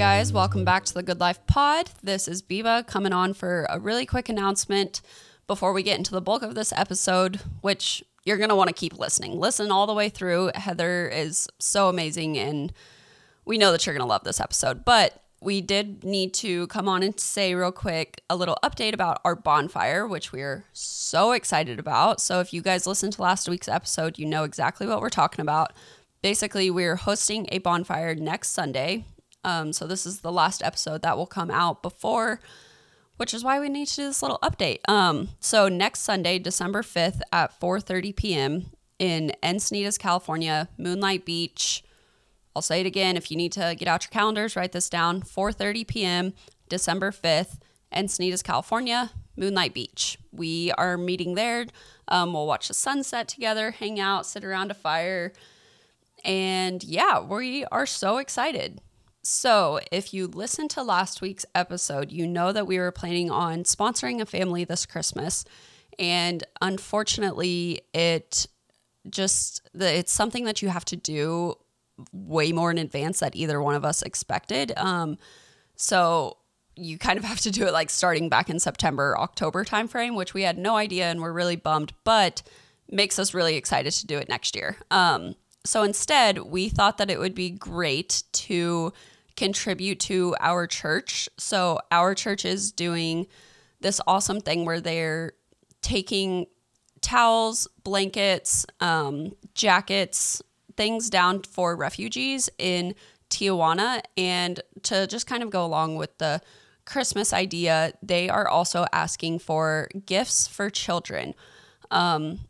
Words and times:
guys, 0.00 0.32
welcome 0.32 0.64
back 0.64 0.82
to 0.82 0.94
the 0.94 1.02
Good 1.02 1.20
Life 1.20 1.46
Pod. 1.46 1.90
This 2.02 2.26
is 2.26 2.40
Biba 2.40 2.86
coming 2.86 3.12
on 3.12 3.34
for 3.34 3.66
a 3.68 3.78
really 3.78 4.06
quick 4.06 4.30
announcement 4.30 5.02
before 5.46 5.74
we 5.74 5.82
get 5.82 5.98
into 5.98 6.12
the 6.12 6.22
bulk 6.22 6.40
of 6.42 6.54
this 6.54 6.72
episode, 6.72 7.38
which 7.60 8.02
you're 8.24 8.38
going 8.38 8.48
to 8.48 8.56
want 8.56 8.68
to 8.68 8.74
keep 8.74 8.98
listening. 8.98 9.38
Listen 9.38 9.70
all 9.70 9.86
the 9.86 9.92
way 9.92 10.08
through. 10.08 10.52
Heather 10.54 11.06
is 11.06 11.48
so 11.58 11.90
amazing, 11.90 12.38
and 12.38 12.72
we 13.44 13.58
know 13.58 13.72
that 13.72 13.84
you're 13.84 13.94
going 13.94 14.00
to 14.00 14.08
love 14.08 14.24
this 14.24 14.40
episode. 14.40 14.86
But 14.86 15.22
we 15.42 15.60
did 15.60 16.02
need 16.02 16.32
to 16.32 16.66
come 16.68 16.88
on 16.88 17.02
and 17.02 17.20
say 17.20 17.54
real 17.54 17.70
quick 17.70 18.22
a 18.30 18.36
little 18.36 18.56
update 18.64 18.94
about 18.94 19.20
our 19.22 19.36
bonfire, 19.36 20.06
which 20.06 20.32
we're 20.32 20.64
so 20.72 21.32
excited 21.32 21.78
about. 21.78 22.22
So 22.22 22.40
if 22.40 22.54
you 22.54 22.62
guys 22.62 22.86
listened 22.86 23.12
to 23.12 23.22
last 23.22 23.50
week's 23.50 23.68
episode, 23.68 24.18
you 24.18 24.24
know 24.24 24.44
exactly 24.44 24.86
what 24.86 25.02
we're 25.02 25.10
talking 25.10 25.42
about. 25.42 25.74
Basically, 26.22 26.70
we're 26.70 26.96
hosting 26.96 27.46
a 27.52 27.58
bonfire 27.58 28.14
next 28.14 28.52
Sunday. 28.52 29.04
Um, 29.44 29.72
so 29.72 29.86
this 29.86 30.06
is 30.06 30.20
the 30.20 30.32
last 30.32 30.62
episode 30.62 31.02
that 31.02 31.16
will 31.16 31.26
come 31.26 31.50
out 31.50 31.82
before, 31.82 32.40
which 33.16 33.32
is 33.32 33.42
why 33.44 33.60
we 33.60 33.68
need 33.68 33.88
to 33.88 33.96
do 33.96 34.04
this 34.06 34.22
little 34.22 34.38
update. 34.42 34.80
Um, 34.88 35.30
so 35.40 35.68
next 35.68 36.00
Sunday, 36.00 36.38
December 36.38 36.82
5th 36.82 37.20
at 37.32 37.58
4:30 37.58 38.14
p.m. 38.16 38.66
in 38.98 39.32
Encinitas, 39.42 39.98
California, 39.98 40.68
Moonlight 40.78 41.24
Beach. 41.24 41.82
I'll 42.54 42.62
say 42.62 42.80
it 42.80 42.86
again. 42.86 43.16
If 43.16 43.30
you 43.30 43.36
need 43.36 43.52
to 43.52 43.74
get 43.78 43.88
out 43.88 44.04
your 44.04 44.10
calendars, 44.10 44.56
write 44.56 44.72
this 44.72 44.90
down. 44.90 45.22
4:30 45.22 45.86
p.m. 45.86 46.32
December 46.68 47.10
5th, 47.10 47.58
Encinitas, 47.92 48.44
California, 48.44 49.10
Moonlight 49.36 49.74
Beach. 49.74 50.18
We 50.32 50.72
are 50.72 50.96
meeting 50.96 51.34
there. 51.34 51.66
Um, 52.08 52.32
we'll 52.32 52.46
watch 52.46 52.68
the 52.68 52.74
sunset 52.74 53.28
together, 53.28 53.72
hang 53.72 53.98
out, 53.98 54.26
sit 54.26 54.44
around 54.44 54.70
a 54.70 54.74
fire, 54.74 55.32
and 56.24 56.82
yeah, 56.82 57.20
we 57.20 57.64
are 57.66 57.86
so 57.86 58.18
excited. 58.18 58.80
So, 59.22 59.80
if 59.92 60.14
you 60.14 60.26
listened 60.26 60.70
to 60.70 60.82
last 60.82 61.20
week's 61.20 61.44
episode, 61.54 62.10
you 62.10 62.26
know 62.26 62.52
that 62.52 62.66
we 62.66 62.78
were 62.78 62.90
planning 62.90 63.30
on 63.30 63.64
sponsoring 63.64 64.20
a 64.20 64.26
family 64.26 64.64
this 64.64 64.86
Christmas. 64.86 65.44
And 65.98 66.42
unfortunately, 66.62 67.82
it 67.92 68.46
just 69.08 69.68
it's 69.74 70.12
something 70.12 70.44
that 70.44 70.62
you 70.62 70.68
have 70.68 70.84
to 70.86 70.96
do 70.96 71.54
way 72.12 72.52
more 72.52 72.70
in 72.70 72.78
advance 72.78 73.20
that 73.20 73.36
either 73.36 73.60
one 73.60 73.74
of 73.74 73.84
us 73.84 74.02
expected. 74.02 74.72
Um, 74.76 75.18
so 75.76 76.38
you 76.76 76.98
kind 76.98 77.18
of 77.18 77.24
have 77.26 77.40
to 77.40 77.50
do 77.50 77.66
it 77.66 77.72
like 77.72 77.90
starting 77.90 78.28
back 78.28 78.48
in 78.48 78.58
September, 78.58 79.16
October 79.18 79.64
timeframe, 79.64 80.16
which 80.16 80.34
we 80.34 80.42
had 80.42 80.58
no 80.58 80.76
idea 80.76 81.10
and 81.10 81.20
we're 81.20 81.32
really 81.32 81.56
bummed, 81.56 81.92
but 82.04 82.42
makes 82.90 83.18
us 83.18 83.34
really 83.34 83.56
excited 83.56 83.92
to 83.92 84.06
do 84.06 84.18
it 84.18 84.28
next 84.28 84.56
year. 84.56 84.76
Um, 84.90 85.34
so 85.64 85.82
instead, 85.82 86.38
we 86.38 86.68
thought 86.68 86.98
that 86.98 87.10
it 87.10 87.18
would 87.18 87.34
be 87.34 87.50
great 87.50 88.22
to 88.32 88.92
contribute 89.40 89.98
to 89.98 90.36
our 90.38 90.66
church. 90.66 91.26
So 91.38 91.80
our 91.90 92.14
church 92.14 92.44
is 92.44 92.72
doing 92.72 93.26
this 93.80 93.98
awesome 94.06 94.42
thing 94.42 94.66
where 94.66 94.82
they're 94.82 95.32
taking 95.80 96.44
towels, 97.00 97.66
blankets, 97.82 98.66
um, 98.80 99.32
jackets, 99.54 100.42
things 100.76 101.08
down 101.08 101.42
for 101.42 101.74
refugees 101.74 102.50
in 102.58 102.94
Tijuana. 103.30 104.02
And 104.14 104.60
to 104.82 105.06
just 105.06 105.26
kind 105.26 105.42
of 105.42 105.48
go 105.48 105.64
along 105.64 105.96
with 105.96 106.18
the 106.18 106.42
Christmas 106.84 107.32
idea, 107.32 107.94
they 108.02 108.28
are 108.28 108.46
also 108.46 108.84
asking 108.92 109.38
for 109.38 109.88
gifts 110.04 110.48
for 110.48 110.68
children. 110.68 111.32
Um, 111.90 112.40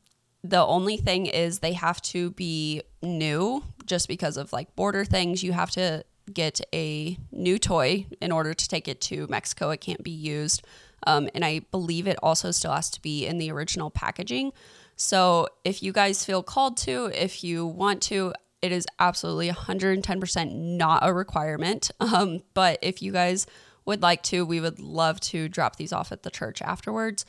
the 0.42 0.66
only 0.66 0.96
thing 0.96 1.26
is 1.26 1.60
they 1.60 1.74
have 1.74 2.02
to 2.02 2.32
be 2.32 2.82
new 3.00 3.62
just 3.86 4.08
because 4.08 4.36
of 4.36 4.52
like 4.52 4.74
border 4.74 5.04
things. 5.04 5.44
You 5.44 5.52
have 5.52 5.70
to 5.72 6.04
get 6.30 6.60
a 6.72 7.18
new 7.32 7.58
toy 7.58 8.06
in 8.20 8.32
order 8.32 8.54
to 8.54 8.68
take 8.68 8.88
it 8.88 9.00
to 9.02 9.26
Mexico. 9.28 9.70
It 9.70 9.80
can't 9.80 10.02
be 10.02 10.10
used. 10.10 10.62
Um, 11.06 11.28
and 11.34 11.44
I 11.44 11.60
believe 11.70 12.06
it 12.06 12.18
also 12.22 12.50
still 12.50 12.72
has 12.72 12.90
to 12.90 13.02
be 13.02 13.26
in 13.26 13.38
the 13.38 13.50
original 13.50 13.90
packaging. 13.90 14.52
So 14.96 15.48
if 15.64 15.82
you 15.82 15.92
guys 15.92 16.24
feel 16.24 16.42
called 16.42 16.76
to, 16.78 17.06
if 17.06 17.42
you 17.42 17.66
want 17.66 18.02
to, 18.02 18.34
it 18.60 18.72
is 18.72 18.86
absolutely 18.98 19.48
110% 19.48 20.52
not 20.52 21.00
a 21.02 21.12
requirement. 21.12 21.90
Um, 22.00 22.42
but 22.54 22.78
if 22.82 23.02
you 23.02 23.12
guys 23.12 23.46
would 23.84 24.02
like 24.02 24.22
to, 24.24 24.44
we 24.44 24.60
would 24.60 24.80
love 24.80 25.20
to 25.20 25.48
drop 25.48 25.76
these 25.76 25.92
off 25.92 26.12
at 26.12 26.22
the 26.22 26.30
church 26.30 26.60
afterwards. 26.60 27.24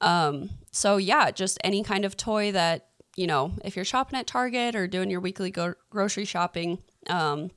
Um, 0.00 0.50
so 0.70 0.96
yeah, 0.96 1.30
just 1.30 1.58
any 1.62 1.82
kind 1.82 2.04
of 2.04 2.16
toy 2.16 2.52
that, 2.52 2.86
you 3.16 3.26
know, 3.26 3.52
if 3.64 3.76
you're 3.76 3.84
shopping 3.84 4.18
at 4.18 4.26
Target 4.26 4.74
or 4.74 4.86
doing 4.86 5.10
your 5.10 5.20
weekly 5.20 5.50
go- 5.50 5.74
grocery 5.90 6.24
shopping, 6.24 6.78
um, 7.08 7.50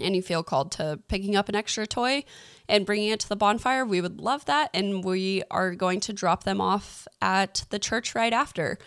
and 0.00 0.14
you 0.16 0.22
feel 0.22 0.42
called 0.42 0.72
to 0.72 1.00
picking 1.08 1.36
up 1.36 1.48
an 1.48 1.54
extra 1.54 1.86
toy 1.86 2.24
and 2.68 2.86
bringing 2.86 3.08
it 3.08 3.20
to 3.20 3.28
the 3.28 3.36
bonfire, 3.36 3.84
we 3.84 4.00
would 4.00 4.20
love 4.20 4.44
that. 4.46 4.70
And 4.72 5.04
we 5.04 5.42
are 5.50 5.74
going 5.74 6.00
to 6.00 6.12
drop 6.12 6.44
them 6.44 6.60
off 6.60 7.06
at 7.20 7.64
the 7.70 7.78
church 7.78 8.14
right 8.14 8.32
after. 8.32 8.78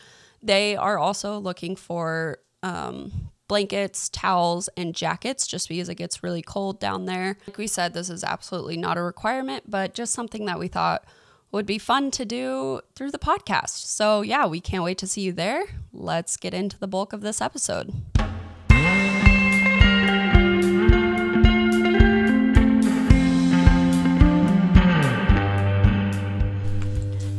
They 0.42 0.76
are 0.76 0.98
also 0.98 1.40
looking 1.40 1.76
for 1.76 2.40
um, 2.64 3.32
blankets, 3.48 4.10
towels, 4.10 4.70
and 4.78 4.96
jackets 4.96 5.48
just 5.48 5.70
because 5.70 5.90
it 5.90 5.96
gets 5.96 6.24
really 6.24 6.42
cold 6.42 6.80
down 6.80 7.06
there. 7.06 7.38
Like 7.48 7.58
we 7.58 7.68
said, 7.68 7.94
this 7.94 8.10
is 8.10 8.24
absolutely 8.24 8.78
not 8.78 8.98
a 8.98 9.02
requirement, 9.02 9.64
but 9.68 9.94
just 9.94 10.14
something 10.14 10.46
that 10.46 10.60
we 10.60 10.68
thought 10.68 11.06
would 11.52 11.66
be 11.66 11.78
fun 11.78 12.12
to 12.12 12.26
do 12.26 12.82
through 12.96 13.12
the 13.12 13.20
podcast. 13.20 13.86
So, 13.86 14.22
yeah, 14.22 14.46
we 14.46 14.60
can't 14.60 14.84
wait 14.84 14.98
to 15.00 15.08
see 15.08 15.22
you 15.22 15.32
there. 15.32 15.64
Let's 15.94 16.38
get 16.38 16.54
into 16.54 16.78
the 16.78 16.88
bulk 16.88 17.14
of 17.14 17.22
this 17.22 17.40
episode. 17.40 17.94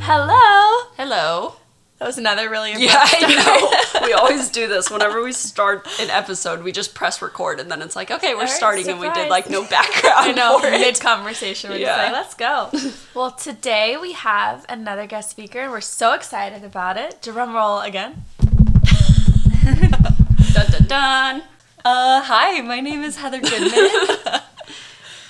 Hello. 0.09 0.89
Hello. 0.97 1.57
That 1.99 2.07
was 2.07 2.17
another 2.17 2.49
really 2.49 2.75
Yeah, 2.79 2.95
I 2.97 4.01
know. 4.01 4.01
we 4.07 4.13
always 4.13 4.51
do 4.51 4.69
this. 4.69 4.89
Whenever 4.89 5.21
we 5.21 5.33
start 5.51 5.85
an 5.99 6.11
episode, 6.11 6.63
we 6.63 6.71
just 6.71 6.95
press 6.95 7.21
record 7.21 7.59
and 7.59 7.69
then 7.69 7.83
it's 7.83 7.97
like, 7.97 8.13
okay, 8.13 8.35
we're 8.35 8.43
right, 8.43 8.49
starting 8.49 8.89
and 8.89 9.01
we 9.01 9.11
did 9.11 9.29
like 9.29 9.51
no 9.51 9.63
background. 9.67 10.15
I 10.17 10.31
know. 10.31 10.61
Mid 10.61 11.01
conversation, 11.01 11.71
we're 11.71 11.79
Yeah. 11.79 11.87
just 11.87 11.99
like, 11.99 12.13
let's 12.13 12.35
go. 12.85 12.93
well, 13.19 13.33
today 13.33 13.97
we 14.01 14.13
have 14.13 14.65
another 14.69 15.09
guest 15.09 15.31
speaker, 15.31 15.59
and 15.59 15.73
we're 15.73 15.81
so 15.81 16.13
excited 16.13 16.63
about 16.63 16.97
it. 16.97 17.21
Drum 17.21 17.53
roll 17.53 17.81
again. 17.81 18.27
Dun 19.65 19.91
dun 20.71 20.87
dun. 20.87 21.43
Uh, 21.85 22.23
hi, 22.23 22.61
my 22.61 22.79
name 22.81 23.03
is 23.03 23.17
Heather 23.17 23.41
Goodman, 23.41 23.91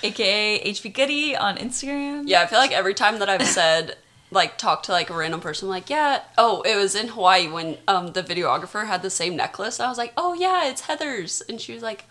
aka 0.03 0.71
HB 0.71 0.93
Goodie 0.93 1.35
on 1.35 1.57
Instagram. 1.57 2.25
Yeah, 2.27 2.43
I 2.43 2.45
feel 2.45 2.59
like 2.59 2.71
every 2.71 2.93
time 2.93 3.17
that 3.17 3.27
I've 3.29 3.47
said 3.47 3.95
like 4.31 4.57
talk 4.57 4.83
to 4.83 4.91
like 4.91 5.09
a 5.09 5.13
random 5.13 5.39
person 5.39 5.69
like 5.69 5.89
yeah 5.89 6.21
oh 6.37 6.61
it 6.63 6.75
was 6.75 6.95
in 6.95 7.07
hawaii 7.09 7.47
when 7.47 7.77
um 7.87 8.07
the 8.13 8.21
videographer 8.23 8.85
had 8.87 9.01
the 9.01 9.09
same 9.09 9.35
necklace 9.37 9.79
i 9.79 9.87
was 9.87 9.97
like 9.97 10.11
oh 10.17 10.33
yeah 10.33 10.67
it's 10.69 10.81
heather's 10.81 11.41
and 11.47 11.61
she 11.61 11.73
was 11.73 11.81
like 11.81 12.05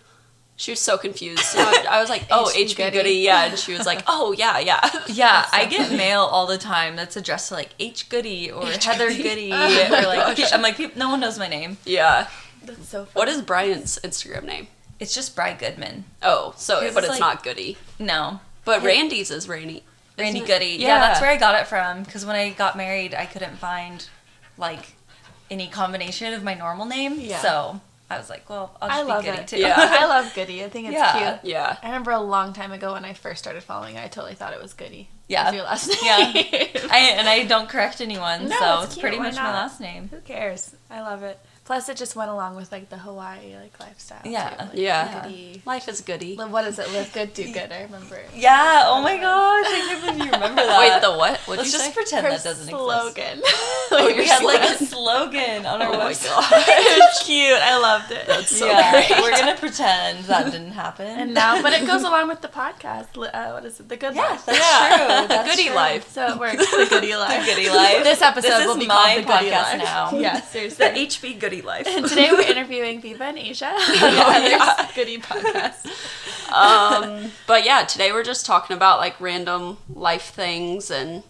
she 0.55 0.71
was 0.71 0.79
so 0.79 0.97
confused 0.97 1.41
so 1.43 1.59
I, 1.59 1.85
I 1.91 2.01
was 2.01 2.09
like 2.09 2.25
oh 2.31 2.51
HB 2.55 2.63
hb 2.69 2.75
Goody. 2.77 2.91
goody 2.97 3.13
yeah 3.19 3.45
and 3.45 3.59
she 3.59 3.73
was 3.73 3.85
like 3.85 4.01
oh 4.07 4.31
yeah 4.35 4.57
yeah 4.57 4.89
Yeah, 5.07 5.45
I 5.51 5.65
get 5.65 5.91
mail 5.91 6.21
all 6.21 6.47
the 6.47 6.57
time 6.57 6.95
that's 6.95 7.15
addressed 7.15 7.49
to 7.49 7.53
like 7.53 7.69
H 7.79 8.09
Goody 8.09 8.49
or 8.49 8.67
H. 8.67 8.83
Heather 8.85 9.09
Goody. 9.09 9.21
Goody 9.21 9.51
Oh 9.53 9.85
or 9.85 10.07
like 10.07 10.37
gosh. 10.37 10.51
I'm 10.51 10.63
like 10.63 10.95
no 10.97 11.09
one 11.09 11.19
knows 11.19 11.37
my 11.37 11.47
name. 11.47 11.77
yeah 11.85 12.27
That's 12.63 12.89
so 12.89 13.05
fun. 13.05 13.11
what 13.13 13.27
is 13.27 13.43
bryant's 13.43 13.99
instagram 13.99 14.45
name 14.45 14.65
It's 14.99 15.13
just 15.13 15.35
Bry 15.35 15.53
Goodman. 15.53 16.05
oh 16.23 16.55
so 16.57 16.79
but 16.79 16.87
is 16.87 16.95
it's 16.97 17.07
like- 17.09 17.19
not 17.19 17.43
goody 17.43 17.77
No, 17.99 18.39
but 18.65 18.81
randy's 18.81 19.29
is 19.29 19.47
rainy 19.47 19.83
Randy 20.17 20.39
isn't? 20.39 20.47
Goody. 20.47 20.77
Yeah. 20.79 20.99
that's 20.99 21.21
where 21.21 21.29
I 21.29 21.37
got 21.37 21.59
it 21.59 21.67
from. 21.67 22.03
Because 22.03 22.25
when 22.25 22.35
I 22.35 22.49
got 22.51 22.75
married, 22.75 23.13
I 23.13 23.25
couldn't 23.25 23.57
find 23.57 24.07
like 24.57 24.95
any 25.49 25.67
combination 25.67 26.33
of 26.33 26.43
my 26.43 26.53
normal 26.53 26.85
name. 26.85 27.19
Yeah. 27.19 27.39
So 27.39 27.81
I 28.09 28.17
was 28.17 28.29
like, 28.29 28.49
well, 28.49 28.75
I'll 28.81 28.89
just 28.89 28.99
I 28.99 29.03
be 29.03 29.09
love 29.09 29.25
Goody 29.25 29.37
it. 29.39 29.47
too. 29.47 29.57
Yeah. 29.59 29.75
I 29.77 30.05
love 30.05 30.31
Goody. 30.35 30.63
I 30.63 30.69
think 30.69 30.87
it's 30.87 30.93
Yeah. 30.93 31.37
cute. 31.39 31.51
yeah 31.53 31.77
I 31.83 31.87
remember 31.87 32.11
a 32.11 32.19
long 32.19 32.53
time 32.53 32.71
ago 32.71 32.93
when 32.93 33.05
I 33.05 33.13
first 33.13 33.39
started 33.43 33.63
following, 33.63 33.97
I 33.97 34.07
totally 34.07 34.33
thought 34.35 34.53
it 34.53 34.61
was 34.61 34.73
Goody. 34.73 35.09
Yeah. 35.27 35.47
As 35.49 35.53
your 35.55 35.63
last 35.63 35.87
name. 35.89 35.97
Yeah. 36.03 36.87
I, 36.89 37.13
and 37.17 37.27
I 37.27 37.43
don't 37.45 37.67
correct 37.69 37.99
anyone, 38.01 38.45
No, 38.49 38.57
so 38.57 38.73
it's 38.75 38.83
it's, 38.85 38.93
cute, 38.95 39.01
pretty 39.01 39.17
why 39.17 39.23
much 39.25 39.35
my 39.35 39.51
last 39.51 39.79
name. 39.81 40.07
Who 40.09 40.19
cares? 40.21 40.73
I 40.89 41.01
love 41.01 41.21
it. 41.23 41.37
Plus, 41.67 41.89
it 41.89 41.97
just 41.97 42.15
went 42.15 42.31
along 42.31 42.55
with 42.55 42.71
like 42.71 42.87
the 42.89 42.97
Hawaii 42.97 43.53
like 43.61 43.77
lifestyle. 43.79 44.21
Yeah. 44.23 44.49
Too. 44.51 44.57
Like, 44.63 44.69
Yeah. 44.73 45.21
Goody. 45.23 45.61
life 45.65 45.89
is 45.89 45.99
goody 45.99 46.35
What 46.37 46.65
is 46.65 46.79
it? 46.79 46.89
Live 46.93 47.11
good, 47.11 47.33
do 47.33 47.51
good. 47.51 47.73
I 47.73 47.81
remember. 47.83 48.21
Yeah. 48.33 48.83
Oh 48.85 49.01
my 49.01 49.17
gosh, 49.17 49.65
I 49.67 49.83
can't 49.87 50.01
believe 50.05 50.25
you 50.27 50.31
remember 50.31 50.61
that. 50.65 50.79
wait 50.79 51.01
the 51.01 51.11
what 51.17 51.37
what'd 51.41 51.57
Let's 51.59 51.73
you 51.73 51.77
just 51.77 51.85
say 51.85 51.91
pretend 51.93 52.25
Her 52.25 52.31
that 52.31 52.43
doesn't 52.43 52.69
exist. 52.69 52.71
slogan. 52.71 53.41
Oh, 53.89 54.05
We 54.07 54.15
your 54.15 54.25
had 54.25 54.43
like 54.43 54.61
a 54.69 54.85
slogan. 54.85 54.87
slogan 54.87 55.65
on 55.65 55.81
our 55.81 55.93
oh 55.93 55.97
my 55.97 56.11
website. 56.11 56.47
it's 56.51 57.23
cute. 57.25 57.53
I 57.53 57.77
loved 57.77 58.11
it. 58.11 58.27
that's 58.27 58.55
so 58.57 58.65
yeah, 58.65 58.91
great 58.91 59.21
we're 59.21 59.31
gonna 59.31 59.55
pretend 59.57 60.25
that 60.25 60.51
didn't 60.51 60.71
happen. 60.71 61.05
and 61.07 61.33
now, 61.33 61.61
but 61.61 61.71
it 61.73 61.85
goes 61.87 62.03
along 62.03 62.27
with 62.29 62.41
the 62.41 62.47
podcast. 62.49 63.07
Uh, 63.17 63.51
what 63.51 63.63
is 63.65 63.79
it? 63.79 63.87
The 63.89 63.95
good 63.97 64.13
yeah, 64.15 64.21
life. 64.29 64.45
that's 64.45 64.57
Yeah. 64.59 64.97
true. 65.19 65.27
That's 65.27 65.49
goody 65.51 65.67
true. 65.67 65.75
life 65.75 66.09
So 66.11 66.27
it 66.33 66.39
works. 66.39 66.57
The 66.71 66.87
goody 66.89 67.15
life. 67.15 67.45
The 67.45 67.51
goody 67.51 67.69
life. 67.69 68.03
This 68.03 68.21
episode 68.21 68.49
This 68.49 68.67
will 68.67 68.77
be 68.77 68.87
my 68.87 68.95
called 68.95 69.17
the 69.17 69.21
goody 69.45 69.51
podcast 69.51 69.73
life. 69.73 69.83
now. 69.83 70.17
Yeah, 70.17 70.39
the 70.39 71.07
hb 71.07 71.39
goody 71.39 71.56
life 71.61 71.87
And 71.87 72.07
today 72.07 72.29
we're 72.31 72.41
interviewing 72.51 73.01
Biba 73.01 73.21
and 73.21 73.37
Aysia. 73.37 73.71
yeah. 74.01 74.89
Goody 74.95 75.17
podcast. 75.17 75.87
um, 76.51 77.31
but 77.45 77.65
yeah, 77.65 77.83
today 77.83 78.11
we're 78.11 78.23
just 78.23 78.45
talking 78.45 78.75
about 78.75 78.99
like 78.99 79.19
random 79.19 79.77
life 79.93 80.29
things 80.33 80.89
and 80.91 81.23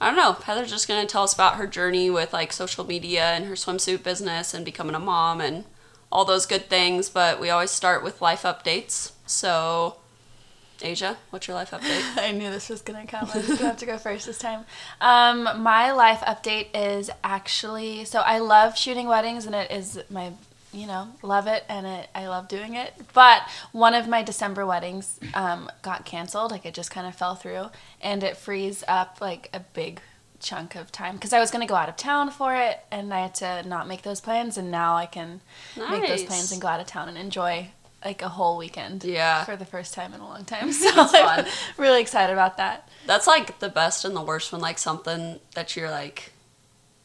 I 0.00 0.06
don't 0.06 0.16
know. 0.16 0.32
Heather's 0.32 0.70
just 0.70 0.88
gonna 0.88 1.06
tell 1.06 1.22
us 1.22 1.32
about 1.32 1.56
her 1.56 1.66
journey 1.66 2.10
with 2.10 2.32
like 2.32 2.52
social 2.52 2.84
media 2.84 3.24
and 3.32 3.46
her 3.46 3.54
swimsuit 3.54 4.02
business 4.02 4.52
and 4.52 4.64
becoming 4.64 4.94
a 4.94 5.00
mom 5.00 5.40
and 5.40 5.64
all 6.12 6.24
those 6.24 6.46
good 6.46 6.68
things. 6.68 7.08
But 7.08 7.40
we 7.40 7.48
always 7.50 7.70
start 7.70 8.02
with 8.04 8.20
life 8.20 8.42
updates. 8.42 9.12
So, 9.26 9.96
Aysia, 10.80 11.16
what's 11.30 11.48
your 11.48 11.56
life 11.56 11.70
update? 11.70 12.02
I 12.16 12.32
knew 12.32 12.50
this 12.50 12.68
was 12.68 12.82
gonna 12.82 13.06
come. 13.06 13.28
I 13.32 13.38
was 13.38 13.46
gonna 13.48 13.68
have 13.68 13.76
to 13.78 13.86
go 13.86 13.98
first 13.98 14.26
this 14.26 14.38
time. 14.38 14.64
Um, 15.00 15.44
my 15.62 15.92
life 15.92 16.20
update 16.20 16.68
is 16.74 17.10
actually 17.24 18.04
so 18.04 18.20
I 18.20 18.38
love 18.38 18.76
shooting 18.76 19.06
weddings 19.06 19.46
and 19.46 19.54
it 19.54 19.70
is 19.70 19.98
my 20.10 20.32
you 20.72 20.86
know 20.86 21.08
love 21.22 21.46
it 21.46 21.64
and 21.68 21.86
it 21.86 22.08
I 22.14 22.28
love 22.28 22.48
doing 22.48 22.74
it. 22.74 22.92
But 23.14 23.42
one 23.72 23.94
of 23.94 24.08
my 24.08 24.22
December 24.22 24.66
weddings 24.66 25.18
um, 25.34 25.70
got 25.82 26.04
canceled. 26.04 26.50
Like 26.50 26.66
it 26.66 26.74
just 26.74 26.90
kind 26.90 27.06
of 27.06 27.14
fell 27.14 27.34
through, 27.34 27.66
and 28.00 28.22
it 28.22 28.36
frees 28.36 28.84
up 28.86 29.18
like 29.20 29.48
a 29.54 29.60
big 29.60 30.00
chunk 30.38 30.74
of 30.74 30.92
time 30.92 31.14
because 31.14 31.32
I 31.32 31.40
was 31.40 31.50
gonna 31.50 31.66
go 31.66 31.74
out 31.74 31.88
of 31.88 31.96
town 31.96 32.30
for 32.30 32.54
it 32.54 32.80
and 32.90 33.12
I 33.12 33.20
had 33.20 33.34
to 33.36 33.66
not 33.66 33.88
make 33.88 34.02
those 34.02 34.20
plans 34.20 34.58
and 34.58 34.70
now 34.70 34.94
I 34.94 35.06
can 35.06 35.40
make 35.90 36.06
those 36.06 36.24
plans 36.24 36.52
and 36.52 36.60
go 36.60 36.68
out 36.68 36.78
of 36.78 36.86
town 36.86 37.08
and 37.08 37.16
enjoy 37.16 37.70
like 38.06 38.22
a 38.22 38.28
whole 38.28 38.56
weekend 38.56 39.02
Yeah. 39.04 39.44
for 39.44 39.56
the 39.56 39.64
first 39.64 39.92
time 39.94 40.14
in 40.14 40.20
a 40.20 40.24
long 40.32 40.44
time. 40.44 40.72
So 40.82 40.90
That's 40.94 41.12
I'm 41.14 41.44
fun. 41.44 41.46
really 41.76 42.00
excited 42.00 42.32
about 42.32 42.56
that. 42.58 42.88
That's 43.06 43.26
like 43.26 43.58
the 43.58 43.68
best 43.68 44.04
and 44.04 44.14
the 44.14 44.22
worst 44.22 44.52
when 44.52 44.60
like 44.60 44.78
something 44.78 45.40
that 45.54 45.74
you're 45.76 45.90
like 45.90 46.32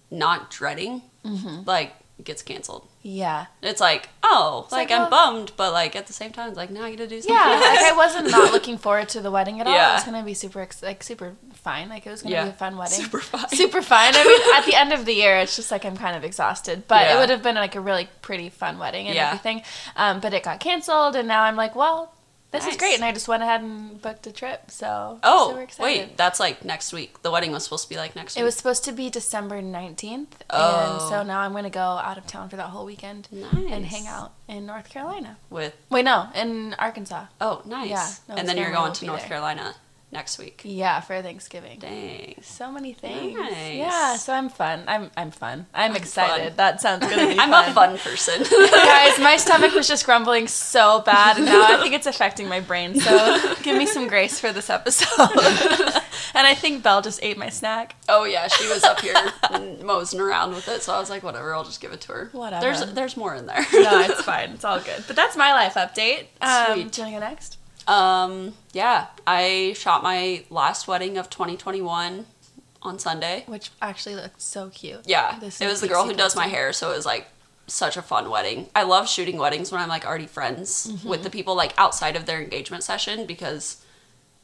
not 0.09 0.51
dreading 0.51 1.01
mm-hmm. 1.25 1.63
like 1.65 1.94
gets 2.24 2.44
canceled. 2.44 2.88
Yeah. 3.01 3.48
It's 3.63 3.81
like, 3.81 4.09
oh, 4.24 4.62
It's 4.65 4.71
like, 4.71 4.89
like, 4.92 5.00
I'm 5.00 5.09
well- 5.09 5.31
bummed, 5.33 5.51
but 5.57 5.74
like 5.74 5.95
at 5.95 6.06
the 6.07 6.13
same 6.13 6.31
time, 6.31 6.50
it's 6.50 6.57
like 6.57 6.69
now 6.69 6.83
I 6.83 6.92
get 6.92 6.98
to 6.98 7.07
do 7.07 7.19
something. 7.21 7.36
Yeah, 7.36 7.51
else. 7.56 7.65
like 7.65 7.92
I 7.92 7.95
wasn't 7.95 8.30
not 8.31 8.51
looking 8.57 8.77
forward 8.77 9.09
to 9.09 9.21
the 9.21 9.31
wedding 9.31 9.59
at 9.59 9.65
all. 9.68 9.74
It 9.74 9.77
Yeah. 9.77 9.95
was 9.95 10.03
gonna 10.03 10.24
be 10.24 10.36
super, 10.36 10.68
like 10.83 11.01
super 11.01 11.36
fine. 11.63 11.89
Like 11.89 12.05
it 12.05 12.09
was 12.11 12.21
gonna 12.21 12.35
Yeah. 12.35 12.43
be 12.45 12.49
a 12.49 12.53
fun 12.53 12.77
wedding. 12.77 12.99
Super 13.01 13.19
fine. 13.19 13.49
Super 13.61 13.81
fine. 13.81 14.13
I 14.15 14.23
mean, 14.23 14.57
at 14.57 14.65
the 14.65 14.75
end 14.75 14.91
of 14.93 15.05
the 15.05 15.13
year, 15.13 15.37
it's 15.37 15.55
just 15.55 15.71
like 15.71 15.85
I'm 15.85 15.97
kind 15.97 16.15
of 16.15 16.23
exhausted, 16.23 16.83
but 16.87 17.05
Yeah. 17.05 17.15
it 17.15 17.19
would 17.19 17.29
have 17.29 17.43
been 17.43 17.55
like 17.55 17.75
a 17.75 17.81
really 17.81 18.09
pretty 18.21 18.49
fun 18.49 18.77
wedding 18.79 19.07
and 19.07 19.15
Yeah. 19.15 19.27
everything. 19.27 19.63
Um, 19.95 20.19
but 20.19 20.33
it 20.33 20.43
got 20.43 20.59
canceled, 20.59 21.15
and 21.15 21.27
now 21.27 21.43
I'm 21.43 21.55
like, 21.55 21.75
well, 21.75 22.13
this 22.51 22.63
Nice. 22.65 22.73
is 22.73 22.77
great, 22.79 22.95
and 22.95 23.05
I 23.05 23.13
just 23.13 23.29
went 23.29 23.43
ahead 23.43 23.61
and 23.61 24.01
booked 24.01 24.27
a 24.27 24.31
trip. 24.33 24.69
So 24.71 25.19
Oh, 25.23 25.65
wait, 25.79 26.17
that's 26.17 26.37
like 26.37 26.65
next 26.65 26.91
week. 26.91 27.21
The 27.21 27.31
wedding 27.31 27.51
was 27.53 27.63
supposed 27.63 27.83
to 27.83 27.89
be 27.89 27.95
like 27.95 28.13
next 28.13 28.35
week. 28.35 28.41
It 28.41 28.43
was 28.43 28.55
supposed 28.57 28.83
to 28.83 28.91
be 28.91 29.09
December 29.09 29.61
19th, 29.61 30.27
Oh. 30.49 30.91
and 30.99 31.01
so 31.09 31.23
now 31.23 31.39
I'm 31.39 31.51
going 31.53 31.63
to 31.63 31.69
go 31.69 31.79
out 31.79 32.17
of 32.17 32.27
town 32.27 32.49
for 32.49 32.57
that 32.57 32.67
whole 32.71 32.83
weekend 32.85 33.29
nice. 33.31 33.53
and 33.53 33.85
hang 33.85 34.05
out 34.05 34.33
in 34.49 34.65
North 34.65 34.89
Carolina. 34.89 35.37
with. 35.49 35.73
Wait, 35.89 36.03
no, 36.03 36.27
in 36.35 36.73
Arkansas. 36.77 37.27
Oh, 37.39 37.61
nice. 37.63 37.89
Yeah, 37.89 38.09
no, 38.27 38.35
and 38.35 38.49
then 38.49 38.57
you're 38.57 38.71
going 38.73 38.91
to 38.91 39.05
North 39.05 39.21
there. 39.21 39.29
Carolina 39.29 39.75
next 40.11 40.37
week. 40.37 40.61
Yeah, 40.65 40.99
for 41.01 41.21
Thanksgiving. 41.21 41.79
Dang. 41.79 42.35
So 42.41 42.71
many 42.71 42.93
things. 42.93 43.37
Nice. 43.37 43.75
Yeah, 43.75 44.15
so 44.17 44.33
I'm 44.33 44.49
fun. 44.49 44.83
I'm 44.87 45.09
I'm 45.15 45.31
fun. 45.31 45.65
I'm, 45.73 45.91
I'm 45.91 45.95
excited. 45.97 46.47
fun. 46.49 46.57
That 46.57 46.81
sounds 46.81 47.01
gonna 47.07 47.27
be 47.33 47.39
I'm 47.39 47.49
fun. 47.49 47.69
a 47.69 47.73
fun 47.73 47.97
person. 47.97 48.43
Guys, 48.71 49.19
my 49.19 49.37
stomach 49.37 49.73
was 49.73 49.87
just 49.87 50.05
grumbling 50.05 50.47
so 50.47 51.01
bad, 51.01 51.37
and 51.37 51.45
now 51.45 51.61
I 51.63 51.81
think 51.81 51.93
it's 51.93 52.07
affecting 52.07 52.47
my 52.47 52.59
brain. 52.59 52.99
So 52.99 53.55
give 53.63 53.77
me 53.77 53.85
some 53.85 54.07
grace 54.07 54.39
for 54.39 54.51
this 54.51 54.69
episode. 54.69 55.07
and 56.35 56.47
I 56.47 56.55
think 56.55 56.83
Belle 56.83 57.01
just 57.01 57.23
ate 57.23 57.37
my 57.37 57.49
snack. 57.49 57.95
oh 58.09 58.25
yeah, 58.25 58.47
she 58.47 58.67
was 58.69 58.83
up 58.83 58.99
here 59.01 59.15
moseying 59.83 60.21
around 60.21 60.51
with 60.53 60.67
it, 60.67 60.81
so 60.81 60.93
I 60.93 60.99
was 60.99 61.09
like, 61.09 61.23
whatever, 61.23 61.53
I'll 61.55 61.63
just 61.63 61.81
give 61.81 61.91
it 61.93 62.01
to 62.01 62.11
her. 62.13 62.29
Whatever. 62.33 62.61
There's 62.61 62.93
there's 62.93 63.17
more 63.17 63.35
in 63.35 63.45
there. 63.45 63.65
No, 63.73 64.01
it's 64.01 64.21
fine. 64.21 64.51
It's 64.51 64.65
all 64.65 64.79
good. 64.79 65.03
But 65.07 65.15
that's 65.15 65.35
my 65.37 65.53
life 65.53 65.75
update. 65.75 66.25
Um, 66.41 66.73
Sweet. 66.73 66.91
Do 66.91 67.01
you 67.01 67.05
want 67.05 67.13
to 67.15 67.19
go 67.19 67.19
next? 67.19 67.57
Um, 67.87 68.53
yeah, 68.73 69.07
I 69.27 69.73
shot 69.75 70.03
my 70.03 70.43
last 70.49 70.87
wedding 70.87 71.17
of 71.17 71.29
2021 71.29 72.25
on 72.83 72.99
Sunday. 72.99 73.43
Which 73.47 73.71
actually 73.81 74.15
looked 74.15 74.41
so 74.41 74.69
cute. 74.69 75.01
Yeah, 75.05 75.39
The 75.39 75.47
it 75.63 75.67
was 75.67 75.81
the 75.81 75.87
girl 75.87 76.05
who 76.05 76.13
does 76.13 76.35
my 76.35 76.47
hair, 76.47 76.73
so 76.73 76.91
it 76.91 76.95
was 76.95 77.05
like 77.05 77.27
such 77.67 77.95
a 77.97 78.01
fun 78.01 78.29
wedding. 78.29 78.67
I 78.75 78.83
love 78.83 79.07
shooting 79.07 79.37
weddings 79.37 79.71
when 79.71 79.79
I'm 79.81 79.89
like 79.89 80.05
already 80.05 80.27
friends 80.27 80.87
Mm-hmm. 80.87 81.07
with 81.07 81.23
the 81.23 81.29
people 81.29 81.55
like 81.55 81.73
outside 81.77 82.15
of 82.15 82.25
their 82.25 82.41
engagement 82.41 82.83
session 82.83 83.25
because 83.25 83.83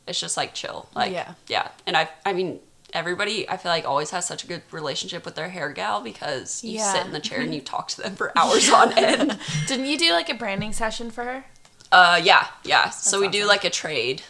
it's 0.07 0.19
just 0.19 0.37
like 0.37 0.53
chill. 0.53 0.87
Like 0.95 1.11
Yeah. 1.11 1.33
yeah, 1.47 1.69
and 1.85 1.97
I 1.97 2.09
I 2.25 2.33
mean 2.33 2.59
everybody 2.93 3.49
I 3.49 3.57
feel 3.57 3.69
like 3.71 3.85
always 3.85 4.11
has 4.11 4.25
such 4.25 4.45
a 4.45 4.47
good 4.47 4.61
relationship 4.71 5.25
with 5.25 5.35
their 5.35 5.49
hair 5.49 5.69
gal 5.73 5.99
because 6.01 6.63
you 6.63 6.77
Yeah. 6.77 6.93
sit 6.93 7.05
in 7.05 7.11
the 7.11 7.19
chair 7.19 7.41
and 7.41 7.53
you 7.53 7.59
talk 7.73 7.89
to 7.89 8.01
them 8.01 8.15
for 8.15 8.31
hours 8.37 8.69
on 8.69 8.97
end. 8.97 9.37
Didn't 9.67 9.87
you 9.87 9.97
do 9.97 10.11
like 10.13 10.29
a 10.29 10.33
branding 10.35 10.71
session 10.71 11.11
for 11.11 11.23
her? 11.25 11.45
Uh, 11.91 12.19
yeah, 12.23 12.47
yeah. 12.63 12.89
so 12.89 13.19
we 13.21 13.27
do 13.29 13.45
like 13.45 13.63
a 13.63 13.69
trade. 13.69 14.21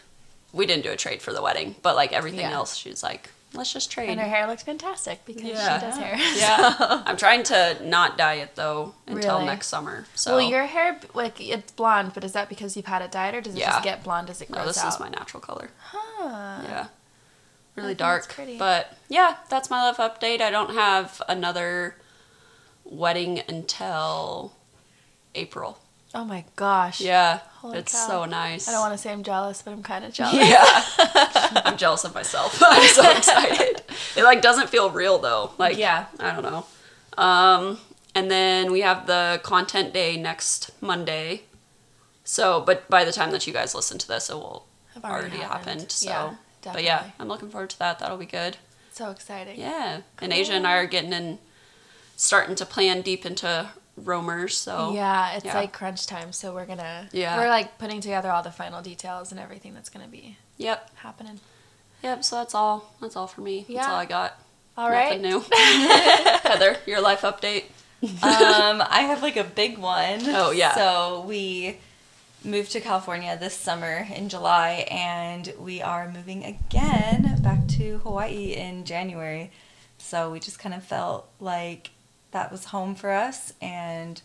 We 0.54 0.66
didn't 0.66 0.84
do 0.84 0.92
a 0.92 0.96
trade 0.98 1.22
for 1.22 1.34
the 1.34 1.42
wedding, 1.42 1.76
but 1.82 1.96
like 1.96 2.14
everything 2.14 2.42
Yeah. 2.42 2.52
else, 2.54 2.76
she's 2.76 3.02
like, 3.04 3.30
let's 3.54 3.72
just 3.74 3.92
trade. 3.92 4.10
And 4.10 4.20
her 4.20 4.28
hair 4.28 4.46
looks 4.48 4.64
fantastic 4.64 5.26
because 5.26 5.44
Yeah. 5.44 5.80
she 5.80 5.86
does 5.86 5.98
hair. 5.98 6.16
yeah, 6.38 7.02
I'm 7.06 7.18
trying 7.18 7.44
to 7.44 7.78
not 7.84 8.18
dye 8.18 8.36
it 8.36 8.56
though 8.56 8.94
until 9.08 9.36
Really? 9.36 9.46
next 9.46 9.68
summer. 9.68 10.06
So 10.16 10.38
Well, 10.38 10.50
your 10.50 10.66
hair, 10.66 11.00
like, 11.14 11.40
it's 11.42 11.72
blonde, 11.72 12.12
but 12.14 12.24
is 12.24 12.34
that 12.34 12.48
because 12.50 12.76
you've 12.78 12.86
had 12.86 13.02
it 13.02 13.12
dyed 13.12 13.34
or 13.36 13.42
does 13.42 13.56
it 13.56 13.60
Yeah. 13.60 13.72
just 13.72 13.84
get 13.84 14.04
blonde 14.04 14.30
as 14.30 14.42
it 14.42 14.52
grows 14.52 14.62
no, 14.62 14.68
this 14.68 14.78
out? 14.84 14.94
is 14.94 15.00
my 15.00 15.10
natural 15.10 15.42
color. 15.42 15.70
Huh. 15.80 16.62
Yeah, 16.64 16.88
really 17.76 17.96
dark. 17.96 18.28
pretty. 18.30 18.58
But 18.58 18.96
yeah, 19.10 19.38
that's 19.50 19.70
my 19.70 19.82
love 19.84 19.98
update. 19.98 20.42
I 20.42 20.50
don't 20.52 20.74
have 20.74 21.22
another 21.28 21.96
wedding 22.86 23.42
until 23.48 24.54
April. 25.36 25.80
Oh 26.16 26.24
my 26.26 26.46
gosh. 26.56 27.02
Yeah, 27.02 27.40
Holy 27.56 27.80
it's 27.80 27.92
cow. 27.94 28.08
so 28.08 28.26
nice. 28.26 28.68
I 28.68 28.72
don't 28.72 28.82
want 28.82 28.94
to 28.94 28.98
say 28.98 29.12
I'm 29.12 29.24
jealous, 29.24 29.62
but 29.62 29.72
I'm 29.72 29.84
kind 29.84 30.06
of 30.06 30.14
jealous. 30.14 30.36
Yeah. 30.36 30.64
I'm 31.66 31.78
jealous 31.78 32.04
of 32.06 32.16
myself. 32.16 32.62
I'm 32.66 32.88
so 32.90 33.12
excited. 33.12 33.82
It 34.16 34.24
like 34.24 34.42
doesn't 34.42 34.70
feel 34.70 34.90
real 34.90 35.18
though. 35.20 35.52
Like 35.58 35.78
Yeah. 35.78 36.06
I 36.20 36.32
don't 36.40 36.44
know. 36.44 36.66
Um 37.22 37.78
and 38.16 38.32
then 38.32 38.72
we 38.72 38.82
have 38.82 39.06
the 39.06 39.40
content 39.44 39.94
day 39.94 40.18
next 40.18 40.72
Monday. 40.82 41.44
So, 42.24 42.62
but 42.62 42.90
by 42.90 43.04
the 43.06 43.12
time 43.12 43.32
that 43.32 43.46
you 43.46 43.54
guys 43.54 43.76
listen 43.76 43.98
to 44.00 44.08
this, 44.08 44.30
it 44.30 44.34
will 44.34 44.66
Have 44.96 45.06
already, 45.06 45.38
happened. 45.38 45.92
So, 45.92 46.10
Yeah, 46.10 46.34
but 46.64 46.84
yeah. 46.84 47.12
I'm 47.20 47.28
looking 47.28 47.50
forward 47.50 47.70
to 47.72 47.80
that. 47.80 48.00
That'll 48.00 48.18
be 48.18 48.26
good. 48.26 48.58
So 48.92 49.12
exciting. 49.12 49.60
Yeah. 49.60 50.02
And 50.20 50.34
Aysia 50.34 50.50
and 50.52 50.66
I 50.68 50.78
are 50.78 50.88
getting 50.88 51.14
in, 51.14 51.38
starting 52.18 52.56
to 52.56 52.66
plan 52.66 53.02
deep 53.02 53.26
into 53.26 53.70
roamers. 53.98 54.58
So 54.58 54.94
Yeah, 54.94 55.34
it's 55.34 55.46
yeah. 55.46 55.56
like 55.56 55.74
crunch 55.74 56.06
time, 56.08 56.32
so 56.32 56.54
we're 56.54 56.66
gonna 56.66 57.10
Yeah. 57.12 57.38
we're 57.38 57.50
like 57.50 57.78
putting 57.78 58.00
together 58.00 58.32
all 58.32 58.44
the 58.44 58.52
final 58.52 58.82
details 58.82 59.32
and 59.32 59.40
everything 59.40 59.74
that's 59.74 59.90
gonna 59.90 60.08
be 60.08 60.38
Yep. 60.58 60.90
happening. 60.98 61.40
Yep. 62.04 62.24
So 62.24 62.36
that's 62.38 62.54
all. 62.56 62.94
That's 63.02 63.16
all 63.16 63.28
for 63.28 63.42
me. 63.42 63.66
That's 63.68 63.88
all 63.88 63.96
I 63.96 64.06
got. 64.06 64.40
All 64.78 64.90
right. 64.90 65.20
Nothing 65.20 65.40
new. 65.40 65.46
Heather, 66.44 66.78
your 66.86 67.02
life 67.02 67.22
update. 67.22 67.64
um, 68.04 68.84
I 68.88 69.02
have 69.10 69.24
like 69.24 69.36
a 69.38 69.44
big 69.44 69.80
one. 69.80 70.20
Oh, 70.28 70.52
yeah. 70.52 70.76
So 70.76 71.26
we 71.28 71.80
moved 72.44 72.72
to 72.74 72.80
California 72.80 73.36
this 73.40 73.56
summer 73.56 74.08
in 74.16 74.30
July, 74.30 74.86
and 74.92 75.52
we 75.60 75.82
are 75.82 76.08
moving 76.12 76.46
again 76.46 77.40
back 77.42 77.68
to 77.70 77.98
Hawaii 78.04 78.54
in 78.54 78.86
January. 78.86 79.52
So 79.98 80.30
we 80.32 80.40
just 80.40 80.60
kind 80.60 80.76
of 80.76 80.84
felt 80.84 81.28
like 81.40 81.90
that 82.32 82.52
was 82.52 82.66
home 82.66 82.96
for 82.96 83.12
us, 83.12 83.54
and 83.62 84.22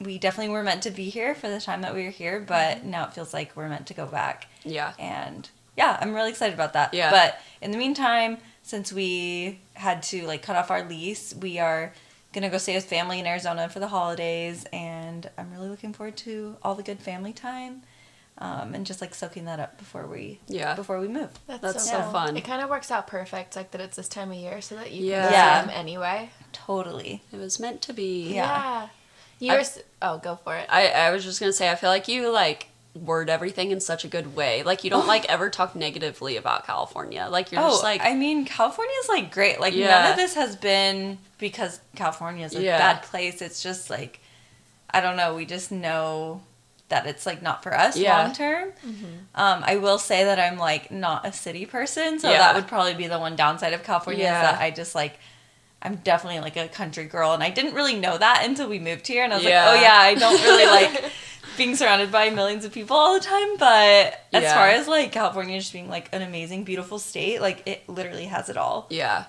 we 0.00 0.18
definitely 0.18 0.52
were 0.52 0.62
meant 0.62 0.82
to 0.82 0.90
be 0.90 1.08
here 1.08 1.34
for 1.34 1.48
the 1.48 1.60
time 1.60 1.82
that 1.82 1.94
we 1.94 2.04
were 2.04 2.10
here. 2.10 2.40
But 2.40 2.78
mm-hmm. 2.78 2.90
now 2.90 3.04
it 3.04 3.14
feels 3.14 3.32
like 3.32 3.56
we're 3.56 3.68
meant 3.68 3.86
to 3.88 3.94
go 3.94 4.06
back 4.06 4.48
Yeah. 4.64 4.92
and 4.98 5.48
yeah, 5.76 5.98
I'm 6.00 6.14
really 6.14 6.30
excited 6.30 6.54
about 6.54 6.72
that. 6.74 6.94
Yeah. 6.94 7.10
But 7.10 7.40
in 7.60 7.72
the 7.72 7.78
meantime, 7.78 8.38
since 8.62 8.92
we 8.92 9.60
had 9.74 10.02
to 10.04 10.26
like 10.26 10.42
cut 10.42 10.56
off 10.56 10.70
our 10.70 10.88
lease, 10.88 11.34
we 11.34 11.58
are 11.58 11.92
gonna 12.32 12.50
go 12.50 12.58
stay 12.58 12.74
with 12.74 12.84
family 12.84 13.20
in 13.20 13.26
Arizona 13.26 13.68
for 13.68 13.80
the 13.80 13.88
holidays, 13.88 14.66
and 14.72 15.30
I'm 15.38 15.52
really 15.52 15.68
looking 15.68 15.92
forward 15.92 16.16
to 16.18 16.56
all 16.62 16.74
the 16.74 16.82
good 16.82 17.00
family 17.00 17.32
time, 17.32 17.82
um, 18.38 18.74
and 18.74 18.84
just 18.84 19.00
like 19.00 19.14
soaking 19.14 19.44
that 19.44 19.60
up 19.60 19.78
before 19.78 20.06
we 20.06 20.40
Yeah. 20.48 20.74
before 20.74 20.98
we 20.98 21.08
move. 21.08 21.30
That's 21.46 21.88
so 21.88 22.02
fun. 22.10 22.36
It 22.36 22.42
kind 22.44 22.62
of 22.62 22.68
works 22.70 22.90
out 22.90 23.06
perfect, 23.06 23.54
like 23.56 23.70
that 23.72 23.80
it's 23.80 23.96
this 23.96 24.08
time 24.08 24.30
of 24.32 24.36
year, 24.36 24.60
so 24.60 24.74
that 24.76 24.90
you 24.92 25.06
Yeah. 25.06 25.22
can 25.24 25.32
Yeah. 25.32 25.60
see 25.62 25.66
them 25.68 25.76
anyway. 25.78 26.30
Totally. 26.52 27.22
It 27.32 27.38
was 27.38 27.60
meant 27.60 27.80
to 27.82 27.92
be. 27.92 28.34
Yeah. 28.34 28.88
You 29.38 29.52
I- 29.52 29.56
were 29.58 29.64
oh, 30.02 30.18
go 30.18 30.36
for 30.42 30.56
it. 30.56 30.66
I, 30.70 30.88
I 30.88 31.10
was 31.10 31.24
just 31.24 31.38
gonna 31.40 31.52
say 31.52 31.70
I 31.70 31.74
feel 31.76 31.90
like 31.90 32.08
you 32.08 32.30
like 32.30 32.68
word 32.94 33.28
everything 33.28 33.72
in 33.72 33.80
such 33.80 34.04
a 34.04 34.08
good 34.08 34.36
way. 34.36 34.62
Like 34.62 34.84
you 34.84 34.90
don't 34.90 35.06
like 35.08 35.24
ever 35.28 35.50
talk 35.50 35.74
negatively 35.74 36.36
about 36.36 36.64
California. 36.66 37.26
Like 37.28 37.50
you're 37.52 37.60
oh, 37.60 37.70
just 37.70 37.82
like 37.82 38.00
I 38.02 38.14
mean, 38.14 38.44
California 38.44 38.94
is 39.02 39.08
like 39.08 39.32
great. 39.32 39.60
Like 39.60 39.74
none 39.74 40.10
of 40.12 40.16
this 40.16 40.34
has 40.34 40.56
been 40.56 41.18
because 41.38 41.80
California 41.96 42.46
is 42.46 42.54
a 42.54 42.62
Yeah. 42.62 42.78
bad 42.78 43.02
place. 43.02 43.42
It's 43.42 43.62
just 43.62 43.90
like 43.90 44.20
I 44.90 45.00
don't 45.00 45.16
know. 45.16 45.34
We 45.34 45.44
just 45.44 45.72
know 45.72 46.42
that 46.90 47.06
it's 47.06 47.24
like 47.26 47.40
not 47.42 47.62
for 47.62 47.74
us 47.74 47.96
Yeah. 47.96 48.22
long 48.22 48.32
term. 48.34 48.72
Um, 49.34 49.62
I 49.66 49.76
will 49.76 49.98
say 49.98 50.24
that 50.24 50.38
I'm 50.38 50.58
like 50.58 50.90
not 50.90 51.26
a 51.26 51.32
city 51.32 51.66
person, 51.66 52.18
so 52.18 52.30
Yeah. 52.30 52.38
that 52.38 52.54
would 52.54 52.66
probably 52.68 52.94
be 52.94 53.06
the 53.06 53.18
one 53.18 53.36
downside 53.36 53.72
of 53.72 53.82
California 53.82 54.24
Yeah. 54.24 54.36
is 54.42 54.50
that 54.52 54.60
I 54.60 54.70
just 54.70 54.94
like. 54.94 55.18
I'm 55.86 55.96
definitely 55.96 56.40
like 56.40 56.56
a 56.56 56.66
country 56.66 57.04
girl, 57.04 57.34
and 57.34 57.42
I 57.42 57.50
didn't 57.50 57.74
really 57.74 57.94
know 58.00 58.16
that 58.16 58.42
until 58.46 58.68
we 58.70 58.78
moved 58.78 59.06
here, 59.06 59.22
and 59.22 59.34
I 59.34 59.36
was 59.36 59.44
Yeah. 59.44 59.66
like, 59.68 59.78
oh 59.78 59.82
yeah, 59.82 59.96
I 59.98 60.14
don't 60.14 60.42
really 60.42 60.64
like 60.64 61.12
being 61.58 61.76
surrounded 61.76 62.10
by 62.10 62.30
millions 62.30 62.64
of 62.64 62.72
people 62.72 62.96
all 62.96 63.12
the 63.12 63.20
time, 63.20 63.58
but 63.58 64.18
as 64.32 64.50
far 64.54 64.68
as 64.70 64.88
like 64.88 65.12
California 65.12 65.58
just 65.58 65.74
being 65.74 65.90
like 65.90 66.08
an 66.14 66.22
amazing, 66.22 66.64
beautiful 66.64 66.98
state, 66.98 67.42
like 67.42 67.62
it 67.68 67.86
literally 67.86 68.24
has 68.24 68.48
it 68.48 68.56
all. 68.56 68.86
Yeah. 68.88 69.24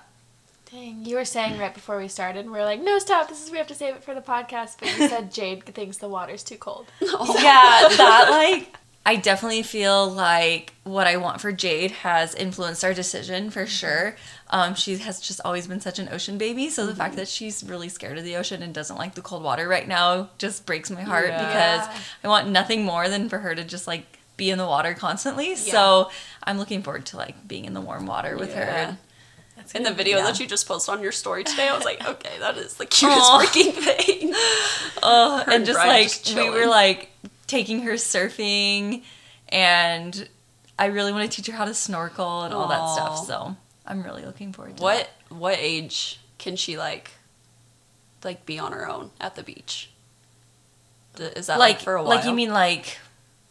Dang, 0.70 1.04
you 1.04 1.14
were 1.16 1.24
saying 1.24 1.58
right 1.58 1.72
before 1.72 1.96
we 1.98 2.08
started, 2.08 2.50
we 2.50 2.58
are 2.58 2.64
like, 2.64 2.82
no, 2.82 2.98
stop, 2.98 3.28
this 3.28 3.44
is, 3.44 3.50
we 3.52 3.58
have 3.58 3.68
to 3.68 3.74
save 3.74 3.94
it 3.94 4.02
for 4.02 4.14
the 4.14 4.20
podcast. 4.20 4.76
But 4.80 4.88
you 4.98 5.08
said 5.08 5.30
Jade 5.32 5.64
thinks 5.64 5.98
the 5.98 6.08
water's 6.08 6.42
too 6.42 6.56
cold. 6.56 6.86
Oh. 7.02 7.34
yeah, 7.38 7.88
that 7.96 8.26
like 8.30 8.76
I 9.06 9.14
definitely 9.14 9.62
feel 9.62 10.10
like 10.10 10.74
what 10.82 11.06
I 11.06 11.16
want 11.18 11.40
for 11.40 11.52
Jade 11.52 11.92
has 11.92 12.34
influenced 12.34 12.82
our 12.84 12.92
decision 12.92 13.50
for 13.50 13.64
sure. 13.64 14.16
Um, 14.50 14.74
she 14.74 14.96
has 14.98 15.20
just 15.20 15.40
always 15.44 15.68
been 15.68 15.80
such 15.80 16.00
an 16.00 16.08
ocean 16.10 16.36
baby, 16.38 16.68
so 16.70 16.84
the 16.86 16.94
fact 16.96 17.14
that 17.14 17.28
she's 17.28 17.62
really 17.62 17.88
scared 17.88 18.18
of 18.18 18.24
the 18.24 18.34
ocean 18.34 18.64
and 18.64 18.74
doesn't 18.74 18.96
like 18.96 19.14
the 19.14 19.22
cold 19.22 19.44
water 19.44 19.68
right 19.68 19.86
now 19.86 20.30
just 20.38 20.66
breaks 20.66 20.90
my 20.90 21.02
heart 21.02 21.28
Yeah. 21.28 21.46
because 21.86 22.02
I 22.24 22.28
want 22.28 22.48
nothing 22.48 22.82
more 22.84 23.08
than 23.08 23.28
for 23.28 23.38
her 23.38 23.54
to 23.54 23.62
just 23.62 23.86
like 23.86 24.18
be 24.36 24.50
in 24.50 24.58
the 24.58 24.66
water 24.66 24.92
constantly. 24.94 25.54
So 25.54 26.10
I'm 26.42 26.58
looking 26.58 26.82
forward 26.82 27.06
to 27.06 27.16
like 27.16 27.46
being 27.46 27.64
in 27.66 27.74
the 27.74 27.80
warm 27.80 28.06
water 28.06 28.36
with 28.36 28.50
Yeah. 28.50 28.86
her. 28.90 28.98
That's 29.66 29.74
In 29.74 29.82
the 29.82 29.92
video 29.92 30.18
Yeah. 30.18 30.24
that 30.24 30.38
you 30.40 30.46
just 30.46 30.66
posted 30.68 30.94
on 30.94 31.02
your 31.02 31.12
story 31.12 31.42
today, 31.44 31.68
I 31.68 31.74
was 31.74 31.84
like, 31.84 32.06
okay, 32.06 32.38
that 32.38 32.56
is 32.56 32.74
the 32.74 32.86
cutest 32.96 33.20
Aw. 33.20 33.40
freaking 33.44 33.72
thing. 33.72 34.32
Oh, 35.02 35.38
Her 35.38 35.42
and 35.44 35.52
and 35.54 35.66
just 35.66 35.76
Bryant 35.76 35.92
like 35.92 36.08
just 36.22 36.34
we 36.36 36.48
were 36.50 36.66
like 36.66 37.10
taking 37.46 37.80
her 37.82 37.92
surfing, 37.94 39.02
and 39.48 40.28
I 40.78 40.86
really 40.86 41.12
want 41.12 41.30
to 41.30 41.36
teach 41.36 41.46
her 41.48 41.52
how 41.56 41.64
to 41.64 41.74
snorkel 41.74 42.42
and 42.42 42.54
all 42.54 42.68
that 42.68 42.94
stuff. 42.94 43.26
So 43.26 43.56
I'm 43.86 44.02
really 44.02 44.24
looking 44.24 44.52
forward 44.52 44.76
to 44.78 44.82
What 44.82 45.10
what 45.28 45.56
age 45.58 46.20
can 46.38 46.56
she 46.56 46.76
like 46.78 47.10
like 48.24 48.46
be 48.46 48.58
on 48.58 48.72
her 48.72 48.88
own 48.88 49.10
at 49.20 49.34
the 49.36 49.42
beach? 49.42 49.90
Is 51.18 51.46
that 51.46 51.54
that. 51.54 51.58
like, 51.58 51.76
like 51.76 51.80
for 51.80 51.94
a 51.94 52.02
while? 52.02 52.16
like 52.16 52.24
you 52.26 52.32
mean 52.32 52.52
like 52.52 52.98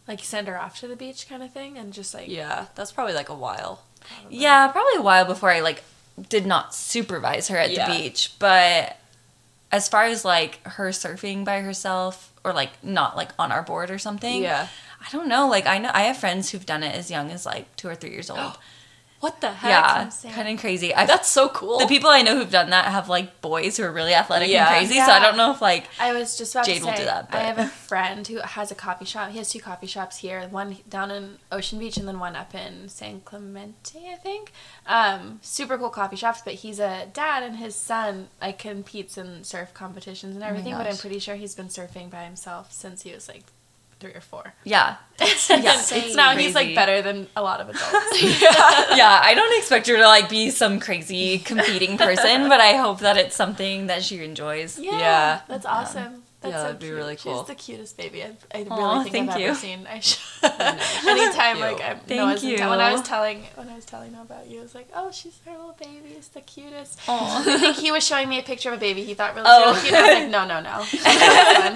Like 0.08 0.20
send 0.22 0.48
her 0.48 0.58
off 0.60 0.78
to 0.80 0.88
the 0.88 0.96
beach 0.96 1.28
kind 1.28 1.42
of 1.42 1.52
thing 1.52 1.76
and 1.78 1.92
just 1.92 2.12
like, 2.14 2.28
Yeah, 2.28 2.66
that's 2.74 2.92
probably 2.92 3.14
like 3.14 3.28
a 3.28 3.34
while. 3.34 3.82
yeah 4.30 4.68
probably 4.68 4.96
a 4.98 5.02
while 5.02 5.24
before 5.24 5.50
I 5.50 5.60
like 5.60 5.82
did 6.28 6.46
not 6.46 6.74
supervise 6.74 7.48
her 7.48 7.56
at 7.58 7.70
Yeah. 7.70 7.88
the 7.90 7.98
beach, 7.98 8.32
but 8.38 8.96
as 9.72 9.88
far 9.88 10.04
as 10.04 10.24
like 10.24 10.62
her 10.66 10.88
surfing 10.90 11.44
by 11.44 11.60
herself 11.60 12.32
or 12.44 12.52
like 12.52 12.82
not 12.82 13.16
like 13.16 13.30
on 13.38 13.52
our 13.52 13.62
board 13.62 13.90
or 13.90 13.98
something, 13.98 14.42
Yeah. 14.42 14.68
I 15.00 15.10
don't 15.10 15.28
know. 15.28 15.46
Like 15.48 15.66
I 15.66 15.78
know 15.78 15.90
I 15.92 16.02
have 16.02 16.16
friends 16.16 16.50
who've 16.50 16.64
done 16.66 16.82
it 16.82 16.94
as 16.94 17.10
young 17.10 17.30
as 17.30 17.44
like 17.46 17.74
two 17.76 17.88
or 17.88 17.94
three 17.94 18.10
years 18.10 18.30
old. 18.30 18.58
What 19.20 19.40
the 19.40 19.50
heck? 19.50 19.70
yeah, 19.70 20.10
kind 20.34 20.48
of 20.48 20.60
crazy. 20.60 20.94
I 20.94 21.06
That's 21.06 21.28
so 21.28 21.48
cool. 21.48 21.78
the 21.78 21.86
people 21.86 22.10
I 22.10 22.22
know 22.22 22.36
who've 22.36 22.50
done 22.50 22.70
that 22.70 22.84
have 22.86 23.08
like 23.08 23.40
boys 23.40 23.76
who 23.78 23.82
are 23.84 23.90
really 23.92 24.12
athletic 24.14 24.48
Yeah. 24.50 24.68
and 24.68 24.86
crazy. 24.86 25.00
So 25.00 25.10
I 25.10 25.20
don't 25.20 25.36
know 25.38 25.50
if 25.52 25.62
like 25.62 25.86
I 25.98 26.12
was 26.12 26.36
just 26.36 26.54
about 26.54 26.66
Jade 26.66 26.80
to 26.80 26.86
will 26.86 26.94
do 26.94 27.04
that, 27.06 27.28
I 27.32 27.38
have 27.40 27.58
a 27.58 27.66
friend 27.88 28.26
who 28.26 28.38
has 28.40 28.70
a 28.70 28.74
coffee 28.74 29.06
shop. 29.06 29.30
He 29.30 29.38
has 29.38 29.50
two 29.50 29.60
coffee 29.60 29.86
shops 29.86 30.18
here, 30.18 30.46
one 30.48 30.76
down 30.88 31.10
in 31.10 31.38
Ocean 31.50 31.78
Beach 31.78 31.96
and 31.96 32.06
then 32.06 32.18
one 32.20 32.36
up 32.36 32.54
in 32.54 32.88
San 32.88 33.20
Clemente, 33.22 34.10
I 34.12 34.16
think. 34.16 34.52
Um, 34.86 35.38
super 35.42 35.78
cool 35.78 35.90
coffee 35.90 36.16
shops, 36.16 36.42
but 36.44 36.54
he's 36.54 36.78
a 36.78 37.06
dad 37.12 37.42
and 37.42 37.56
his 37.56 37.74
son 37.74 38.28
like 38.40 38.58
competes 38.58 39.16
in 39.16 39.44
surf 39.44 39.72
competitions 39.74 40.34
and 40.34 40.44
everything. 40.44 40.74
but 40.74 40.86
I'm 40.86 40.96
pretty 40.96 41.18
sure 41.20 41.36
he's 41.36 41.54
been 41.54 41.68
surfing 41.68 42.10
by 42.10 42.24
himself 42.24 42.70
since 42.72 43.02
he 43.02 43.12
was 43.12 43.28
like 43.28 43.44
three 44.00 44.12
or 44.12 44.20
four. 44.20 44.54
yeah, 44.64 44.96
yeah, 45.20 45.26
it's 45.30 45.90
it's 45.92 46.14
now 46.14 46.36
he's 46.36 46.54
like 46.54 46.74
better 46.74 47.00
than 47.02 47.26
a 47.34 47.42
lot 47.42 47.60
of 47.60 47.68
adults. 47.70 48.22
yeah. 48.42 49.20
I 49.22 49.32
don't 49.34 49.56
expect 49.58 49.86
her 49.86 49.96
to 49.96 50.04
like 50.06 50.28
be 50.28 50.50
some 50.50 50.78
crazy 50.80 51.38
competing 51.38 51.96
person, 51.96 52.48
but 52.48 52.60
I 52.60 52.74
hope 52.76 53.00
that 53.00 53.16
it's 53.16 53.34
something 53.34 53.86
that 53.86 54.02
she 54.04 54.22
enjoys. 54.22 54.78
Yeah, 54.78 54.98
Yeah. 54.98 55.40
that's 55.48 55.64
awesome. 55.66 56.22
That's 56.46 56.52
Yeah, 56.52 56.58
so 56.58 56.62
that'd 56.64 56.78
be 56.80 56.86
cute. 56.86 56.96
really 56.96 57.16
cool. 57.16 57.38
She's 57.38 57.46
the 57.48 57.54
cutest 57.54 57.96
baby 57.96 58.22
I've, 58.24 58.46
I 58.54 58.58
really 58.58 58.70
Aw, 58.70 59.02
think 59.02 59.12
thank 59.14 59.30
I've 59.30 59.40
you. 59.40 59.46
ever 59.48 59.54
seen. 59.58 59.86
I 59.86 60.00
should. 60.00 60.20
Anytime, 61.08 61.60
like 61.60 61.80
I 61.80 61.94
Thank 61.94 62.08
Noah's 62.20 62.42
in 62.44 62.56
town- 62.56 62.70
when 62.70 62.80
I 62.80 62.92
was 62.92 63.00
you. 63.00 63.06
telling 63.06 63.42
when 63.54 63.68
I 63.68 63.74
was 63.74 63.84
telling 63.84 64.12
him 64.12 64.20
about 64.20 64.46
you, 64.48 64.60
I 64.60 64.62
was 64.62 64.74
like, 64.74 64.88
"Oh, 64.94 65.10
she's 65.10 65.38
her 65.44 65.52
little 65.52 65.76
baby. 65.78 66.14
It's 66.16 66.28
the 66.28 66.40
cutest." 66.40 67.00
Aw. 67.08 67.44
I 67.46 67.58
think 67.58 67.76
he 67.76 67.90
was 67.90 68.06
showing 68.06 68.28
me 68.28 68.38
a 68.38 68.42
picture 68.42 68.70
of 68.70 68.76
a 68.76 68.80
baby 68.80 69.02
he 69.04 69.14
thought 69.14 69.34
really, 69.34 69.46
Oh. 69.48 69.70
really 69.72 69.80
cute. 69.80 69.94
I 69.94 70.02
was 70.02 70.20
like, 70.22 70.30
"No, 70.30 70.44
no, 70.46 70.60
no." 70.60 70.84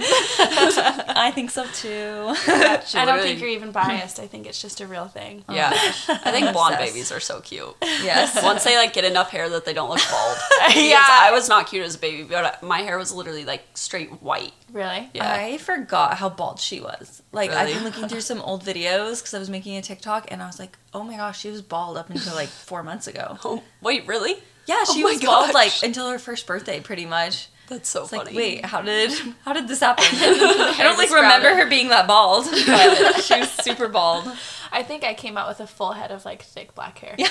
I 0.04 1.30
think 1.34 1.50
so 1.50 1.64
too. 1.66 2.34
She 2.36 2.98
I 2.98 3.04
don't 3.04 3.16
literally- 3.16 3.22
think 3.22 3.40
you're 3.40 3.48
even 3.50 3.72
biased. 3.72 4.18
I 4.20 4.26
think 4.26 4.46
it's 4.46 4.60
just 4.60 4.80
a 4.80 4.86
real 4.86 5.06
thing. 5.06 5.44
Oh 5.48 5.54
yeah, 5.54 5.70
I 5.72 6.30
think 6.32 6.46
I'm 6.46 6.52
blonde 6.52 6.78
babies 6.78 7.10
are 7.12 7.20
so 7.20 7.40
cute. 7.40 7.74
yes. 7.82 8.42
Once 8.42 8.64
they 8.64 8.76
like 8.76 8.92
get 8.92 9.04
enough 9.04 9.30
hair 9.30 9.48
that 9.50 9.64
they 9.64 9.72
don't 9.72 9.90
look 9.90 10.00
bald. 10.10 10.36
Yeah. 10.74 10.98
I 11.04 11.30
was 11.32 11.48
not 11.48 11.66
cute 11.68 11.84
as 11.84 11.94
a 11.94 11.98
baby, 11.98 12.24
but 12.24 12.62
my 12.62 12.80
hair 12.82 12.98
was 12.98 13.12
literally 13.12 13.44
like 13.44 13.62
straight 13.74 14.22
white. 14.22 14.52
Really? 14.72 15.10
Yeah. 15.14 15.32
I 15.32 15.58
forgot 15.58 16.14
how 16.18 16.28
bald 16.28 16.60
she 16.60 16.80
was. 16.80 17.22
Like 17.32 17.50
I've 17.50 17.68
been 17.74 17.84
looking 17.84 18.08
through 18.08 18.20
some 18.20 18.40
old 18.40 18.64
videos 18.64 19.18
because 19.20 19.34
I 19.34 19.38
was 19.38 19.50
making 19.50 19.76
a 19.76 19.82
TikTok 19.82 20.30
and 20.30 20.42
I 20.42 20.46
was 20.46 20.58
like, 20.58 20.78
oh 20.94 21.02
my 21.02 21.16
gosh, 21.16 21.40
she 21.40 21.50
was 21.50 21.62
bald 21.62 21.96
up 21.96 22.10
until 22.10 22.34
like 22.34 22.48
four 22.48 22.82
months 22.82 23.06
ago. 23.06 23.38
Oh, 23.44 23.62
wait, 23.80 24.06
really? 24.06 24.36
Yeah, 24.66 24.84
Oh 24.86 24.94
she 24.94 25.02
my 25.02 25.12
was 25.12 25.20
bald 25.22 25.54
like 25.54 25.72
until 25.82 26.08
her 26.10 26.18
first 26.18 26.46
birthday, 26.46 26.80
pretty 26.80 27.06
much. 27.06 27.48
That's 27.70 27.88
so 27.88 28.02
It's 28.02 28.10
funny. 28.10 28.24
like, 28.24 28.34
wait, 28.34 28.64
how 28.66 28.82
did 28.82 29.10
how 29.44 29.52
did 29.54 29.66
this 29.68 29.80
happen? 29.80 30.04
I 30.12 30.76
don't 30.82 30.98
like 30.98 31.10
remember 31.10 31.54
her 31.54 31.66
being 31.70 31.88
that 31.88 32.06
bald, 32.06 32.44
but 32.50 33.22
she 33.22 33.38
was 33.40 33.50
super 33.50 33.88
bald. 33.88 34.30
I 34.72 34.82
think 34.84 35.02
I 35.02 35.14
came 35.14 35.36
out 35.38 35.48
with 35.48 35.58
a 35.60 35.66
full 35.66 35.92
head 35.92 36.10
of 36.12 36.24
like 36.24 36.42
thick 36.42 36.74
black 36.74 36.98
hair. 36.98 37.14
Yeah. 37.18 37.28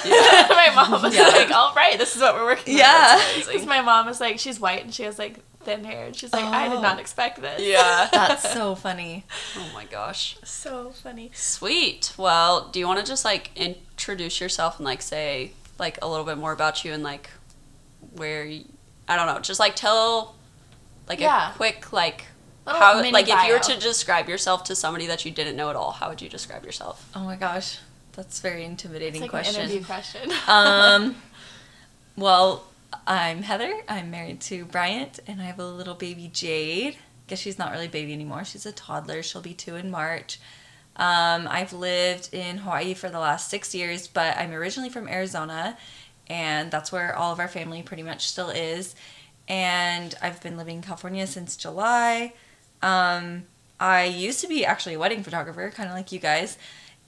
my 0.50 0.72
mom 0.76 1.02
was 1.04 1.16
Yeah. 1.16 1.28
like, 1.28 1.52
"All 1.52 1.74
right, 1.76 1.98
this 1.98 2.16
is 2.16 2.22
what 2.22 2.34
we're 2.36 2.44
working 2.46 2.74
with." 2.74 2.80
Yeah. 2.82 3.22
Because 3.38 3.66
my 3.66 3.82
mom 3.82 4.08
is 4.10 4.20
like, 4.20 4.40
she's 4.40 4.60
white 4.60 4.84
and 4.84 4.94
she 4.94 5.04
has 5.04 5.18
like 5.20 5.38
thin 5.62 5.84
hair, 5.86 6.06
and 6.08 6.16
she's 6.16 6.34
like, 6.34 6.44
I 6.44 6.68
did 6.70 6.78
Oh. 6.80 6.82
not 6.82 7.00
expect 7.00 7.42
this. 7.42 7.62
Yeah. 7.62 8.10
That's 8.12 8.52
so 8.54 8.76
funny. 8.76 9.26
Oh 9.58 9.70
my 9.74 9.86
gosh. 9.86 10.38
So 10.44 10.92
funny. 10.92 11.32
Sweet. 11.34 12.14
Well, 12.18 12.68
do 12.70 12.80
you 12.80 12.88
want 12.88 13.00
to 13.00 13.06
just 13.06 13.24
like 13.24 13.52
introduce 13.56 14.40
yourself 14.42 14.78
and 14.78 14.86
like 14.86 15.02
say 15.02 15.52
like 15.78 15.98
a 16.02 16.10
little 16.10 16.26
bit 16.26 16.38
more 16.38 16.52
about 16.52 16.84
you 16.84 16.92
and 16.94 17.04
like 17.04 17.30
where 18.16 18.44
you, 18.46 18.66
I 19.10 19.16
don't 19.16 19.28
know, 19.28 19.40
just 19.42 19.60
like 19.60 19.76
tell 19.76 20.36
like 21.08 21.20
Yeah. 21.20 21.52
a 21.52 21.54
quick 21.56 21.92
like 21.92 22.26
Little 22.66 22.82
how 22.82 22.96
mini 22.98 23.12
like 23.12 23.28
if 23.28 23.44
you 23.46 23.54
were 23.54 23.60
to 23.60 23.80
describe 23.80 24.30
yourself 24.30 24.64
to 24.66 24.76
somebody 24.76 25.08
that 25.08 25.26
you 25.26 25.32
didn't 25.32 25.56
know 25.56 25.70
at 25.70 25.76
all, 25.76 25.92
how 25.92 26.10
would 26.10 26.22
you 26.22 26.30
describe 26.30 26.64
yourself? 26.66 27.10
Oh 27.16 27.22
my 27.22 27.36
gosh, 27.36 27.80
that's 28.14 28.40
a 28.40 28.42
very 28.44 28.62
It's 28.62 28.70
intimidating 28.70 29.22
like 29.22 29.30
an 29.30 29.30
question. 29.32 29.62
interview 29.62 29.84
question. 29.84 30.32
um, 30.48 31.16
well, 32.16 32.66
I'm 33.08 33.42
Heather. 33.44 33.74
I'm 33.88 34.12
married 34.12 34.42
to 34.42 34.66
Bryant, 34.66 35.20
and 35.28 35.42
I 35.42 35.46
have 35.46 35.60
a 35.60 35.68
little 35.68 35.96
baby 35.96 36.30
Jade. 36.32 36.94
I 36.96 36.98
Guess 37.28 37.40
she's 37.40 37.60
not 37.60 37.72
really 37.72 37.86
a 37.86 37.90
baby 37.90 38.14
anymore. 38.14 38.44
She's 38.44 38.66
a 38.66 38.72
toddler. 38.72 39.22
She'll 39.24 39.42
be 39.42 39.54
two 39.54 39.76
in 39.76 39.90
March. 39.92 40.40
Um, 40.96 41.48
I've 41.50 41.72
lived 41.72 42.34
in 42.34 42.58
Hawaii 42.58 42.94
for 42.94 43.10
the 43.10 43.20
last 43.20 43.50
six 43.50 43.74
years, 43.74 44.08
but 44.08 44.36
I'm 44.38 44.52
originally 44.52 44.90
from 44.90 45.08
Arizona, 45.08 45.78
and 46.30 46.72
that's 46.72 46.92
where 46.92 47.16
all 47.16 47.34
of 47.34 47.40
our 47.40 47.48
family 47.48 47.82
pretty 47.82 48.04
much 48.04 48.28
still 48.28 48.50
is. 48.50 48.96
And 49.48 50.14
I've 50.22 50.42
been 50.42 50.58
living 50.58 50.78
in 50.78 50.82
California 50.82 51.26
since 51.26 51.58
July. 51.58 52.34
Um, 52.82 53.46
I 53.80 54.04
used 54.06 54.42
to 54.42 54.48
be 54.48 54.66
actually 54.66 54.96
a 54.96 55.00
wedding 55.00 55.24
photographer, 55.24 55.72
kind 55.72 55.90
of 55.90 55.96
like 55.96 56.12
you 56.12 56.20
guys, 56.20 56.58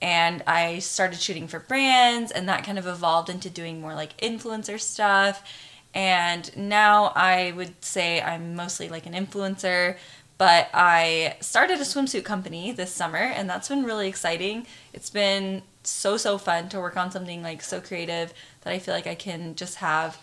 and 0.00 0.42
I 0.46 0.80
started 0.80 1.20
shooting 1.20 1.46
for 1.46 1.60
brands, 1.60 2.32
and 2.32 2.48
that 2.48 2.64
kind 2.64 2.78
of 2.78 2.86
evolved 2.86 3.28
into 3.28 3.48
doing 3.48 3.80
more 3.80 3.94
like 3.94 4.16
influencer 4.18 4.80
stuff. 4.80 5.48
And 5.94 6.54
now 6.56 7.12
I 7.14 7.52
would 7.52 7.84
say 7.84 8.20
I'm 8.20 8.56
mostly 8.56 8.88
like 8.88 9.06
an 9.06 9.12
influencer, 9.12 9.96
but 10.38 10.68
I 10.74 11.36
started 11.40 11.78
a 11.78 11.82
swimsuit 11.82 12.24
company 12.24 12.72
this 12.72 12.90
summer, 12.90 13.18
and 13.18 13.48
that's 13.48 13.68
been 13.68 13.84
really 13.84 14.08
exciting. 14.08 14.66
It's 14.92 15.10
been 15.10 15.62
so, 15.84 16.16
so 16.16 16.38
fun 16.38 16.68
to 16.70 16.80
work 16.80 16.96
on 16.96 17.10
something 17.10 17.42
like 17.42 17.62
so 17.62 17.80
creative 17.80 18.32
that 18.62 18.72
I 18.72 18.78
feel 18.78 18.94
like 18.94 19.06
I 19.06 19.14
can 19.14 19.54
just 19.54 19.76
have 19.76 20.18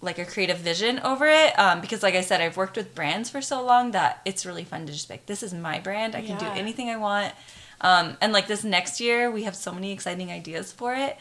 like 0.00 0.18
a 0.18 0.24
creative 0.24 0.58
vision 0.58 1.00
over 1.00 1.26
it 1.26 1.58
um, 1.58 1.80
because 1.80 2.04
like 2.04 2.14
i 2.14 2.20
said 2.20 2.40
i've 2.40 2.56
worked 2.56 2.76
with 2.76 2.94
brands 2.94 3.28
for 3.28 3.42
so 3.42 3.60
long 3.60 3.90
that 3.90 4.20
it's 4.24 4.46
really 4.46 4.62
fun 4.62 4.86
to 4.86 4.92
just 4.92 5.08
be 5.08 5.14
like 5.14 5.26
this 5.26 5.42
is 5.42 5.52
my 5.52 5.80
brand. 5.80 6.14
I 6.14 6.20
can 6.20 6.38
Yeah. 6.38 6.54
do 6.54 6.60
anything 6.60 6.88
i 6.88 6.96
want. 6.96 7.34
Um, 7.80 8.16
and 8.20 8.32
like 8.32 8.46
this 8.46 8.62
next 8.62 9.00
year 9.00 9.28
we 9.28 9.42
have 9.42 9.56
so 9.56 9.72
many 9.72 9.90
exciting 9.90 10.30
ideas 10.30 10.70
for 10.70 10.94
it. 10.94 11.16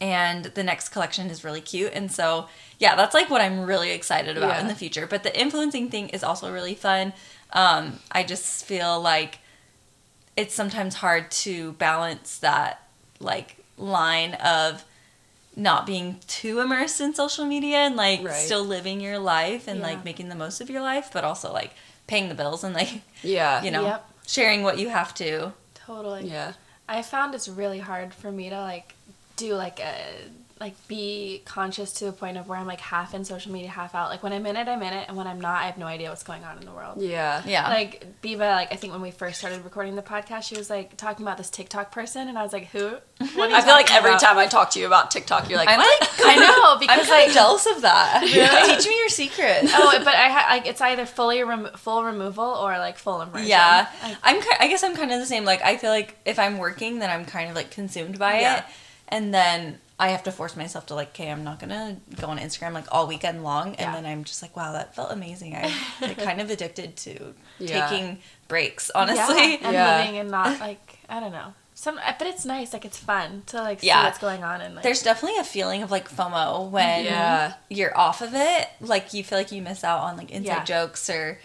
And 0.00 0.44
the 0.46 0.62
next 0.62 0.90
collection 0.90 1.28
is 1.28 1.42
really 1.44 1.60
cute. 1.60 1.92
And 1.92 2.10
so 2.12 2.46
yeah 2.78 2.94
that's 2.94 3.14
like 3.14 3.28
what 3.30 3.40
i'm 3.40 3.62
really 3.62 3.90
excited 3.90 4.36
about 4.36 4.60
in 4.60 4.68
the 4.68 4.74
future. 4.76 5.06
But 5.08 5.24
the 5.24 5.36
influencing 5.38 5.90
thing 5.90 6.08
is 6.10 6.22
also 6.22 6.52
really 6.52 6.76
fun. 6.76 7.12
Um, 7.52 7.98
i 8.12 8.22
just 8.22 8.64
feel 8.64 9.00
like 9.00 9.40
it's 10.36 10.54
sometimes 10.54 10.94
hard 10.94 11.32
to 11.32 11.72
balance 11.72 12.38
that 12.38 12.86
like 13.18 13.56
line 13.76 14.34
of 14.34 14.84
not 15.56 15.84
being 15.86 16.18
too 16.26 16.60
immersed 16.60 17.00
in 17.00 17.14
social 17.14 17.44
media 17.44 17.78
and 17.78 17.96
like 17.96 18.22
Right. 18.22 18.32
still 18.34 18.64
living 18.64 19.00
your 19.00 19.18
life 19.18 19.66
and 19.68 19.80
Yeah. 19.80 19.86
like 19.86 20.04
making 20.04 20.28
the 20.28 20.34
most 20.34 20.60
of 20.60 20.70
your 20.70 20.80
life 20.82 21.10
but 21.12 21.24
also 21.24 21.52
like 21.52 21.72
paying 22.06 22.28
the 22.28 22.34
bills 22.34 22.62
and 22.64 22.74
like 22.74 23.02
Yeah. 23.22 23.62
you 23.62 23.70
know 23.70 23.82
Yep. 23.84 24.10
sharing 24.26 24.62
what 24.62 24.78
you 24.78 24.88
have 24.88 25.14
to 25.14 25.52
Totally. 25.74 26.28
Yeah. 26.28 26.52
I 26.88 27.02
found 27.02 27.34
it's 27.34 27.48
really 27.48 27.80
hard 27.80 28.14
for 28.14 28.30
me 28.30 28.48
to 28.50 28.60
like 28.60 28.94
do 29.36 29.54
like 29.54 29.80
a 29.80 29.94
like 30.60 30.74
be 30.88 31.40
conscious 31.46 31.90
to 31.94 32.06
a 32.08 32.12
point 32.12 32.36
of 32.36 32.46
where 32.46 32.58
I'm 32.58 32.66
like 32.66 32.80
half 32.80 33.14
in 33.14 33.24
social 33.24 33.50
media, 33.50 33.70
half 33.70 33.94
out. 33.94 34.10
Like 34.10 34.22
when 34.22 34.32
I'm 34.34 34.44
in 34.44 34.56
it, 34.56 34.68
I'm 34.68 34.82
in 34.82 34.92
it, 34.92 35.06
and 35.08 35.16
when 35.16 35.26
I'm 35.26 35.40
not, 35.40 35.62
I 35.62 35.66
have 35.66 35.78
no 35.78 35.86
idea 35.86 36.10
what's 36.10 36.22
going 36.22 36.44
on 36.44 36.58
in 36.58 36.66
the 36.66 36.72
world. 36.72 37.00
Yeah. 37.00 37.42
Yeah. 37.46 37.66
Like 37.68 38.04
Biba, 38.22 38.40
like 38.40 38.70
I 38.70 38.76
think 38.76 38.92
when 38.92 39.00
we 39.00 39.10
first 39.10 39.38
started 39.38 39.64
recording 39.64 39.96
the 39.96 40.02
podcast, 40.02 40.42
she 40.44 40.56
was 40.58 40.68
like 40.68 40.98
talking 40.98 41.24
about 41.24 41.38
this 41.38 41.48
TikTok 41.48 41.90
person, 41.92 42.28
and 42.28 42.36
I 42.38 42.42
was 42.42 42.52
like, 42.52 42.66
"Who?" 42.72 42.90
What 42.90 43.00
are 43.38 43.48
you 43.48 43.54
I 43.56 43.60
feel 43.62 43.72
like 43.72 43.90
every 43.94 44.10
about? 44.10 44.20
time 44.20 44.36
I 44.38 44.46
talk 44.46 44.70
to 44.72 44.78
you 44.80 44.86
about 44.86 45.10
TikTok, 45.10 45.48
you're 45.48 45.58
like, 45.58 45.68
I'm 45.70 45.78
what? 45.78 46.00
like, 46.00 46.10
I 46.26 46.36
know 46.36 46.76
because 46.80 46.98
I'm 46.98 47.06
kind 47.06 47.20
like 47.20 47.28
of 47.28 47.34
jealous 47.34 47.66
of 47.66 47.80
that. 47.82 48.20
Teach 48.76 48.86
me 48.86 48.98
your 48.98 49.08
secret. 49.08 49.60
oh, 49.64 49.92
but 50.04 50.14
I 50.14 50.28
ha- 50.28 50.46
like 50.50 50.66
it's 50.66 50.82
either 50.82 51.06
fully 51.06 51.42
remo- 51.42 51.72
full 51.76 52.04
removal 52.04 52.44
or 52.44 52.76
like 52.78 52.98
full 52.98 53.22
immersion. 53.22 53.48
Yeah, 53.48 53.86
Like, 54.02 54.16
I'm. 54.22 54.40
ki- 54.42 54.56
I 54.60 54.68
guess 54.68 54.82
I'm 54.84 54.94
kind 54.94 55.10
of 55.10 55.20
the 55.20 55.26
same. 55.26 55.46
Like 55.46 55.62
I 55.62 55.78
feel 55.78 55.90
like 55.90 56.18
if 56.26 56.38
I'm 56.38 56.58
working, 56.58 56.98
then 56.98 57.08
I'm 57.08 57.24
kind 57.24 57.48
of 57.48 57.56
like 57.56 57.70
consumed 57.70 58.18
by 58.18 58.40
Yeah. 58.40 58.58
it, 58.58 58.64
and 59.08 59.32
then 59.32 59.78
I 60.00 60.08
have 60.08 60.22
to 60.24 60.32
force 60.32 60.56
myself 60.56 60.86
to 60.86 60.94
like, 60.94 61.08
okay, 61.10 61.30
I'm 61.30 61.44
not 61.44 61.60
gonna 61.60 61.98
go 62.20 62.26
on 62.28 62.38
Instagram 62.38 62.72
like 62.72 62.86
all 62.90 63.06
weekend 63.06 63.44
long, 63.44 63.68
and 63.76 63.78
Yeah. 63.80 63.92
then 63.94 64.06
I'm 64.06 64.24
just 64.24 64.40
like, 64.42 64.56
wow, 64.56 64.72
that 64.72 64.94
felt 64.96 65.12
amazing. 65.12 65.54
I'm 65.54 65.70
like, 66.00 66.18
kind 66.28 66.40
of 66.40 66.48
addicted 66.50 66.96
to 67.04 67.34
Yeah. 67.58 67.86
taking 67.86 68.18
breaks. 68.48 68.90
Honestly, 68.94 69.52
yeah, 69.52 69.58
and 69.62 69.72
Yeah. 69.74 69.98
living 69.98 70.18
and 70.18 70.30
not 70.30 70.58
like 70.58 70.98
I 71.08 71.20
don't 71.20 71.32
know. 71.32 71.52
Some, 71.74 71.96
but 72.18 72.26
it's 72.26 72.44
nice. 72.44 72.72
Like 72.74 72.84
it's 72.84 72.98
fun 72.98 73.42
to 73.46 73.56
like 73.62 73.80
see 73.80 73.88
what's 73.88 74.18
going 74.18 74.42
on 74.44 74.60
and 74.60 74.74
like. 74.74 74.82
there's 74.84 75.02
definitely 75.02 75.38
a 75.38 75.44
feeling 75.44 75.82
of 75.82 75.90
like 75.90 76.10
FOMO 76.10 76.68
when 76.70 77.04
Yeah. 77.04 77.54
you're 77.70 77.96
off 77.96 78.20
of 78.22 78.34
it. 78.34 78.68
Like 78.80 79.14
you 79.14 79.22
feel 79.24 79.38
like 79.38 79.50
you 79.52 79.62
miss 79.62 79.82
out 79.84 80.00
on 80.00 80.16
like 80.16 80.30
inside 80.30 80.44
Yeah. 80.52 80.64
jokes 80.64 81.08
or 81.08 81.38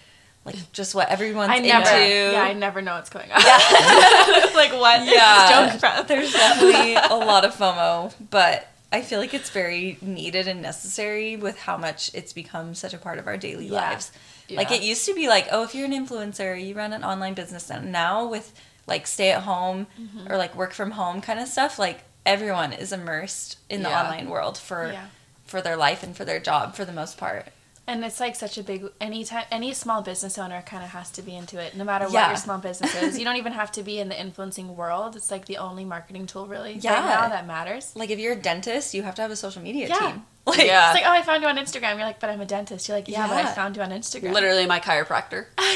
like 0.46 0.72
just 0.72 0.94
what 0.96 1.10
everyone's 1.10 1.50
I 1.52 1.60
never, 1.60 1.90
into. 1.90 2.34
yeah, 2.34 2.42
I 2.44 2.54
never 2.54 2.82
know 2.82 2.96
what's 2.96 3.10
going 3.10 3.32
on. 3.32 3.42
Yeah. 3.42 4.46
like 4.56 4.72
what? 4.74 5.02
is 5.02 5.12
Yeah. 5.14 5.70
joke 5.72 5.80
from? 5.80 6.06
There's 6.08 6.32
definitely 6.32 6.94
a 6.96 7.16
lot 7.16 7.44
of 7.46 7.56
FOMO, 7.56 8.14
but 8.30 8.68
I 8.92 9.02
feel 9.02 9.20
like 9.20 9.34
it's 9.34 9.50
very 9.50 9.98
needed 10.02 10.48
and 10.48 10.62
necessary 10.62 11.36
with 11.36 11.58
how 11.60 11.75
much 11.78 12.12
it's 12.14 12.32
become 12.32 12.75
such 12.75 12.94
a 12.94 12.98
part 12.98 13.18
of 13.20 13.28
our 13.28 13.38
daily 13.38 13.66
Yeah. 13.68 13.90
lives. 13.90 14.12
Like 14.50 14.72
it 14.72 14.84
used 14.84 15.06
to 15.08 15.16
be 15.16 15.28
like, 15.28 15.48
oh, 15.52 15.64
if 15.64 15.74
you're 15.74 15.86
an 15.86 15.92
influencer, 15.92 16.64
you 16.64 16.75
run 16.75 16.94
an 16.94 17.04
online 17.04 17.34
business. 17.34 17.72
And 17.72 17.92
now 17.92 18.28
with 18.28 18.54
like 18.88 19.08
stay 19.08 19.32
at 19.32 19.42
home 19.42 19.88
Mm-hmm. 20.00 20.32
or 20.32 20.38
like 20.38 20.56
work 20.56 20.74
from 20.74 20.92
home 20.92 21.20
kind 21.22 21.40
of 21.40 21.48
stuff, 21.48 21.80
like 21.80 22.04
everyone 22.25 22.72
is 22.72 22.94
immersed 22.94 23.58
in 23.70 23.82
the 23.82 23.90
online 23.90 24.30
world 24.30 24.58
for 24.60 24.92
Yeah. 24.92 25.08
for 25.46 25.62
their 25.62 25.75
life 25.75 26.04
and 26.04 26.16
for 26.16 26.24
their 26.24 26.40
job 26.40 26.75
for 26.75 26.86
the 26.86 26.92
most 26.94 27.18
part. 27.18 27.48
And 27.88 28.04
it's 28.04 28.20
like 28.20 28.36
such 28.36 28.58
a 28.58 28.63
big 28.63 28.86
any 29.00 29.24
time 29.24 29.46
any 29.51 29.72
small 29.74 30.01
business 30.01 30.39
owner 30.39 30.63
kind 30.63 30.84
of 30.84 30.89
has 30.89 31.12
to 31.12 31.22
be 31.22 31.36
into 31.36 31.60
it, 31.62 31.75
no 31.77 31.84
matter 31.84 32.06
what 32.06 32.27
your 32.30 32.36
small 32.36 32.58
business 32.58 32.96
is. 32.96 33.20
You 33.20 33.25
don't 33.25 33.36
even 33.44 33.54
have 33.54 33.72
to 33.74 33.84
be 33.84 34.00
in 34.00 34.10
the 34.10 34.20
influencing 34.20 34.75
world. 34.75 35.15
It's 35.15 35.30
like 35.30 35.46
the 35.46 35.58
only 35.58 35.86
marketing 35.86 36.25
tool 36.25 36.48
really 36.48 36.74
Yeah. 36.80 36.94
right 36.96 37.22
now 37.22 37.30
that 37.30 37.46
matters. 37.46 37.92
Like 37.96 38.10
if 38.10 38.18
you're 38.18 38.34
a 38.34 38.36
dentist, 38.42 38.96
you 38.96 39.04
have 39.04 39.13
to 39.15 39.22
have 39.22 39.30
a 39.30 39.36
social 39.36 39.62
media 39.62 39.88
Yeah. 39.88 40.00
team. 40.00 40.25
Like, 40.48 40.60
Yeah. 40.65 40.92
It's 40.94 41.01
like, 41.01 41.08
oh, 41.10 41.13
I 41.15 41.22
found 41.22 41.44
you 41.44 41.48
on 41.50 41.58
Instagram. 41.58 41.96
You're 41.98 42.06
like, 42.06 42.20
but 42.20 42.30
I'm 42.32 42.42
a 42.42 42.46
dentist. 42.46 42.88
You're 42.88 42.98
like, 42.98 43.08
yeah, 43.08 43.27
but 43.27 43.38
I 43.38 43.51
found 43.54 43.75
you 43.75 43.84
on 43.84 43.92
Instagram. 43.92 44.32
Literally 44.34 44.65
my 44.65 44.80
chiropractor. 44.80 45.46
yeah. 45.60 45.68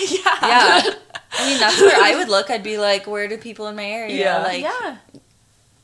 Yeah. 0.41 0.93
I 1.31 1.47
mean, 1.47 1.59
that's 1.59 1.79
where 1.79 1.95
I 2.03 2.15
would 2.17 2.29
look. 2.29 2.49
I'd 2.49 2.63
be 2.63 2.77
like, 2.79 3.05
where 3.05 3.27
do 3.27 3.37
people 3.37 3.67
in 3.67 3.75
my 3.75 3.85
area? 3.85 4.15
Yeah. 4.15 4.37
Like, 4.43 4.61
yeah. 4.61 4.97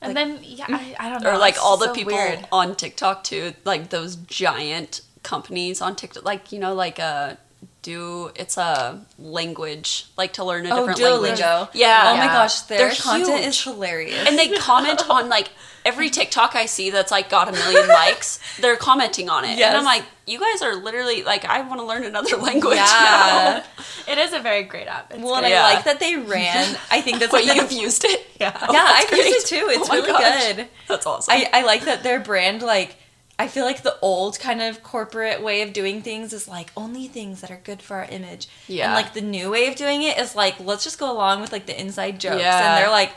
And 0.01 0.13
like- 0.13 0.15
then 0.15 0.39
yeah, 0.43 0.65
I, 0.69 0.95
I 0.99 1.09
don't 1.09 1.23
know. 1.23 1.31
or 1.33 1.37
like 1.37 1.63
all 1.63 1.77
the 1.77 1.87
so 1.87 1.93
people 1.93 2.13
weird. 2.13 2.47
on 2.51 2.75
TikTok 2.75 3.23
too, 3.23 3.53
like 3.63 3.89
those 3.89 4.15
giant 4.17 5.01
companies 5.25 5.81
on 5.81 5.95
TikTok, 5.97 6.23
like 6.23 6.51
you 6.53 6.59
know, 6.59 6.73
like 6.73 6.99
uh, 6.99 7.35
do 7.81 8.31
it's 8.35 8.57
a 8.57 9.05
language 9.19 10.05
like 10.17 10.33
to 10.33 10.43
learn 10.43 10.65
a 10.65 10.69
Oh, 10.73 10.87
different 10.87 10.99
language. 11.21 11.39
Duolingo. 11.39 11.69
Yeah. 11.73 12.11
Oh 12.13 12.17
my 12.17 12.27
gosh, 12.27 12.61
their 12.61 12.77
They're 12.79 12.95
content 12.95 13.39
huge. 13.39 13.47
is 13.49 13.63
hilarious. 13.63 14.27
And 14.27 14.37
they 14.39 14.49
comment 14.57 15.07
on 15.15 15.29
like 15.29 15.49
every 15.85 16.09
TikTok 16.09 16.55
I 16.55 16.65
see 16.65 16.89
that's 16.89 17.11
like 17.11 17.29
got 17.29 17.49
a 17.49 17.51
million 17.51 17.87
likes. 18.03 18.39
They're 18.59 18.75
commenting 18.77 19.29
on 19.29 19.45
it, 19.45 19.59
and 19.59 19.77
I'm 19.77 19.83
like, 19.83 20.03
you 20.25 20.39
guys 20.39 20.61
are 20.63 20.75
literally 20.75 21.21
like, 21.23 21.45
I 21.45 21.61
want 21.61 21.79
to 21.79 21.85
learn 21.85 22.03
another 22.03 22.37
language 22.49 22.77
yeah. 22.77 23.61
now. 24.07 24.11
It 24.11 24.17
is 24.17 24.33
a 24.33 24.39
very 24.39 24.63
great 24.63 24.87
app. 24.87 25.11
It's 25.13 25.21
Well, 25.21 25.35
and. 25.35 25.47
Yeah. 25.47 25.63
I 25.65 25.73
like 25.75 25.83
that 25.85 25.99
they 25.99 26.15
ran. 26.15 26.77
I 26.89 27.01
think 27.01 27.19
that's 27.19 27.31
But 27.31 27.45
like 27.45 27.55
you've 27.55 27.71
used 27.71 28.03
it, 28.05 28.25
yeah. 28.39 28.57
yeah, 28.61 28.67
that's 28.71 29.11
I've 29.11 29.17
used 29.17 29.45
it 29.45 29.47
too. 29.59 29.65
It's 29.69 29.89
Oh 29.89 29.93
really 29.93 30.07
gosh. 30.07 30.53
good. 30.55 30.67
That's 30.87 31.05
awesome. 31.05 31.31
I, 31.35 31.49
I 31.53 31.61
like 31.63 31.85
that 31.85 32.01
their 32.01 32.19
brand 32.19 32.61
like 32.63 32.95
I 33.37 33.47
feel 33.47 33.65
like 33.65 33.83
the 33.83 33.97
old 34.01 34.39
kind 34.39 34.61
of 34.61 34.81
corporate 34.81 35.43
way 35.43 35.61
of 35.61 35.73
doing 35.73 36.01
things 36.01 36.31
is 36.31 36.47
like 36.47 36.71
only 36.77 37.07
things 37.07 37.41
that 37.41 37.51
are 37.51 37.59
good 37.63 37.81
for 37.81 37.97
our 37.97 38.05
image. 38.05 38.47
Yeah. 38.67 38.85
And 38.85 38.93
like 38.93 39.13
the 39.13 39.21
new 39.21 39.51
way 39.51 39.67
of 39.67 39.75
doing 39.75 40.03
it 40.03 40.17
is 40.17 40.35
like 40.35 40.59
let's 40.59 40.83
just 40.83 40.99
go 40.99 41.11
along 41.11 41.41
with 41.41 41.51
like 41.51 41.65
the 41.65 41.79
inside 41.79 42.19
jokes. 42.19 42.41
Yeah. 42.41 42.75
And 42.75 42.81
they're 42.81 42.91
like 42.91 43.11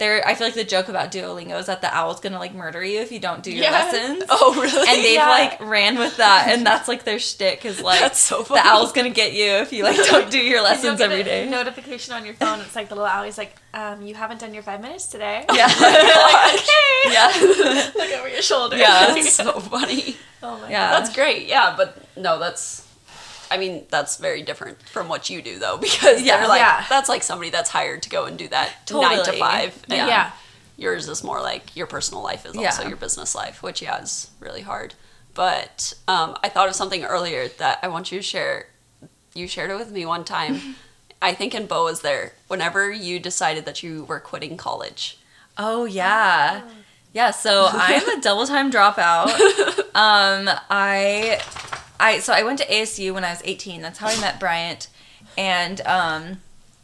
they're 0.00 0.26
I 0.26 0.34
feel 0.34 0.48
like 0.48 0.54
the 0.54 0.64
joke 0.64 0.88
about 0.88 1.12
Duolingo 1.12 1.56
is 1.60 1.66
that 1.66 1.80
the 1.82 1.96
owl's 1.96 2.18
gonna 2.18 2.38
like 2.40 2.52
murder 2.54 2.82
you 2.82 2.98
if 3.00 3.12
you 3.12 3.20
don't 3.20 3.44
do 3.44 3.52
your 3.52 3.62
Yeah. 3.66 3.70
lessons. 3.70 4.24
oh 4.28 4.60
really? 4.60 4.88
And 4.88 5.04
they've 5.04 5.14
Yeah. 5.14 5.28
like 5.28 5.60
ran 5.60 5.96
with 5.96 6.16
that 6.16 6.48
and 6.48 6.66
that's 6.66 6.88
like 6.88 7.04
their 7.04 7.20
shtick 7.20 7.64
is 7.64 7.80
like 7.80 8.00
That's 8.00 8.18
so 8.18 8.42
the 8.42 8.60
owl's 8.66 8.90
gonna 8.92 9.10
get 9.10 9.32
you 9.34 9.44
if 9.46 9.72
you 9.72 9.84
like 9.84 9.96
don't 10.10 10.28
do 10.30 10.38
your 10.38 10.62
lessons 10.62 10.98
get 10.98 11.10
every 11.12 11.20
a 11.20 11.24
day. 11.24 11.48
Notification 11.48 12.14
on 12.14 12.24
your 12.24 12.34
phone. 12.34 12.58
It's 12.60 12.74
like 12.74 12.88
the 12.88 12.96
little 12.96 13.06
owl. 13.08 13.22
He's 13.24 13.38
like, 13.38 13.54
um, 13.74 14.02
you 14.02 14.14
haven't 14.16 14.40
done 14.40 14.52
your 14.52 14.64
five 14.64 14.80
minutes 14.80 15.06
today. 15.06 15.44
Yeah. 15.54 15.66
like, 15.80 16.54
okay. 16.54 17.12
yeah. 17.12 17.90
Look 17.94 18.10
over 18.18 18.28
your 18.28 18.42
shoulder. 18.42 18.76
Yeah. 18.76 19.06
that's 19.14 19.32
so 19.34 19.60
funny. 19.60 20.16
oh 20.42 20.58
my 20.58 20.70
Yeah. 20.70 20.90
That's 20.98 21.14
great. 21.14 21.46
Yeah, 21.46 21.74
but 21.76 21.96
no, 22.16 22.38
that's. 22.38 22.86
I 23.50 23.56
mean, 23.58 23.84
that's 23.90 24.16
very 24.16 24.42
different 24.42 24.80
from 24.88 25.08
what 25.08 25.28
you 25.30 25.42
do, 25.42 25.58
though, 25.58 25.76
because 25.80 26.22
Yeah, 26.22 26.38
they're 26.38 26.48
like 26.48 26.60
yeah. 26.60 26.84
that's 26.88 27.08
like 27.08 27.22
somebody 27.22 27.50
that's 27.50 27.70
hired 27.70 28.02
to 28.04 28.08
go 28.10 28.24
and 28.26 28.38
do 28.38 28.48
that 28.48 28.70
nine 28.90 29.24
to 29.24 29.32
five. 29.32 29.82
and 29.88 29.98
Yeah. 29.98 30.06
Yeah. 30.06 30.30
Yours 30.76 31.08
is 31.08 31.22
more 31.22 31.42
like 31.42 31.76
your 31.76 31.86
personal 31.86 32.22
life 32.22 32.46
is 32.46 32.56
also 32.56 32.86
your 32.88 32.96
business 32.96 33.34
life, 33.34 33.62
which 33.62 33.82
yeah 33.82 34.00
is 34.00 34.30
really 34.40 34.62
hard. 34.62 34.94
But 35.34 35.94
um, 36.08 36.36
I 36.42 36.48
thought 36.48 36.68
of 36.68 36.74
something 36.74 37.04
earlier 37.04 37.48
that 37.58 37.78
I 37.82 37.88
want 37.88 38.10
you 38.10 38.18
to 38.18 38.22
share. 38.22 38.66
You 39.34 39.46
shared 39.46 39.70
it 39.70 39.76
with 39.78 39.90
me 39.92 40.04
one 40.06 40.24
time. 40.24 40.76
I 41.22 41.34
think 41.34 41.54
in 41.54 41.66
Bo 41.66 41.84
was 41.84 42.00
there. 42.00 42.32
Whenever 42.48 42.90
you 42.90 43.20
decided 43.20 43.66
that 43.66 43.82
you 43.82 44.04
were 44.04 44.20
quitting 44.20 44.56
college. 44.56 45.18
Oh 45.58 45.84
yeah. 45.84 46.62
Yeah, 47.12 47.30
so 47.32 47.68
I'm 47.70 48.08
a 48.18 48.20
double 48.22 48.46
time 48.46 48.70
dropout. 48.72 49.28
Um 49.94 50.48
I 50.70 51.40
I 52.00 52.18
so 52.20 52.32
I 52.32 52.42
went 52.42 52.58
to 52.58 52.66
ASU 52.66 53.14
when 53.14 53.24
I 53.24 53.30
was 53.30 53.42
18. 53.44 53.82
That's 53.82 53.98
how 53.98 54.08
I 54.08 54.18
met 54.20 54.40
Bryant. 54.40 54.88
And 55.36 55.80
um 55.82 56.40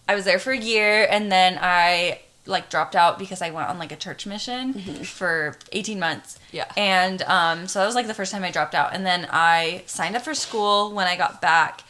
I 0.08 0.14
was 0.14 0.24
there 0.24 0.38
for 0.38 0.52
a 0.52 0.58
year 0.58 1.06
and 1.10 1.32
then 1.32 1.58
I 1.60 2.20
like 2.44 2.70
dropped 2.70 2.94
out 2.94 3.18
because 3.18 3.42
I 3.42 3.50
went 3.50 3.68
on 3.68 3.78
like 3.78 3.90
a 3.90 3.96
church 3.96 4.24
mission 4.24 4.72
for 5.04 5.56
18 5.72 5.98
months. 5.98 6.38
Yeah. 6.52 6.70
And 6.76 7.22
um 7.22 7.66
so 7.66 7.80
that 7.80 7.86
was 7.86 7.94
like 7.94 8.06
the 8.06 8.14
first 8.14 8.32
time 8.32 8.44
I 8.44 8.50
dropped 8.50 8.74
out 8.74 8.94
and 8.94 9.04
then 9.04 9.26
I 9.30 9.82
signed 9.86 10.14
up 10.16 10.22
for 10.22 10.34
school 10.34 10.92
when 10.92 11.06
I 11.06 11.16
got 11.16 11.40
back 11.40 11.82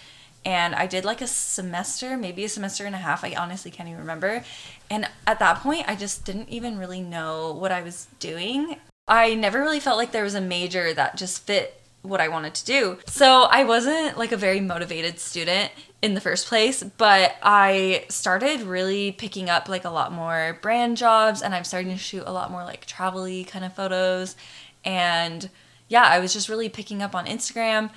and 0.47 0.77
I 0.77 0.87
did 0.87 1.05
like 1.05 1.21
a 1.21 1.27
semester, 1.27 2.17
maybe 2.17 2.45
a 2.45 2.49
semester 2.49 2.87
and 2.87 2.95
a 2.95 2.99
half. 2.99 3.25
I 3.25 3.35
honestly 3.35 3.73
can't 3.73 3.89
even 3.89 4.01
remember. 4.01 4.45
And 4.89 5.09
at 5.27 5.41
that 5.41 5.61
point, 5.61 5.89
I 5.89 5.97
just 5.97 6.25
didn't 6.25 6.49
even 6.49 6.79
really 6.79 7.01
know 7.01 7.53
what 7.53 7.73
I 7.73 7.83
was 7.83 8.07
doing. 8.21 8.77
I 9.09 9.35
never 9.35 9.61
really 9.61 9.81
felt 9.81 9.99
like 9.99 10.13
there 10.13 10.23
was 10.23 10.37
a 10.37 10.41
major 10.41 10.95
that 10.95 11.17
just 11.17 11.45
fit 11.45 11.83
what 12.07 12.21
I 12.21 12.29
wanted 12.29 12.55
to 12.55 12.65
do. 12.65 12.99
So 13.07 13.43
I 13.51 13.65
wasn't 13.65 14.19
like 14.19 14.33
a 14.33 14.37
very 14.37 14.61
motivated 14.61 15.19
student 15.19 15.73
in 16.03 16.15
the 16.15 16.21
first 16.21 16.47
place, 16.47 16.83
but 16.83 17.37
I 17.43 18.05
started 18.09 18.63
really 18.63 19.13
picking 19.13 19.51
up 19.51 19.69
like 19.69 19.85
a 19.85 19.91
lot 19.91 20.13
more 20.13 20.59
brand 20.63 20.97
jobs 20.97 21.43
and 21.43 21.55
I'm 21.55 21.65
starting 21.65 21.91
to 21.91 21.99
shoot 21.99 22.25
a 22.27 22.33
lot 22.33 22.51
more 22.51 22.65
like 22.65 22.87
travel 22.87 23.27
kind 23.45 23.65
of 23.65 23.75
photos. 23.75 24.37
And 24.85 25.49
yeah, 25.89 26.05
I 26.05 26.19
was 26.19 26.33
just 26.33 26.49
really 26.49 26.69
picking 26.69 27.03
up 27.03 27.15
on 27.15 27.27
Instagram 27.27 27.91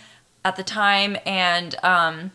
at 0.45 0.55
the 0.55 0.63
time 0.63 1.17
and 1.25 1.75
um 1.83 2.31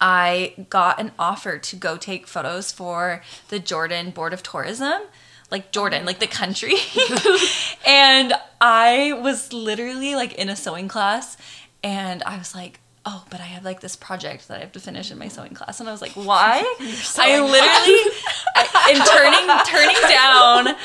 I 0.00 0.66
got 0.68 1.00
an 1.00 1.12
offer 1.18 1.58
to 1.58 1.76
go 1.76 1.96
take 1.96 2.26
photos 2.26 2.70
for 2.70 3.22
the 3.48 3.58
Jordan 3.58 4.10
Board 4.10 4.32
of 4.34 4.42
Tourism, 4.42 5.02
like 5.50 5.72
Jordan, 5.72 6.04
like 6.04 6.18
the 6.18 6.26
country. 6.26 6.74
and 7.86 8.32
I 8.60 9.18
was 9.22 9.52
literally 9.52 10.14
like 10.14 10.34
in 10.34 10.48
a 10.48 10.56
sewing 10.56 10.88
class 10.88 11.36
and 11.82 12.22
I 12.24 12.38
was 12.38 12.54
like, 12.54 12.80
oh, 13.04 13.24
but 13.30 13.40
I 13.40 13.44
have 13.44 13.64
like 13.64 13.80
this 13.80 13.94
project 13.94 14.48
that 14.48 14.56
I 14.56 14.60
have 14.60 14.72
to 14.72 14.80
finish 14.80 15.10
in 15.12 15.18
my 15.18 15.28
sewing 15.28 15.54
class. 15.54 15.78
And 15.78 15.88
I 15.88 15.92
was 15.92 16.02
like, 16.02 16.12
why? 16.12 16.58
I 17.18 17.40
literally 17.40 18.00
I, 18.56 18.92
am 18.92 19.06
turning 19.06 19.46
turning 19.66 19.96
down 20.10 20.76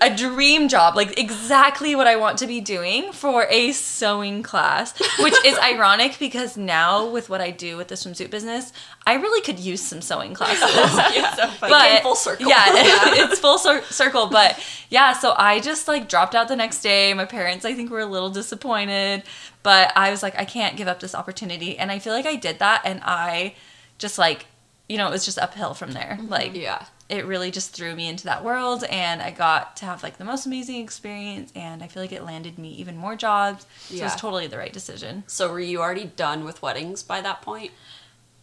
a 0.00 0.14
dream 0.14 0.68
job, 0.68 0.96
like 0.96 1.18
exactly 1.18 1.94
what 1.94 2.06
I 2.06 2.16
want 2.16 2.38
to 2.38 2.46
be 2.46 2.60
doing 2.60 3.12
for 3.12 3.46
a 3.50 3.72
sewing 3.72 4.42
class, 4.42 4.98
which 5.18 5.34
is 5.44 5.58
ironic 5.62 6.18
because 6.18 6.56
now 6.56 7.08
with 7.08 7.28
what 7.28 7.40
I 7.40 7.50
do 7.50 7.76
with 7.76 7.88
the 7.88 7.94
swimsuit 7.94 8.30
business, 8.30 8.72
I 9.06 9.14
really 9.14 9.40
could 9.40 9.58
use 9.58 9.80
some 9.80 10.00
sewing 10.00 10.34
classes. 10.38 10.74
yeah, 11.14 11.34
so 11.34 11.50
but 11.60 12.02
full 12.02 12.14
circle. 12.14 12.48
Yeah, 12.48 12.64
it's 12.68 13.38
full 13.38 13.58
cir- 13.58 13.84
circle. 13.84 14.26
But 14.26 14.62
yeah, 14.90 15.12
so 15.12 15.34
I 15.36 15.60
just 15.60 15.88
like 15.88 16.08
dropped 16.08 16.34
out 16.34 16.48
the 16.48 16.56
next 16.56 16.82
day. 16.82 17.12
My 17.14 17.24
parents, 17.24 17.64
I 17.64 17.74
think, 17.74 17.90
were 17.90 18.00
a 18.00 18.06
little 18.06 18.30
disappointed, 18.30 19.22
but 19.62 19.92
I 19.96 20.10
was 20.10 20.22
like, 20.22 20.38
I 20.38 20.44
can't 20.44 20.76
give 20.76 20.88
up 20.88 21.00
this 21.00 21.14
opportunity. 21.14 21.78
And 21.78 21.90
I 21.90 21.98
feel 21.98 22.12
like 22.12 22.26
I 22.26 22.36
did 22.36 22.58
that. 22.58 22.82
And 22.84 23.00
I 23.04 23.54
just 23.98 24.18
like, 24.18 24.46
you 24.88 24.98
know, 24.98 25.08
it 25.08 25.10
was 25.10 25.24
just 25.24 25.38
uphill 25.38 25.74
from 25.74 25.92
there. 25.92 26.18
Mm-hmm. 26.20 26.28
Like, 26.28 26.54
yeah. 26.54 26.86
It 27.08 27.24
really 27.24 27.50
just 27.50 27.72
threw 27.72 27.94
me 27.94 28.08
into 28.08 28.24
that 28.24 28.44
world 28.44 28.84
and 28.84 29.22
I 29.22 29.30
got 29.30 29.76
to 29.76 29.84
have 29.84 30.02
like 30.02 30.18
the 30.18 30.24
most 30.24 30.46
amazing 30.46 30.82
experience 30.82 31.52
and 31.54 31.82
I 31.82 31.86
feel 31.86 32.02
like 32.02 32.12
it 32.12 32.24
landed 32.24 32.58
me 32.58 32.70
even 32.70 32.96
more 32.96 33.14
jobs. 33.14 33.66
So 33.88 33.96
it 33.96 34.02
was 34.02 34.16
totally 34.16 34.46
the 34.46 34.58
right 34.58 34.72
decision. 34.72 35.24
So 35.26 35.50
were 35.50 35.60
you 35.60 35.80
already 35.80 36.06
done 36.06 36.44
with 36.44 36.62
weddings 36.62 37.02
by 37.02 37.20
that 37.20 37.42
point? 37.42 37.70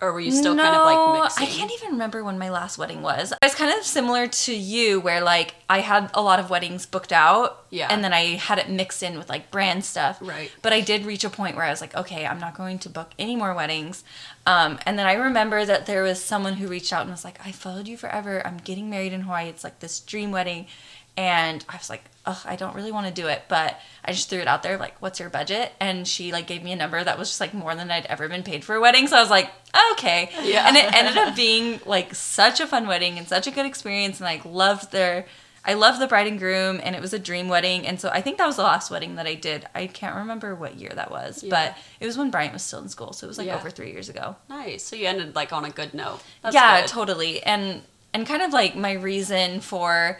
Or 0.03 0.11
were 0.13 0.19
you 0.19 0.31
still 0.31 0.55
kind 0.55 0.75
of 0.75 0.83
like 0.85 1.23
mixing? 1.23 1.43
I 1.43 1.49
can't 1.49 1.71
even 1.71 1.91
remember 1.91 2.23
when 2.23 2.37
my 2.37 2.49
last 2.49 2.77
wedding 2.77 3.01
was. 3.01 3.31
It's 3.41 3.55
kind 3.55 3.77
of 3.77 3.85
similar 3.85 4.27
to 4.27 4.53
you, 4.53 4.99
where 4.99 5.21
like 5.21 5.55
I 5.69 5.79
had 5.79 6.11
a 6.13 6.21
lot 6.21 6.39
of 6.39 6.49
weddings 6.49 6.85
booked 6.85 7.13
out, 7.13 7.63
Yeah. 7.69 7.87
and 7.89 8.03
then 8.03 8.11
I 8.13 8.35
had 8.35 8.59
it 8.59 8.69
mixed 8.69 9.01
in 9.01 9.17
with 9.17 9.29
like 9.29 9.49
brand 9.49 9.85
stuff, 9.85 10.17
Right. 10.21 10.51
But 10.61 10.73
I 10.73 10.81
did 10.81 11.05
reach 11.05 11.23
a 11.23 11.29
point 11.29 11.55
where 11.55 11.65
I 11.65 11.69
was 11.69 11.81
like, 11.81 11.95
okay, 11.95 12.25
I'm 12.27 12.39
not 12.39 12.55
going 12.55 12.79
to 12.79 12.89
book 12.89 13.11
any 13.17 13.35
more 13.35 13.53
weddings. 13.53 14.03
Um, 14.45 14.77
and 14.85 14.99
then 14.99 15.05
I 15.07 15.13
remember 15.13 15.63
that 15.65 15.85
there 15.85 16.03
was 16.03 16.21
someone 16.21 16.53
who 16.55 16.67
reached 16.67 16.91
out 16.91 17.03
and 17.03 17.11
was 17.11 17.23
like, 17.23 17.39
I 17.45 17.51
followed 17.53 17.87
you 17.87 17.95
forever. 17.97 18.45
I'm 18.45 18.57
getting 18.57 18.89
married 18.89 19.13
in 19.13 19.21
Hawaii. 19.21 19.47
It's 19.47 19.63
like 19.63 19.79
this 19.79 20.01
dream 20.01 20.31
wedding, 20.31 20.67
and 21.15 21.63
I 21.69 21.77
was 21.77 21.89
like, 21.89 22.03
oh, 22.25 22.41
I 22.45 22.55
don't 22.55 22.75
really 22.75 22.91
want 22.91 23.05
to 23.07 23.13
do 23.13 23.27
it, 23.27 23.43
but 23.47 23.79
I 24.03 24.13
just 24.13 24.29
threw 24.29 24.39
it 24.39 24.47
out 24.47 24.63
there, 24.63 24.77
like, 24.77 24.95
what's 25.01 25.19
your 25.19 25.29
budget? 25.29 25.71
And 25.79 26.07
she 26.07 26.31
like 26.31 26.47
gave 26.47 26.63
me 26.63 26.71
a 26.71 26.75
number 26.75 27.03
that 27.03 27.19
was 27.19 27.29
just 27.29 27.39
like 27.41 27.53
more 27.53 27.75
than 27.75 27.91
I'd 27.91 28.05
ever 28.07 28.27
been 28.29 28.43
paid 28.43 28.63
for 28.63 28.75
a 28.75 28.81
wedding. 28.81 29.07
So 29.07 29.17
I 29.17 29.21
was 29.21 29.29
like, 29.29 29.51
okay. 29.93 30.29
Yeah. 30.43 30.67
And 30.67 30.75
it 30.77 30.91
ended 30.93 31.17
up 31.17 31.35
being 31.35 31.79
like 31.85 32.15
such 32.15 32.59
a 32.59 32.67
fun 32.67 32.87
wedding 32.87 33.17
and 33.17 33.27
such 33.27 33.45
a 33.45 33.51
good 33.51 33.65
experience. 33.65 34.19
And 34.19 34.25
like 34.25 34.43
loved 34.45 34.91
their, 34.91 35.25
I 35.65 35.73
loved 35.75 35.99
the 36.01 36.07
bride 36.07 36.25
and 36.27 36.39
groom 36.39 36.79
and 36.81 36.95
it 36.95 37.01
was 37.01 37.13
a 37.13 37.19
dream 37.19 37.47
wedding. 37.49 37.85
And 37.85 37.99
so 37.99 38.09
I 38.09 38.21
think 38.21 38.37
that 38.37 38.47
was 38.47 38.55
the 38.55 38.63
last 38.63 38.89
wedding 38.89 39.15
that 39.15 39.27
I 39.27 39.35
did. 39.35 39.65
I 39.75 39.87
can't 39.87 40.15
remember 40.15 40.55
what 40.55 40.77
year 40.77 40.91
that 40.95 41.11
was, 41.11 41.43
Yeah. 41.43 41.49
but 41.51 41.77
it 41.99 42.05
was 42.07 42.17
when 42.17 42.31
Bryant 42.31 42.53
was 42.53 42.63
still 42.63 42.79
in 42.79 42.89
school. 42.89 43.13
So 43.13 43.27
it 43.27 43.29
was 43.29 43.37
like 43.37 43.47
Yeah. 43.47 43.55
over 43.57 43.69
three 43.69 43.91
years 43.91 44.07
ago. 44.09 44.37
Nice. 44.49 44.83
So 44.83 44.95
you 44.95 45.07
ended 45.07 45.35
like 45.35 45.51
on 45.53 45.65
a 45.65 45.69
good 45.69 45.93
note. 45.93 46.21
That's 46.41 46.55
yeah, 46.55 46.81
good. 46.81 46.87
totally. 46.89 47.43
And 47.43 47.81
and 48.15 48.25
kind 48.25 48.41
of 48.41 48.53
like 48.53 48.75
my 48.75 48.93
reason 48.93 49.59
for 49.59 50.19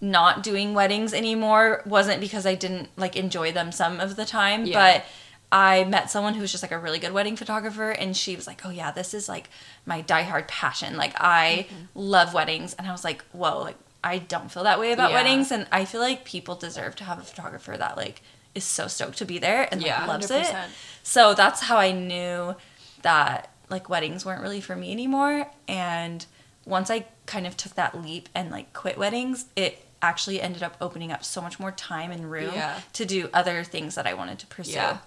not 0.00 0.42
doing 0.42 0.72
weddings 0.74 1.12
anymore 1.12 1.82
wasn't 1.84 2.20
because 2.20 2.46
I 2.46 2.54
didn't 2.54 2.88
like 2.96 3.16
enjoy 3.16 3.52
them 3.52 3.70
some 3.72 4.00
of 4.00 4.16
the 4.16 4.24
time, 4.24 4.64
Yeah. 4.64 4.78
but 4.96 5.04
I 5.52 5.84
met 5.84 6.10
someone 6.10 6.34
who 6.34 6.40
was 6.40 6.50
just 6.52 6.62
like 6.62 6.70
a 6.72 6.78
really 6.78 6.98
good 7.00 7.12
wedding 7.12 7.36
photographer 7.36 7.90
and 7.90 8.16
she 8.16 8.36
was 8.36 8.46
like, 8.46 8.64
"Oh 8.64 8.70
yeah, 8.70 8.92
this 8.92 9.12
is 9.14 9.28
like 9.28 9.50
my 9.84 10.00
diehard 10.02 10.46
passion. 10.48 10.96
Like 10.96 11.12
I 11.20 11.66
Mm-hmm. 11.68 11.84
love 11.96 12.32
weddings." 12.34 12.74
And 12.74 12.86
I 12.86 12.92
was 12.92 13.04
like, 13.04 13.24
"Whoa, 13.32 13.58
like 13.62 13.76
I 14.02 14.18
don't 14.18 14.50
feel 14.50 14.62
that 14.64 14.78
way 14.80 14.92
about 14.92 15.10
Yeah. 15.10 15.16
weddings 15.16 15.50
and 15.50 15.66
I 15.72 15.84
feel 15.84 16.00
like 16.00 16.24
people 16.24 16.54
deserve 16.54 16.96
to 16.96 17.04
have 17.04 17.18
a 17.18 17.22
photographer 17.22 17.76
that 17.76 17.96
like 17.96 18.22
is 18.54 18.64
so 18.64 18.86
stoked 18.86 19.18
to 19.18 19.24
be 19.26 19.38
there 19.38 19.68
and 19.70 19.80
like 19.82 19.88
Yeah. 19.88 20.06
loves 20.06 20.30
it." 20.30 20.46
100%. 20.46 20.68
So 21.02 21.34
that's 21.34 21.62
how 21.62 21.76
I 21.78 21.90
knew 21.92 22.54
that 23.02 23.50
like 23.68 23.88
weddings 23.88 24.24
weren't 24.24 24.42
really 24.42 24.60
for 24.60 24.76
me 24.76 24.92
anymore. 24.92 25.50
And 25.68 26.24
once 26.64 26.90
I 26.90 27.06
kind 27.26 27.46
of 27.46 27.56
took 27.56 27.74
that 27.74 28.00
leap 28.00 28.28
and 28.34 28.50
like 28.50 28.72
quit 28.72 28.96
weddings, 28.98 29.46
it 29.56 29.84
actually 30.02 30.40
ended 30.40 30.62
up 30.62 30.76
opening 30.80 31.12
up 31.12 31.24
so 31.24 31.40
much 31.40 31.58
more 31.60 31.72
time 31.72 32.10
and 32.10 32.30
room 32.30 32.52
Yeah. 32.54 32.80
to 32.94 33.04
do 33.04 33.28
other 33.34 33.64
things 33.64 33.94
that 33.96 34.06
I 34.06 34.14
wanted 34.14 34.38
to 34.40 34.46
pursue. 34.46 34.72
Yeah. 34.72 34.98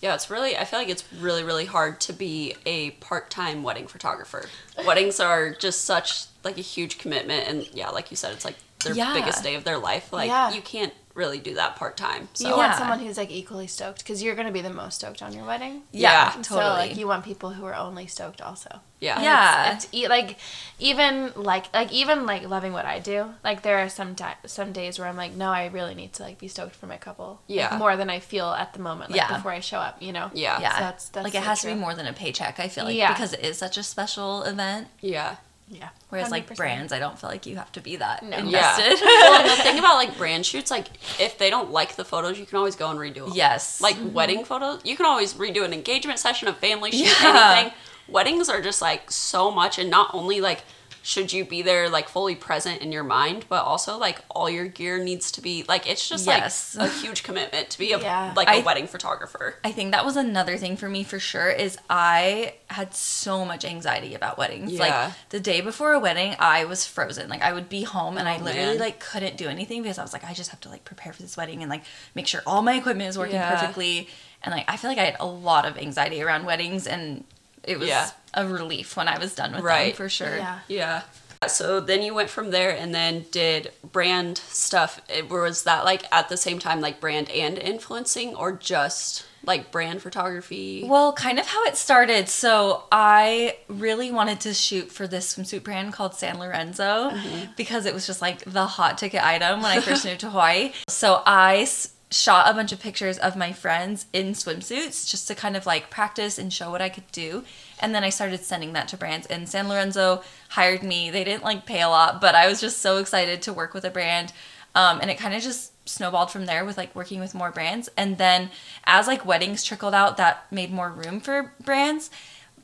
Yeah, 0.00 0.14
it's 0.14 0.28
really, 0.30 0.56
I 0.56 0.64
feel 0.64 0.80
like 0.80 0.88
it's 0.88 1.04
really, 1.14 1.44
really 1.44 1.64
hard 1.66 2.00
to 2.02 2.12
be 2.12 2.56
a 2.66 2.90
part 2.92 3.30
time 3.30 3.62
wedding 3.62 3.86
photographer. 3.86 4.48
Weddings 4.86 5.20
are 5.20 5.50
just 5.50 5.84
such 5.84 6.24
like 6.42 6.58
a 6.58 6.62
huge 6.62 6.98
commitment. 6.98 7.48
And 7.48 7.68
yeah, 7.72 7.90
like 7.90 8.10
you 8.10 8.16
said, 8.16 8.32
it's 8.32 8.44
like 8.44 8.56
their 8.84 8.94
Yeah. 8.94 9.14
biggest 9.14 9.44
day 9.44 9.54
of 9.54 9.62
their 9.62 9.78
life. 9.78 10.12
Like, 10.12 10.26
Yeah. 10.28 10.50
you 10.52 10.60
can't 10.60 10.92
really 11.14 11.38
do 11.38 11.54
that 11.54 11.76
part 11.76 11.96
time. 11.96 12.28
So, 12.34 12.48
you 12.48 12.56
want 12.56 12.72
Yeah. 12.72 12.78
someone 12.78 13.00
who's 13.00 13.16
like 13.18 13.30
equally 13.30 13.66
stoked 13.66 13.98
because 13.98 14.22
you're 14.22 14.34
gonna 14.34 14.50
be 14.52 14.62
the 14.62 14.70
most 14.72 14.94
stoked 14.96 15.22
on 15.22 15.32
your 15.34 15.44
wedding. 15.44 15.82
Yeah, 15.92 16.10
Yeah. 16.36 16.42
So 16.42 16.54
totally. 16.56 16.88
like 16.88 16.96
you 16.96 17.06
want 17.06 17.24
people 17.24 17.50
who 17.50 17.64
are 17.66 17.74
only 17.74 18.06
stoked 18.06 18.40
also. 18.40 18.80
yeah. 19.00 19.16
And 19.16 19.24
Yeah. 19.24 19.74
It's, 19.74 19.84
it's 19.86 19.94
e- 19.94 20.08
like 20.08 20.38
even 20.78 21.32
like 21.36 21.72
like 21.74 21.92
even 21.92 22.24
like 22.26 22.48
loving 22.48 22.72
what 22.72 22.86
I 22.86 22.98
do. 22.98 23.34
Like 23.44 23.62
there 23.62 23.78
are 23.78 23.88
some 23.88 24.14
ti 24.14 24.24
some 24.46 24.72
days 24.72 24.98
where 24.98 25.08
I'm 25.08 25.16
like, 25.16 25.32
no, 25.32 25.50
I 25.50 25.66
really 25.66 25.94
need 25.94 26.12
to 26.14 26.22
like 26.22 26.38
be 26.38 26.48
stoked 26.48 26.74
for 26.76 26.86
my 26.86 26.96
couple. 26.96 27.40
like, 27.48 27.56
Yeah. 27.58 27.76
more 27.76 27.96
than 27.96 28.08
I 28.10 28.18
feel 28.20 28.46
at 28.52 28.72
the 28.72 28.78
moment. 28.80 29.10
Like 29.10 29.16
Yeah. 29.20 29.36
before 29.36 29.50
I 29.52 29.60
show 29.60 29.78
up. 29.78 30.00
You 30.00 30.12
know. 30.12 30.30
Yeah. 30.34 30.60
yeah. 30.60 30.72
So 30.74 30.80
that's- 30.80 31.08
that's 31.08 31.24
like 31.24 31.34
it 31.34 31.38
so 31.42 31.44
has 31.48 31.60
to 31.62 31.66
be 31.66 31.74
more 31.74 31.94
than 31.94 32.06
a 32.06 32.12
paycheck, 32.12 32.58
I 32.60 32.68
feel 32.68 32.84
like, 32.84 32.94
Yeah. 32.96 33.12
because 33.12 33.32
it 33.32 33.40
is 33.40 33.58
such 33.58 33.76
a 33.76 33.82
special 33.82 34.42
event. 34.44 34.88
Yeah. 35.00 35.36
Yeah. 35.72 35.88
Whereas 36.10 36.30
like 36.30 36.48
100%. 36.50 36.56
brands, 36.56 36.92
I 36.92 36.98
don't 36.98 37.18
feel 37.18 37.30
like 37.30 37.46
you 37.46 37.56
have 37.56 37.72
to 37.72 37.80
be 37.80 37.96
that 37.96 38.22
No. 38.22 38.36
Yeah. 38.36 38.76
invested. 38.76 39.02
well, 39.04 39.56
the 39.56 39.62
thing 39.62 39.78
about 39.78 39.94
like 39.96 40.16
brand 40.18 40.44
shoots, 40.44 40.70
like 40.70 40.88
if 41.18 41.38
they 41.38 41.48
don't 41.48 41.70
like 41.70 41.96
the 41.96 42.04
photos, 42.04 42.38
you 42.38 42.44
can 42.44 42.58
always 42.58 42.76
go 42.76 42.90
and 42.90 42.98
redo 42.98 43.24
them. 43.24 43.32
yes. 43.34 43.80
Like 43.80 43.96
mm-hmm. 43.96 44.12
wedding 44.12 44.44
photos, 44.44 44.82
you 44.84 44.96
can 44.96 45.06
always 45.06 45.32
redo 45.34 45.64
an 45.64 45.72
engagement 45.72 46.18
session, 46.18 46.48
a 46.48 46.52
family 46.52 46.90
shoot, 46.92 47.16
Yeah. 47.22 47.54
anything. 47.56 47.72
Weddings 48.08 48.48
are 48.50 48.60
just 48.60 48.82
like 48.82 49.10
so 49.10 49.50
much, 49.50 49.78
and 49.78 49.88
not 49.88 50.12
only 50.12 50.40
like 50.42 50.64
should 51.04 51.32
you 51.32 51.44
be 51.44 51.62
there 51.62 51.88
like 51.88 52.08
fully 52.08 52.36
present 52.36 52.80
in 52.80 52.92
your 52.92 53.02
mind, 53.02 53.44
but 53.48 53.64
also 53.64 53.98
like 53.98 54.20
all 54.30 54.48
your 54.48 54.66
gear 54.66 55.02
needs 55.02 55.32
to 55.32 55.40
be 55.40 55.64
like 55.68 55.86
it's 55.90 56.08
just 56.08 56.26
Yes. 56.26 56.76
like 56.76 56.88
a 56.90 56.92
huge 56.94 57.24
commitment 57.24 57.70
to 57.70 57.78
be 57.78 57.92
a 57.92 57.98
Yeah. 57.98 58.32
like 58.36 58.46
a 58.48 58.52
I- 58.52 58.60
wedding 58.60 58.86
photographer. 58.86 59.56
I 59.64 59.72
think 59.72 59.90
that 59.90 60.04
was 60.04 60.16
another 60.16 60.56
thing 60.56 60.76
for 60.76 60.88
me 60.88 61.02
for 61.02 61.18
sure 61.18 61.50
is 61.50 61.76
I 61.90 62.54
had 62.68 62.94
so 62.94 63.44
much 63.44 63.64
anxiety 63.64 64.14
about 64.14 64.38
weddings. 64.38 64.72
Yeah. 64.72 64.80
Like 64.80 65.12
the 65.30 65.40
day 65.40 65.60
before 65.60 65.92
a 65.92 65.98
wedding, 65.98 66.36
I 66.38 66.64
was 66.66 66.86
frozen. 66.86 67.28
Like 67.28 67.42
I 67.42 67.52
would 67.52 67.68
be 67.68 67.82
home 67.82 68.16
and 68.16 68.28
I 68.28 68.36
Oh, 68.38 68.42
literally 68.44 68.70
man. 68.70 68.78
like 68.78 69.00
couldn't 69.00 69.36
do 69.36 69.48
anything 69.48 69.82
because 69.82 69.98
I 69.98 70.02
was 70.02 70.12
like 70.12 70.24
I 70.24 70.32
just 70.34 70.50
have 70.50 70.60
to 70.60 70.68
like 70.68 70.84
prepare 70.84 71.12
for 71.12 71.22
this 71.22 71.36
wedding 71.36 71.62
and 71.62 71.68
like 71.70 71.82
make 72.14 72.26
sure 72.28 72.42
all 72.46 72.62
my 72.62 72.74
equipment 72.74 73.08
is 73.10 73.18
working 73.18 73.34
Yeah. 73.34 73.50
perfectly. 73.50 74.08
And 74.44 74.54
like 74.54 74.64
I 74.68 74.76
feel 74.76 74.88
like 74.90 74.98
I 74.98 75.04
had 75.04 75.16
a 75.18 75.26
lot 75.26 75.66
of 75.66 75.76
anxiety 75.78 76.22
around 76.22 76.44
weddings 76.46 76.86
and 76.86 77.24
it 77.64 77.78
was 77.78 77.88
Yeah. 77.88 78.10
a 78.34 78.46
relief 78.46 78.96
when 78.96 79.08
I 79.08 79.18
was 79.18 79.34
done 79.34 79.52
with 79.52 79.62
Right. 79.62 79.92
them 79.94 79.96
for 79.96 80.08
sure. 80.08 80.36
Yeah. 80.36 80.58
Yeah. 80.68 81.02
So 81.48 81.80
then 81.80 82.02
you 82.02 82.14
went 82.14 82.30
from 82.30 82.50
there 82.52 82.70
and 82.70 82.94
then 82.94 83.26
did 83.32 83.72
brand 83.82 84.38
stuff. 84.38 85.00
It- 85.08 85.28
Was 85.28 85.64
that 85.64 85.84
like 85.84 86.04
at 86.12 86.28
the 86.28 86.36
same 86.36 86.58
time 86.60 86.80
like 86.80 87.00
brand 87.00 87.28
and 87.30 87.58
influencing 87.58 88.36
or 88.36 88.52
just 88.52 89.24
like 89.44 89.72
brand 89.72 90.00
photography? 90.02 90.84
Well, 90.86 91.12
kind 91.14 91.40
of 91.40 91.46
how 91.48 91.64
it 91.64 91.76
started. 91.76 92.28
So 92.28 92.84
I 92.92 93.56
really 93.66 94.12
wanted 94.12 94.38
to 94.42 94.54
shoot 94.54 94.92
for 94.92 95.08
this 95.08 95.34
swimsuit 95.34 95.64
brand 95.64 95.92
called 95.92 96.14
San 96.14 96.38
Lorenzo 96.38 97.10
mm-hmm. 97.10 97.52
because 97.56 97.86
it 97.86 97.92
was 97.94 98.06
just 98.06 98.22
like 98.22 98.44
the 98.44 98.66
hot 98.66 98.96
ticket 98.98 99.24
item 99.24 99.62
when 99.62 99.76
I 99.76 99.80
first 99.80 100.04
moved 100.06 100.20
to 100.20 100.30
Hawaii. 100.30 100.72
So 100.88 101.22
I 101.26 101.62
s- 101.62 101.88
shot 102.12 102.48
a 102.48 102.54
bunch 102.54 102.72
of 102.72 102.80
pictures 102.80 103.18
of 103.18 103.36
my 103.36 103.52
friends 103.52 104.06
in 104.12 104.32
swimsuits 104.32 105.08
just 105.08 105.26
to 105.28 105.34
kind 105.34 105.56
of 105.56 105.66
like 105.66 105.90
practice 105.90 106.38
and 106.38 106.52
show 106.52 106.70
what 106.70 106.82
I 106.82 106.88
could 106.88 107.10
do. 107.10 107.44
And 107.80 107.94
then 107.94 108.04
I 108.04 108.10
started 108.10 108.44
sending 108.44 108.74
that 108.74 108.88
to 108.88 108.96
brands 108.96 109.26
and 109.26 109.48
San 109.48 109.68
Lorenzo 109.68 110.22
hired 110.50 110.82
me. 110.82 111.10
They 111.10 111.24
didn't 111.24 111.44
like 111.44 111.66
pay 111.66 111.80
a 111.80 111.88
lot, 111.88 112.20
but 112.20 112.34
I 112.34 112.48
was 112.48 112.60
just 112.60 112.78
so 112.78 112.98
excited 112.98 113.42
to 113.42 113.52
work 113.52 113.72
with 113.74 113.84
a 113.84 113.90
brand. 113.90 114.32
Um, 114.74 115.00
and 115.00 115.10
it 115.10 115.18
kind 115.18 115.34
of 115.34 115.42
just 115.42 115.72
snowballed 115.88 116.30
from 116.30 116.46
there 116.46 116.64
with 116.64 116.76
like 116.76 116.94
working 116.94 117.20
with 117.20 117.34
more 117.34 117.50
brands 117.50 117.88
and 117.96 118.16
then 118.16 118.50
as 118.84 119.06
like 119.06 119.26
weddings 119.26 119.64
trickled 119.64 119.94
out 119.94 120.16
that 120.16 120.46
made 120.52 120.70
more 120.70 120.90
room 120.90 121.20
for 121.20 121.52
brands 121.64 122.08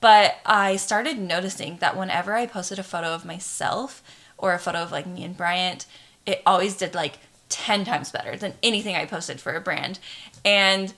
but 0.01 0.37
i 0.47 0.77
started 0.77 1.19
noticing 1.19 1.77
that 1.79 1.97
whenever 1.97 2.35
i 2.35 2.47
posted 2.47 2.79
a 2.79 2.83
photo 2.85 3.09
of 3.09 3.25
myself 3.25 4.05
or 4.37 4.55
a 4.55 4.59
photo 4.59 4.79
of 4.79 4.93
like 4.93 5.07
me 5.07 5.25
and 5.25 5.37
bryant 5.37 5.85
it 6.27 6.41
always 6.47 6.77
did 6.77 6.95
like 6.95 7.19
10 7.49 7.85
times 7.85 8.11
better 8.11 8.37
than 8.37 8.55
anything 8.63 8.95
i 8.97 9.05
posted 9.05 9.41
for 9.41 9.55
a 9.55 9.61
brand. 9.61 9.99
And 10.45 10.93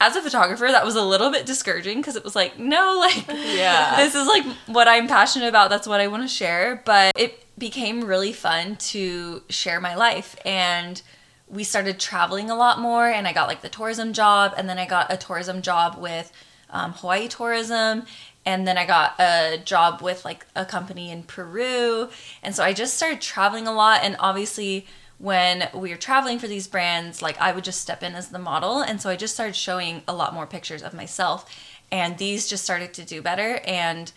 as 0.00 0.16
a 0.16 0.22
photographer 0.22 0.66
that 0.66 0.84
was 0.84 0.96
a 0.96 1.02
little 1.02 1.30
bit 1.30 1.46
discouraging 1.46 1.98
because 1.98 2.16
it 2.16 2.24
was 2.24 2.34
like 2.34 2.58
no 2.58 2.98
like 3.00 3.24
Yeah. 3.28 3.96
this 3.96 4.14
is 4.14 4.26
like 4.26 4.44
what 4.66 4.88
i'm 4.88 5.06
passionate 5.08 5.48
about. 5.48 5.70
That's 5.70 5.86
what 5.86 6.00
i 6.00 6.08
want 6.08 6.22
to 6.22 6.28
share. 6.28 6.82
But 6.84 7.12
it 7.16 7.44
became 7.58 8.04
really 8.04 8.32
fun 8.32 8.76
to 8.76 9.42
share 9.48 9.80
my 9.80 9.94
life. 9.94 10.34
And 10.44 11.00
we 11.48 11.62
started 11.62 12.00
traveling 12.00 12.50
a 12.50 12.54
lot 12.56 12.80
more 12.80 13.06
and 13.06 13.28
i 13.28 13.32
got 13.32 13.46
like 13.48 13.60
the 13.60 13.68
tourism 13.68 14.12
job 14.14 14.54
and 14.56 14.68
then 14.68 14.78
i 14.78 14.86
got 14.86 15.12
a 15.12 15.16
tourism 15.16 15.60
job 15.62 15.96
with 16.00 16.32
um, 16.70 16.92
hawaii 16.94 17.28
tourism 17.28 18.04
and 18.46 18.66
then 18.66 18.76
i 18.78 18.84
got 18.86 19.14
a 19.20 19.58
job 19.64 20.00
with 20.00 20.24
like 20.24 20.46
a 20.56 20.64
company 20.64 21.10
in 21.10 21.22
peru. 21.22 22.08
And 22.42 22.54
so 22.56 22.64
i 22.64 22.72
just 22.72 22.94
started 22.94 23.20
traveling 23.20 23.66
a 23.68 23.72
lot 23.72 24.00
and 24.02 24.16
obviously 24.18 24.86
when 25.18 25.68
we 25.74 25.90
were 25.90 25.96
traveling 25.96 26.38
for 26.38 26.48
these 26.48 26.66
brands 26.66 27.22
like 27.22 27.40
i 27.40 27.52
would 27.52 27.64
just 27.64 27.80
step 27.80 28.02
in 28.02 28.14
as 28.14 28.28
the 28.28 28.38
model. 28.38 28.80
And 28.80 29.00
so 29.00 29.10
i 29.10 29.16
just 29.16 29.34
started 29.34 29.56
showing 29.56 30.02
a 30.08 30.14
lot 30.14 30.34
more 30.34 30.46
pictures 30.46 30.82
of 30.82 30.94
myself. 30.94 31.48
And 31.92 32.18
these 32.18 32.48
just 32.48 32.64
started 32.64 32.92
to 32.94 33.04
do 33.04 33.22
better. 33.22 33.60
And 33.64 34.10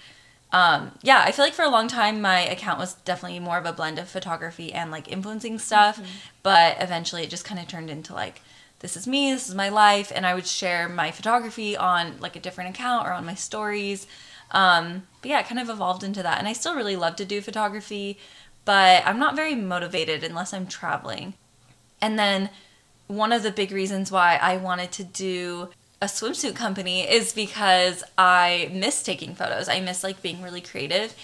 um, 0.52 0.94
yeah, 1.04 1.24
I 1.26 1.32
feel 1.32 1.44
like 1.44 1.54
for 1.54 1.66
a 1.66 1.70
long 1.70 1.88
time 1.88 2.22
my 2.22 2.40
account 2.40 2.80
was 2.80 2.94
definitely 2.94 3.40
more 3.40 3.58
of 3.58 3.66
a 3.66 3.74
blend 3.74 4.00
of 4.00 4.08
photography 4.08 4.74
and 4.74 4.92
like 4.92 5.12
influencing 5.12 5.60
stuff, 5.60 6.00
but 6.42 6.78
eventually 6.80 7.24
it 7.24 7.30
just 7.30 7.46
kind 7.46 7.60
of 7.60 7.68
turned 7.68 7.90
into 7.90 8.14
like 8.14 8.42
this 8.80 8.96
is 8.96 9.08
me, 9.08 9.32
this 9.32 9.50
is 9.50 9.56
my 9.56 9.70
life, 9.70 10.12
and 10.14 10.26
I 10.26 10.36
would 10.36 10.46
share 10.46 10.88
my 10.88 11.12
photography 11.12 11.76
on 11.76 12.20
like 12.20 12.36
a 12.36 12.40
different 12.40 12.70
account 12.70 13.08
or 13.08 13.12
on 13.12 13.26
my 13.26 13.34
stories. 13.34 14.06
Um, 14.52 15.08
but 15.22 15.32
yeah, 15.32 15.40
it 15.40 15.48
kind 15.48 15.60
of 15.60 15.70
evolved 15.70 16.04
into 16.04 16.24
that, 16.24 16.38
and 16.38 16.48
I 16.48 16.54
still 16.54 16.76
really 16.76 16.96
love 16.96 17.16
to 17.18 17.26
do 17.26 17.42
photography, 17.42 18.18
but 18.68 19.02
I'm 19.06 19.18
not 19.18 19.38
very 19.38 19.56
motivated 19.56 20.26
unless 20.26 20.54
I'm 20.54 20.68
traveling. 20.68 21.36
And 22.02 22.20
then 22.20 22.50
one 23.08 23.32
of 23.32 23.42
the 23.42 23.50
big 23.50 23.72
reasons 23.72 24.12
why 24.12 24.36
I 24.36 24.58
wanted 24.58 24.92
to 24.92 25.06
do 25.06 25.70
a 26.02 26.08
swimsuit 26.08 26.54
company 26.54 27.10
is 27.10 27.32
because 27.32 28.04
I 28.18 28.70
miss 28.74 29.04
taking 29.04 29.36
photos. 29.36 29.70
I 29.70 29.80
miss 29.80 30.04
like 30.04 30.22
being 30.22 30.42
really 30.42 30.60
creative. 30.60 31.16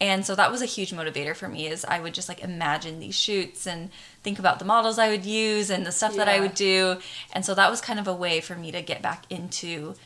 And 0.00 0.24
so 0.24 0.36
that 0.36 0.52
was 0.52 0.62
a 0.62 0.66
huge 0.66 0.92
motivator 0.92 1.34
for 1.34 1.48
me 1.48 1.66
is 1.66 1.84
I 1.84 1.98
would 1.98 2.14
just 2.14 2.28
like 2.28 2.40
imagine 2.40 3.00
these 3.00 3.16
shoots 3.16 3.66
and 3.66 3.90
think 4.22 4.38
about 4.38 4.60
the 4.60 4.64
models 4.64 4.96
I 4.96 5.08
would 5.08 5.26
use 5.26 5.70
and 5.70 5.84
the 5.84 5.90
stuff 5.90 6.14
that 6.14 6.28
I 6.28 6.38
would 6.38 6.54
do. 6.54 6.98
And 7.32 7.44
so 7.44 7.52
that 7.56 7.68
was 7.68 7.80
kind 7.80 7.98
of 7.98 8.06
a 8.06 8.14
way 8.14 8.40
for 8.40 8.54
me 8.54 8.70
to 8.70 8.80
get 8.80 9.02
back 9.02 9.24
into 9.28 9.96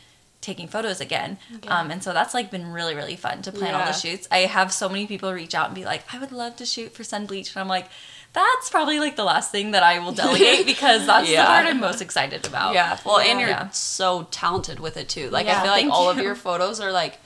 taking 0.47 0.69
photos 0.69 1.01
again. 1.01 1.39
Um, 1.67 1.91
and 1.91 2.03
so 2.03 2.13
that's 2.13 2.33
like 2.33 2.51
been 2.51 2.73
really, 2.73 2.95
really 2.95 3.17
fun 3.17 3.43
to 3.43 3.53
plan 3.53 3.75
all 3.75 3.85
the 3.85 3.93
shoots. 3.93 4.29
I 4.31 4.39
have 4.39 4.73
so 4.73 4.89
many 4.89 5.07
people 5.07 5.33
reach 5.33 5.55
out 5.55 5.67
and 5.67 5.75
be 5.75 5.85
like, 5.85 6.03
I 6.15 6.19
would 6.19 6.33
love 6.33 6.57
to 6.57 6.65
shoot 6.65 6.93
for 6.93 7.03
Sun 7.05 7.27
Bleach. 7.27 7.55
And 7.55 7.61
I'm 7.61 7.69
like, 7.69 7.89
that's 8.33 8.71
probably 8.71 9.01
like 9.01 9.17
the 9.17 9.25
last 9.25 9.51
thing 9.51 9.73
that 9.73 9.83
I 9.83 9.99
will 9.99 10.13
delegate 10.25 10.65
because 10.65 11.07
that's 11.07 11.29
Yeah. 11.29 11.43
the 11.43 11.47
part 11.49 11.67
I'm 11.67 11.81
most 11.81 12.01
excited 12.01 12.47
about. 12.47 12.75
Yeah. 12.75 12.97
Well, 13.05 13.19
and 13.19 13.41
you're 13.41 13.49
Yeah. 13.49 13.71
so 13.71 14.29
talented 14.31 14.79
with 14.79 14.97
it 14.97 15.09
too. 15.09 15.29
Like 15.31 15.47
I 15.49 15.61
feel 15.63 15.73
like 15.73 15.91
all 15.91 16.09
of 16.09 16.19
your 16.19 16.35
photos 16.37 16.79
are 16.81 16.93
like 16.93 17.19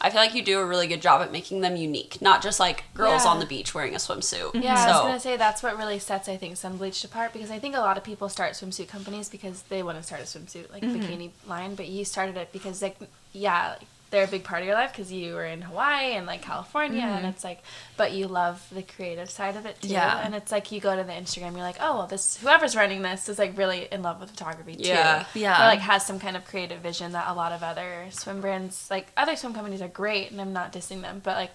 I 0.00 0.10
feel 0.10 0.20
like 0.20 0.34
you 0.34 0.42
do 0.42 0.60
a 0.60 0.64
really 0.66 0.86
good 0.86 1.00
job 1.02 1.22
at 1.22 1.32
making 1.32 1.62
them 1.62 1.74
unique, 1.76 2.20
not 2.20 2.42
just 2.42 2.60
like 2.60 2.84
girls 2.94 3.24
Yeah. 3.24 3.30
on 3.30 3.40
the 3.40 3.46
beach 3.46 3.74
wearing 3.74 3.94
a 3.94 3.98
swimsuit. 3.98 4.62
Yeah, 4.62 4.74
I 4.74 4.86
was 4.92 5.02
gonna 5.02 5.20
say 5.20 5.36
that's 5.36 5.62
what 5.62 5.76
really 5.78 5.98
sets 5.98 6.28
I 6.28 6.36
think 6.36 6.54
Sunbleached 6.54 7.04
apart 7.04 7.32
because 7.32 7.50
I 7.50 7.58
think 7.58 7.74
a 7.74 7.80
lot 7.80 7.96
of 7.96 8.04
people 8.04 8.28
start 8.28 8.52
swimsuit 8.52 8.88
companies 8.88 9.28
because 9.28 9.62
they 9.62 9.82
want 9.82 9.96
to 9.98 10.04
start 10.04 10.20
a 10.20 10.24
swimsuit 10.24 10.70
like 10.72 10.82
Mm-hmm. 10.82 11.00
bikini 11.00 11.30
line, 11.46 11.74
but 11.74 11.86
you 11.88 12.04
started 12.04 12.36
it 12.36 12.52
because 12.52 12.82
like 12.82 12.96
yeah, 13.32 13.70
like, 13.78 13.88
they're 14.10 14.24
a 14.24 14.28
big 14.28 14.44
part 14.44 14.60
of 14.62 14.66
your 14.66 14.76
life 14.76 14.92
because 14.92 15.10
you 15.12 15.34
were 15.34 15.44
in 15.44 15.62
Hawaii 15.62 16.12
and 16.12 16.26
like 16.26 16.40
California 16.42 17.02
and 17.02 17.26
it's 17.26 17.42
like, 17.42 17.60
but 17.96 18.12
you 18.12 18.28
love 18.28 18.64
the 18.70 18.82
creative 18.82 19.28
side 19.28 19.56
of 19.56 19.66
it 19.66 19.80
too, 19.80 19.88
Mm-hmm. 19.88 19.94
Yeah. 19.94 20.22
and 20.24 20.34
it's 20.34 20.52
like 20.52 20.70
you 20.70 20.80
go 20.80 20.94
to 20.96 21.02
the 21.02 21.12
Instagram, 21.12 21.52
you're 21.52 21.62
like, 21.62 21.78
oh 21.80 21.98
well, 21.98 22.06
this 22.06 22.36
whoever's 22.36 22.76
running 22.76 23.02
this 23.02 23.28
is 23.28 23.38
like 23.38 23.58
really 23.58 23.88
in 23.90 24.02
love 24.02 24.20
with 24.20 24.30
photography 24.30 24.76
too, 24.76 24.88
Yeah. 24.88 25.26
Yeah. 25.34 25.62
or 25.62 25.66
like 25.66 25.80
has 25.80 26.06
some 26.06 26.18
kind 26.20 26.36
of 26.36 26.44
creative 26.44 26.80
vision 26.80 27.12
that 27.12 27.28
a 27.28 27.34
lot 27.34 27.52
of 27.52 27.62
other 27.62 28.06
swim 28.10 28.40
brands, 28.40 28.88
like 28.90 29.08
other 29.16 29.34
swim 29.36 29.52
companies, 29.54 29.82
are 29.82 29.88
great, 29.88 30.30
and 30.30 30.40
I'm 30.40 30.52
not 30.52 30.72
dissing 30.72 31.02
them, 31.02 31.20
but 31.24 31.36
like 31.36 31.54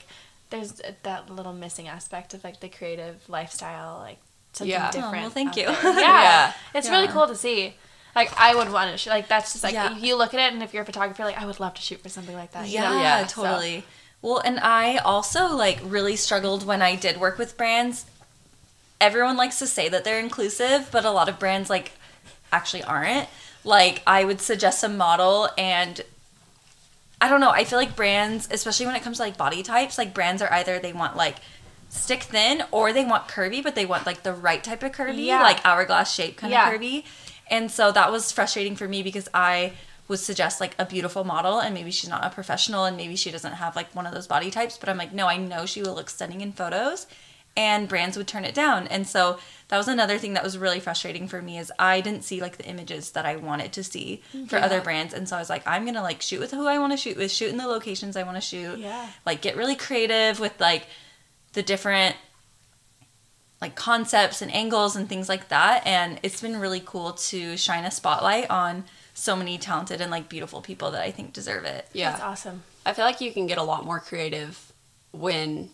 there's 0.50 0.82
that 1.04 1.30
little 1.30 1.54
missing 1.54 1.88
aspect 1.88 2.34
of 2.34 2.44
like 2.44 2.60
the 2.60 2.68
creative 2.68 3.24
lifestyle, 3.30 4.00
like 4.00 4.18
something 4.54 4.70
Yeah. 4.72 4.90
Oh, 4.90 4.92
different. 4.92 5.22
well, 5.22 5.30
thank 5.30 5.56
you. 5.56 5.64
Yeah. 5.84 5.94
Yeah. 5.94 6.54
it's 6.76 6.90
really 6.90 7.08
cool 7.08 7.28
to 7.28 7.36
see. 7.36 7.76
Like 8.16 8.32
I 8.38 8.54
would 8.56 8.72
want 8.72 8.92
to 8.92 8.98
shoot. 8.98 9.10
Like 9.12 9.28
that's 9.28 9.52
just 9.54 9.64
like 9.64 9.74
Yeah. 9.74 9.96
you 9.96 10.16
look 10.18 10.34
at 10.34 10.40
it, 10.40 10.54
and 10.54 10.62
if 10.64 10.74
you're 10.74 10.84
a 10.84 10.86
photographer, 10.86 11.24
like 11.24 11.40
I 11.42 11.46
would 11.46 11.60
love 11.60 11.74
to 11.76 11.82
shoot 11.82 12.02
for 12.02 12.10
something 12.10 12.36
like 12.36 12.52
that. 12.52 12.68
you 12.68 12.76
Yeah, 12.76 12.90
know? 12.92 13.00
Yeah, 13.00 13.26
So- 13.28 13.44
totally. 13.44 13.84
Well, 14.22 14.40
and 14.40 14.60
I 14.60 14.98
also 14.98 15.48
like 15.48 15.80
really 15.84 16.16
struggled 16.16 16.66
when 16.66 16.82
I 16.82 16.96
did 16.96 17.18
work 17.20 17.38
with 17.38 17.58
brands. 17.58 18.06
Everyone 19.00 19.36
likes 19.36 19.58
to 19.60 19.66
say 19.68 19.90
that 19.90 20.04
they're 20.04 20.20
inclusive, 20.20 20.90
but 20.92 21.06
a 21.06 21.10
lot 21.12 21.28
of 21.28 21.40
brands 21.40 21.70
like 21.70 21.94
actually 22.54 22.84
aren't. 22.84 23.28
Like 23.64 24.04
I 24.06 24.24
would 24.26 24.40
suggest 24.42 24.84
a 24.84 24.90
model 24.90 25.50
and 25.58 26.02
I 27.20 27.30
don't 27.30 27.40
know, 27.40 27.50
I 27.52 27.64
feel 27.64 27.80
like 27.80 27.96
brands, 27.96 28.48
especially 28.52 28.86
when 28.88 28.96
it 28.96 29.04
comes 29.04 29.18
to 29.18 29.24
like 29.24 29.38
body 29.38 29.64
types, 29.64 29.98
like 29.98 30.14
brands 30.14 30.42
are 30.42 30.52
either 30.54 30.80
they 30.80 30.94
want 30.94 31.16
like 31.16 31.38
stick 31.90 32.24
thin 32.24 32.64
or 32.72 32.94
they 32.94 33.06
want 33.06 33.28
curvy, 33.28 33.64
but 33.64 33.76
they 33.76 33.86
want 33.86 34.06
like 34.06 34.24
the 34.24 34.34
right 34.34 34.64
type 34.64 34.82
of 34.84 34.92
curvy, 34.92 35.26
Yeah. 35.26 35.42
like 35.42 35.64
hourglass 35.66 36.14
shape 36.14 36.38
kind 36.38 36.52
Yeah. 36.52 36.70
of 36.70 36.80
curvy. 36.80 37.04
And 37.52 37.70
so 37.70 37.92
that 37.92 38.12
was 38.12 38.32
frustrating 38.32 38.76
for 38.76 38.88
me 38.88 39.04
because 39.04 39.28
I 39.34 39.74
would 40.08 40.20
suggest 40.20 40.60
like 40.60 40.76
a 40.80 40.86
beautiful 40.86 41.24
model 41.24 41.60
and 41.60 41.74
maybe 41.74 41.92
she's 41.92 42.10
not 42.10 42.26
a 42.26 42.30
professional 42.30 42.86
and 42.86 42.98
maybe 42.98 43.16
she 43.16 43.30
doesn't 43.30 43.54
have 43.54 43.76
like 43.76 43.94
one 43.94 44.08
of 44.08 44.14
those 44.14 44.28
body 44.28 44.50
types, 44.50 44.78
but 44.78 44.90
I'm 44.90 44.98
like, 44.98 45.14
no, 45.14 45.28
I 45.28 45.38
know 45.38 45.66
she 45.66 45.82
will 45.82 45.94
look 45.94 46.10
stunning 46.10 46.42
in 46.42 46.54
photos 46.54 47.08
and 47.56 47.88
brands 47.88 48.18
would 48.18 48.28
turn 48.28 48.46
it 48.46 48.56
down. 48.56 48.88
And 48.88 49.06
so 49.06 49.38
that 49.68 49.78
was 49.78 49.88
another 49.88 50.18
thing 50.18 50.34
that 50.34 50.44
was 50.44 50.58
really 50.58 50.80
frustrating 50.80 51.28
for 51.28 51.42
me 51.42 51.58
is 51.58 51.72
I 51.78 52.02
didn't 52.02 52.24
see 52.24 52.42
like 52.42 52.58
the 52.58 52.66
images 52.66 53.12
that 53.12 53.26
I 53.26 53.36
wanted 53.36 53.74
to 53.74 53.84
see 53.84 54.22
mm, 54.34 54.50
for 54.50 54.58
other 54.58 54.82
brands. 54.82 55.14
And 55.14 55.28
so 55.28 55.36
I 55.36 55.40
was 55.40 55.50
like, 55.50 55.64
I'm 55.68 55.86
gonna 55.86 56.02
like 56.02 56.22
shoot 56.22 56.40
with 56.40 56.52
who 56.52 56.68
I 56.68 56.78
want 56.78 56.94
to 56.94 56.98
shoot 56.98 57.18
with, 57.18 57.32
shoot 57.32 57.50
in 57.50 57.58
the 57.58 57.68
locations 57.68 58.16
I 58.16 58.24
want 58.24 58.38
to 58.38 58.42
shoot. 58.42 58.80
Yeah. 58.80 59.08
Like 59.26 59.42
get 59.42 59.58
really 59.58 59.76
creative 59.76 60.40
with 60.40 60.60
like 60.60 60.88
the 61.54 61.62
different 61.64 62.16
like 63.62 63.76
concepts 63.76 64.42
and 64.42 64.52
angles 64.54 64.96
and 64.96 65.08
things 65.08 65.30
like 65.30 65.50
that. 65.50 65.86
And 65.86 66.20
it's 66.24 66.42
been 66.42 66.60
really 66.60 66.82
cool 66.84 67.14
to 67.14 67.56
shine 67.58 67.86
a 67.86 67.92
spotlight 67.92 68.50
on 68.50 68.86
so 69.14 69.36
many 69.36 69.58
talented 69.58 70.02
and 70.02 70.10
like 70.10 70.28
beautiful 70.30 70.62
people 70.62 70.92
that 70.92 71.02
I 71.04 71.12
think 71.12 71.32
deserve 71.34 71.66
it. 71.66 71.88
yeah. 71.94 72.12
that's 72.12 72.24
awesome. 72.24 72.64
I 72.86 72.94
feel 72.94 73.06
like 73.06 73.22
you 73.22 73.32
can 73.32 73.46
get 73.46 73.58
a 73.60 73.64
lot 73.64 73.86
more 73.86 74.00
creative 74.00 74.72
when 75.12 75.70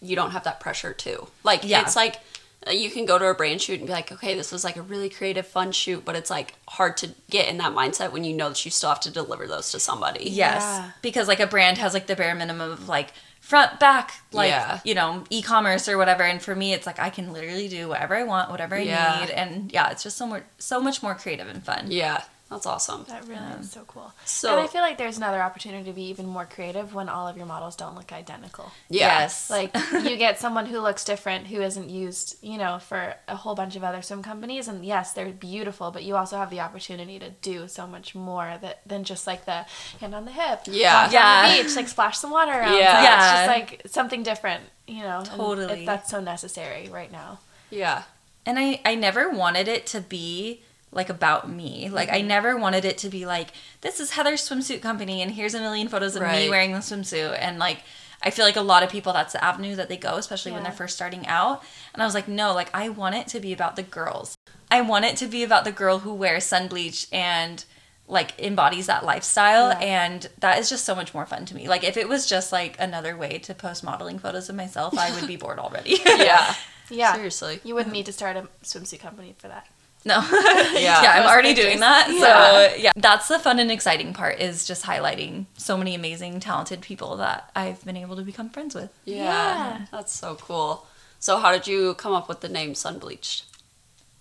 you 0.00 0.14
don't 0.14 0.30
have 0.30 0.44
that 0.44 0.60
pressure 0.60 0.92
too. 0.92 1.26
Like 1.42 1.62
Yeah. 1.64 1.80
it's 1.82 1.96
like 1.96 2.20
uh, 2.66 2.70
you 2.70 2.90
can 2.90 3.06
go 3.06 3.18
to 3.18 3.26
a 3.26 3.34
brand 3.34 3.60
shoot 3.62 3.78
and 3.78 3.86
be 3.86 3.92
like, 3.92 4.12
okay, 4.12 4.34
this 4.34 4.50
was 4.52 4.62
like 4.64 4.76
a 4.76 4.82
really 4.82 5.08
creative, 5.08 5.46
fun 5.46 5.72
shoot, 5.72 6.04
but 6.04 6.14
it's 6.16 6.30
like 6.30 6.54
hard 6.68 6.96
to 6.98 7.10
get 7.30 7.48
in 7.48 7.58
that 7.58 7.72
mindset 7.72 8.12
when 8.12 8.24
you 8.24 8.34
know 8.34 8.48
that 8.50 8.64
you 8.64 8.70
still 8.70 8.88
have 8.88 9.00
to 9.00 9.10
deliver 9.10 9.46
those 9.46 9.70
to 9.72 9.80
somebody. 9.80 10.24
Yes. 10.30 10.62
Yeah. 10.62 10.90
Because 11.02 11.28
like 11.28 11.40
a 11.40 11.46
brand 11.46 11.78
has 11.78 11.94
like 11.94 12.06
the 12.06 12.16
bare 12.16 12.34
minimum 12.34 12.70
of 12.72 12.88
like 12.88 13.12
front, 13.46 13.78
back, 13.78 14.22
like, 14.32 14.50
Yeah. 14.50 14.80
you 14.84 14.92
know, 14.92 15.22
e 15.30 15.40
commerce 15.40 15.88
or 15.88 15.96
whatever. 15.96 16.24
And 16.24 16.42
for 16.42 16.56
me, 16.56 16.72
it's 16.72 16.84
like 16.84 16.98
I 16.98 17.10
can 17.10 17.32
literally 17.32 17.68
do 17.68 17.86
whatever 17.88 18.16
I 18.16 18.24
want, 18.24 18.50
whatever 18.50 18.74
I 18.74 18.80
Yeah. 18.80 19.20
need. 19.20 19.30
And 19.30 19.70
yeah, 19.72 19.90
it's 19.90 20.02
just 20.02 20.16
so 20.16 20.26
more, 20.26 20.42
so 20.58 20.80
much 20.80 21.00
more 21.00 21.14
creative 21.14 21.46
and 21.48 21.64
fun. 21.64 21.86
Yeah, 21.88 22.22
that's 22.50 22.64
awesome. 22.64 23.04
That 23.08 23.26
really 23.26 23.42
is 23.60 23.72
so 23.72 23.82
cool. 23.88 24.12
So- 24.24 24.52
and 24.52 24.60
I 24.60 24.68
feel 24.68 24.80
like 24.80 24.98
there's 24.98 25.16
another 25.16 25.42
opportunity 25.42 25.82
to 25.84 25.92
be 25.92 26.04
even 26.04 26.26
more 26.26 26.44
creative 26.46 26.94
when 26.94 27.08
all 27.08 27.26
of 27.26 27.36
your 27.36 27.46
models 27.46 27.74
don't 27.74 27.96
look 27.96 28.12
identical. 28.12 28.70
Yeah. 28.88 29.18
Yes. 29.20 29.50
Like 29.56 29.74
you 29.92 30.16
get 30.16 30.38
someone 30.38 30.66
who 30.66 30.78
looks 30.80 31.02
different 31.04 31.48
who 31.48 31.60
isn't 31.60 31.90
used, 31.90 32.36
you 32.42 32.56
know, 32.58 32.78
for 32.78 33.14
a 33.26 33.34
whole 33.36 33.54
bunch 33.56 33.74
of 33.74 33.82
other 33.82 34.00
swim 34.00 34.22
companies 34.22 34.68
and 34.68 34.84
yes, 34.84 35.12
they're 35.12 35.30
beautiful, 35.30 35.90
but 35.90 36.04
you 36.04 36.14
also 36.16 36.36
have 36.36 36.50
the 36.50 36.60
opportunity 36.60 37.18
to 37.18 37.30
do 37.30 37.66
so 37.66 37.86
much 37.86 38.14
more 38.14 38.58
that 38.62 38.80
than 38.86 39.02
just 39.02 39.26
like 39.26 39.44
the 39.44 39.64
hand 40.00 40.14
on 40.14 40.24
the 40.24 40.32
hip. 40.32 40.60
Yeah. 40.66 41.04
walk 41.04 41.12
Yeah. 41.12 41.42
On 41.50 41.56
the 41.56 41.62
beach, 41.64 41.74
like 41.76 41.88
splash 41.88 42.18
some 42.18 42.30
water 42.30 42.52
around. 42.52 42.74
Yeah. 42.78 42.94
Like, 42.94 43.04
Yeah. 43.04 43.16
It's 43.16 43.32
just 43.32 43.48
like 43.48 43.82
something 43.92 44.22
different, 44.22 44.62
you 44.86 45.02
know. 45.02 45.18
and 45.18 45.26
Totally. 45.26 45.80
If 45.80 45.86
that's 45.86 46.10
so 46.10 46.20
necessary 46.20 46.88
right 46.88 47.10
now. 47.10 47.40
Yeah. 47.70 48.04
and 48.44 48.56
I, 48.60 48.80
I 48.84 48.94
never 48.94 49.30
wanted 49.30 49.66
it 49.66 49.86
to 49.86 50.00
be 50.00 50.62
like 50.92 51.08
about 51.08 51.50
me. 51.50 51.88
Like 51.90 52.08
Mm-hmm. 52.08 52.16
I 52.16 52.20
never 52.22 52.56
wanted 52.56 52.84
it 52.84 52.98
to 52.98 53.08
be 53.08 53.26
like 53.26 53.48
this 53.80 54.00
is 54.00 54.12
Heather's 54.12 54.48
swimsuit 54.48 54.80
company 54.82 55.22
and 55.22 55.30
here's 55.32 55.54
a 55.54 55.60
million 55.60 55.88
photos 55.88 56.16
of 56.16 56.22
me 56.22 56.48
wearing 56.48 56.72
the 56.72 56.78
swimsuit 56.78 57.36
and 57.40 57.58
like 57.58 57.82
I 58.22 58.30
feel 58.30 58.44
like 58.46 58.56
a 58.56 58.62
lot 58.62 58.82
of 58.82 58.88
people 58.90 59.12
that's 59.12 59.34
the 59.34 59.44
avenue 59.44 59.76
that 59.76 59.88
they 59.88 59.96
go 59.96 60.16
especially 60.16 60.52
when 60.52 60.62
they're 60.62 60.72
first 60.72 60.96
starting 60.96 61.26
out. 61.26 61.62
And 61.92 62.02
I 62.02 62.06
was 62.06 62.14
like 62.14 62.28
no, 62.28 62.54
like 62.54 62.70
I 62.74 62.88
want 62.88 63.14
it 63.14 63.26
to 63.28 63.40
be 63.40 63.52
about 63.52 63.76
the 63.76 63.82
girls. 63.82 64.34
I 64.70 64.80
want 64.80 65.04
it 65.04 65.16
to 65.18 65.26
be 65.26 65.42
about 65.44 65.64
the 65.64 65.72
girl 65.72 66.00
who 66.00 66.14
wears 66.14 66.44
sun 66.44 66.66
bleach 66.68 67.06
and 67.12 67.64
like 68.08 68.38
embodies 68.40 68.86
that 68.86 69.04
lifestyle 69.04 69.70
Yeah. 69.70 69.78
and 69.80 70.28
that 70.38 70.58
is 70.60 70.70
just 70.70 70.84
so 70.84 70.94
much 70.94 71.12
more 71.12 71.26
fun 71.26 71.44
to 71.46 71.54
me. 71.56 71.68
Like 71.68 71.82
if 71.84 71.96
it 71.96 72.08
was 72.08 72.24
just 72.26 72.52
like 72.52 72.76
another 72.78 73.16
way 73.16 73.38
to 73.38 73.52
post 73.54 73.82
modeling 73.84 74.18
photos 74.20 74.48
of 74.48 74.54
myself, 74.54 74.96
I 74.96 75.12
would 75.14 75.26
be 75.26 75.36
bored 75.42 75.58
already. 75.58 75.98
Yeah. 76.04 76.54
Yeah. 76.88 77.14
Seriously. 77.14 77.58
You 77.64 77.74
wouldn't 77.74 77.92
need 77.92 78.06
to 78.06 78.12
start 78.12 78.36
a 78.36 78.46
swimsuit 78.62 79.00
company 79.00 79.34
for 79.38 79.48
that. 79.48 79.66
No. 80.06 80.24
Yeah. 80.76 81.02
yeah, 81.02 81.12
I'm 81.16 81.26
already 81.26 81.50
pictures. 81.50 81.64
doing 81.66 81.80
that. 81.80 82.08
Yeah. 82.10 82.20
So, 82.20 82.76
yeah. 82.76 82.92
That's 82.96 83.28
the 83.28 83.38
fun 83.38 83.58
and 83.58 83.70
exciting 83.70 84.12
part 84.12 84.40
is 84.40 84.66
just 84.66 84.84
highlighting 84.84 85.46
so 85.56 85.76
many 85.76 85.94
amazing, 85.94 86.38
talented 86.40 86.80
people 86.82 87.16
that 87.16 87.50
I've 87.56 87.82
been 87.84 87.96
able 87.96 88.14
to 88.16 88.22
become 88.22 88.50
friends 88.50 88.74
with. 88.74 88.90
Yeah. 89.04 89.24
Yeah. 89.24 89.86
That's 89.90 90.12
so 90.12 90.36
cool. 90.36 90.86
So 91.18 91.38
how 91.38 91.50
did 91.52 91.66
you 91.66 91.94
come 91.94 92.12
up 92.12 92.28
with 92.28 92.40
the 92.40 92.48
name 92.48 92.74
Sunbleached? 92.74 93.42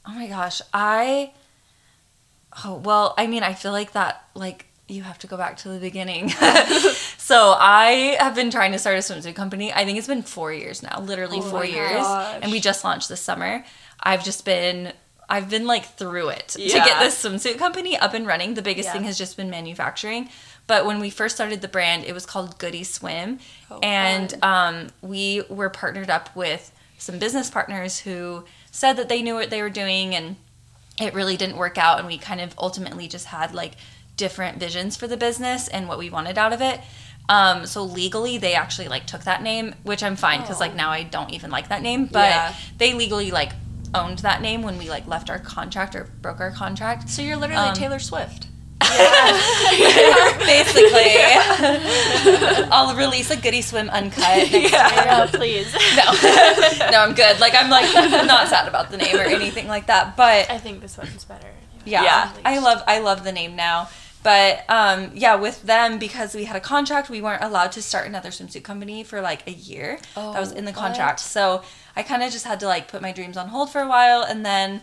Oh 0.08 0.14
my 0.14 0.28
gosh. 0.28 0.62
I 0.74 1.32
Oh, 2.64 2.76
well, 2.76 3.14
I 3.18 3.28
mean, 3.28 3.44
I 3.44 3.54
feel 3.54 3.72
like 3.74 3.92
that 3.94 4.24
like 4.34 4.66
you 4.88 5.04
have 5.04 5.18
to 5.20 5.28
go 5.28 5.36
back 5.36 5.58
to 5.58 5.70
the 5.70 5.80
beginning. 5.80 6.30
so 7.18 7.56
I 7.58 8.18
have 8.20 8.34
been 8.36 8.50
trying 8.50 8.72
to 8.72 8.80
start 8.80 8.96
a 8.96 9.00
swimsuit 9.00 9.36
company. 9.36 9.74
I 9.74 9.84
think 9.84 9.98
it's 9.98 10.08
been 10.08 10.22
four 10.24 10.54
years 10.54 10.82
now, 10.82 11.00
literally 11.02 11.40
Oh 11.40 11.50
four 11.50 11.66
years, 11.66 12.02
gosh. 12.02 12.40
and 12.42 12.52
we 12.52 12.60
just 12.60 12.84
launched 12.84 13.10
this 13.10 13.22
summer. 13.22 13.66
I've 14.02 14.24
just 14.24 14.46
been, 14.46 14.94
I've 15.28 15.50
been 15.50 15.66
like 15.66 15.86
through 15.86 16.30
it 16.30 16.50
to 16.50 16.60
get 16.68 17.00
this 17.00 17.24
swimsuit 17.24 17.58
company 17.58 17.98
up 17.98 18.14
and 18.14 18.28
running. 18.28 18.54
The 18.54 18.62
biggest 18.62 18.88
Yeah. 18.88 18.94
thing 18.94 19.04
has 19.06 19.18
just 19.18 19.38
been 19.38 19.50
manufacturing. 19.50 20.30
But 20.68 20.86
when 20.86 21.00
we 21.00 21.10
first 21.10 21.36
started 21.36 21.62
the 21.62 21.68
brand, 21.68 22.04
it 22.06 22.14
was 22.14 22.26
called 22.26 22.58
Goody 22.58 22.84
Swim, 22.84 23.40
Oh, 23.70 23.80
and 23.84 24.34
um, 24.44 24.88
we 25.02 25.44
were 25.50 25.70
partnered 25.70 26.10
up 26.10 26.36
with 26.36 26.72
some 26.98 27.20
business 27.20 27.50
partners 27.52 28.00
who 28.00 28.46
said 28.72 28.94
that 28.98 29.10
they 29.10 29.22
knew 29.22 29.36
what 29.36 29.50
they 29.52 29.62
were 29.62 29.70
doing 29.70 30.16
and 30.16 30.36
it 31.00 31.14
really 31.14 31.36
didn't 31.38 31.58
work 31.58 31.78
out 31.78 32.00
and 32.00 32.08
we 32.08 32.18
kind 32.18 32.40
of 32.42 32.54
ultimately 32.58 33.08
just 33.08 33.26
had 33.28 33.54
like 33.54 33.74
different 34.18 34.58
visions 34.60 34.96
for 34.96 35.08
the 35.08 35.18
business 35.18 35.68
and 35.68 35.88
what 35.90 36.00
we 36.00 36.10
wanted 36.10 36.38
out 36.38 36.54
of 36.54 36.62
it 36.62 36.80
um, 37.28 37.66
so 37.66 37.84
legally 37.84 38.38
they 38.38 38.54
actually 38.54 38.88
like 38.88 39.06
took 39.06 39.24
that 39.26 39.44
name 39.44 39.76
which 39.84 40.02
i'm 40.02 40.16
fine 40.16 40.40
because 40.40 40.60
like 40.62 40.74
now 40.74 40.90
i 40.90 41.04
don't 41.04 41.32
even 41.32 41.52
like 41.52 41.68
that 41.68 41.82
name 41.82 42.06
but 42.06 42.30
Yeah. 42.30 42.54
they 42.78 42.94
legally 42.94 43.30
like 43.30 43.52
owned 43.96 44.20
that 44.20 44.42
name 44.42 44.62
when 44.62 44.78
we 44.78 44.90
like 44.90 45.08
left 45.08 45.30
our 45.30 45.40
contract 45.40 45.96
or 45.96 46.10
broke 46.22 46.40
our 46.40 46.52
contract 46.52 47.10
So 47.10 47.22
you're 47.22 47.38
literally 47.38 47.70
Um, 47.70 47.74
Taylor 47.76 48.00
Swift. 48.00 48.48
basically 50.46 51.16
i'll 52.72 52.96
release 52.96 53.32
a 53.32 53.38
goody 53.38 53.62
swim 53.62 53.90
uncut 53.90 54.52
next 54.52 54.72
Yeah, 54.72 55.26
please. 55.28 55.74
no 55.74 56.12
no 56.92 57.00
i'm 57.02 57.14
good 57.16 57.40
like 57.40 57.54
i'm 57.56 57.70
like 57.70 57.92
not 58.26 58.48
sad 58.48 58.68
about 58.68 58.92
the 58.92 58.98
name 58.98 59.16
or 59.16 59.22
anything 59.24 59.68
like 59.68 59.88
that 59.88 60.16
but 60.18 60.50
I 60.50 60.58
think 60.58 60.82
this 60.82 60.98
one's 60.98 61.24
better. 61.26 61.48
yeah, 61.86 62.04
Yeah. 62.04 62.32
i 62.46 62.60
love 62.60 62.84
i 62.88 63.00
love 63.00 63.24
the 63.24 63.32
name 63.32 63.56
now 63.56 63.90
But 64.24 64.66
um, 64.70 65.12
yeah, 65.14 65.36
with 65.36 65.62
them 65.64 66.00
because 66.00 66.34
we 66.34 66.46
had 66.46 66.56
a 66.58 66.60
contract, 66.60 67.12
we 67.12 67.22
weren't 67.22 67.44
allowed 67.44 67.72
to 67.74 67.82
start 67.84 68.08
another 68.08 68.32
swimsuit 68.32 68.64
company 68.64 69.04
for 69.04 69.22
like 69.22 69.46
a 69.48 69.52
year. 69.54 70.00
that 70.16 70.40
was 70.40 70.52
Oh, 70.52 70.56
in 70.58 70.66
the 70.66 70.72
what? 70.72 70.80
contract. 70.82 71.20
So 71.20 71.62
I 71.96 72.04
kind 72.04 72.24
of 72.24 72.32
just 72.32 72.46
had 72.46 72.60
to 72.62 72.68
like 72.68 72.88
put 72.88 73.02
my 73.02 73.12
dreams 73.12 73.38
on 73.38 73.48
hold 73.50 73.70
for 73.70 73.82
a 73.82 73.88
while, 73.88 74.22
and 74.24 74.46
then 74.46 74.82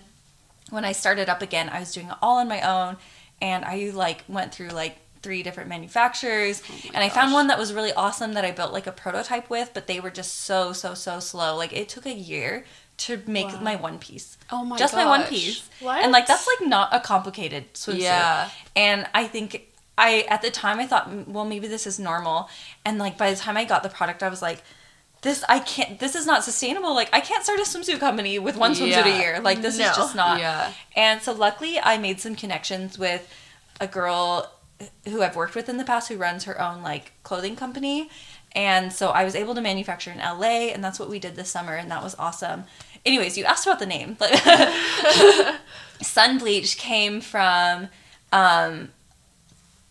when 0.71 0.85
I 0.85 0.93
started 0.93 1.29
up 1.29 1.43
again, 1.43 1.69
I 1.69 1.81
was 1.81 1.93
doing 1.93 2.09
it 2.09 2.15
all 2.23 2.39
on 2.39 2.49
my 2.49 2.61
own, 2.63 2.97
and 3.41 3.65
I 3.65 3.91
like 3.95 4.25
went 4.29 4.55
through 4.55 4.69
like 4.71 4.97
three 5.23 5.43
different 5.43 5.69
manufacturers, 5.69 6.63
Oh 6.69 6.75
and 6.95 7.05
I 7.05 7.09
found 7.09 7.33
one 7.33 7.47
that 7.49 7.59
was 7.59 7.73
really 7.73 7.93
awesome 7.93 8.33
that 8.33 8.45
I 8.45 8.51
built 8.51 8.73
like 8.73 8.87
a 8.87 8.93
prototype 8.93 9.49
with, 9.51 9.71
but 9.75 9.87
they 9.87 10.01
were 10.01 10.11
just 10.11 10.41
so 10.41 10.73
so 10.73 10.95
so 10.95 11.21
slow. 11.21 11.57
Like 11.57 11.73
it 11.73 11.89
took 11.89 12.07
a 12.07 12.13
year 12.15 12.65
to 12.99 13.21
make 13.27 13.49
Wow. 13.49 13.61
my 13.61 13.77
one 13.77 13.99
piece. 13.99 14.37
Oh 14.51 14.65
my 14.65 14.77
just 14.77 14.95
my 14.95 15.07
one 15.07 15.25
piece. 15.25 15.69
What? 15.81 16.03
And 16.03 16.13
like 16.13 16.27
that's 16.27 16.47
like 16.47 16.69
not 16.69 16.89
a 16.95 17.01
complicated 17.01 17.73
swimsuit. 17.75 18.01
Yeah. 18.01 18.49
And 18.75 19.07
I 19.15 19.27
think 19.27 19.69
I 19.99 20.25
at 20.29 20.43
the 20.43 20.51
time 20.51 20.79
I 20.81 20.87
thought, 20.87 21.11
"Mm, 21.11 21.29
well, 21.29 21.45
maybe 21.45 21.69
this 21.69 21.87
is 21.87 21.99
normal. 21.99 22.49
And 22.85 22.99
like 22.99 23.17
by 23.19 23.31
the 23.31 23.37
time 23.37 23.57
I 23.57 23.65
got 23.65 23.83
the 23.83 23.89
product, 23.89 24.23
I 24.23 24.29
was 24.29 24.41
like, 24.43 24.63
this 25.23 25.45
I 25.49 25.59
can't. 25.61 25.99
This 25.99 26.15
is 26.15 26.27
not 26.27 26.45
sustainable. 26.45 26.95
Like 26.95 27.09
I 27.13 27.21
can't 27.21 27.43
start 27.45 27.59
a 27.59 27.63
swimsuit 27.63 27.99
company 28.01 28.39
with 28.39 28.57
one 28.57 28.73
swimsuit 28.75 28.89
Yeah. 28.91 29.07
a 29.07 29.19
year. 29.19 29.41
Like 29.41 29.63
this 29.63 29.79
No. 29.79 29.91
is 29.91 29.97
just 29.97 30.15
not. 30.15 30.39
Yeah. 30.41 30.73
And 30.97 31.23
so 31.23 31.33
luckily, 31.33 31.79
I 31.81 31.97
made 31.99 32.21
some 32.21 32.35
connections 32.35 32.99
with 32.99 33.33
a 33.81 33.87
girl 33.87 34.51
who 35.09 35.23
I've 35.23 35.37
worked 35.37 35.55
with 35.55 35.69
in 35.69 35.77
the 35.77 35.85
past 35.85 36.09
who 36.09 36.17
runs 36.17 36.45
her 36.45 36.61
own 36.61 36.83
like 36.83 37.13
clothing 37.23 37.57
company. 37.57 38.11
And 38.55 38.93
so 38.93 39.09
I 39.11 39.25
was 39.25 39.35
able 39.35 39.55
to 39.55 39.61
manufacture 39.63 40.11
in 40.11 40.19
LA, 40.19 40.69
and 40.75 40.85
that's 40.85 40.99
what 41.01 41.09
we 41.09 41.19
did 41.19 41.37
this 41.37 41.51
summer, 41.51 41.75
and 41.75 41.91
that 41.91 42.03
was 42.03 42.15
awesome. 42.19 42.65
Anyways, 43.07 43.39
you 43.39 43.45
asked 43.45 43.67
about 43.67 43.79
the 43.79 43.87
name. 43.87 44.17
Sunbleached 46.03 46.77
came 46.79 47.21
from, 47.21 47.89
um, 48.33 48.91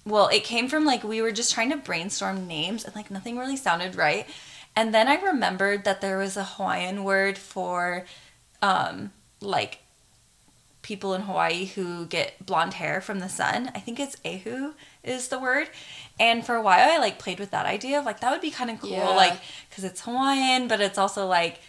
well, 0.05 0.27
it 0.27 0.43
came 0.43 0.67
from 0.67 0.85
like 0.85 1.03
we 1.03 1.21
were 1.21 1.31
just 1.31 1.53
trying 1.53 1.71
to 1.71 1.77
brainstorm 1.77 2.47
names, 2.47 2.83
and 2.85 2.95
like 2.95 3.09
nothing 3.09 3.37
really 3.37 3.57
sounded 3.57 3.95
right. 3.95 4.27
And 4.75 4.93
then 4.93 5.07
I 5.07 5.15
remembered 5.21 5.83
that 5.83 6.01
there 6.01 6.17
was 6.17 6.37
a 6.37 6.43
Hawaiian 6.43 7.03
word 7.03 7.37
for, 7.37 8.05
um, 8.61 9.11
like 9.41 9.79
people 10.81 11.13
in 11.13 11.21
Hawaii 11.23 11.65
who 11.65 12.05
get 12.07 12.43
blonde 12.45 12.73
hair 12.75 13.01
from 13.01 13.19
the 13.19 13.29
sun. 13.29 13.71
I 13.75 13.79
think 13.79 13.99
it's 13.99 14.15
ehu 14.25 14.73
is 15.03 15.27
the 15.27 15.39
word. 15.39 15.69
And 16.19 16.45
for 16.45 16.55
a 16.55 16.61
while, 16.61 16.89
I 16.91 16.97
like 16.97 17.19
played 17.19 17.39
with 17.39 17.51
that 17.51 17.65
idea 17.65 17.99
of 17.99 18.05
like 18.05 18.19
that 18.21 18.31
would 18.31 18.41
be 18.41 18.49
kind 18.51 18.69
of 18.71 18.79
cool, 18.81 18.89
Yeah. 18.91 19.09
like 19.09 19.39
because 19.69 19.83
it's 19.83 20.01
Hawaiian, 20.01 20.67
but 20.67 20.81
it's 20.81 20.97
also 20.97 21.27
like 21.27 21.59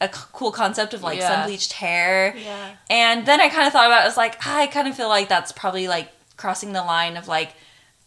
a 0.00 0.12
c- 0.12 0.20
cool 0.32 0.52
concept 0.52 0.92
of 0.94 1.02
like 1.02 1.18
Yeah. 1.18 1.28
sun 1.28 1.46
bleached 1.48 1.72
hair. 1.74 2.34
Yeah. 2.36 2.70
And 2.90 3.24
then 3.24 3.40
I 3.40 3.48
kind 3.48 3.66
of 3.66 3.72
thought 3.72 3.86
about 3.86 4.00
it, 4.00 4.04
I 4.04 4.06
was 4.06 4.16
like, 4.16 4.44
I 4.46 4.66
kind 4.66 4.86
of 4.88 4.96
feel 4.96 5.08
like 5.08 5.28
that's 5.28 5.52
probably 5.52 5.88
like 5.88 6.10
crossing 6.36 6.72
the 6.72 6.82
line 6.82 7.16
of 7.16 7.28
like 7.28 7.54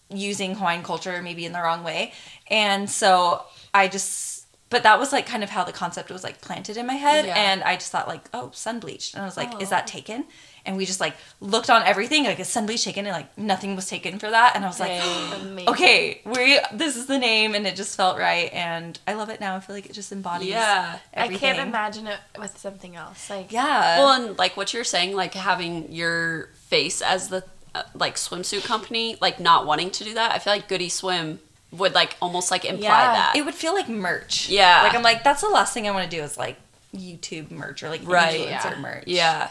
using 0.09 0.55
Hawaiian 0.55 0.83
culture 0.83 1.21
maybe 1.23 1.45
in 1.45 1.53
the 1.53 1.61
wrong 1.61 1.83
way. 1.83 2.13
And 2.51 2.87
so 2.89 3.45
I 3.75 3.87
just, 3.87 4.47
but 4.69 4.83
that 4.83 4.97
was 4.99 5.11
like 5.11 5.25
kind 5.27 5.43
of 5.43 5.49
how 5.49 5.63
the 5.63 5.71
concept 5.71 6.09
was 6.09 6.23
like 6.23 6.41
planted 6.41 6.77
in 6.77 6.85
my 6.87 6.95
head. 6.95 7.25
Yeah. 7.25 7.35
And 7.37 7.61
I 7.63 7.75
just 7.75 7.91
thought 7.91 8.07
like, 8.07 8.23
oh, 8.33 8.49
sun 8.53 8.79
bleached. 8.79 9.13
And 9.13 9.21
I 9.21 9.25
was 9.25 9.37
like, 9.37 9.61
is 9.61 9.67
Oh. 9.67 9.75
that 9.75 9.85
taken? 9.87 10.25
And 10.67 10.77
we 10.77 10.85
just 10.87 10.99
like 10.99 11.13
looked 11.41 11.69
on 11.69 11.83
everything, 11.83 12.23
like, 12.23 12.39
is 12.39 12.47
sun 12.47 12.65
bleach 12.65 12.83
taken? 12.83 13.05
And 13.05 13.13
like 13.13 13.37
nothing 13.37 13.75
was 13.75 13.87
taken 13.87 14.17
for 14.17 14.29
that. 14.31 14.53
And 14.55 14.65
I 14.65 14.67
was 14.67 14.79
like, 14.79 14.99
Amazing. 15.41 15.69
okay, 15.69 16.21
we 16.25 16.59
this 16.73 16.95
is 16.95 17.05
the 17.05 17.19
name. 17.19 17.53
And 17.53 17.67
it 17.67 17.75
just 17.75 17.95
felt 17.95 18.17
right. 18.17 18.51
And 18.51 18.97
I 19.07 19.13
love 19.13 19.29
it 19.29 19.39
now. 19.39 19.55
I 19.55 19.59
feel 19.59 19.75
like 19.75 19.85
it 19.85 19.93
just 19.93 20.11
embodies 20.11 20.47
Yeah. 20.49 20.97
I 21.15 21.27
can't 21.27 21.59
imagine 21.59 22.07
it 22.07 22.19
with 22.39 22.57
something 22.57 22.95
else. 22.95 23.29
Like 23.29 23.51
Yeah. 23.51 23.99
Well, 23.99 24.13
and 24.19 24.37
like 24.39 24.57
what 24.57 24.73
you're 24.73 24.83
saying, 24.83 25.15
like 25.15 25.35
having 25.35 25.91
your 25.91 26.49
face 26.55 27.01
as 27.03 27.29
the 27.29 27.43
uh, 27.75 27.83
like 27.93 28.15
swimsuit 28.15 28.65
company, 28.65 29.17
like 29.21 29.39
not 29.39 29.67
wanting 29.67 29.91
to 29.91 30.03
do 30.03 30.13
that, 30.15 30.31
I 30.31 30.39
feel 30.39 30.53
like 30.53 30.67
Goodie 30.67 30.89
Swim 30.89 31.39
would 31.71 31.93
like 31.93 32.15
almost 32.21 32.51
like 32.51 32.63
imply 32.65 32.83
Yeah. 32.85 33.11
that. 33.13 33.35
it 33.35 33.43
would 33.45 33.55
feel 33.55 33.73
like 33.73 33.89
merch. 33.89 34.49
Yeah. 34.49 34.83
Like 34.83 34.95
I'm 34.95 35.03
like, 35.03 35.23
that's 35.23 35.41
the 35.41 35.49
last 35.49 35.73
thing 35.73 35.87
I 35.87 35.91
want 35.91 36.09
to 36.09 36.17
do 36.17 36.23
is 36.23 36.37
like 36.37 36.57
YouTube 36.95 37.51
merch 37.51 37.83
or 37.83 37.89
like 37.89 38.01
Right, 38.07 38.47
influencer 38.47 38.71
yeah. 38.71 38.79
merch. 38.79 39.03
yeah. 39.07 39.49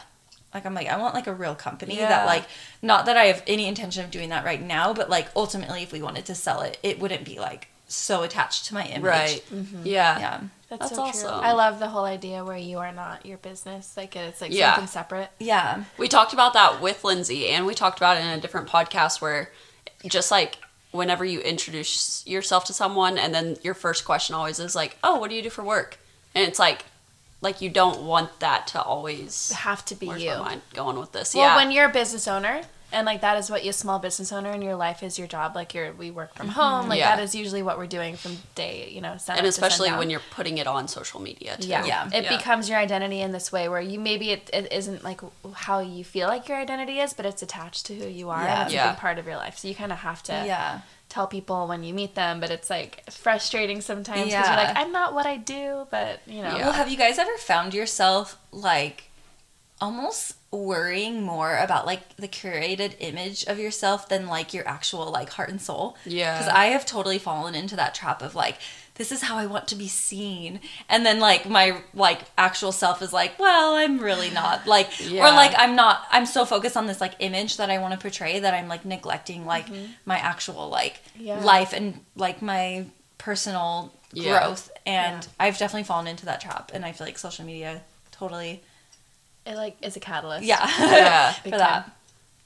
Like 0.54 0.64
I'm 0.66 0.72
like, 0.74 0.86
I 0.88 0.96
want 0.96 1.14
like 1.14 1.26
a 1.26 1.34
real 1.34 1.54
company 1.54 1.96
Yeah. 1.98 2.08
that 2.08 2.26
like 2.26 2.44
not 2.80 3.06
that 3.06 3.16
I 3.16 3.24
have 3.24 3.42
any 3.46 3.66
intention 3.66 4.04
of 4.04 4.10
doing 4.10 4.28
that 4.30 4.44
right 4.44 4.62
now, 4.62 4.94
but 4.94 5.10
like 5.10 5.28
ultimately 5.36 5.82
if 5.82 5.92
we 5.92 6.00
wanted 6.00 6.24
to 6.26 6.34
sell 6.34 6.60
it, 6.62 6.78
it 6.82 6.98
wouldn't 7.00 7.24
be 7.24 7.38
like 7.38 7.68
so 7.88 8.22
attached 8.22 8.66
to 8.66 8.74
my 8.74 8.84
image. 8.86 9.02
Right. 9.02 9.44
Mm-hmm. 9.52 9.82
Yeah. 9.84 10.18
Yeah. 10.18 10.40
that's, 10.70 10.80
That's 10.90 10.94
so 10.96 11.02
awesome. 11.02 11.28
true. 11.28 11.38
I 11.38 11.52
love 11.52 11.78
the 11.80 11.88
whole 11.88 12.04
idea 12.04 12.42
where 12.44 12.56
you 12.56 12.78
are 12.78 12.92
not 12.92 13.26
your 13.26 13.36
business. 13.38 13.96
Like 13.96 14.16
it's 14.16 14.40
like 14.40 14.52
Yeah. 14.52 14.74
something 14.74 14.86
separate. 14.88 15.30
Yeah. 15.38 15.84
We 15.98 16.08
talked 16.08 16.32
about 16.32 16.54
that 16.54 16.80
with 16.80 17.04
Lindsay, 17.04 17.48
and 17.48 17.66
we 17.66 17.74
talked 17.74 17.98
about 17.98 18.16
it 18.16 18.20
in 18.20 18.28
a 18.30 18.40
different 18.40 18.68
podcast 18.68 19.20
where 19.20 19.50
just 20.06 20.30
like 20.30 20.56
whenever 20.94 21.24
you 21.24 21.40
introduce 21.40 22.24
yourself 22.26 22.64
to 22.66 22.72
someone, 22.72 23.18
and 23.18 23.34
then 23.34 23.56
your 23.62 23.74
first 23.74 24.04
question 24.04 24.34
always 24.34 24.60
is 24.60 24.74
like, 24.74 24.96
"Oh, 25.02 25.18
what 25.18 25.28
do 25.28 25.36
you 25.36 25.42
do 25.42 25.50
for 25.50 25.64
work?" 25.64 25.98
And 26.34 26.46
it's 26.46 26.58
like, 26.58 26.84
like 27.40 27.60
you 27.60 27.68
don't 27.68 28.02
want 28.02 28.40
that 28.40 28.68
to 28.68 28.82
always. 28.82 29.52
Have 29.52 29.84
to 29.86 29.94
be 29.94 30.06
you. 30.06 30.34
going 30.72 30.98
with 30.98 31.12
this? 31.12 31.34
Well, 31.34 31.44
yeah. 31.44 31.56
when 31.56 31.70
you're 31.70 31.86
a 31.86 31.92
business 31.92 32.28
owner 32.28 32.62
and 32.94 33.04
like 33.04 33.20
that 33.20 33.36
is 33.36 33.50
what 33.50 33.64
you 33.64 33.72
small 33.72 33.98
business 33.98 34.32
owner 34.32 34.50
and 34.50 34.62
your 34.62 34.76
life 34.76 35.02
is 35.02 35.18
your 35.18 35.28
job. 35.28 35.54
Like 35.54 35.74
you're 35.74 35.92
we 35.92 36.10
work 36.10 36.34
from 36.34 36.48
mm-hmm. 36.48 36.60
home. 36.60 36.88
Like 36.88 37.00
Yeah. 37.00 37.16
that 37.16 37.22
is 37.22 37.34
usually 37.34 37.62
what 37.62 37.76
we're 37.76 37.86
doing 37.86 38.16
from 38.16 38.38
day 38.54 38.88
you 38.90 39.00
know 39.00 39.12
and 39.12 39.30
up 39.30 39.36
to 39.38 39.46
especially 39.46 39.90
when 39.90 40.08
you're 40.10 40.22
putting 40.30 40.58
it 40.58 40.66
on 40.66 40.88
social 40.88 41.20
media 41.20 41.56
too. 41.58 41.68
Yeah. 41.68 41.84
Yeah. 41.84 42.08
It 42.12 42.24
Yeah. 42.24 42.36
becomes 42.36 42.68
your 42.68 42.78
identity 42.78 43.20
in 43.20 43.32
this 43.32 43.50
way 43.52 43.68
where 43.68 43.80
you 43.80 43.98
maybe 44.00 44.30
it, 44.30 44.48
it 44.52 44.72
isn't 44.72 45.02
like 45.04 45.20
how 45.54 45.80
you 45.80 46.04
feel 46.04 46.28
like 46.28 46.48
your 46.48 46.58
identity 46.58 47.00
is, 47.00 47.12
but 47.12 47.26
it's 47.26 47.42
attached 47.42 47.86
to 47.86 47.94
who 47.94 48.06
you 48.08 48.30
are 48.30 48.42
Yeah. 48.42 48.54
and 48.54 48.62
it's 48.64 48.74
Yeah. 48.74 48.88
a 48.88 48.92
big 48.92 49.00
part 49.00 49.18
of 49.18 49.26
your 49.26 49.36
life. 49.36 49.58
So 49.58 49.68
you 49.68 49.74
kind 49.74 49.92
of 49.92 49.98
have 49.98 50.22
to 50.24 50.32
Yeah. 50.32 50.80
tell 51.08 51.26
people 51.26 51.66
when 51.66 51.82
you 51.84 51.92
meet 51.92 52.14
them, 52.14 52.40
but 52.40 52.50
it's 52.50 52.70
like 52.70 53.10
frustrating 53.10 53.80
sometimes 53.80 54.24
because 54.26 54.32
Yeah. 54.32 54.46
you're 54.54 54.64
like, 54.64 54.76
I'm 54.76 54.92
not 54.92 55.14
what 55.14 55.26
I 55.26 55.36
do, 55.36 55.86
but 55.90 56.20
you 56.26 56.42
know. 56.42 56.56
Yeah. 56.56 56.64
Well, 56.64 56.72
have 56.72 56.88
you 56.88 56.96
guys 56.96 57.18
ever 57.18 57.36
found 57.38 57.74
yourself 57.74 58.38
like 58.52 59.10
almost 59.80 60.34
worrying 60.54 61.22
more 61.22 61.56
about 61.56 61.86
like 61.86 62.16
the 62.16 62.28
curated 62.28 62.94
image 63.00 63.44
of 63.44 63.58
yourself 63.58 64.08
than 64.08 64.26
like 64.26 64.54
your 64.54 64.66
actual 64.68 65.10
like 65.10 65.30
heart 65.30 65.50
and 65.50 65.60
soul? 65.60 65.96
Yeah. 66.04 66.38
Because 66.38 66.52
I 66.52 66.66
have 66.66 66.86
totally 66.86 67.18
fallen 67.18 67.54
into 67.54 67.76
that 67.76 67.94
trap 67.94 68.22
of 68.22 68.34
like, 68.34 68.58
this 68.96 69.10
is 69.10 69.22
how 69.22 69.36
I 69.36 69.46
want 69.46 69.66
to 69.68 69.74
be 69.76 69.88
seen. 69.88 70.60
And 70.88 71.04
then 71.04 71.18
like 71.18 71.48
my 71.48 71.78
like 71.94 72.20
actual 72.38 72.70
self 72.72 73.02
is 73.02 73.12
like, 73.12 73.38
well, 73.38 73.74
I'm 73.74 73.98
really 73.98 74.30
not 74.30 74.66
like 74.66 74.88
Yeah. 75.10 75.26
or 75.26 75.32
like 75.32 75.52
I'm 75.58 75.74
not 75.74 76.06
I'm 76.10 76.26
so 76.26 76.44
focused 76.44 76.76
on 76.76 76.86
this 76.86 77.00
like 77.00 77.14
image 77.18 77.56
that 77.56 77.70
I 77.70 77.78
want 77.78 77.92
to 77.94 77.98
portray 78.00 78.38
that 78.40 78.54
I'm 78.54 78.68
like 78.68 78.84
neglecting 78.84 79.46
like 79.46 79.66
mm-hmm. 79.66 79.86
my 80.04 80.18
actual 80.18 80.68
like 80.68 81.00
Yeah. 81.18 81.40
life 81.40 81.72
and 81.72 82.00
like 82.16 82.40
my 82.40 82.86
personal 83.18 83.92
Yeah. 84.12 84.38
growth 84.38 84.70
and. 84.86 85.26
I've 85.40 85.58
definitely 85.58 85.84
fallen 85.84 86.06
into 86.06 86.26
that 86.26 86.40
trap 86.40 86.70
and 86.72 86.84
I 86.84 86.92
feel 86.92 87.06
like 87.06 87.18
social 87.18 87.44
media 87.44 87.82
totally 88.12 88.62
It 89.46 89.56
like 89.56 89.76
is 89.82 89.96
a 89.96 90.00
catalyst. 90.00 90.44
yeah 90.44 90.66
Yeah. 90.78 91.32
for 91.32 91.50
that. 91.50 91.90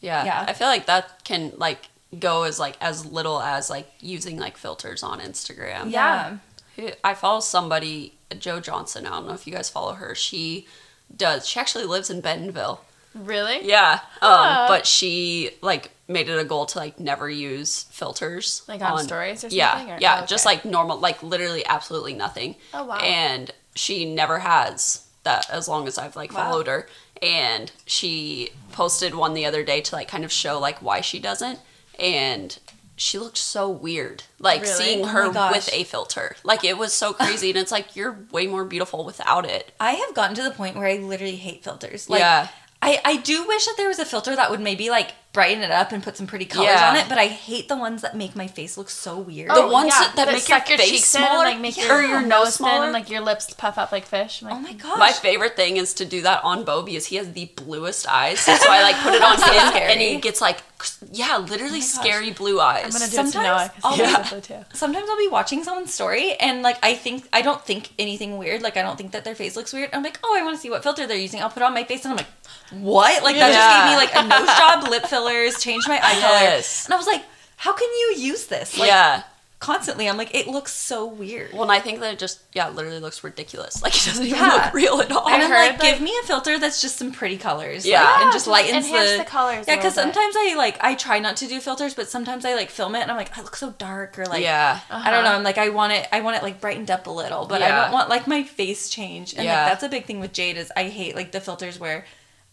Yeah. 0.00 0.24
Yeah. 0.24 0.44
I 0.48 0.52
feel 0.52 0.66
like 0.68 0.86
that 0.86 1.24
can 1.24 1.52
like 1.56 1.88
go 2.18 2.44
as 2.44 2.58
like 2.58 2.76
as 2.80 3.04
little 3.06 3.40
as 3.40 3.68
like 3.70 3.90
using 4.00 4.38
like 4.38 4.56
filters 4.56 5.02
on 5.02 5.20
Instagram. 5.20 5.90
yeah 5.90 6.38
I 7.02 7.14
follow 7.14 7.40
somebody, 7.40 8.14
Joe 8.38 8.60
Johnson. 8.60 9.04
I 9.06 9.10
don't 9.10 9.26
know 9.26 9.34
if 9.34 9.46
you 9.48 9.52
guys 9.52 9.68
follow 9.68 9.94
her. 9.94 10.14
She 10.14 10.66
does. 11.14 11.48
She 11.48 11.58
actually 11.58 11.84
lives 11.86 12.08
in 12.10 12.20
Bentonville. 12.20 12.84
Really? 13.14 13.66
Yeah. 13.66 13.94
Um, 14.22 14.30
Huh. 14.30 14.66
but 14.68 14.86
she 14.86 15.50
like 15.60 15.90
made 16.06 16.28
it 16.28 16.38
a 16.38 16.44
goal 16.44 16.66
to 16.66 16.78
like 16.78 17.00
never 17.00 17.28
use 17.28 17.82
filters 17.90 18.62
Like 18.68 18.80
on 18.80 19.02
stories 19.02 19.42
or 19.44 19.48
Yeah, 19.48 19.72
something, 19.76 19.94
or- 19.94 19.98
yeah, 20.00 20.20
oh, 20.22 20.26
just 20.26 20.46
like 20.46 20.64
normal, 20.64 20.98
like 20.98 21.20
literally 21.22 21.66
absolutely 21.66 22.14
nothing. 22.14 22.54
Oh, 22.72 22.84
wow. 22.84 22.96
And 22.98 23.50
she 23.74 24.04
never 24.04 24.38
has 24.38 25.04
that 25.28 25.48
as 25.50 25.68
long 25.68 25.86
as 25.86 25.98
I've 25.98 26.16
like 26.16 26.32
Wow. 26.32 26.50
followed 26.50 26.66
her. 26.66 26.88
And 27.22 27.70
she 27.86 28.50
posted 28.72 29.14
one 29.14 29.34
the 29.34 29.44
other 29.46 29.62
day 29.64 29.80
to 29.82 29.94
like 29.94 30.08
kind 30.08 30.24
of 30.24 30.32
show 30.32 30.58
like 30.58 30.80
why 30.80 31.00
she 31.00 31.18
doesn't, 31.18 31.58
and 31.98 32.56
she 32.96 33.18
looked 33.18 33.38
so 33.38 33.68
weird, 33.68 34.24
like 34.40 34.62
Really? 34.62 34.72
seeing 34.74 35.04
Oh 35.04 35.08
her 35.08 35.32
gosh. 35.32 35.54
with 35.54 35.70
a 35.72 35.84
filter. 35.84 36.36
Like 36.44 36.62
it 36.64 36.78
was 36.78 36.92
so 36.92 37.12
crazy, 37.22 37.50
and 37.50 37.58
it's 37.58 37.72
like 37.72 37.96
you're 37.96 38.18
way 38.32 38.46
more 38.46 38.64
beautiful 38.64 39.04
without 39.04 39.44
it. 39.46 39.72
I 39.80 39.92
have 39.92 40.14
gotten 40.14 40.34
to 40.36 40.42
the 40.42 40.50
point 40.52 40.76
where 40.76 40.86
I 40.86 40.96
literally 40.98 41.36
hate 41.36 41.62
filters 41.64 42.08
like 42.08 42.20
yeah. 42.20 42.48
I, 42.80 43.00
I 43.04 43.16
do 43.16 43.44
wish 43.48 43.66
that 43.66 43.74
there 43.76 43.88
was 43.88 43.98
a 43.98 44.04
filter 44.04 44.36
that 44.36 44.50
would 44.52 44.60
maybe 44.60 44.88
like 44.88 45.12
brighten 45.34 45.62
it 45.62 45.70
up 45.70 45.92
and 45.92 46.02
put 46.02 46.16
some 46.16 46.26
pretty 46.26 46.46
colors 46.46 46.70
Yeah. 46.70 46.88
on 46.90 46.96
it, 46.96 47.04
but 47.08 47.18
I 47.18 47.26
hate 47.26 47.68
the 47.68 47.76
ones 47.76 48.00
that 48.02 48.16
make 48.16 48.34
my 48.34 48.46
face 48.46 48.78
look 48.78 48.88
so 48.88 49.18
weird. 49.18 49.50
Oh, 49.52 49.66
the 49.66 49.72
ones 49.72 49.90
that- 49.90 50.16
that 50.16 50.26
make 50.28 50.48
your 50.48 50.58
suck 50.58 50.68
your 50.70 50.78
face 50.78 50.88
cheeks 50.90 51.14
in 51.14 51.20
smaller? 51.20 51.44
and 51.44 51.52
like 51.54 51.60
make 51.60 51.76
Yeah. 51.76 51.84
your, 51.84 51.96
Or 51.98 52.02
your 52.02 52.20
nose 52.22 52.28
nose 52.30 52.44
thin 52.56 52.66
smaller? 52.66 52.84
and 52.84 52.92
like 52.92 53.10
your 53.10 53.20
lips 53.20 53.52
puff 53.52 53.76
up 53.78 53.92
like 53.92 54.06
fish. 54.06 54.42
Like, 54.42 54.54
oh 54.54 54.58
my 54.58 54.72
mm. 54.72 54.82
gosh. 54.82 54.98
My 54.98 55.12
favorite 55.12 55.54
thing 55.54 55.76
is 55.76 55.92
to 55.94 56.04
do 56.06 56.22
that 56.22 56.42
on 56.44 56.64
Bo 56.64 56.82
because 56.82 57.06
he 57.06 57.16
has 57.16 57.32
the 57.32 57.44
bluest 57.56 58.08
eyes. 58.08 58.40
So 58.40 58.52
I 58.52 58.82
like 58.82 58.96
put 58.96 59.14
it 59.14 59.22
on 59.22 59.38
So 59.38 59.52
him 59.52 59.74
and 59.74 60.00
he 60.00 60.16
gets 60.16 60.40
like, 60.40 60.62
yeah, 61.12 61.36
literally 61.36 61.78
oh 61.78 61.80
gosh. 61.80 61.84
scary 61.84 62.30
blue 62.30 62.60
eyes. 62.60 62.84
I'm 62.86 62.90
gonna 62.92 63.06
do 63.06 63.16
Sometimes 63.16 63.34
it 63.34 63.38
to 63.38 63.42
Noah 63.42 63.72
I'll 63.84 63.96
be- 63.96 64.04
he's. 64.04 64.64
Sometimes 64.78 65.08
I'll 65.10 65.18
be 65.18 65.28
watching 65.28 65.62
someone's 65.62 65.92
story 65.92 66.34
and 66.34 66.62
like 66.62 66.78
I 66.82 66.94
think 66.94 67.28
I 67.32 67.42
don't 67.42 67.62
think 67.64 67.90
anything 67.98 68.38
weird. 68.38 68.62
Like 68.62 68.76
I 68.76 68.82
don't 68.82 68.96
think 68.96 69.12
that 69.12 69.24
their 69.24 69.34
face 69.34 69.56
looks 69.56 69.72
weird. 69.72 69.90
I'm 69.92 70.02
like, 70.02 70.18
oh, 70.24 70.36
I 70.38 70.42
want 70.42 70.56
to 70.56 70.60
see 70.60 70.70
what 70.70 70.82
filter 70.82 71.06
they're 71.06 71.16
using. 71.18 71.42
I'll 71.42 71.50
put 71.50 71.62
it 71.62 71.66
on 71.66 71.74
my 71.74 71.84
face 71.84 72.04
and 72.04 72.12
I'm 72.12 72.16
like, 72.16 72.26
what? 72.70 73.22
Like 73.22 73.36
that 73.36 73.50
Yeah. 73.50 73.58
just 73.58 73.70
gave 73.76 73.90
me 73.90 73.96
like 73.96 74.14
a 74.14 74.28
nose 74.28 74.56
job, 74.58 74.88
lip 74.88 75.06
fillers, 75.18 75.62
changed 75.62 75.88
my 75.88 75.96
eye 75.96 76.18
Yes. 76.18 76.86
color, 76.86 76.86
and 76.86 76.94
I 76.94 76.96
was 76.96 77.06
like, 77.06 77.24
how 77.56 77.72
can 77.72 77.88
you 77.88 78.14
use 78.18 78.46
this? 78.46 78.78
Like, 78.78 78.88
yeah. 78.88 79.22
constantly. 79.58 80.08
I'm 80.08 80.16
like, 80.16 80.32
it 80.36 80.46
looks 80.46 80.72
so 80.72 81.04
weird. 81.06 81.52
Well, 81.52 81.62
and 81.64 81.72
I 81.72 81.80
think 81.80 81.98
that 81.98 82.12
it 82.12 82.18
just 82.20 82.38
yeah, 82.52 82.68
literally 82.68 83.00
looks 83.00 83.24
ridiculous. 83.24 83.82
Like 83.88 83.96
it 83.96 84.04
doesn't 84.04 84.24
even 84.24 84.38
Yeah. 84.38 84.54
look 84.66 84.72
real 84.74 85.00
at 85.00 85.10
all. 85.10 85.28
and 85.28 85.42
I'm 85.42 85.50
like, 85.50 85.80
that- 85.80 85.82
give 85.82 86.00
me 86.00 86.16
a 86.22 86.26
filter 86.26 86.60
that's 86.60 86.80
just 86.80 86.96
some 86.96 87.10
pretty 87.10 87.36
colors, 87.36 87.84
Yeah. 87.84 88.04
like, 88.04 88.20
and 88.22 88.32
just 88.32 88.46
lightens 88.46 88.86
the, 88.88 89.16
the 89.18 89.24
colors 89.24 89.64
Yeah, 89.66 89.74
because 89.74 89.94
sometimes 89.94 90.34
I 90.38 90.54
like 90.56 90.76
I 90.80 90.94
try 90.94 91.18
not 91.18 91.36
to 91.38 91.48
do 91.48 91.58
filters, 91.60 91.94
but 91.94 92.08
sometimes 92.08 92.44
I 92.44 92.54
like 92.54 92.70
film 92.70 92.94
it 92.94 93.00
and 93.00 93.10
I'm 93.10 93.16
like, 93.16 93.36
I 93.36 93.42
look 93.42 93.56
so 93.56 93.70
dark 93.72 94.16
or 94.20 94.26
like 94.26 94.42
yeah. 94.42 94.78
I 94.90 95.10
don't 95.10 95.24
know. 95.24 95.32
I'm 95.32 95.42
like 95.42 95.58
I 95.58 95.70
want 95.70 95.92
it. 95.92 96.06
I 96.12 96.20
want 96.20 96.36
it 96.36 96.44
like 96.44 96.60
brightened 96.60 96.92
up 96.92 97.08
a 97.08 97.10
little, 97.10 97.44
but 97.46 97.60
I 97.60 97.68
don't 97.82 97.92
want 97.92 98.08
like 98.08 98.28
my 98.28 98.44
face 98.44 98.88
change. 98.88 99.34
And 99.34 99.42
Yeah. 99.44 99.62
like 99.62 99.72
that's 99.72 99.82
a 99.82 99.88
big 99.88 100.04
thing 100.06 100.20
with 100.20 100.32
Jade 100.32 100.56
is 100.56 100.70
I 100.76 100.84
hate 100.84 101.16
like 101.16 101.32
the 101.32 101.40
filters 101.40 101.80
where 101.80 102.04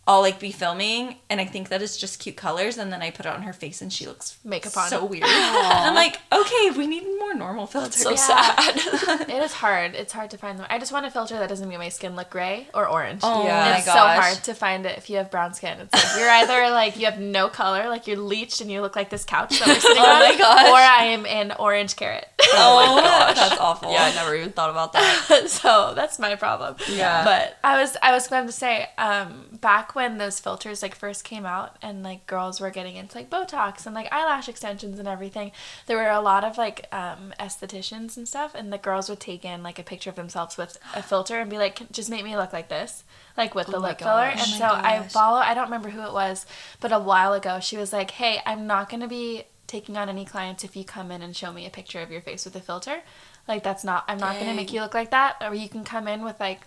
I'll 0.08 0.22
like 0.22 0.40
be 0.40 0.52
filming 0.52 1.16
and 1.32 1.42
I 1.42 1.46
think 1.46 1.70
that 1.70 1.82
it's 1.82 1.98
just 1.98 2.20
cute 2.20 2.36
colors 2.36 2.78
and 2.78 2.94
then 2.94 3.02
I 3.02 3.10
put 3.10 3.26
it 3.26 3.32
on 3.34 3.42
her 3.42 3.54
face 3.54 3.82
and 3.82 3.92
she 3.92 4.06
looks 4.06 4.38
Makeup 4.44 4.78
on. 4.78 4.88
so 4.88 5.04
weird. 5.04 5.24
and 5.24 5.32
I'm 5.34 5.96
like, 5.96 6.20
okay, 6.32 6.70
we 6.78 6.86
need 6.86 7.04
more 7.18 7.34
normal 7.34 7.66
filters. 7.66 7.96
so 8.04 8.12
Yeah. 8.12 8.16
sad. 8.16 8.76
It 9.36 9.42
is 9.42 9.54
hard. 9.54 9.96
It's 9.96 10.14
hard 10.14 10.30
to 10.32 10.38
find 10.38 10.60
them. 10.60 10.68
I 10.70 10.78
just 10.78 10.92
want 10.92 11.08
a 11.08 11.10
filter 11.12 11.40
that 11.40 11.50
doesn't 11.50 11.68
make 11.68 11.80
my 11.80 11.90
skin 11.90 12.16
look 12.16 12.30
gray 12.30 12.68
or 12.76 12.88
orange. 12.88 13.22
Oh 13.24 13.46
Yeah. 13.46 13.62
my 13.72 13.78
it's 13.78 13.86
gosh. 13.88 13.96
so 13.96 14.22
hard 14.22 14.44
to 14.44 14.54
find 14.54 14.86
it 14.86 14.98
if 14.98 15.10
you 15.10 15.18
have 15.18 15.32
brown 15.32 15.54
skin. 15.56 15.80
It's 15.80 15.94
like 15.94 16.20
you're 16.20 16.30
either 16.30 16.70
like 16.72 16.98
you 17.00 17.06
have 17.06 17.20
no 17.20 17.48
color, 17.50 17.90
like 17.90 18.06
you're 18.06 18.18
leached 18.18 18.62
and 18.62 18.70
you 18.70 18.82
look 18.82 18.96
like 18.96 19.10
this 19.10 19.26
couch 19.26 19.58
that 19.60 19.68
we're 19.68 19.80
sitting 19.80 19.98
Oh 20.00 20.06
on, 20.14 20.20
my 20.20 20.38
gosh. 20.38 20.68
or 20.68 20.76
I 20.76 21.06
am 21.06 21.26
an 21.26 21.54
orange 21.58 21.96
carrot. 21.96 22.28
Oh, 22.58 22.96
my 22.96 23.02
gosh, 23.02 23.36
that's 23.36 23.60
awful. 23.60 23.92
yeah, 23.92 24.04
I 24.06 24.14
never 24.14 24.36
even 24.36 24.52
thought 24.52 24.70
about 24.70 24.94
that. 24.94 25.46
so 25.50 25.94
that's 25.96 26.20
my 26.20 26.36
problem. 26.36 26.76
Yeah. 26.88 27.24
But 27.26 27.58
I 27.64 27.82
was 27.82 27.98
I 28.02 28.12
was 28.14 28.28
going 28.28 28.46
to 28.46 28.52
say, 28.52 28.88
um, 29.00 29.46
back 29.62 29.95
when 29.96 30.18
those 30.18 30.40
filters 30.40 30.82
like 30.82 30.94
first 30.94 31.24
came 31.24 31.46
out 31.46 31.78
and 31.82 32.04
like 32.04 32.28
girls 32.28 32.60
were 32.60 32.70
getting 32.70 32.96
into 32.98 33.18
like 33.18 33.30
Botox 33.30 33.86
and 33.86 33.96
like 33.96 34.12
eyelash 34.12 34.50
extensions 34.50 35.00
and 35.00 35.08
everything, 35.08 35.52
there 35.88 35.98
were 35.98 36.10
a 36.10 36.22
lot 36.22 36.44
of 36.44 36.58
like 36.58 36.88
um, 36.92 37.34
estheticians 37.40 38.18
and 38.18 38.28
stuff, 38.28 38.54
and 38.54 38.72
the 38.72 38.78
girls 38.78 39.10
would 39.10 39.20
take 39.20 39.46
in 39.46 39.64
like 39.64 39.80
a 39.80 39.84
picture 39.84 40.10
of 40.10 40.16
themselves 40.16 40.58
with 40.58 40.78
a 40.94 41.02
filter 41.02 41.40
and 41.40 41.50
be 41.50 41.58
like, 41.58 41.92
just 41.92 42.10
make 42.10 42.24
me 42.24 42.36
look 42.36 42.54
like 42.54 42.70
this. 42.70 43.04
Like 43.38 43.56
with 43.56 43.68
the 43.68 43.78
Oh 43.78 43.80
my 43.80 43.90
lip 43.90 44.00
filler, 44.00 44.24
and 44.24 44.40
Oh 44.40 44.44
so 44.44 44.68
my 44.68 44.98
I 44.98 45.04
follow. 45.08 45.40
I 45.40 45.54
don't 45.54 45.66
remember 45.66 45.90
who 45.90 46.02
it 46.02 46.14
was, 46.14 46.46
but 46.80 46.92
a 46.92 47.00
while 47.00 47.34
ago 47.34 47.60
she 47.60 47.76
was 47.78 47.92
like, 47.92 48.12
"Hey, 48.12 48.42
I'm 48.46 48.68
not 48.68 48.90
gonna 48.90 49.08
be 49.08 49.44
taking 49.68 49.98
on 49.98 50.10
any 50.10 50.26
clients 50.26 50.64
if 50.64 50.76
you 50.76 50.86
come 50.86 51.12
in 51.12 51.22
and 51.22 51.36
show 51.36 51.52
me 51.52 51.66
a 51.66 51.70
picture 51.70 52.00
of 52.02 52.12
your 52.12 52.22
face 52.22 52.46
with 52.46 52.56
a 52.56 52.62
filter. 52.62 53.02
Like 53.48 53.64
that's 53.64 53.84
not. 53.84 54.06
I'm 54.08 54.20
not 54.20 54.40
gonna 54.40 54.54
make 54.54 54.72
you 54.72 54.82
look 54.82 54.94
like 54.94 55.12
that. 55.12 55.38
Or 55.42 55.54
you 55.54 55.70
can 55.70 55.84
come 55.84 56.08
in 56.08 56.24
with 56.24 56.40
like." 56.40 56.62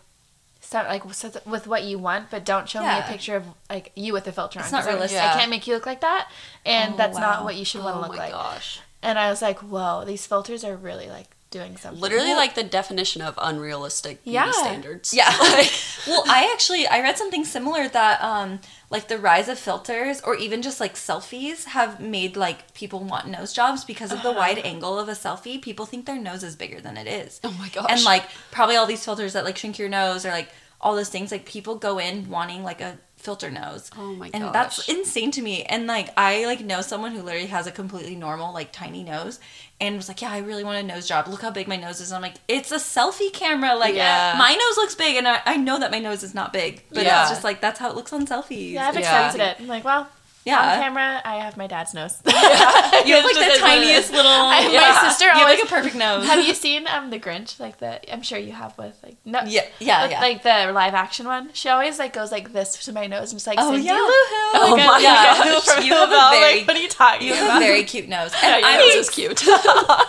So, 0.60 0.78
like 0.82 1.04
with 1.46 1.66
what 1.66 1.84
you 1.84 1.98
want, 1.98 2.30
but 2.30 2.44
don't 2.44 2.68
show 2.68 2.80
me 2.82 2.88
a 2.88 3.02
picture 3.08 3.36
of 3.36 3.44
like 3.70 3.92
you 3.94 4.12
with 4.12 4.26
a 4.26 4.32
filter 4.32 4.58
It's 4.58 4.68
on. 4.68 4.72
not 4.72 4.78
'cause 4.80 4.88
I- 4.88 4.92
realistic. 4.94 5.20
I, 5.22 5.38
can't 5.38 5.50
make 5.50 5.66
you 5.66 5.74
look 5.74 5.86
like 5.86 6.00
that, 6.00 6.28
and 6.66 6.94
Oh, 6.94 6.96
that's 6.96 7.16
not 7.18 7.44
what 7.44 7.54
you 7.56 7.64
should 7.64 7.82
want 7.82 7.94
to 7.94 7.98
oh 7.98 8.02
look 8.08 8.16
my 8.16 8.24
like. 8.24 8.32
gosh. 8.32 8.80
And 9.02 9.18
I 9.18 9.30
was 9.30 9.40
like, 9.40 9.60
whoa, 9.60 10.04
these 10.04 10.26
filters 10.26 10.64
are 10.64 10.76
really 10.76 11.08
like 11.08 11.28
doing 11.50 11.76
something. 11.78 12.00
Literally 12.00 12.34
like 12.34 12.54
the 12.56 12.64
definition 12.64 13.22
of 13.22 13.38
unrealistic 13.40 14.22
beauty 14.24 14.34
Yeah. 14.34 14.50
standards. 14.50 15.14
Yeah. 15.14 15.30
Like, 15.40 15.70
well, 16.06 16.24
I 16.26 16.50
actually 16.52 16.86
I 16.86 17.00
read 17.00 17.16
something 17.16 17.44
similar 17.44 17.88
that 17.88 18.20
um 18.22 18.60
like 18.90 19.08
the 19.08 19.18
rise 19.18 19.48
of 19.48 19.58
filters 19.58 20.20
or 20.22 20.34
even 20.36 20.62
just 20.62 20.80
like 20.80 20.94
selfies 20.94 21.64
have 21.66 22.00
made 22.00 22.36
like 22.36 22.72
people 22.74 23.00
want 23.00 23.28
nose 23.28 23.52
jobs 23.52 23.84
because 23.84 24.12
of 24.12 24.22
the 24.22 24.30
Uh-huh. 24.30 24.38
wide 24.38 24.58
angle 24.60 24.98
of 24.98 25.08
a 25.08 25.12
selfie. 25.12 25.60
People 25.60 25.84
think 25.84 26.06
their 26.06 26.18
nose 26.18 26.42
is 26.42 26.56
bigger 26.56 26.80
than 26.80 26.96
it 26.96 27.06
is. 27.06 27.38
oh 27.44 27.54
my 27.58 27.68
gosh. 27.68 27.86
And 27.90 28.02
like 28.04 28.24
probably 28.50 28.76
all 28.76 28.86
these 28.86 29.04
filters 29.04 29.34
that 29.34 29.44
like 29.44 29.58
shrink 29.58 29.78
your 29.78 29.88
nose 29.90 30.24
or 30.24 30.30
like 30.30 30.48
all 30.80 30.94
those 30.96 31.08
things 31.10 31.30
like 31.32 31.44
people 31.44 31.74
go 31.74 31.98
in 31.98 32.30
wanting 32.30 32.62
like 32.62 32.80
a 32.80 32.96
filter 33.16 33.50
nose. 33.50 33.90
Oh 33.98 34.14
my 34.14 34.30
gosh. 34.30 34.40
And 34.40 34.54
that's 34.54 34.88
insane 34.88 35.32
to 35.32 35.42
me. 35.42 35.64
And 35.64 35.86
like 35.86 36.08
I 36.16 36.46
like 36.46 36.60
know 36.60 36.80
someone 36.80 37.12
who 37.12 37.20
literally 37.22 37.48
has 37.48 37.66
a 37.66 37.72
completely 37.72 38.14
normal 38.16 38.54
like 38.54 38.72
tiny 38.72 39.02
nose 39.02 39.38
and 39.80 39.96
was 39.96 40.08
like, 40.08 40.20
"Yeah, 40.22 40.30
I 40.32 40.38
really 40.38 40.64
want 40.64 40.78
a 40.78 40.82
nose 40.82 41.06
job. 41.06 41.28
Look 41.28 41.42
how 41.42 41.50
big 41.50 41.68
my 41.68 41.76
nose 41.76 42.00
is." 42.00 42.12
I'm 42.12 42.22
like, 42.22 42.34
"It's 42.48 42.72
a 42.72 42.76
selfie 42.76 43.32
camera. 43.32 43.74
Like 43.76 43.94
Yeah. 43.94 44.34
my 44.38 44.50
nose 44.52 44.76
looks 44.76 44.94
big 44.94 45.16
and 45.16 45.26
I, 45.28 45.40
I 45.46 45.56
know 45.56 45.78
that 45.78 45.90
my 45.90 45.98
nose 45.98 46.22
is 46.22 46.34
not 46.34 46.52
big, 46.52 46.82
but 46.92 47.04
Yeah. 47.04 47.22
it's 47.22 47.30
just 47.30 47.44
like 47.44 47.60
that's 47.60 47.78
how 47.78 47.88
it 47.90 47.96
looks 47.96 48.12
on 48.12 48.26
selfies." 48.26 48.72
yeah, 48.72 48.88
I've 48.88 48.94
Yeah. 48.94 49.00
accepted 49.00 49.40
it. 49.40 49.56
I'm 49.60 49.66
like, 49.68 49.84
well, 49.84 50.08
Yeah. 50.48 50.74
on 50.76 50.82
camera, 50.82 51.20
I 51.24 51.36
have 51.36 51.56
my 51.56 51.66
dad's 51.66 51.94
nose. 51.94 52.18
You 52.26 53.14
have 53.14 53.24
like 53.24 53.34
the 53.34 53.40
is 53.40 53.46
what 53.46 53.56
it 53.56 53.58
tiniest 53.60 54.12
little 54.12 54.30
I- 54.30 54.64
my 54.66 54.70
yeah. 54.72 55.08
sister 55.08 55.26
You 55.26 55.30
have 55.32 55.42
like 55.42 55.58
always- 55.58 55.70
a 55.70 55.74
perfect 55.74 55.94
nose. 55.96 56.26
have 56.26 56.44
you 56.46 56.54
seen 56.54 56.86
um 56.88 57.10
the 57.10 57.18
Grinch? 57.20 57.58
Like 57.60 57.78
the 57.78 57.92
I'm 58.12 58.22
sure 58.22 58.38
you 58.38 58.52
have 58.52 58.76
with 58.76 58.98
like 59.02 59.16
no 59.24 59.40
Yeah, 59.46 59.62
yeah, 59.78 60.02
with, 60.02 60.10
yeah. 60.12 60.20
like 60.20 60.42
the 60.42 60.72
live 60.72 60.94
action 60.94 61.26
one. 61.26 61.50
She 61.52 61.68
always 61.68 61.98
like 61.98 62.12
goes 62.12 62.30
like 62.32 62.52
this 62.52 62.84
to 62.86 62.92
my 62.92 63.06
nose 63.06 63.30
and 63.30 63.36
just 63.38 63.46
like 63.46 63.58
Oh, 63.60 63.72
Cindy 63.72 63.86
yeah. 63.86 63.92
Lou 63.94 63.98
Who. 64.00 64.58
Oh 64.60 64.74
like, 64.76 64.86
my 64.86 64.94
I- 64.98 65.62
gosh. 65.64 65.84
You 65.88 65.92
have 65.94 66.08
a 66.08 66.30
very- 66.36 66.58
like, 66.58 66.66
what 66.68 66.76
are 66.76 66.80
you 66.80 66.88
talking 66.88 67.26
You 67.28 67.34
about? 67.34 67.48
have 67.52 67.62
a 67.62 67.64
very 67.64 67.84
cute 67.84 68.08
nose. 68.08 68.32
And 68.42 68.60
Your 68.60 68.68
I'm 68.70 68.80
is 68.98 69.10
cute. 69.10 69.42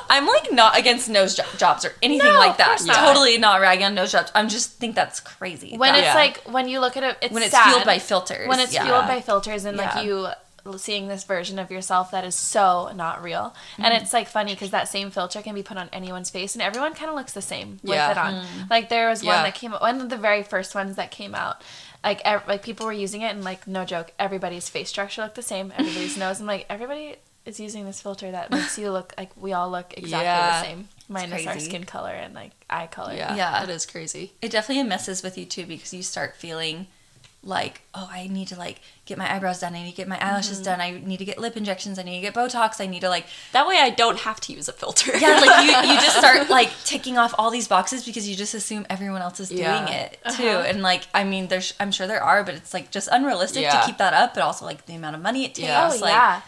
I'm 0.10 0.26
like 0.28 0.52
not 0.52 0.78
against 0.78 1.10
nose 1.10 1.36
jo- 1.36 1.44
jobs 1.58 1.86
or 1.86 1.94
anything 2.02 2.28
No, 2.28 2.40
like 2.40 2.58
that. 2.58 2.82
not. 2.86 2.96
Totally 2.96 3.38
not 3.38 3.62
ragging 3.62 3.86
on 3.86 3.96
nose 3.96 4.12
jobs. 4.12 4.32
I'm 4.36 4.50
just 4.50 4.74
think 4.74 4.96
that's 4.96 5.20
crazy. 5.20 5.78
when 5.78 5.94
That- 5.94 6.00
it's 6.00 6.08
Yeah. 6.08 6.16
like 6.16 6.38
when 6.46 6.68
you 6.68 6.80
look 6.80 6.98
at 6.98 7.04
it, 7.04 7.18
it's 7.22 7.34
when 7.34 7.44
it's 7.44 7.52
sad. 7.52 7.70
fueled 7.72 7.86
by 7.86 8.00
filters. 8.00 8.48
when 8.48 8.60
it's 8.60 8.76
fueled 8.76 9.08
by 9.08 9.22
filters 9.22 9.66
and 9.66 9.78
like 9.78 10.04
you 10.04 10.28
seeing 10.78 11.08
this 11.08 11.24
version 11.24 11.60
of 11.60 11.72
yourself 11.72 12.12
that 12.12 12.24
is 12.24 12.36
so 12.36 12.92
not 12.96 13.24
real 13.24 13.56
and 13.78 13.86
Mm-hmm. 13.86 14.04
it's 14.04 14.14
like 14.14 14.28
funny 14.28 14.54
because 14.54 14.72
that 14.72 14.88
same 14.88 15.10
filter 15.12 15.42
can 15.42 15.56
be 15.56 15.64
put 15.64 15.78
on 15.78 15.90
anyone's 15.94 16.30
face 16.30 16.56
and 16.56 16.62
everyone 16.62 16.94
kind 16.94 17.10
of 17.10 17.16
looks 17.16 17.34
the 17.34 17.42
same 17.42 17.80
with 17.84 17.94
it 17.98 18.18
on 18.18 18.34
Mm. 18.34 18.70
like 18.70 18.90
there 18.90 19.10
was 19.10 19.24
Yeah. 19.24 19.36
one 19.36 19.44
that 19.44 19.56
came 19.56 19.74
out 19.74 19.82
one 19.82 20.02
of 20.02 20.10
the 20.10 20.18
very 20.18 20.44
first 20.44 20.76
ones 20.76 20.96
that 20.98 21.12
came 21.12 21.34
out 21.36 21.62
like 22.04 22.22
ev- 22.26 22.48
like 22.48 22.62
people 22.64 22.86
were 22.86 22.94
using 22.94 23.22
it 23.22 23.32
and 23.36 23.44
like 23.44 23.68
no 23.68 23.86
joke 23.86 24.12
everybody's 24.20 24.70
face 24.70 24.90
structure 24.90 25.22
looked 25.22 25.36
the 25.36 25.42
same 25.42 25.74
everybody's 25.78 26.18
nose 26.24 26.40
i'm 26.40 26.46
like 26.48 26.66
everybody 26.70 27.16
is 27.46 27.60
using 27.60 27.86
this 27.86 28.02
filter 28.02 28.30
that 28.32 28.52
makes 28.52 28.78
you 28.78 28.92
look 28.92 29.14
like 29.18 29.32
we 29.36 29.54
all 29.54 29.70
look 29.72 29.94
exactly 29.98 30.26
Yeah. 30.26 30.62
the 30.62 30.68
same 30.68 30.88
minus 31.08 31.48
our 31.48 31.60
skin 31.60 31.84
color 31.86 32.12
and 32.12 32.34
like 32.36 32.52
eye 32.70 32.86
color 32.88 33.14
yeah, 33.14 33.36
Yeah. 33.36 33.66
That 33.66 33.70
is 33.70 33.86
crazy. 33.86 34.34
it 34.42 34.52
definitely 34.52 34.84
messes 34.84 35.24
with 35.24 35.38
you 35.38 35.46
too 35.46 35.66
because 35.66 35.94
you 35.94 36.04
start 36.04 36.36
feeling 36.36 36.88
like 37.42 37.82
oh 37.94 38.10
i 38.12 38.28
need 38.28 38.50
to 38.50 38.56
like 38.58 38.82
get 39.06 39.18
my 39.18 39.34
eyebrows 39.34 39.62
done 39.62 39.74
i 39.74 39.82
need 39.82 39.92
to 39.92 39.96
get 39.96 40.10
my 40.10 40.20
eyelashes 40.20 40.58
Mm-hmm. 40.58 40.64
done 40.66 40.82
i 40.82 40.92
need 40.92 41.18
to 41.18 41.26
get 41.26 41.40
lip 41.40 41.56
injections 41.56 41.98
i 41.98 42.04
need 42.04 42.16
to 42.16 42.22
get 42.22 42.34
botox 42.34 42.82
i 42.82 42.86
need 42.86 43.00
to 43.00 43.08
like 43.08 43.26
That 43.54 43.66
way 43.66 43.78
I 43.80 43.92
don't 43.92 44.20
have 44.20 44.42
to 44.42 44.54
use 44.54 44.68
a 44.68 44.74
filter. 44.74 45.18
yeah 45.18 45.40
like 45.40 45.64
you, 45.66 45.90
you 45.94 45.96
just 46.02 46.18
start 46.18 46.50
like 46.60 46.70
ticking 46.84 47.18
off 47.18 47.34
all 47.38 47.50
these 47.50 47.68
boxes 47.70 48.04
because 48.04 48.28
you 48.28 48.36
just 48.36 48.54
assume 48.54 48.86
everyone 48.90 49.22
else 49.22 49.40
is 49.40 49.48
doing 49.50 49.62
Yeah. 49.62 49.88
it 49.90 50.20
too 50.36 50.48
Uh-huh. 50.50 50.66
and 50.68 50.82
like 50.82 51.04
i 51.14 51.24
mean 51.24 51.48
there's 51.48 51.74
i'm 51.80 51.92
sure 51.94 52.08
there 52.08 52.22
are 52.22 52.44
but 52.44 52.56
it's 52.56 52.74
like 52.74 52.92
just 52.92 53.08
unrealistic 53.10 53.62
Yeah. 53.62 53.80
to 53.80 53.86
keep 53.88 53.98
that 54.00 54.14
up 54.14 54.34
but 54.34 54.44
also 54.44 54.66
like 54.66 54.86
the 54.86 54.96
amount 54.96 55.16
of 55.16 55.22
money 55.22 55.46
it 55.46 55.56
takes 55.56 55.68
Yeah. 55.70 55.92
Oh 55.94 55.98
like 56.02 56.12
yeah. 56.12 56.42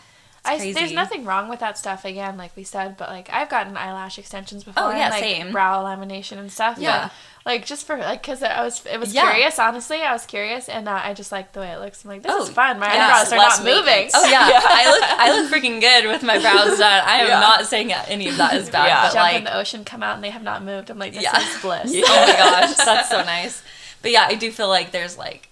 I, 0.44 0.72
there's 0.74 0.92
nothing 0.92 1.24
wrong 1.24 1.50
with 1.50 1.60
that 1.60 1.78
stuff 1.78 2.04
again, 2.04 2.36
like 2.36 2.56
we 2.56 2.64
said, 2.64 2.98
but 2.98 3.10
like 3.10 3.30
I've 3.32 3.48
gotten 3.50 3.78
eyelash 3.78 4.18
extensions 4.18 4.64
before, 4.64 4.84
Oh, 4.86 4.90
yeah, 4.90 5.04
and, 5.06 5.12
like, 5.12 5.22
same. 5.24 5.52
brow 5.52 5.84
lamination 5.84 6.40
and 6.40 6.52
stuff. 6.52 6.78
Yeah. 6.80 7.04
but, 7.04 7.12
like 7.52 7.66
just 7.66 7.86
for 7.88 7.98
like 7.98 8.22
because 8.24 8.42
I 8.44 8.64
was 8.64 8.84
it 8.86 9.00
was 9.00 9.14
Yeah. 9.14 9.30
curious. 9.32 9.60
Honestly, 9.60 10.02
I 10.02 10.14
was 10.14 10.26
curious, 10.26 10.68
and 10.70 10.88
uh, 10.90 11.00
I 11.04 11.14
just 11.14 11.32
like 11.32 11.54
the 11.54 11.60
way 11.60 11.72
it 11.72 11.80
looks. 11.80 12.04
I'm 12.04 12.10
like, 12.10 12.24
this 12.24 12.32
Oh, 12.36 12.44
is 12.44 12.50
fun. 12.50 12.80
My 12.80 12.92
yeah, 12.94 13.08
eyebrows 13.08 13.34
are 13.34 13.36
not 13.36 13.64
moving. 13.64 14.10
Oh 14.16 14.30
yeah. 14.30 14.50
Yeah. 14.50 14.62
I 14.64 14.92
look 14.92 15.04
I 15.04 15.32
look 15.42 15.52
freaking 15.52 15.80
good 15.80 16.08
with 16.08 16.24
my 16.24 16.40
brows 16.40 16.78
done. 16.80 17.04
I 17.06 17.18
am 17.20 17.40
not 17.40 17.66
saying 17.68 17.92
any 17.94 18.28
of 18.30 18.38
that 18.38 18.54
is 18.56 18.70
bad, 18.70 18.88
Yeah. 18.88 19.02
but 19.04 19.14
Jump 19.14 19.24
like 19.24 19.36
in 19.38 19.44
the 19.44 19.58
ocean, 19.58 19.86
come 19.86 20.02
out, 20.04 20.16
and 20.16 20.24
they 20.24 20.30
have 20.32 20.44
not 20.44 20.64
moved. 20.64 20.90
I'm 20.90 20.98
like, 21.00 21.14
this 21.14 21.24
is 21.24 21.62
bliss. 21.62 21.92
Oh 22.08 22.26
my 22.28 22.34
gosh, 22.38 22.76
that's 22.78 23.10
so 23.10 23.24
nice. 23.24 23.62
But 24.02 24.12
yeah, 24.12 24.26
I 24.28 24.34
do 24.36 24.52
feel 24.52 24.68
like 24.70 24.92
there's 24.92 25.18
like, 25.18 25.50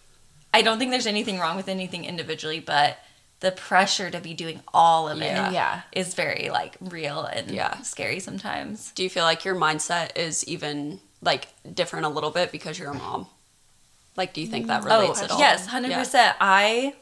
I 0.53 0.61
don't 0.63 0.79
think 0.79 0.89
there's 0.91 1.07
anything 1.07 1.37
wrong 1.39 1.55
with 1.57 1.67
anything 1.69 2.05
individually, 2.05 2.59
but 2.59 2.97
the 3.41 3.51
pressure 3.51 4.09
to 4.11 4.19
be 4.19 4.33
doing 4.33 4.59
all 4.73 5.07
of 5.07 5.21
it 5.21 5.25
Yeah. 5.25 5.51
Yeah. 5.51 5.81
is 5.93 6.13
very 6.13 6.49
like 6.51 6.75
real 6.81 7.23
and 7.23 7.49
Yeah. 7.51 7.81
scary 7.81 8.19
sometimes. 8.19 8.91
Do 8.95 9.03
you 9.03 9.09
feel 9.09 9.23
like 9.23 9.45
your 9.45 9.55
mindset 9.55 10.17
is 10.17 10.43
even 10.45 10.99
like 11.21 11.47
different 11.73 12.05
a 12.05 12.09
little 12.09 12.31
bit 12.31 12.51
because 12.51 12.77
you're 12.77 12.91
a 12.91 12.93
mom? 12.93 13.27
Like, 14.17 14.33
do 14.33 14.41
you 14.41 14.47
think 14.47 14.67
that 14.67 14.83
relates 14.83 15.21
at 15.21 15.31
all? 15.31 15.37
Oh, 15.37 15.39
yes, 15.39 15.67
hundred 15.67 15.91
Yeah. 15.91 15.99
percent. 15.99 16.35
I, 16.41 16.93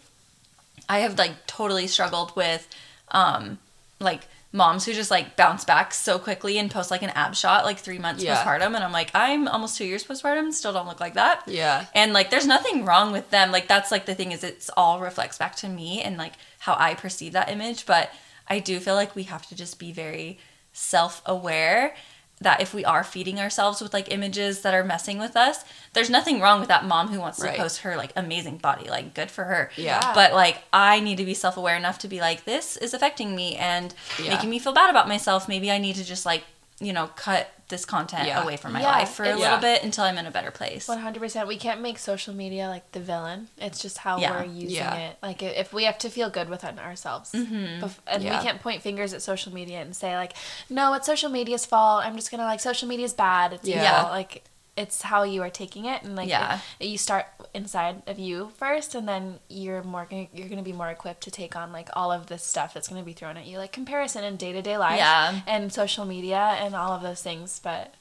I 0.87 0.99
have 0.99 1.17
like 1.17 1.47
totally 1.47 1.87
struggled 1.87 2.35
with, 2.35 2.67
um, 3.09 3.57
like 3.99 4.27
moms 4.53 4.85
who 4.85 4.93
just 4.93 5.11
like 5.11 5.35
bounce 5.35 5.65
back 5.65 5.93
so 5.93 6.17
quickly 6.17 6.57
and 6.57 6.71
post 6.71 6.89
like 6.89 7.03
an 7.03 7.09
ab 7.11 7.35
shot 7.35 7.65
like 7.65 7.77
three 7.77 7.99
months 7.99 8.23
Yeah. 8.23 8.41
postpartum, 8.43 8.67
and 8.75 8.77
I'm 8.83 8.91
like, 8.93 9.11
I'm 9.13 9.47
almost 9.47 9.77
two 9.77 9.85
years 9.85 10.03
postpartum, 10.05 10.51
still 10.53 10.73
don't 10.73 10.87
look 10.87 10.99
like 10.99 11.15
that. 11.15 11.43
Yeah. 11.47 11.85
And 11.93 12.13
like 12.13 12.29
there's 12.29 12.47
nothing 12.47 12.85
wrong 12.85 13.11
with 13.11 13.29
them. 13.29 13.51
Like 13.51 13.67
that's 13.67 13.91
like 13.91 14.05
the 14.05 14.15
thing 14.15 14.31
is 14.31 14.43
it's 14.43 14.69
all 14.77 14.99
reflects 14.99 15.37
back 15.37 15.55
to 15.57 15.67
me 15.67 16.01
and 16.01 16.17
like 16.17 16.33
how 16.59 16.75
I 16.79 16.93
perceive 16.93 17.33
that 17.33 17.49
image, 17.51 17.85
but 17.85 18.09
I 18.47 18.59
do 18.59 18.79
feel 18.79 18.95
like 18.95 19.15
we 19.15 19.23
have 19.23 19.45
to 19.47 19.55
just 19.55 19.77
be 19.79 19.91
very 19.91 20.39
self-aware 20.71 21.95
that 22.39 22.61
if 22.61 22.73
we 22.73 22.85
are 22.85 23.03
feeding 23.03 23.39
ourselves 23.39 23.81
with 23.81 23.93
like 23.93 24.11
images 24.11 24.61
that 24.61 24.73
are 24.73 24.83
messing 24.83 25.17
with 25.17 25.35
us, 25.35 25.65
there's 25.93 26.09
nothing 26.09 26.39
wrong 26.39 26.59
with 26.59 26.69
that 26.69 26.85
mom 26.85 27.07
who 27.07 27.19
wants 27.19 27.39
Right. 27.39 27.55
to 27.55 27.61
post 27.61 27.79
her 27.79 27.95
like 27.97 28.11
amazing 28.15 28.57
body. 28.57 28.87
Like 28.89 29.13
good 29.15 29.31
for 29.31 29.43
her. 29.45 29.71
Yeah. 29.75 30.13
But 30.13 30.33
like 30.33 30.61
I 30.71 30.99
need 30.99 31.17
to 31.17 31.25
be 31.25 31.33
self-aware 31.33 31.75
enough 31.75 31.97
to 31.99 32.07
be 32.07 32.19
like 32.19 32.45
this 32.45 32.77
is 32.77 32.93
affecting 32.93 33.35
me 33.35 33.55
and 33.55 33.93
Yeah. 34.21 34.29
making 34.35 34.49
me 34.51 34.59
feel 34.59 34.73
bad 34.73 34.89
about 34.91 35.07
myself. 35.07 35.47
Maybe 35.47 35.71
I 35.71 35.79
need 35.79 35.95
to 35.95 36.03
just 36.03 36.25
like, 36.27 36.43
you 36.79 36.93
know, 36.93 37.07
cut 37.15 37.49
this 37.69 37.83
content 37.85 38.27
Yeah. 38.27 38.41
away 38.43 38.55
from 38.55 38.71
my 38.73 38.81
Yeah, 38.81 38.87
life 38.91 39.09
for 39.09 39.23
a 39.23 39.27
it's- 39.27 39.39
little 39.41 39.55
Yeah. 39.55 39.59
bit 39.59 39.83
until 39.83 40.05
I'm 40.05 40.17
in 40.17 40.25
a 40.25 40.31
better 40.31 40.51
place. 40.51 40.87
One 40.87 40.99
hundred 40.99 41.19
percent. 41.19 41.47
We 41.47 41.57
can't 41.57 41.81
make 41.81 41.97
social 41.99 42.33
media 42.33 42.69
like 42.69 42.91
the 42.93 42.99
villain. 43.01 43.49
It's 43.57 43.81
just 43.81 43.97
how 43.99 44.17
Yeah. 44.19 44.31
we're 44.31 44.45
using 44.45 44.77
Yeah. 44.77 44.95
it. 44.95 45.17
Like 45.21 45.43
if 45.43 45.73
we 45.73 45.83
have 45.83 45.97
to 45.99 46.09
feel 46.09 46.29
good 46.29 46.49
within 46.49 46.79
ourselves, 46.79 47.31
Mm-hmm. 47.33 47.83
Bef- 47.83 47.97
and 48.07 48.23
Yeah. 48.23 48.37
we 48.37 48.43
can't 48.45 48.61
point 48.61 48.81
fingers 48.81 49.13
at 49.13 49.21
social 49.21 49.53
media 49.53 49.81
and 49.81 49.93
say 49.95 50.15
like, 50.15 50.33
"No, 50.69 50.93
it's 50.93 51.05
social 51.05 51.29
media's 51.29 51.65
fault." 51.65 52.05
I'm 52.05 52.15
just 52.15 52.31
gonna 52.31 52.45
like 52.45 52.59
social 52.61 52.87
media's 52.87 53.13
bad. 53.13 53.51
It's 53.53 53.67
Yeah. 53.67 53.83
yeah. 53.83 54.03
Like 54.03 54.43
it's 54.77 55.01
how 55.01 55.23
you 55.23 55.41
are 55.41 55.49
taking 55.49 55.85
it, 55.85 56.03
and 56.03 56.15
like 56.15 56.29
Yeah. 56.29 56.59
it- 56.79 56.85
you 56.87 56.97
start 56.97 57.25
inside 57.53 58.03
of 58.07 58.19
you 58.19 58.51
first, 58.57 58.93
and 58.95 59.07
then 59.09 59.39
you're 59.49 59.83
more 59.83 60.05
gonna, 60.09 60.27
you're 60.33 60.47
gonna 60.47 60.61
be 60.61 60.71
more 60.73 60.89
equipped 60.89 61.21
to 61.23 61.31
take 61.31 61.55
on 61.55 61.73
like 61.73 61.89
all 61.93 62.11
of 62.11 62.27
this 62.27 62.43
stuff 62.45 62.73
that's 62.73 62.87
gonna 62.87 63.03
be 63.03 63.13
thrown 63.13 63.37
at 63.37 63.45
you, 63.45 63.57
like 63.57 63.71
comparison 63.71 64.23
in 64.23 64.37
day 64.37 64.53
to 64.53 64.61
day 64.61 64.77
life, 64.77 64.97
Yeah. 64.97 65.41
and 65.47 65.73
social 65.73 66.05
media 66.05 66.37
and 66.37 66.75
all 66.75 66.91
of 66.93 67.01
those 67.01 67.21
things. 67.23 67.59
But 67.61 67.95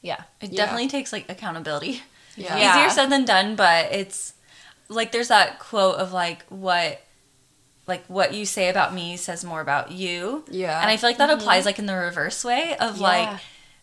yeah, 0.00 0.22
It 0.40 0.50
Yeah. 0.52 0.64
definitely 0.64 0.88
takes 0.88 1.12
like 1.12 1.30
accountability. 1.30 2.02
Yeah. 2.34 2.56
Yeah. 2.56 2.78
Easier 2.78 2.90
said 2.90 3.10
than 3.10 3.24
done, 3.24 3.54
but 3.54 3.92
it's 3.92 4.32
like 4.88 5.12
there's 5.12 5.28
that 5.28 5.58
quote 5.58 5.96
of 5.96 6.12
like 6.12 6.44
what 6.48 7.02
like 7.86 8.04
what 8.06 8.32
you 8.32 8.46
say 8.46 8.68
about 8.68 8.94
me 8.94 9.16
says 9.16 9.44
more 9.44 9.60
about 9.60 9.90
you. 9.90 10.44
Yeah. 10.48 10.80
And 10.80 10.88
I 10.90 10.96
feel 10.96 11.10
like 11.10 11.18
that 11.18 11.28
mm-hmm. 11.30 11.40
applies 11.40 11.66
like 11.66 11.78
in 11.78 11.86
the 11.86 11.94
reverse 11.94 12.44
way 12.44 12.76
of 12.78 12.96
Yeah. 12.96 13.02
like 13.02 13.40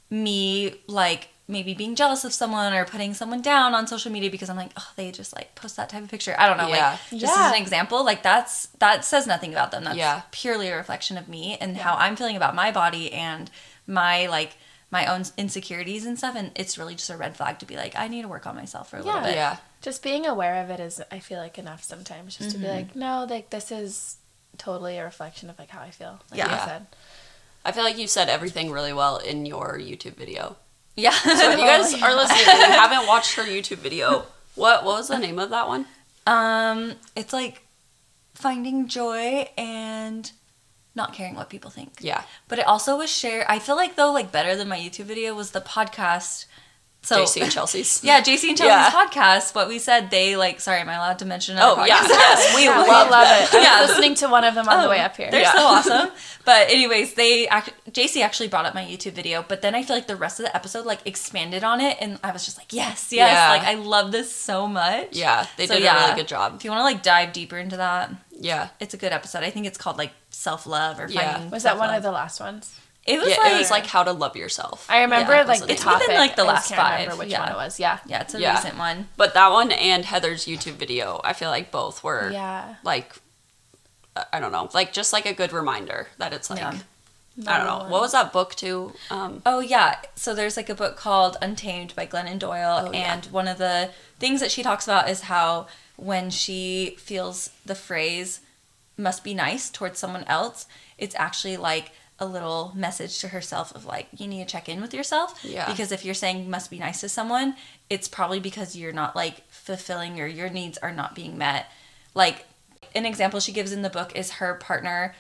me 0.09 0.75
like 0.87 1.27
maybe 1.49 1.73
being 1.73 1.95
jealous 1.95 2.23
of 2.23 2.31
someone 2.31 2.71
or 2.73 2.85
putting 2.85 3.13
someone 3.13 3.41
down 3.41 3.73
on 3.73 3.87
social 3.87 4.11
media 4.11 4.29
because 4.29 4.49
I'm 4.49 4.55
like, 4.55 4.71
oh, 4.77 4.91
they 4.95 5.11
just 5.11 5.35
like 5.35 5.55
post 5.55 5.75
that 5.77 5.89
type 5.89 6.03
of 6.03 6.09
picture. 6.09 6.35
I 6.37 6.47
don't 6.47 6.57
know, 6.57 6.67
Yeah. 6.67 6.91
like 6.91 7.19
just 7.19 7.35
Yeah. 7.35 7.47
as 7.47 7.51
an 7.55 7.61
example, 7.61 8.05
like 8.05 8.23
that's 8.23 8.67
that 8.77 9.03
says 9.03 9.25
nothing 9.27 9.51
about 9.51 9.71
them. 9.71 9.83
That's 9.83 9.97
Yeah. 9.97 10.21
purely 10.31 10.69
a 10.69 10.77
reflection 10.77 11.17
of 11.17 11.27
me 11.27 11.57
and 11.59 11.75
how 11.75 11.95
I'm 11.95 12.15
feeling 12.15 12.35
about 12.37 12.53
my 12.55 12.71
body 12.71 13.11
and 13.11 13.49
my 13.87 14.27
like 14.27 14.55
my 14.91 15.05
own 15.07 15.23
insecurities 15.37 16.05
and 16.05 16.17
stuff 16.17 16.35
and 16.35 16.51
it's 16.55 16.77
really 16.77 16.95
just 16.95 17.09
a 17.09 17.17
red 17.17 17.35
flag 17.35 17.59
to 17.59 17.65
be 17.65 17.75
like 17.75 17.95
I 17.95 18.07
need 18.07 18.21
to 18.23 18.27
work 18.27 18.47
on 18.47 18.55
myself 18.55 18.89
for 18.89 18.97
a 18.97 19.03
little 19.03 19.21
bit. 19.21 19.35
yeah. 19.35 19.57
just 19.81 20.01
being 20.01 20.25
aware 20.25 20.63
of 20.63 20.71
it 20.71 20.79
is 20.79 20.99
i 21.11 21.19
feel 21.19 21.37
like 21.37 21.59
enough 21.59 21.83
sometimes 21.83 22.37
just 22.37 22.51
to 22.51 22.57
be 22.57 22.65
mm-hmm. 22.65 22.75
like 22.75 22.95
no 22.95 23.27
like 23.29 23.51
this 23.51 23.71
is 23.71 24.17
totally 24.57 24.97
a 24.97 25.03
reflection 25.03 25.47
of 25.47 25.59
like 25.59 25.69
how 25.69 25.79
i 25.81 25.91
feel 25.91 26.19
like 26.31 26.39
Yeah. 26.39 26.51
you 26.51 26.65
said 26.67 26.87
I 27.65 27.71
feel 27.71 27.83
like 27.83 27.97
you 27.97 28.07
said 28.07 28.29
everything 28.29 28.71
really 28.71 28.93
well 28.93 29.17
in 29.17 29.45
your 29.45 29.77
YouTube 29.77 30.15
video. 30.15 30.55
Yeah. 30.99 31.11
So 31.11 31.51
if 31.51 31.59
you 31.59 31.65
guys 31.65 31.93
are 32.01 32.15
listening 32.21 32.45
and 32.47 32.73
you 32.73 32.79
haven't 32.79 33.07
watched 33.07 33.35
her 33.35 33.43
YouTube 33.43 33.77
video, 33.77 34.25
what 34.55 34.83
what 34.83 34.97
was 34.97 35.07
the 35.07 35.17
name 35.17 35.39
of 35.39 35.49
that 35.51 35.67
one? 35.67 35.85
um 36.27 36.93
it's 37.15 37.33
like 37.33 37.63
finding 38.35 38.87
joy 38.87 39.47
and 39.57 40.31
not 40.95 41.13
caring 41.13 41.35
what 41.35 41.49
people 41.49 41.71
think. 41.71 41.93
Yeah. 42.01 42.23
But 42.47 42.59
it 42.59 42.67
also 42.67 42.97
was 42.97 43.09
shared. 43.09 43.45
I 43.47 43.59
feel 43.59 43.75
like 43.75 43.95
though, 43.95 44.11
like 44.11 44.31
better 44.31 44.55
than 44.55 44.67
my 44.67 44.77
YouTube 44.77 45.05
video 45.05 45.33
was 45.33 45.51
the 45.51 45.61
podcast. 45.61 46.45
So 47.01 47.23
JC 47.23 47.41
and 47.43 47.51
Chelsea's. 47.51 48.01
yeah, 48.03 48.21
JC 48.21 48.49
and 48.49 48.59
Yeah. 48.59 48.89
Chelsea's 48.89 48.93
podcast. 49.15 49.55
What 49.55 49.67
we 49.69 49.79
said, 49.79 50.09
they 50.11 50.35
like. 50.35 50.59
Sorry, 50.59 50.79
am 50.81 50.89
I 50.89 50.95
allowed 50.95 51.19
to 51.19 51.25
mention? 51.25 51.57
Oh 51.57 51.73
another 51.75 51.87
yeah, 51.87 52.07
yes, 52.07 52.55
we 52.55 52.65
yeah, 52.65 52.77
love 52.77 52.85
we 53.07 53.11
love 53.11 53.27
it 53.43 53.53
i 53.55 53.61
Yeah. 53.61 53.81
was 53.81 53.89
listening 53.91 54.15
to 54.15 54.27
one 54.27 54.43
of 54.43 54.53
them 54.53 54.67
on 54.67 54.81
the 54.81 54.87
Oh, 54.87 54.89
way 54.89 54.99
up 54.99 55.15
here 55.15 55.31
They're 55.31 55.41
Yeah. 55.41 55.53
so 55.53 55.59
awesome. 55.65 56.09
But 56.45 56.69
anyways, 56.69 57.13
they 57.13 57.47
act- 57.47 57.71
JC 57.91 58.21
actually 58.21 58.47
brought 58.49 58.65
up 58.65 58.73
my 58.75 58.83
YouTube 58.83 59.13
video, 59.13 59.45
but 59.47 59.61
then 59.61 59.75
I 59.75 59.83
feel 59.83 59.95
like 59.95 60.07
the 60.07 60.15
rest 60.15 60.39
of 60.39 60.45
the 60.45 60.55
episode 60.55 60.85
like 60.85 60.99
expanded 61.05 61.63
on 61.63 61.79
it, 61.79 61.97
and 62.01 62.19
I 62.23 62.31
was 62.31 62.43
just 62.45 62.57
like, 62.57 62.73
yes, 62.73 63.09
yes, 63.11 63.31
Yeah. 63.31 63.49
like 63.49 63.63
I 63.63 63.75
love 63.79 64.11
this 64.11 64.33
so 64.33 64.67
much. 64.67 65.09
Yeah, 65.15 65.45
they 65.57 65.67
So, 65.67 65.75
did 65.75 65.85
a 65.85 65.93
really 65.93 66.15
good 66.15 66.27
job. 66.27 66.55
If 66.55 66.65
you 66.65 66.71
want 66.71 66.79
to 66.81 66.83
like 66.85 67.01
dive 67.03 67.31
deeper 67.33 67.57
into 67.57 67.77
that, 67.77 68.09
Yeah. 68.31 68.69
it's 68.79 68.93
a 68.93 68.97
good 68.97 69.13
episode. 69.13 69.43
I 69.43 69.51
think 69.51 69.65
it's 69.67 69.77
called 69.77 69.97
like 69.97 70.11
self 70.31 70.65
love 70.67 70.99
or 70.99 71.07
Yeah. 71.09 71.33
finding. 71.33 71.51
was 71.51 71.63
that 71.63 71.77
one 71.77 71.93
of 71.93 72.03
the 72.03 72.11
last 72.11 72.39
ones 72.39 72.75
It 73.09 73.19
was 73.19 73.29
yeah, 73.29 73.37
like 73.43 73.53
it 73.53 73.57
was 73.57 73.71
like 73.71 73.85
how 73.87 74.03
to 74.03 74.11
love 74.13 74.35
yourself. 74.35 74.85
i 74.89 75.01
remember 75.01 75.33
Yeah, 75.33 75.43
like 75.43 75.59
the 75.59 75.65
it? 75.65 75.71
It's 75.71 75.83
topic 75.83 76.07
within, 76.07 76.17
like, 76.17 76.35
the 76.35 76.43
I 76.43 76.45
last 76.45 76.69
can't 76.69 77.01
remember 77.01 77.15
which 77.17 77.29
yeah. 77.31 77.39
one 77.41 77.49
it 77.51 77.55
was 77.55 77.79
yeah 77.79 77.99
yeah, 78.05 78.21
it's 78.21 78.35
a 78.35 78.39
Yeah. 78.39 78.55
recent 78.55 78.77
one. 78.77 79.07
But 79.17 79.33
that 79.33 79.51
one 79.51 79.71
and 79.71 80.05
Heather's 80.05 80.45
YouTube 80.45 80.73
video, 80.73 81.19
I 81.23 81.33
feel 81.33 81.49
like 81.49 81.71
both 81.71 82.03
were 82.03 82.29
yeah 82.31 82.75
like 82.83 83.15
I- 84.15 84.25
I 84.33 84.39
don't 84.39 84.51
know, 84.51 84.69
like 84.73 84.93
just 84.93 85.11
like 85.13 85.25
a 85.25 85.33
good 85.33 85.51
reminder 85.53 86.07
that 86.17 86.33
it's 86.33 86.49
like. 86.49 86.61
I 87.47 87.57
don't 87.57 87.67
know. 87.67 87.85
What 87.89 88.01
was 88.01 88.11
that 88.11 88.33
book 88.33 88.53
too? 88.55 88.93
Um 89.09 89.41
Oh 89.45 89.59
yeah, 89.61 89.95
so 90.15 90.35
there's 90.35 90.57
like 90.57 90.69
a 90.69 90.75
book 90.75 90.97
called 90.97 91.37
Untamed 91.41 91.95
by 91.95 92.05
Glennon 92.05 92.37
Doyle, 92.37 92.87
Oh, 92.87 92.91
and 92.91 93.25
one 93.27 93.47
of 93.47 93.57
the 93.57 93.91
things 94.19 94.41
that 94.41 94.51
she 94.51 94.61
talks 94.61 94.85
about 94.85 95.09
is 95.09 95.21
how 95.21 95.67
when 95.95 96.29
she 96.31 96.97
feels 96.99 97.51
the 97.65 97.75
phrase 97.75 98.41
"must 98.97 99.23
be 99.23 99.33
nice" 99.33 99.69
towards 99.69 99.99
someone 99.99 100.25
else, 100.25 100.65
it's 100.97 101.15
actually 101.15 101.55
like 101.55 101.91
a 102.19 102.25
little 102.25 102.71
message 102.75 103.19
to 103.19 103.29
herself 103.29 103.73
of 103.75 103.85
like 103.85 104.07
you 104.17 104.27
need 104.27 104.45
to 104.45 104.51
check 104.51 104.69
in 104.69 104.81
with 104.81 104.93
yourself. 104.93 105.39
Yeah. 105.43 105.69
Because 105.69 105.91
if 105.91 106.03
you're 106.03 106.13
saying 106.13 106.49
"must 106.49 106.69
be 106.69 106.79
nice" 106.79 107.01
to 107.01 107.09
someone, 107.09 107.55
it's 107.89 108.07
probably 108.07 108.39
because 108.39 108.75
you're 108.75 108.91
not 108.91 109.15
like 109.15 109.49
fulfilling 109.49 110.19
or 110.19 110.27
your 110.27 110.49
needs 110.49 110.77
are 110.79 110.91
not 110.91 111.15
being 111.15 111.37
met. 111.37 111.71
Like 112.13 112.45
an 112.95 113.05
example 113.05 113.39
she 113.39 113.51
gives 113.51 113.71
in 113.71 113.81
the 113.81 113.89
book 113.89 114.15
is 114.15 114.31
her 114.33 114.55
partner 114.55 115.15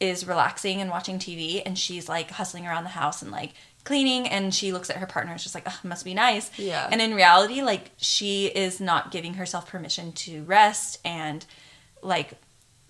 is 0.00 0.26
relaxing 0.26 0.80
and 0.80 0.90
watching 0.90 1.18
TV 1.18 1.62
and 1.64 1.78
she's 1.78 2.08
like 2.08 2.30
hustling 2.32 2.66
around 2.66 2.82
the 2.82 2.90
house 2.90 3.22
and 3.22 3.30
like 3.30 3.52
cleaning 3.84 4.28
and 4.28 4.54
she 4.54 4.72
looks 4.72 4.90
at 4.90 4.96
her 4.96 5.06
partner 5.06 5.32
and 5.32 5.40
just 5.40 5.54
like, 5.54 5.66
must 5.84 6.04
be 6.04 6.14
nice. 6.14 6.50
Yeah. 6.58 6.88
And 6.90 7.00
in 7.00 7.14
reality, 7.14 7.62
like 7.62 7.90
she 7.96 8.46
is 8.46 8.80
not 8.80 9.10
giving 9.10 9.34
herself 9.34 9.68
permission 9.68 10.12
to 10.12 10.42
rest 10.44 10.98
and 11.04 11.44
like 12.02 12.34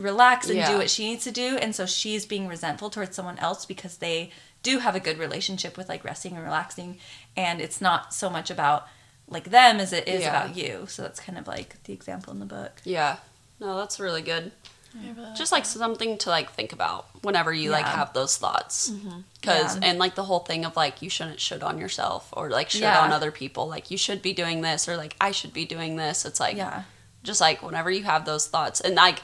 relax 0.02 0.48
and 0.48 0.56
Yeah. 0.58 0.70
do 0.70 0.78
what 0.78 0.90
she 0.90 1.04
needs 1.04 1.24
to 1.24 1.30
do. 1.32 1.56
And 1.56 1.74
so 1.74 1.86
she's 1.86 2.26
being 2.26 2.48
resentful 2.48 2.90
towards 2.90 3.16
someone 3.16 3.38
else 3.38 3.64
because 3.64 3.96
they 3.98 4.30
do 4.62 4.78
have 4.80 4.94
a 4.94 5.00
good 5.00 5.18
relationship 5.18 5.76
with 5.76 5.88
like 5.88 6.04
resting 6.04 6.34
and 6.34 6.44
relaxing. 6.44 6.98
And 7.36 7.60
it's 7.60 7.80
not 7.80 8.12
so 8.14 8.28
much 8.30 8.50
about 8.50 8.86
like 9.28 9.44
them 9.50 9.80
as 9.80 9.92
it 9.92 10.06
is 10.08 10.22
Yeah. 10.22 10.28
about 10.44 10.56
you. 10.56 10.86
So 10.88 11.02
that's 11.02 11.20
kind 11.20 11.38
of 11.38 11.46
like 11.46 11.82
the 11.84 11.92
example 11.92 12.32
in 12.32 12.38
the 12.40 12.46
book. 12.46 12.80
yeah. 12.84 13.16
No, 13.60 13.76
that's 13.78 14.00
really 14.00 14.22
good. 14.22 14.50
Really 14.94 15.34
Just 15.34 15.52
like 15.52 15.64
something 15.64 16.18
to 16.18 16.28
like 16.30 16.50
think 16.52 16.72
about 16.72 17.06
whenever 17.22 17.52
you 17.52 17.70
like 17.70 17.86
have 17.86 18.12
those 18.12 18.36
thoughts. 18.36 18.90
Mm-hmm. 18.90 19.20
Cuz 19.40 19.76
Yeah. 19.76 19.80
and 19.82 19.98
like 19.98 20.16
the 20.16 20.24
whole 20.24 20.40
thing 20.40 20.64
of 20.64 20.76
like 20.76 21.00
you 21.00 21.08
shouldn't 21.08 21.40
should 21.40 21.62
on 21.62 21.78
yourself 21.78 22.28
or 22.32 22.50
like 22.50 22.68
should 22.70 22.82
Yeah. 22.82 23.00
on 23.00 23.10
other 23.12 23.30
people. 23.30 23.68
Like 23.68 23.90
you 23.90 23.96
should 23.96 24.20
be 24.20 24.32
doing 24.34 24.60
this 24.60 24.86
or 24.88 24.96
like 24.96 25.16
I 25.20 25.30
should 25.30 25.52
be 25.54 25.64
doing 25.64 25.96
this. 25.96 26.24
It's 26.24 26.40
like 26.40 26.56
Yeah. 26.56 26.82
just 27.22 27.40
like 27.40 27.62
whenever 27.62 27.90
you 27.90 28.02
have 28.02 28.24
those 28.26 28.46
thoughts 28.48 28.80
and 28.80 28.94
like 28.96 29.22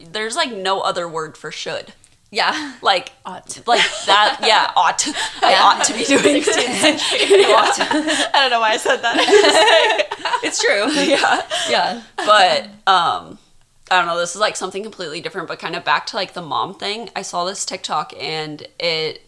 there's 0.00 0.36
like 0.36 0.52
no 0.52 0.80
other 0.80 1.08
word 1.08 1.36
for 1.36 1.50
should. 1.50 1.92
Yeah. 2.30 2.76
Like 2.80 3.10
ought. 3.26 3.60
like 3.66 3.82
that 4.06 4.38
yeah 4.42 4.70
ought. 4.76 5.04
I 5.42 5.54
ought 5.60 5.84
to 5.84 5.92
be 5.92 6.04
doing 6.04 6.42
this 6.44 6.48
i 6.56 8.30
don't 8.34 8.50
know 8.50 8.60
why 8.60 8.70
i 8.72 8.76
said 8.76 8.98
that. 8.98 10.06
It's 10.42 10.62
true. 10.62 10.90
yeah. 10.92 11.42
Yeah. 11.68 12.02
but 12.16 12.64
um 12.86 13.38
i 13.90 13.98
don't 13.98 14.06
know 14.06 14.16
this 14.18 14.34
is 14.34 14.40
like 14.40 14.54
something 14.56 14.82
completely 14.84 15.20
different 15.20 15.48
but 15.48 15.58
kind 15.58 15.74
of 15.74 15.84
back 15.84 16.06
to 16.06 16.16
like 16.16 16.34
the 16.34 16.42
mom 16.42 16.74
thing. 16.74 17.10
I 17.16 17.22
saw 17.22 17.44
this 17.44 17.64
tiktok 17.64 18.14
and 18.18 18.64
it 18.78 19.22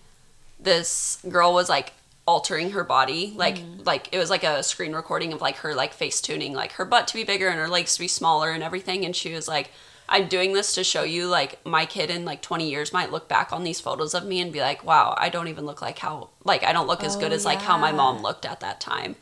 this 0.61 1.18
girl 1.29 1.53
was 1.53 1.68
like 1.68 1.93
altering 2.25 2.70
her 2.70 2.85
body 2.85 3.35
like 3.35 3.59
like 3.85 4.09
it 4.12 4.18
was 4.18 4.31
like 4.31 4.45
a 4.45 4.62
screen 4.62 4.93
recording 4.93 5.33
of 5.33 5.41
like 5.41 5.57
her 5.57 5.75
like 5.75 5.93
face 5.93 6.20
tuning 6.20 6.53
like 6.53 6.70
her 6.73 6.85
butt 6.85 7.09
to 7.09 7.14
be 7.14 7.25
bigger 7.25 7.49
and 7.49 7.59
her 7.59 7.66
legs 7.66 7.95
to 7.95 8.01
be 8.01 8.07
smaller 8.07 8.53
and 8.53 8.62
everything. 8.62 9.05
And 9.05 9.14
she 9.16 9.35
was 9.35 9.49
like 9.49 9.73
i'm 10.13 10.29
doing 10.29 10.53
this 10.53 10.75
to 10.77 10.85
show 10.85 11.03
you 11.03 11.27
like 11.27 11.65
my 11.67 11.85
kid 11.85 12.09
in 12.11 12.25
like 12.25 12.41
20 12.43 12.71
years 12.71 12.93
might 12.93 13.11
look 13.11 13.29
back 13.29 13.53
on 13.53 13.65
these 13.65 13.81
photos 13.81 14.15
of 14.15 14.25
me 14.25 14.41
and 14.41 14.53
be 14.53 14.61
like 14.61 14.85
wow 14.85 15.15
i 15.19 15.29
don't 15.29 15.49
even 15.49 15.67
look 15.67 15.83
like 15.83 15.99
how 15.99 16.29
like 16.45 16.63
i 16.63 16.73
don't 16.73 16.87
look 16.87 17.03
as 17.03 17.17
Oh, 17.17 17.21
good 17.21 17.33
as 17.33 17.45
like 17.45 17.61
how 17.61 17.77
my 17.77 17.91
mom 17.93 18.23
looked 18.23 18.47
at 18.47 18.61
that 18.61 18.81
time 18.81 19.17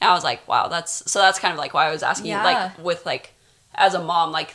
and 0.00 0.10
i 0.10 0.14
was 0.14 0.24
like 0.24 0.46
wow 0.48 0.68
that's 0.68 1.10
so 1.10 1.18
that's 1.20 1.38
kind 1.38 1.52
of 1.52 1.58
like 1.58 1.74
why 1.74 1.86
i 1.86 1.90
was 1.92 2.02
asking 2.02 2.26
you 2.30 2.32
Yeah. 2.32 2.44
like 2.44 2.78
with 2.78 3.04
like 3.04 3.34
as 3.74 3.92
a 3.94 4.02
mom 4.02 4.32
like 4.32 4.54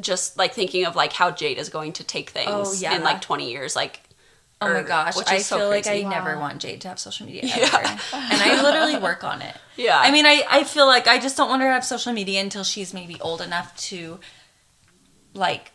just 0.00 0.38
like 0.38 0.54
thinking 0.54 0.84
of 0.86 0.94
like 0.96 1.12
how 1.12 1.30
Jade 1.30 1.58
is 1.58 1.68
going 1.68 1.92
to 1.94 2.04
take 2.04 2.30
oh, 2.30 2.40
things 2.64 2.68
Oh, 2.68 2.74
yeah. 2.80 2.94
in 2.96 3.02
like 3.02 3.20
20 3.20 3.50
years 3.50 3.74
like 3.76 4.00
Oh 4.62 4.68
my 4.68 4.80
er, 4.80 4.82
gosh, 4.82 5.16
which 5.16 5.26
I 5.30 5.36
is 5.36 5.46
so 5.46 5.56
feel 5.56 5.68
like 5.70 5.84
crazy. 5.84 6.04
I 6.04 6.08
never 6.10 6.38
want 6.38 6.60
Jade 6.60 6.82
to 6.82 6.88
have 6.88 6.98
social 6.98 7.24
media 7.26 7.44
Yeah. 7.46 7.98
and 8.12 8.42
I 8.42 8.62
literally 8.62 8.98
work 8.98 9.24
on 9.24 9.40
it. 9.40 9.56
yeah 9.76 9.98
I 9.98 10.10
mean, 10.10 10.26
I, 10.26 10.42
I 10.50 10.64
feel 10.64 10.84
like 10.86 11.08
I 11.08 11.18
just 11.18 11.38
don't 11.38 11.48
want 11.48 11.62
her 11.62 11.68
to 11.68 11.72
have 11.72 11.84
social 11.84 12.12
media 12.12 12.42
until 12.42 12.62
she's 12.62 12.92
maybe 12.92 13.18
old 13.22 13.40
enough 13.40 13.74
to 13.88 14.20
like 15.34 15.72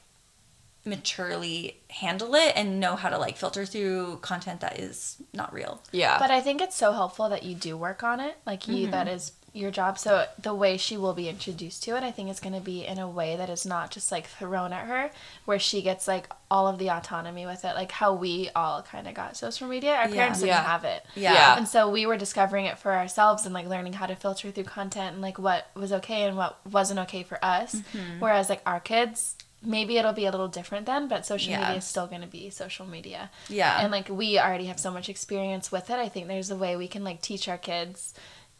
maturely 0.83 1.77
handle 1.89 2.35
it 2.35 2.53
and 2.55 2.79
know 2.79 2.95
how 2.95 3.09
to 3.09 3.17
like 3.17 3.37
filter 3.37 3.65
through 3.65 4.17
content 4.21 4.61
that 4.61 4.79
is 4.79 5.17
not 5.33 5.51
real. 5.51 5.81
yeah 5.91 6.19
But 6.19 6.29
I 6.31 6.41
think 6.41 6.61
it's 6.61 6.75
so 6.75 6.91
helpful 6.91 7.27
that 7.29 7.43
you 7.43 7.55
do 7.55 7.75
work 7.75 8.03
on 8.03 8.19
it. 8.19 8.37
Like 8.45 8.67
you, 8.67 8.87
that 8.91 9.07
is 9.07 9.31
your 9.51 9.71
job. 9.71 9.97
So 9.97 10.25
the 10.39 10.53
way 10.53 10.77
she 10.77 10.95
will 10.97 11.13
be 11.13 11.27
introduced 11.29 11.81
to 11.83 11.95
it, 11.97 12.03
I 12.03 12.11
think 12.11 12.29
is 12.29 12.39
going 12.41 12.53
to 12.53 12.59
be 12.61 12.85
in 12.85 12.99
a 12.99 13.07
way 13.09 13.35
that 13.37 13.49
is 13.49 13.65
not 13.65 13.89
just 13.89 14.11
like 14.11 14.27
thrown 14.27 14.73
at 14.73 14.85
her, 14.85 15.09
where 15.45 15.57
she 15.57 15.81
gets 15.81 16.07
like 16.07 16.29
all 16.51 16.67
of 16.67 16.77
the 16.77 16.89
autonomy 16.91 17.45
with 17.47 17.63
it, 17.65 17.73
like 17.73 17.91
how 17.93 18.13
we 18.13 18.49
all 18.55 18.83
kind 18.83 19.07
of 19.07 19.13
got 19.15 19.37
social 19.37 19.67
media. 19.67 19.95
Our 19.95 20.09
Yeah. 20.09 20.13
parents 20.15 20.39
didn't 20.39 20.49
Yeah. 20.49 20.63
have 20.63 20.83
it. 20.83 21.03
Yeah. 21.15 21.33
Yeah. 21.33 21.57
And 21.57 21.67
so 21.67 21.89
we 21.89 22.05
were 22.05 22.17
discovering 22.17 22.65
it 22.65 22.77
for 22.77 22.91
ourselves 22.93 23.45
and 23.45 23.53
like 23.55 23.65
learning 23.67 23.93
how 23.93 24.05
to 24.05 24.15
filter 24.15 24.51
through 24.51 24.65
content 24.65 25.13
and 25.13 25.21
like 25.21 25.39
what 25.39 25.69
was 25.73 25.91
okay 25.93 26.23
and 26.23 26.37
what 26.37 26.59
wasn't 26.69 26.99
okay 26.99 27.23
for 27.23 27.43
us. 27.43 27.75
Mm-hmm. 27.75 28.19
Whereas 28.19 28.49
like 28.49 28.61
our 28.67 28.81
kids, 28.81 29.35
maybe 29.65 29.97
it'll 29.97 30.13
be 30.13 30.25
a 30.25 30.31
little 30.31 30.47
different 30.47 30.85
then, 30.85 31.07
but 31.07 31.25
social 31.25 31.51
Yeah. 31.51 31.59
media 31.61 31.77
is 31.77 31.85
still 31.85 32.07
going 32.07 32.21
to 32.21 32.27
be 32.27 32.49
social 32.49 32.85
media. 32.85 33.29
Yeah. 33.49 33.79
And 33.81 33.91
like 33.91 34.09
we 34.09 34.39
already 34.39 34.65
have 34.65 34.79
so 34.79 34.91
much 34.91 35.09
experience 35.09 35.71
with 35.71 35.89
it. 35.89 35.95
I 35.99 36.09
think 36.09 36.27
there's 36.27 36.51
a 36.51 36.55
way 36.55 36.75
we 36.75 36.87
can 36.87 37.03
like 37.03 37.21
teach 37.21 37.47
our 37.47 37.57
kids 37.57 38.13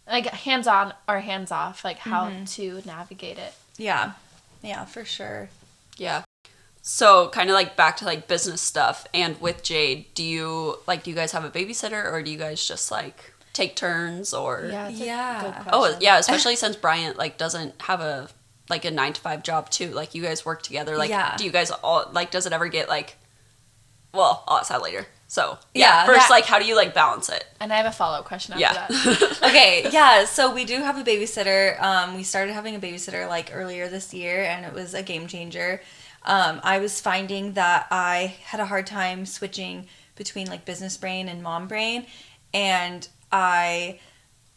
like 0.08 0.28
hands 0.28 0.68
on 0.68 0.94
or 1.08 1.20
hands 1.22 1.52
off 1.52 1.84
like 1.84 1.98
how 2.00 2.28
Mm-hmm. 2.30 2.44
to 2.46 2.82
navigate 2.86 3.38
it. 3.38 3.54
Yeah. 3.78 4.14
Yeah, 4.62 4.86
for 4.86 5.04
sure. 5.06 5.50
Yeah. 5.98 6.24
So 6.82 7.30
kind 7.30 7.50
of 7.50 7.56
like 7.56 7.76
back 7.76 7.98
to 7.98 8.06
like 8.06 8.28
business 8.28 8.62
stuff 8.62 9.08
and 9.14 9.40
with 9.42 9.64
Jade, 9.64 10.14
do 10.14 10.24
you 10.24 10.78
like 10.88 11.04
do 11.04 11.10
you 11.10 11.16
guys 11.16 11.32
have 11.32 11.44
a 11.44 11.50
babysitter 11.50 12.12
or 12.12 12.22
do 12.22 12.30
you 12.32 12.38
guys 12.38 12.66
just 12.68 12.92
like 12.92 13.34
take 13.54 13.76
turns 13.76 14.34
or 14.34 14.68
Yeah. 14.72 14.90
Yeah. 14.90 15.64
Oh, 15.74 15.98
yeah, 16.00 16.18
especially 16.20 16.56
since 16.56 16.76
Bryant 16.76 17.18
like 17.18 17.38
doesn't 17.38 17.82
have 17.84 18.02
a 18.02 18.30
like 18.70 18.86
a 18.86 18.92
9 18.92 19.14
to 19.14 19.22
5 19.22 19.44
job 19.44 19.70
too. 19.70 19.90
Like 19.92 20.16
you 20.16 20.22
guys 20.24 20.46
work 20.46 20.62
together. 20.64 20.98
Like 20.98 21.10
Yeah. 21.10 21.36
do 21.38 21.44
you 21.46 21.52
guys 21.52 21.72
all 21.72 22.10
like 22.12 22.32
does 22.32 22.46
it 22.46 22.54
ever 22.54 22.68
get 22.68 22.90
like 22.90 23.18
well, 24.14 24.44
I'll 24.48 24.60
ask 24.60 24.70
that 24.70 24.82
later. 24.82 25.06
So, 25.28 25.58
yeah, 25.74 25.88
Yeah. 26.02 26.06
first 26.06 26.30
Yeah. 26.30 26.36
like 26.36 26.46
how 26.46 26.58
do 26.60 26.66
you 26.66 26.76
like 26.76 26.94
balance 26.94 27.28
it? 27.30 27.44
And 27.60 27.74
I 27.74 27.78
have 27.78 27.86
a 27.86 27.92
follow 27.92 28.18
up 28.20 28.26
question 28.26 28.54
after 28.54 28.62
Yeah. 28.64 28.88
that. 28.88 29.40
okay, 29.50 29.90
yeah. 29.92 30.24
So 30.26 30.54
we 30.54 30.64
do 30.64 30.78
have 30.82 30.98
a 30.98 31.04
babysitter. 31.04 31.82
Um, 31.82 32.16
we 32.16 32.24
started 32.24 32.54
having 32.54 32.76
a 32.76 32.80
babysitter 32.80 33.28
like 33.28 33.50
earlier 33.54 33.90
this 33.90 34.14
year, 34.14 34.44
and 34.44 34.66
it 34.66 34.72
was 34.74 34.94
a 34.94 35.04
game 35.04 35.28
changer. 35.28 35.82
Um, 36.24 36.62
I 36.64 36.80
was 36.80 37.02
finding 37.02 37.54
that 37.54 37.88
I 37.92 38.36
had 38.46 38.60
a 38.62 38.66
hard 38.66 38.88
time 38.88 39.26
switching 39.26 39.88
between 40.16 40.48
like 40.48 40.64
business 40.64 40.96
brain 40.96 41.28
and 41.28 41.44
mom 41.44 41.68
brain, 41.68 42.06
and 42.54 43.06
I 43.34 44.00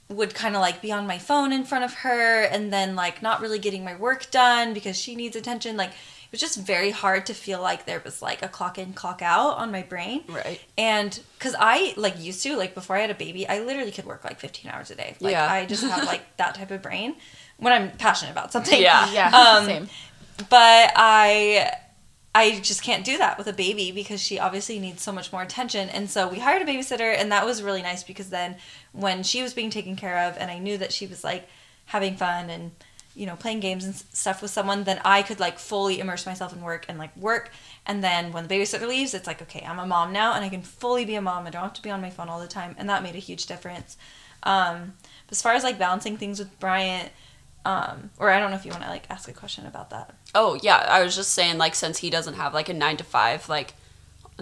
would 0.09 0.35
kind 0.35 0.55
of 0.55 0.61
like 0.61 0.81
be 0.81 0.91
on 0.91 1.07
my 1.07 1.19
phone 1.19 1.53
in 1.53 1.65
front 1.65 1.85
of 1.85 1.95
her, 1.95 2.43
and 2.43 2.73
then 2.73 2.97
like 2.97 3.23
not 3.23 3.41
really 3.41 3.59
getting 3.59 3.85
my 3.85 3.95
work 3.97 4.31
done 4.31 4.75
because 4.75 4.97
she 4.99 5.15
needs 5.15 5.37
attention. 5.37 5.77
Like 5.77 5.91
it 5.91 6.33
was 6.33 6.41
just 6.41 6.59
very 6.59 6.91
hard 6.91 7.25
to 7.27 7.35
feel 7.35 7.63
like 7.63 7.87
there 7.87 8.03
was 8.05 8.21
like 8.21 8.43
a 8.43 8.49
clock 8.49 8.77
in, 8.79 8.93
clock 8.93 9.23
out 9.23 9.57
on 9.57 9.73
my 9.73 9.83
brain. 9.83 10.25
Right. 10.29 10.61
And 10.77 11.19
because 11.39 11.55
I 11.59 11.95
like 11.97 12.21
used 12.21 12.43
to 12.43 12.55
like 12.57 12.75
before 12.75 12.97
I 12.97 13.01
had 13.01 13.11
a 13.11 13.15
baby, 13.15 13.49
I 13.49 13.61
literally 13.61 13.91
could 13.93 14.05
work 14.05 14.25
like 14.25 14.39
15 14.39 14.71
hours 14.71 14.91
a 14.91 14.95
day. 14.95 15.17
Like 15.21 15.33
Yeah. 15.33 15.51
I 15.51 15.65
just 15.65 15.83
have 15.85 16.05
like 16.05 16.37
that 16.37 16.55
type 16.55 16.71
of 16.71 16.83
brain 16.83 17.17
when 17.57 17.73
I'm 17.73 17.93
passionate 17.93 18.33
about 18.33 18.53
something. 18.53 18.79
Yeah. 18.81 19.11
yeah. 19.11 19.31
Um, 19.31 19.65
same. 19.65 19.89
But 20.51 20.93
I 20.97 21.73
I 22.35 22.61
just 22.61 22.83
can't 22.83 23.05
do 23.05 23.19
that 23.19 23.39
with 23.39 23.47
a 23.47 23.53
baby 23.53 23.91
because 23.91 24.21
she 24.21 24.39
obviously 24.39 24.79
needs 24.79 25.03
so 25.03 25.13
much 25.13 25.33
more 25.33 25.43
attention. 25.43 25.89
And 25.89 26.11
so 26.11 26.29
we 26.29 26.39
hired 26.39 26.63
a 26.63 26.67
babysitter 26.67 27.15
and 27.17 27.33
that 27.33 27.47
was 27.47 27.63
really 27.63 27.83
nice 27.83 28.05
because 28.05 28.31
then 28.31 28.57
when 28.93 29.23
she 29.23 29.43
was 29.43 29.55
being 29.55 29.71
taken 29.71 29.97
care 29.97 30.19
of 30.19 30.37
and 30.39 30.51
I 30.51 30.59
knew 30.59 30.77
that 30.79 30.93
she 30.93 31.07
was 31.07 31.25
like 31.25 31.49
having 31.87 32.17
fun 32.17 32.51
and 32.51 32.73
you 33.15 33.27
know 33.27 33.35
playing 33.35 33.61
games 33.61 33.85
and 33.85 33.95
stuff 33.95 34.43
with 34.43 34.51
someone 34.51 34.85
then 34.85 35.01
I 35.05 35.23
could 35.23 35.41
like 35.41 35.59
fully 35.59 35.99
immerse 35.99 36.27
myself 36.27 36.53
in 36.53 36.63
work 36.63 36.85
and 36.89 36.99
like 36.99 37.17
work. 37.17 37.51
And 37.87 38.05
then 38.05 38.31
when 38.33 38.47
the 38.47 38.55
babysitter 38.55 38.87
leaves 38.87 39.15
it's 39.15 39.27
like 39.27 39.43
okay 39.43 39.65
I'm 39.67 39.79
a 39.79 39.87
mom 39.87 40.13
now 40.13 40.35
and 40.35 40.45
I 40.45 40.49
can 40.49 40.63
fully 40.63 41.05
be 41.05 41.15
a 41.15 41.23
mom. 41.23 41.47
I 41.47 41.51
don't 41.51 41.63
have 41.63 41.73
to 41.75 41.83
be 41.83 41.91
on 41.91 42.03
my 42.03 42.11
phone 42.11 42.29
all 42.29 42.41
the 42.41 42.47
time. 42.47 42.77
And 42.79 42.89
that 42.89 43.03
made 43.03 43.17
a 43.17 43.19
huge 43.19 43.47
difference. 43.47 43.97
Um 44.43 44.95
as 45.31 45.43
far 45.43 45.55
as 45.55 45.65
like 45.65 45.79
balancing 45.79 46.19
things 46.19 46.39
with 46.39 46.61
Bryant 46.61 47.11
um 47.65 48.11
or 48.19 48.31
I 48.31 48.39
don't 48.39 48.51
know 48.51 48.57
if 48.57 48.67
you 48.67 48.71
want 48.71 48.85
to 48.85 48.91
like 48.91 49.07
ask 49.11 49.29
a 49.29 49.33
question 49.33 49.67
about 49.67 49.91
that 49.91 50.15
Oh, 50.35 50.59
yeah, 50.63 50.77
I 50.77 51.03
was 51.03 51.17
just 51.17 51.33
saying 51.33 51.59
like 51.59 51.75
since 51.75 51.99
he 51.99 52.11
doesn't 52.11 52.35
have 52.35 52.55
like 52.55 52.69
a 52.69 52.75
9 52.75 52.97
to 52.99 53.05
5 53.05 53.49
like 53.49 53.75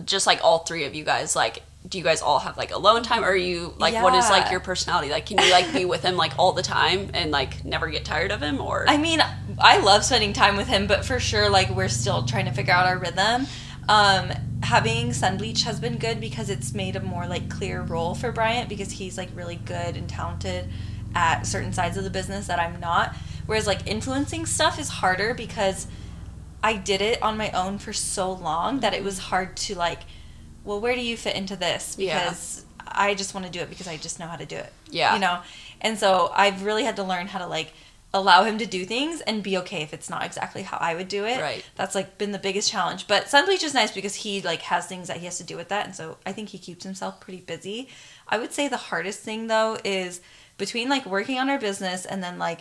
just 0.04 0.26
like 0.26 0.40
all 0.42 0.58
three 0.58 0.84
of 0.84 0.94
you 0.94 1.04
guys 1.04 1.34
like 1.34 1.62
do 1.88 1.96
you 1.96 2.04
guys 2.04 2.20
all 2.20 2.38
have 2.38 2.58
like 2.58 2.70
alone 2.70 3.02
time 3.02 3.24
or 3.24 3.28
are 3.28 3.36
you 3.36 3.72
like 3.78 3.94
what 3.94 4.14
is 4.14 4.28
like 4.28 4.50
your 4.50 4.60
personality 4.60 5.10
like 5.10 5.24
can 5.24 5.38
you 5.38 5.50
like 5.50 5.72
be 5.72 5.84
with 5.86 6.02
him 6.02 6.16
like 6.16 6.32
all 6.38 6.52
the 6.52 6.62
time 6.62 7.10
and 7.14 7.30
like 7.30 7.64
never 7.64 7.88
get 7.88 8.04
tired 8.04 8.30
of 8.30 8.42
him 8.42 8.60
or 8.60 8.84
I 8.88 8.98
mean, 8.98 9.20
I 9.58 9.78
love 9.78 10.04
spending 10.04 10.32
time 10.32 10.56
with 10.56 10.68
him, 10.68 10.86
but 10.86 11.04
for 11.04 11.18
sure, 11.18 11.48
like 11.48 11.70
we're 11.70 11.88
still 11.88 12.24
trying 12.24 12.44
to 12.46 12.52
figure 12.52 12.72
out 12.72 12.86
our 12.86 12.98
rhythm. 12.98 13.46
Um, 13.88 14.32
having 14.62 15.10
Sunbleached 15.10 15.62
has 15.62 15.78
been 15.80 15.96
good 15.98 16.20
because 16.20 16.50
it's 16.50 16.74
made 16.74 16.96
a 16.96 17.00
more 17.00 17.26
like 17.26 17.48
clear 17.48 17.82
role 17.82 18.14
for 18.14 18.32
Bryant 18.32 18.68
because 18.68 18.90
he's 18.90 19.16
like 19.16 19.28
really 19.34 19.56
good 19.56 19.96
and 19.96 20.08
talented 20.08 20.68
at 21.14 21.46
certain 21.46 21.72
sides 21.72 21.96
of 21.96 22.04
the 22.04 22.10
business 22.10 22.46
that 22.48 22.58
I'm 22.58 22.80
not. 22.80 23.14
Whereas 23.46 23.66
like 23.66 23.86
influencing 23.86 24.46
stuff 24.46 24.78
is 24.78 24.88
harder 24.88 25.34
because 25.34 25.86
I 26.62 26.76
did 26.76 27.00
it 27.00 27.22
on 27.22 27.36
my 27.36 27.50
own 27.52 27.78
for 27.78 27.92
so 27.92 28.32
long 28.32 28.80
that 28.80 28.94
it 28.94 29.04
was 29.04 29.16
mm-hmm. 29.18 29.28
hard 29.28 29.56
to 29.56 29.74
like, 29.74 30.00
well, 30.64 30.80
where 30.80 30.94
do 30.94 31.00
you 31.00 31.16
fit 31.16 31.36
into 31.36 31.56
this? 31.56 31.96
Yeah. 31.98 32.18
Because 32.18 32.64
I 32.86 33.14
just 33.14 33.34
want 33.34 33.46
to 33.46 33.52
do 33.52 33.60
it 33.60 33.68
because 33.68 33.88
I 33.88 33.96
just 33.96 34.18
know 34.18 34.26
how 34.26 34.36
to 34.36 34.46
do 34.46 34.56
it. 34.56 34.72
Yeah. 34.90 35.14
You 35.14 35.20
know? 35.20 35.40
And 35.80 35.98
so 35.98 36.30
I've 36.34 36.64
really 36.64 36.84
had 36.84 36.96
to 36.96 37.04
learn 37.04 37.28
how 37.28 37.38
to 37.38 37.46
like 37.46 37.72
allow 38.14 38.44
him 38.44 38.56
to 38.58 38.66
do 38.66 38.84
things 38.84 39.20
and 39.20 39.42
be 39.42 39.58
okay 39.58 39.82
if 39.82 39.92
it's 39.92 40.08
not 40.08 40.24
exactly 40.24 40.62
how 40.62 40.78
I 40.80 40.94
would 40.94 41.08
do 41.08 41.24
it. 41.24 41.40
Right. 41.40 41.64
That's 41.76 41.94
like 41.94 42.18
been 42.18 42.32
the 42.32 42.38
biggest 42.38 42.70
challenge. 42.70 43.06
But 43.06 43.26
Sunbleached 43.26 43.64
is 43.64 43.74
nice 43.74 43.92
because 43.92 44.14
he 44.14 44.40
like 44.40 44.62
has 44.62 44.86
things 44.86 45.08
that 45.08 45.18
he 45.18 45.26
has 45.26 45.38
to 45.38 45.44
do 45.44 45.56
with 45.56 45.68
that 45.68 45.86
and 45.86 45.94
so 45.94 46.16
I 46.24 46.32
think 46.32 46.48
he 46.48 46.58
keeps 46.58 46.84
himself 46.84 47.20
pretty 47.20 47.40
busy. 47.40 47.88
I 48.26 48.38
would 48.38 48.52
say 48.52 48.68
the 48.68 48.76
hardest 48.76 49.20
thing 49.20 49.48
though 49.48 49.76
is 49.84 50.20
between 50.56 50.88
like 50.88 51.04
working 51.04 51.38
on 51.38 51.50
our 51.50 51.58
business 51.58 52.06
and 52.06 52.22
then 52.22 52.38
like 52.38 52.60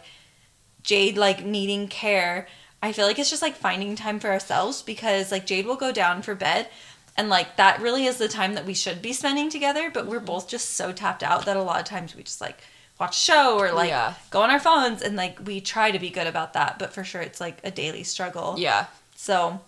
Jade 0.86 1.18
like 1.18 1.44
needing 1.44 1.88
care, 1.88 2.48
I 2.82 2.92
feel 2.92 3.06
like 3.08 3.20
it's 3.20 3.30
just 3.30 3.42
like 3.42 3.56
finding 3.56 3.96
time 3.96 4.20
for 4.20 4.30
ourselves 4.30 4.82
because 4.82 5.32
like 5.32 5.46
Jade 5.46 5.66
will 5.66 5.76
go 5.76 5.92
down 5.92 6.22
for 6.22 6.36
bed 6.36 6.70
and 7.18 7.30
like 7.30 7.56
that 7.58 7.82
really 7.82 8.06
is 8.06 8.18
the 8.18 8.28
time 8.28 8.54
that 8.56 8.66
we 8.66 8.74
should 8.74 9.02
be 9.02 9.14
spending 9.14 9.50
together, 9.50 9.90
but 9.90 10.06
we're 10.06 10.18
mm-hmm. 10.18 10.26
both 10.26 10.48
just 10.48 10.72
so 10.72 10.92
tapped 10.92 11.24
out 11.24 11.46
that 11.46 11.58
a 11.58 11.64
lot 11.64 11.80
of 11.80 11.86
times 11.86 12.16
we 12.16 12.24
just 12.24 12.42
like 12.42 12.60
watch 13.00 13.16
a 13.16 13.20
show 13.20 13.58
or 13.60 13.72
like 13.72 13.90
Yeah. 13.90 14.14
go 14.30 14.42
on 14.42 14.50
our 14.50 14.60
phones 14.60 15.02
and 15.02 15.16
like 15.16 15.40
we 15.46 15.60
try 15.60 15.92
to 15.92 16.00
be 16.00 16.10
good 16.10 16.28
about 16.28 16.54
that, 16.54 16.78
but 16.80 16.94
for 16.94 17.04
sure 17.04 17.22
it's 17.22 17.42
like 17.42 17.58
a 17.64 17.72
daily 17.72 18.04
struggle. 18.04 18.56
yeah 18.58 18.86
So 19.16 19.62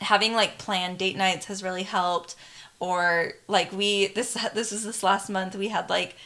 having 0.00 0.34
like 0.34 0.58
planned 0.58 0.98
date 0.98 1.16
nights 1.16 1.46
has 1.46 1.62
really 1.62 1.84
helped. 1.84 2.34
Or 2.80 3.32
like 3.48 3.72
we 3.72 4.08
this 4.08 4.34
this 4.54 4.72
was 4.72 4.84
this 4.84 5.02
last 5.02 5.30
month 5.30 5.54
we 5.56 5.68
had 5.68 5.88
like 5.88 6.16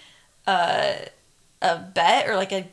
a 0.47 1.09
a 1.61 1.79
bet 1.79 2.29
or 2.29 2.37
like 2.37 2.53
a 2.53 2.66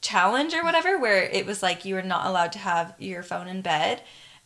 challenge 0.00 0.54
or 0.54 0.64
whatever 0.64 0.98
where 0.98 1.22
it 1.22 1.44
was 1.46 1.62
like 1.62 1.84
you 1.84 1.94
were 1.94 2.02
not 2.02 2.26
allowed 2.26 2.52
to 2.52 2.58
have 2.58 2.94
your 2.98 3.22
phone 3.22 3.48
in 3.48 3.60
bed 3.60 4.02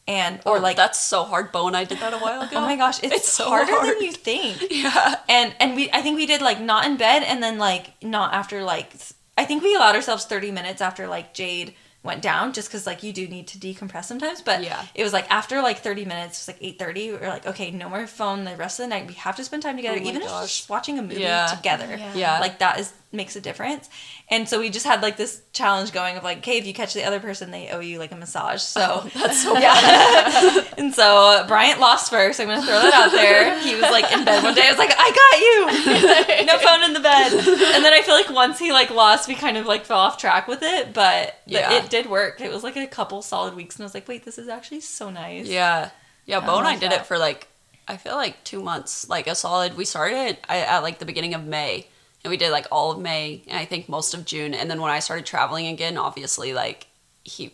and 0.07 0.41
or 0.45 0.57
or 0.57 0.61
like 0.61 0.77
that's 0.77 1.01
so 1.01 1.25
hard 1.25 1.51
bo 1.53 1.67
and 1.67 1.77
i 1.77 1.85
did 1.85 1.99
that 2.01 2.13
a 2.13 2.19
while 2.19 2.41
oh 2.43 2.47
ago 2.47 2.57
oh 2.57 2.61
my 2.61 2.77
gosh 2.77 3.03
it's, 3.03 3.15
It's 3.15 3.29
so 3.29 3.45
harder 3.49 3.73
hard. 3.73 3.97
than 3.97 4.03
you 4.03 4.13
think 4.13 4.63
yeah 4.71 5.17
and 5.29 5.55
and 5.61 5.75
we 5.77 5.91
i 5.93 6.01
think 6.03 6.17
we 6.17 6.27
did 6.27 6.43
like 6.43 6.61
not 6.61 6.85
in 6.87 6.97
bed 6.97 7.23
and 7.23 7.43
then 7.43 7.57
like 7.59 7.93
not 8.03 8.35
after 8.35 8.63
like 8.63 8.93
i 9.39 9.45
think 9.45 9.63
we 9.63 9.75
allowed 9.75 9.95
ourselves 9.95 10.25
30 10.27 10.51
minutes 10.51 10.83
after 10.83 11.07
like 11.07 11.33
jade 11.35 11.75
went 12.03 12.21
down 12.21 12.53
just 12.53 12.69
because 12.69 12.87
like 12.87 13.03
you 13.03 13.15
do 13.15 13.27
need 13.27 13.47
to 13.47 13.57
decompress 13.59 14.05
sometimes 14.05 14.43
but 14.43 14.63
Yeah. 14.63 14.85
it 14.95 15.03
was 15.03 15.15
like 15.15 15.27
after 15.31 15.63
like 15.63 15.79
30 15.79 16.05
minutes 16.05 16.47
it 16.47 16.53
was 16.53 16.61
like 16.61 16.79
8.30 16.79 16.95
we 16.97 17.13
were 17.13 17.29
like 17.29 17.47
okay 17.47 17.71
no 17.71 17.89
more 17.89 18.07
phone 18.07 18.45
the 18.45 18.55
rest 18.57 18.79
of 18.79 18.85
the 18.85 18.89
night 18.91 19.07
we 19.07 19.15
have 19.15 19.37
to 19.37 19.45
spend 19.45 19.63
time 19.63 19.77
together 19.77 19.99
Oh 19.99 20.07
even 20.07 20.21
if 20.21 20.29
gosh. 20.29 20.45
it's 20.45 20.57
just 20.59 20.69
watching 20.69 20.99
a 20.99 21.03
movie 21.03 21.23
Yeah. 21.23 21.47
together 21.47 21.97
Yeah. 21.99 22.15
Yeah. 22.15 22.41
like 22.41 22.59
that 22.59 22.79
is 22.79 22.93
makes 23.15 23.37
a 23.37 23.41
difference 23.41 23.89
and 24.31 24.49
so 24.49 24.59
we 24.61 24.69
just 24.71 24.85
had 24.85 25.01
like 25.03 25.17
this 25.17 25.43
challenge 25.53 25.93
going 25.93 26.17
of 26.17 26.25
like 26.25 26.39
okay 26.39 26.59
if 26.59 26.67
you 26.67 26.75
catch 26.75 26.93
the 26.95 27.05
other 27.05 27.21
person 27.21 27.51
they 27.51 27.71
owe 27.71 27.81
you 27.81 27.99
like 27.99 28.13
a 28.13 28.17
massage 28.17 28.61
so 28.61 29.03
oh, 29.05 29.11
that's 29.15 29.43
so 29.43 29.57
yeah. 29.59 30.65
and 30.77 30.93
so 30.95 31.17
uh, 31.29 31.47
Bryant 31.47 31.81
lost 31.81 32.11
first. 32.11 32.41
I'm 32.41 32.49
gonna 32.49 32.63
throw 32.63 32.73
that 32.81 32.93
out 32.95 33.13
there. 33.13 33.59
He 33.61 33.75
was 33.75 33.83
like 33.83 34.11
in 34.13 34.25
bed 34.25 34.43
one 34.43 34.55
day. 34.55 34.63
I 34.67 34.71
was 34.71 34.79
like, 34.79 34.93
I 34.97 35.11
got 35.21 36.39
you. 36.41 36.47
no 36.47 36.59
phone 36.59 36.83
in 36.85 36.93
the 36.93 37.01
bed. 37.01 37.33
And 37.33 37.85
then 37.85 37.93
I 37.93 38.03
feel 38.03 38.15
like 38.15 38.31
once 38.31 38.59
he 38.59 38.73
like 38.73 38.91
lost, 38.91 39.29
we 39.29 39.35
kind 39.35 39.57
of 39.57 39.67
like 39.67 39.85
fell 39.85 39.99
off 39.99 40.19
track 40.19 40.49
with 40.49 40.63
it. 40.63 40.93
But 40.93 41.39
Yeah. 41.47 41.73
it 41.75 41.91
did 41.91 42.07
work. 42.07 42.41
It 42.41 42.51
was 42.53 42.63
like 42.65 42.77
a 42.77 42.87
couple 42.87 43.23
solid 43.23 43.55
weeks, 43.55 43.77
and 43.77 43.83
I 43.83 43.87
was 43.87 43.95
like, 43.95 44.09
wait, 44.09 44.25
this 44.25 44.39
is 44.39 44.49
actually 44.49 44.81
so 44.81 45.11
nice. 45.11 45.47
Yeah. 45.47 45.91
Yeah, 46.27 46.41
Bo 46.41 46.59
and 46.59 46.67
I 46.67 46.77
did 46.77 46.91
that. 46.91 47.03
it 47.03 47.07
for 47.07 47.19
like 47.19 47.49
I 47.87 47.97
feel 47.99 48.15
like 48.15 48.43
2 48.45 48.63
months, 48.63 49.09
like 49.09 49.27
a 49.27 49.35
solid. 49.35 49.77
We 49.77 49.85
started 49.85 50.39
at, 50.49 50.69
at 50.69 50.79
like 50.83 50.99
the 50.99 51.05
beginning 51.07 51.35
of 51.35 51.45
May 51.45 51.87
and 52.25 52.31
we 52.31 52.37
did 52.37 52.51
like 52.51 52.67
all 52.73 52.91
of 52.93 52.99
May 52.99 53.43
and 53.47 53.59
I 53.59 53.65
think 53.67 53.89
most 53.89 54.15
of 54.15 54.25
June 54.25 54.55
and 54.55 54.71
then 54.71 54.81
when 54.81 54.91
I 54.91 54.99
started 54.99 55.27
traveling 55.27 55.67
again, 55.69 55.97
obviously 55.97 56.53
like 56.55 56.87
he 57.23 57.53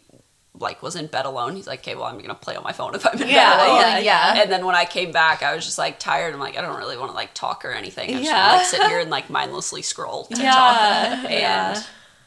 like 0.58 0.82
was 0.82 0.96
in 0.96 1.06
bed 1.06 1.26
alone. 1.26 1.54
He's 1.56 1.66
like, 1.68 1.78
"Okay, 1.80 1.94
well, 1.94 2.04
I'm 2.04 2.16
going 2.16 2.26
to 2.28 2.34
play 2.34 2.56
on 2.56 2.64
my 2.64 2.72
phone 2.72 2.94
if 2.94 3.06
I'm 3.06 3.14
in 3.22 3.28
Yeah, 3.28 3.56
bed 3.56 3.66
alone." 3.68 3.80
yeah, 3.80 3.98
yeah. 3.98 4.42
And 4.42 4.50
then 4.52 4.66
when 4.66 4.74
I 4.74 4.84
came 4.84 5.12
back, 5.12 5.42
I 5.44 5.54
was 5.54 5.64
just 5.64 5.78
like 5.78 5.98
tired. 6.00 6.34
I'm 6.34 6.40
like, 6.40 6.58
I 6.58 6.60
don't 6.60 6.76
really 6.76 6.98
want 6.98 7.10
to 7.12 7.14
like 7.14 7.32
talk 7.34 7.64
or 7.64 7.70
anything. 7.70 8.10
I 8.10 8.12
just 8.14 8.24
Yeah. 8.24 8.48
want 8.48 8.52
to 8.52 8.56
like 8.58 8.66
sit 8.82 8.82
here 8.90 8.98
and 9.00 9.10
like 9.10 9.30
mindlessly 9.30 9.80
scroll 9.82 10.24
TikTok. 10.28 10.42
Yeah, 10.42 11.22
And 11.22 11.30
yeah. 11.32 11.82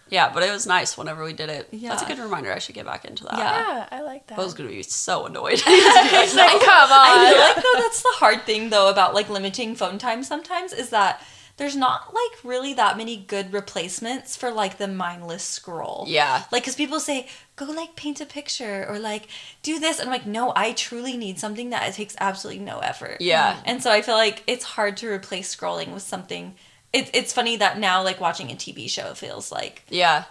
yeah, 0.10 0.32
but 0.34 0.42
it 0.42 0.52
was 0.52 0.66
nice 0.66 0.98
whenever 0.98 1.24
we 1.24 1.34
did 1.34 1.50
it. 1.50 1.68
Yeah. 1.72 1.90
That's 1.90 2.04
a 2.04 2.06
good 2.06 2.18
reminder. 2.18 2.52
I 2.52 2.60
should 2.60 2.76
get 2.76 2.86
back 2.86 3.04
into 3.06 3.26
that. 3.26 3.38
Yeah. 3.38 3.68
Yeah, 3.68 3.88
I 3.92 4.02
like 4.02 4.26
that. 4.28 4.40
I 4.40 4.44
was 4.44 4.54
gonna 4.54 4.70
be 4.70 4.82
so 4.84 5.26
annoyed. 5.26 5.62
Like, 5.68 6.62
come 6.62 6.92
on. 6.92 7.18
I 7.18 7.30
feel 7.30 7.40
like 7.40 7.56
though 7.58 7.82
that's 7.82 8.02
the 8.02 8.14
hard 8.14 8.44
thing 8.44 8.70
though 8.70 8.90
about 8.90 9.14
like 9.14 9.30
limiting 9.30 9.76
phone 9.76 9.98
time 9.98 10.24
sometimes 10.24 10.72
is 10.72 10.90
that 10.92 11.22
there's 11.58 11.76
not 11.76 12.14
like 12.14 12.44
really 12.44 12.74
that 12.74 12.98
many 12.98 13.16
good 13.16 13.54
replacements 13.54 14.36
for 14.36 14.52
like 14.52 14.78
the 14.78 14.88
mindless 14.88 15.44
scroll. 15.44 16.06
Yeah. 16.08 16.44
Like, 16.52 16.64
because 16.64 16.76
people 16.76 17.00
say, 17.00 17.28
go 17.56 17.66
like 17.66 17.96
paint 17.96 18.20
a 18.22 18.26
picture 18.26 18.86
or 18.90 18.98
like 18.98 19.28
do 19.62 19.80
this. 19.80 20.00
And 20.00 20.10
I'm 20.10 20.14
like, 20.14 20.26
no, 20.26 20.52
I 20.56 20.72
truly 20.74 21.16
need 21.16 21.40
something 21.40 21.70
that 21.70 21.88
it 21.88 21.94
takes 21.94 22.16
absolutely 22.20 22.64
no 22.64 22.80
effort. 22.80 23.18
Yeah. 23.20 23.60
And 23.66 23.84
so 23.84 23.92
I 23.92 24.02
feel 24.02 24.16
like 24.16 24.44
it's 24.48 24.64
hard 24.64 24.98
to 24.98 25.10
replace 25.10 25.56
scrolling 25.56 25.94
with 25.94 26.04
something. 26.04 26.56
It, 26.92 27.10
it's 27.14 27.34
funny 27.34 27.58
that 27.58 27.80
now, 27.80 28.04
like, 28.04 28.20
watching 28.22 28.52
a 28.52 28.56
TV 28.56 28.90
show 28.90 29.14
feels 29.14 29.52
like 29.52 29.84
Yeah. 29.90 30.26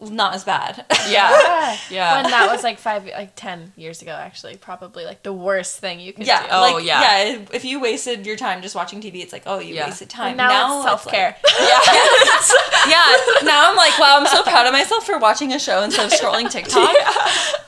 Not 0.00 0.34
as 0.34 0.44
bad. 0.44 0.84
Yeah. 1.08 1.30
Yeah. 1.30 1.76
Yeah. 1.90 2.22
When 2.22 2.30
that 2.30 2.48
was 2.52 2.62
like 2.62 2.78
five, 2.78 3.04
like 3.06 3.32
ten 3.34 3.72
years 3.76 4.02
ago, 4.02 4.12
actually, 4.12 4.56
probably 4.56 5.04
like 5.04 5.22
the 5.22 5.32
worst 5.32 5.78
thing 5.80 6.00
you 6.00 6.12
could 6.12 6.26
yeah. 6.26 6.42
do. 6.42 6.48
Oh, 6.50 6.74
like, 6.76 6.84
yeah. 6.84 7.24
yeah. 7.24 7.38
If 7.52 7.64
you 7.64 7.80
wasted 7.80 8.26
your 8.26 8.36
time 8.36 8.62
just 8.62 8.74
watching 8.74 9.00
TV, 9.00 9.16
it's 9.22 9.32
like, 9.32 9.42
oh, 9.46 9.58
you 9.58 9.74
Yeah. 9.74 9.86
wasted 9.86 10.08
time. 10.10 10.28
And 10.28 10.36
now, 10.38 10.76
it's 10.78 10.86
self 10.86 11.06
care. 11.08 11.34
yeah. 11.60 11.80
yeah. 12.88 13.16
Now 13.42 13.70
I'm 13.70 13.76
like, 13.76 13.98
wow, 13.98 14.18
I'm 14.20 14.26
so 14.26 14.42
proud 14.42 14.66
of 14.66 14.72
myself 14.72 15.04
for 15.06 15.18
watching 15.18 15.52
a 15.52 15.58
show 15.58 15.82
instead 15.82 16.06
of 16.06 16.12
scrolling 16.12 16.50
TikTok. 16.50 16.90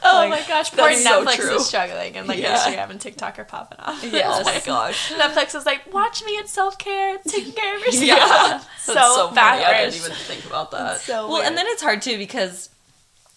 oh 0.02 0.12
Like, 0.28 0.30
my 0.30 0.42
gosh, 0.46 0.70
poor 0.70 0.88
that's 0.88 1.02
so 1.02 1.24
Netflix 1.24 1.34
true. 1.36 1.54
is 1.56 1.66
struggling, 1.66 2.16
and 2.16 2.28
like 2.28 2.38
Yeah. 2.38 2.56
Instagram 2.56 2.90
and 2.90 3.00
TikTok 3.00 3.38
are 3.38 3.44
popping 3.44 3.78
off. 3.80 4.02
Yes. 4.04 4.40
Oh 4.40 4.44
my 4.44 4.60
gosh. 4.64 5.12
Netflix 5.12 5.54
is 5.54 5.66
like, 5.66 5.92
watch 5.92 6.22
me, 6.24 6.32
it's 6.32 6.52
self 6.52 6.78
care, 6.78 7.16
it's 7.16 7.32
taking 7.32 7.52
care 7.52 7.76
of 7.76 7.82
yourself. 7.84 8.04
Yeah. 8.06 8.58
so, 8.78 8.94
That's 8.94 9.14
so 9.14 9.28
funny. 9.30 9.64
I 9.64 9.84
didn't 9.84 9.96
even 9.96 10.12
think 10.12 10.44
about 10.46 10.70
that. 10.72 11.00
So 11.00 11.28
well, 11.28 11.42
and 11.42 11.56
then 11.56 11.66
it's 11.68 11.82
hard 11.82 12.02
too 12.02 12.18
because 12.20 12.68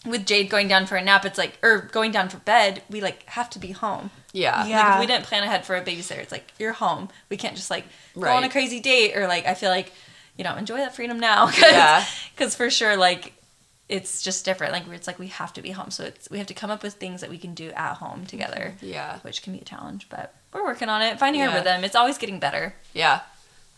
with 0.05 0.25
Jade 0.25 0.49
going 0.49 0.67
down 0.67 0.85
for 0.85 0.95
a 0.97 1.01
nap, 1.03 1.25
it's 1.25 1.37
like, 1.37 1.57
or 1.63 1.89
going 1.91 2.11
down 2.11 2.29
for 2.29 2.37
bed, 2.37 2.83
we 2.89 3.01
like 3.01 3.23
have 3.29 3.49
to 3.51 3.59
be 3.59 3.71
home. 3.71 4.11
Yeah. 4.33 4.65
Yeah. 4.67 4.83
Like 4.85 4.93
if 4.95 4.99
we 4.99 5.07
didn't 5.07 5.25
plan 5.25 5.43
ahead 5.43 5.65
for 5.65 5.75
a 5.75 5.81
babysitter, 5.83 6.17
it's 6.19 6.31
like 6.31 6.51
you're 6.59 6.73
home. 6.73 7.09
We 7.29 7.37
can't 7.37 7.55
just 7.55 7.69
like 7.71 7.85
go 8.13 8.27
on 8.29 8.43
a 8.43 8.49
crazy 8.49 8.79
date 8.79 9.15
or 9.15 9.27
like 9.27 9.45
I 9.45 9.53
feel 9.53 9.69
like 9.69 9.91
you 10.37 10.43
know 10.43 10.55
enjoy 10.55 10.77
that 10.77 10.95
freedom 10.95 11.19
now. 11.19 11.45
Cause, 11.59 11.61
Yeah. 11.61 12.05
Because 12.35 12.53
for 12.55 12.69
sure, 12.69 12.97
like 12.97 13.33
it's 13.89 14.21
just 14.23 14.43
different. 14.45 14.73
Like 14.73 14.87
it's 14.89 15.07
like 15.07 15.19
we 15.19 15.27
have 15.27 15.53
to 15.53 15.61
be 15.61 15.71
home, 15.71 15.91
so 15.91 16.03
it's 16.03 16.29
we 16.29 16.37
have 16.39 16.47
to 16.47 16.53
come 16.53 16.71
up 16.71 16.83
with 16.83 16.95
things 16.95 17.21
that 17.21 17.29
we 17.29 17.37
can 17.37 17.53
do 17.53 17.69
at 17.71 17.95
home 17.95 18.25
together, 18.25 18.73
mm-hmm. 18.77 18.87
Yeah. 18.87 19.19
which 19.19 19.41
can 19.43 19.53
be 19.53 19.59
a 19.59 19.65
challenge. 19.65 20.07
But 20.09 20.33
we're 20.51 20.63
working 20.65 20.89
on 20.89 21.01
it, 21.01 21.19
finding 21.19 21.41
Yeah. 21.41 21.49
our 21.49 21.55
rhythm. 21.55 21.83
It's 21.83 21.95
always 21.95 22.17
getting 22.17 22.39
better. 22.39 22.75
Yeah. 22.93 23.21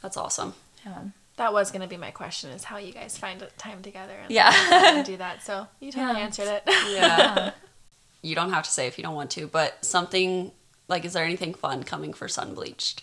That's 0.01 0.17
awesome. 0.17 0.53
Yeah. 0.85 1.03
That 1.37 1.53
was 1.53 1.71
gonna 1.71 1.87
be 1.87 1.97
my 1.97 2.11
question: 2.11 2.49
is 2.51 2.63
how 2.63 2.77
you 2.77 2.93
guys 2.93 3.17
find 3.17 3.45
time 3.57 3.81
together 3.81 4.13
and, 4.21 4.31
Yeah. 4.31 4.53
and 4.97 5.05
do 5.05 5.17
that. 5.17 5.43
So 5.43 5.67
you 5.79 5.91
totally 5.91 6.19
Yeah. 6.19 6.25
answered 6.25 6.47
it. 6.47 6.63
Yeah. 6.67 7.51
you 8.21 8.35
don't 8.35 8.51
have 8.51 8.63
to 8.63 8.71
say 8.71 8.87
if 8.87 8.97
you 8.97 9.03
don't 9.03 9.15
want 9.15 9.31
to, 9.31 9.47
but 9.47 9.83
something 9.85 10.51
like, 10.87 11.05
is 11.05 11.13
there 11.13 11.25
anything 11.25 11.53
fun 11.53 11.83
coming 11.83 12.13
for 12.13 12.27
Sunbleached? 12.27 13.01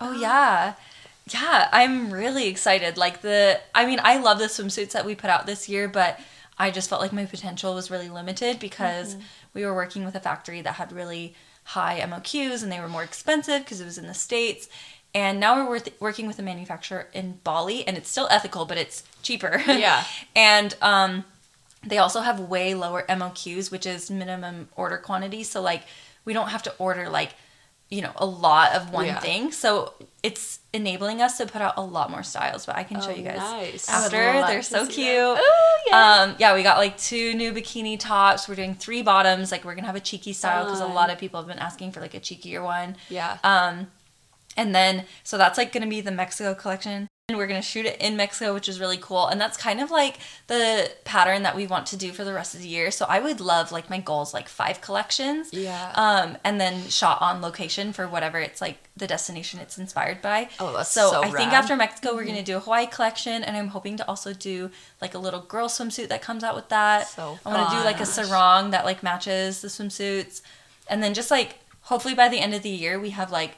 Oh 0.00 0.12
yeah. 0.12 0.74
Yeah, 1.32 1.68
I'm 1.72 2.12
really 2.12 2.48
excited. 2.48 2.96
Like 2.96 3.22
the 3.22 3.60
I 3.74 3.86
mean, 3.86 4.00
I 4.02 4.18
love 4.18 4.38
the 4.38 4.46
swimsuits 4.46 4.92
that 4.92 5.06
we 5.06 5.14
put 5.14 5.30
out 5.30 5.46
this 5.46 5.68
year, 5.68 5.88
but 5.88 6.18
I 6.58 6.70
just 6.70 6.88
felt 6.88 7.00
like 7.00 7.12
my 7.12 7.24
potential 7.24 7.74
was 7.74 7.90
really 7.90 8.08
limited 8.08 8.58
because 8.58 9.14
mm-hmm. 9.14 9.24
we 9.54 9.64
were 9.64 9.74
working 9.74 10.04
with 10.04 10.14
a 10.14 10.20
factory 10.20 10.60
that 10.62 10.74
had 10.74 10.92
really 10.92 11.34
high 11.64 12.00
MOQs 12.00 12.62
and 12.62 12.70
they 12.70 12.80
were 12.80 12.88
more 12.88 13.04
expensive 13.04 13.60
because 13.60 13.80
it 13.80 13.84
was 13.84 13.98
in 13.98 14.06
the 14.06 14.14
states. 14.14 14.68
And 15.14 15.38
now 15.40 15.56
we're 15.56 15.68
worth, 15.68 15.88
working 16.00 16.26
with 16.26 16.38
a 16.38 16.42
manufacturer 16.42 17.08
in 17.12 17.38
Bali 17.44 17.86
and 17.86 17.96
it's 17.98 18.08
still 18.08 18.28
ethical, 18.30 18.64
but 18.64 18.78
it's 18.78 19.02
cheaper. 19.22 19.62
Yeah. 19.68 20.04
and 20.34 20.74
um 20.80 21.24
they 21.84 21.98
also 21.98 22.20
have 22.20 22.38
way 22.38 22.74
lower 22.74 23.04
MOQs, 23.08 23.70
which 23.72 23.86
is 23.86 24.10
minimum 24.10 24.68
order 24.76 24.96
quantity. 24.98 25.42
So 25.42 25.60
like 25.60 25.82
we 26.24 26.32
don't 26.32 26.48
have 26.48 26.62
to 26.64 26.74
order 26.78 27.08
like 27.08 27.34
you 27.90 28.00
know 28.00 28.12
a 28.16 28.24
lot 28.24 28.72
of 28.72 28.90
one 28.90 29.04
Yeah. 29.06 29.18
thing. 29.20 29.52
So 29.52 29.92
it's 30.22 30.60
enabling 30.72 31.20
us 31.20 31.36
to 31.38 31.46
put 31.46 31.60
out 31.60 31.74
a 31.76 31.82
lot 31.82 32.10
more 32.10 32.22
styles. 32.22 32.64
But 32.64 32.76
I 32.76 32.84
can 32.84 33.00
show 33.02 33.10
Oh, 33.10 33.14
you 33.14 33.24
guys 33.24 33.36
nice. 33.36 33.88
After. 33.90 34.16
They're 34.16 34.62
so 34.62 34.86
cute. 34.86 35.08
Ooh, 35.08 35.36
yeah. 35.88 36.22
Um, 36.22 36.36
yeah, 36.38 36.54
we 36.54 36.62
got 36.62 36.78
like 36.78 36.96
two 36.96 37.34
new 37.34 37.52
bikini 37.52 37.98
tops. 38.00 38.48
We're 38.48 38.54
doing 38.54 38.74
three 38.76 39.02
bottoms. 39.02 39.52
Like 39.52 39.64
we're 39.64 39.74
gonna 39.74 39.88
have 39.88 39.96
a 39.96 40.00
cheeky 40.00 40.32
style 40.32 40.64
because 40.64 40.80
a 40.80 40.86
lot 40.86 41.10
of 41.10 41.18
people 41.18 41.38
have 41.40 41.48
been 41.48 41.58
asking 41.58 41.92
for 41.92 42.00
like 42.00 42.14
a 42.14 42.20
cheekier 42.20 42.64
one. 42.64 42.96
Yeah. 43.10 43.36
Um, 43.44 43.88
and 44.56 44.74
then 44.74 45.04
so 45.24 45.38
that's 45.38 45.58
like 45.58 45.72
gonna 45.72 45.86
be 45.86 46.00
the 46.00 46.10
Mexico 46.10 46.54
collection. 46.54 47.08
And 47.28 47.38
we're 47.38 47.46
gonna 47.46 47.62
shoot 47.62 47.86
it 47.86 47.98
in 48.00 48.16
Mexico, 48.16 48.52
which 48.52 48.68
is 48.68 48.80
really 48.80 48.98
cool. 48.98 49.28
And 49.28 49.40
that's 49.40 49.56
kind 49.56 49.80
of 49.80 49.92
like 49.92 50.18
the 50.48 50.90
pattern 51.04 51.44
that 51.44 51.54
we 51.54 51.68
want 51.68 51.86
to 51.86 51.96
do 51.96 52.12
for 52.12 52.24
the 52.24 52.34
rest 52.34 52.54
of 52.54 52.60
the 52.60 52.68
year. 52.68 52.90
So 52.90 53.06
I 53.08 53.20
would 53.20 53.40
love 53.40 53.70
like 53.70 53.88
my 53.88 54.00
goals 54.00 54.34
like 54.34 54.48
five 54.48 54.80
collections. 54.80 55.50
Yeah. 55.52 55.92
Um, 55.94 56.36
and 56.44 56.60
then 56.60 56.88
shot 56.88 57.22
on 57.22 57.40
location 57.40 57.92
for 57.92 58.08
whatever 58.08 58.38
it's 58.40 58.60
like 58.60 58.76
the 58.96 59.06
destination 59.06 59.60
it's 59.60 59.78
inspired 59.78 60.20
by. 60.20 60.48
Oh, 60.58 60.76
that's 60.76 60.90
so, 60.90 61.12
so 61.12 61.22
I 61.22 61.30
think 61.30 61.52
after 61.52 61.76
Mexico 61.76 62.14
we're 62.14 62.24
gonna 62.24 62.42
do 62.42 62.56
a 62.56 62.60
Hawaii 62.60 62.86
collection, 62.86 63.44
and 63.44 63.56
I'm 63.56 63.68
hoping 63.68 63.96
to 63.98 64.08
also 64.08 64.34
do 64.34 64.70
like 65.00 65.14
a 65.14 65.18
little 65.18 65.40
girl 65.40 65.68
swimsuit 65.68 66.08
that 66.08 66.22
comes 66.22 66.42
out 66.42 66.56
with 66.56 66.68
that. 66.70 67.06
So 67.06 67.38
I 67.46 67.54
want 67.54 67.70
to 67.70 67.76
do 67.76 67.84
like 67.84 68.00
a 68.00 68.06
sarong 68.06 68.72
that 68.72 68.84
like 68.84 69.02
matches 69.02 69.62
the 69.62 69.68
swimsuits, 69.68 70.42
and 70.88 71.02
then 71.02 71.14
just 71.14 71.30
like 71.30 71.60
hopefully 71.82 72.14
by 72.14 72.28
the 72.28 72.40
end 72.40 72.52
of 72.52 72.62
the 72.62 72.68
year 72.68 72.98
we 72.98 73.10
have 73.10 73.30
like, 73.30 73.52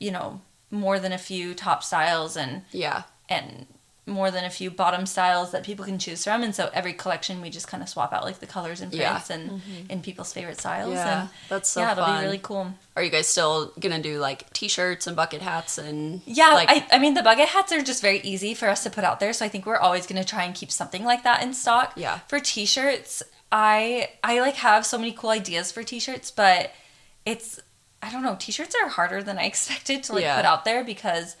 you 0.00 0.10
know, 0.10 0.40
more 0.72 0.98
than 0.98 1.12
a 1.12 1.18
few 1.18 1.54
top 1.54 1.84
styles 1.84 2.36
and 2.36 2.62
yeah. 2.72 3.02
and 3.28 3.66
more 4.06 4.30
than 4.30 4.44
a 4.44 4.50
few 4.50 4.70
bottom 4.72 5.06
styles 5.06 5.52
that 5.52 5.62
people 5.62 5.84
can 5.84 5.98
choose 5.98 6.24
from. 6.24 6.42
And 6.42 6.52
so 6.54 6.68
every 6.74 6.92
collection 6.92 7.40
we 7.40 7.48
just 7.48 7.68
kind 7.68 7.80
of 7.82 7.88
swap 7.88 8.12
out 8.12 8.24
like 8.24 8.40
the 8.40 8.46
colors 8.46 8.80
and 8.80 8.92
Yeah. 8.92 9.10
prints 9.12 9.30
and 9.30 9.50
mm-hmm. 9.50 9.90
in 9.90 10.02
people's 10.02 10.32
favorite 10.32 10.58
styles. 10.58 10.94
Yeah, 10.94 11.20
and 11.20 11.30
that's 11.48 11.68
so 11.68 11.80
yeah, 11.80 11.92
it'll 11.92 12.06
be 12.06 12.24
really 12.24 12.38
cool. 12.38 12.74
Are 12.96 13.02
you 13.04 13.10
guys 13.10 13.28
still 13.28 13.72
gonna 13.78 14.02
do 14.02 14.18
like 14.18 14.52
t-shirts 14.52 15.06
and 15.06 15.14
bucket 15.14 15.42
hats 15.42 15.78
and 15.78 16.22
Yeah, 16.26 16.54
like 16.54 16.68
I, 16.68 16.86
I 16.92 16.98
mean 16.98 17.14
the 17.14 17.22
bucket 17.22 17.48
hats 17.48 17.72
are 17.72 17.82
just 17.82 18.02
very 18.02 18.20
easy 18.20 18.54
for 18.54 18.68
us 18.68 18.82
to 18.82 18.90
put 18.90 19.04
out 19.04 19.20
there, 19.20 19.32
so 19.32 19.44
I 19.44 19.48
think 19.48 19.66
we're 19.66 19.76
always 19.76 20.06
gonna 20.06 20.24
try 20.24 20.44
and 20.44 20.54
keep 20.54 20.72
something 20.72 21.04
like 21.04 21.22
that 21.22 21.42
in 21.42 21.54
stock. 21.54 21.92
Yeah. 21.96 22.18
For 22.26 22.40
t-shirts, 22.40 23.22
I 23.52 24.10
I 24.24 24.40
like 24.40 24.56
have 24.56 24.86
so 24.86 24.98
many 24.98 25.12
cool 25.12 25.30
ideas 25.30 25.70
for 25.70 25.82
t-shirts, 25.82 26.30
but 26.30 26.72
it's 27.26 27.60
I 28.02 28.10
don't 28.10 28.22
know, 28.22 28.36
t-shirts 28.38 28.74
are 28.82 28.88
harder 28.88 29.22
than 29.22 29.38
I 29.38 29.44
expected 29.52 30.02
to 30.04 30.14
like 30.14 30.22
Yeah. 30.22 30.36
put 30.36 30.44
out 30.46 30.64
there 30.64 30.84
because 30.84 31.36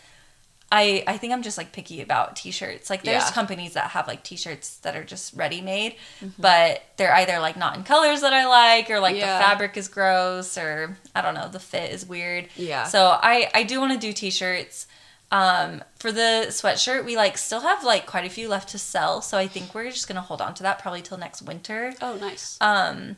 I 0.72 1.02
I 1.06 1.16
think 1.18 1.32
I'm 1.32 1.42
just 1.42 1.58
like 1.58 1.72
picky 1.72 2.00
about 2.00 2.36
t-shirts. 2.36 2.90
Like 2.90 3.02
there's 3.02 3.24
Yeah. 3.24 3.32
companies 3.32 3.72
that 3.74 3.90
have 3.90 4.06
like 4.06 4.22
t-shirts 4.22 4.76
that 4.78 4.94
are 4.96 5.02
just 5.04 5.34
ready 5.34 5.60
made, 5.60 5.96
Mm-hmm. 6.20 6.40
but 6.40 6.82
they're 6.96 7.14
either 7.14 7.40
like 7.40 7.56
not 7.56 7.76
in 7.76 7.82
colors 7.82 8.20
that 8.20 8.32
I 8.32 8.46
like 8.46 8.88
or 8.90 9.00
like 9.00 9.16
Yeah. 9.16 9.38
the 9.38 9.44
fabric 9.44 9.76
is 9.76 9.88
gross 9.88 10.56
or 10.56 10.96
I 11.14 11.22
don't 11.22 11.34
know, 11.34 11.48
the 11.48 11.58
fit 11.60 11.90
is 11.92 12.06
weird. 12.06 12.48
Yeah. 12.56 12.84
So 12.84 13.18
I 13.20 13.50
I 13.52 13.62
do 13.64 13.80
want 13.80 13.92
to 13.92 13.98
do 13.98 14.12
t-shirts. 14.12 14.86
Um, 15.32 15.84
for 15.96 16.10
the 16.10 16.46
sweatshirt, 16.48 17.04
we 17.04 17.14
like 17.16 17.38
still 17.38 17.60
have 17.60 17.84
like 17.84 18.04
quite 18.04 18.24
a 18.24 18.28
few 18.30 18.48
left 18.48 18.68
to 18.70 18.78
sell, 18.78 19.22
so 19.22 19.38
I 19.38 19.46
think 19.46 19.72
we're 19.74 19.88
just 19.92 20.08
gonna 20.08 20.20
hold 20.20 20.40
on 20.42 20.54
to 20.54 20.64
that 20.64 20.80
probably 20.80 21.02
till 21.02 21.18
next 21.18 21.42
winter. 21.42 21.94
Oh, 22.02 22.14
nice. 22.16 22.58
Um, 22.60 23.14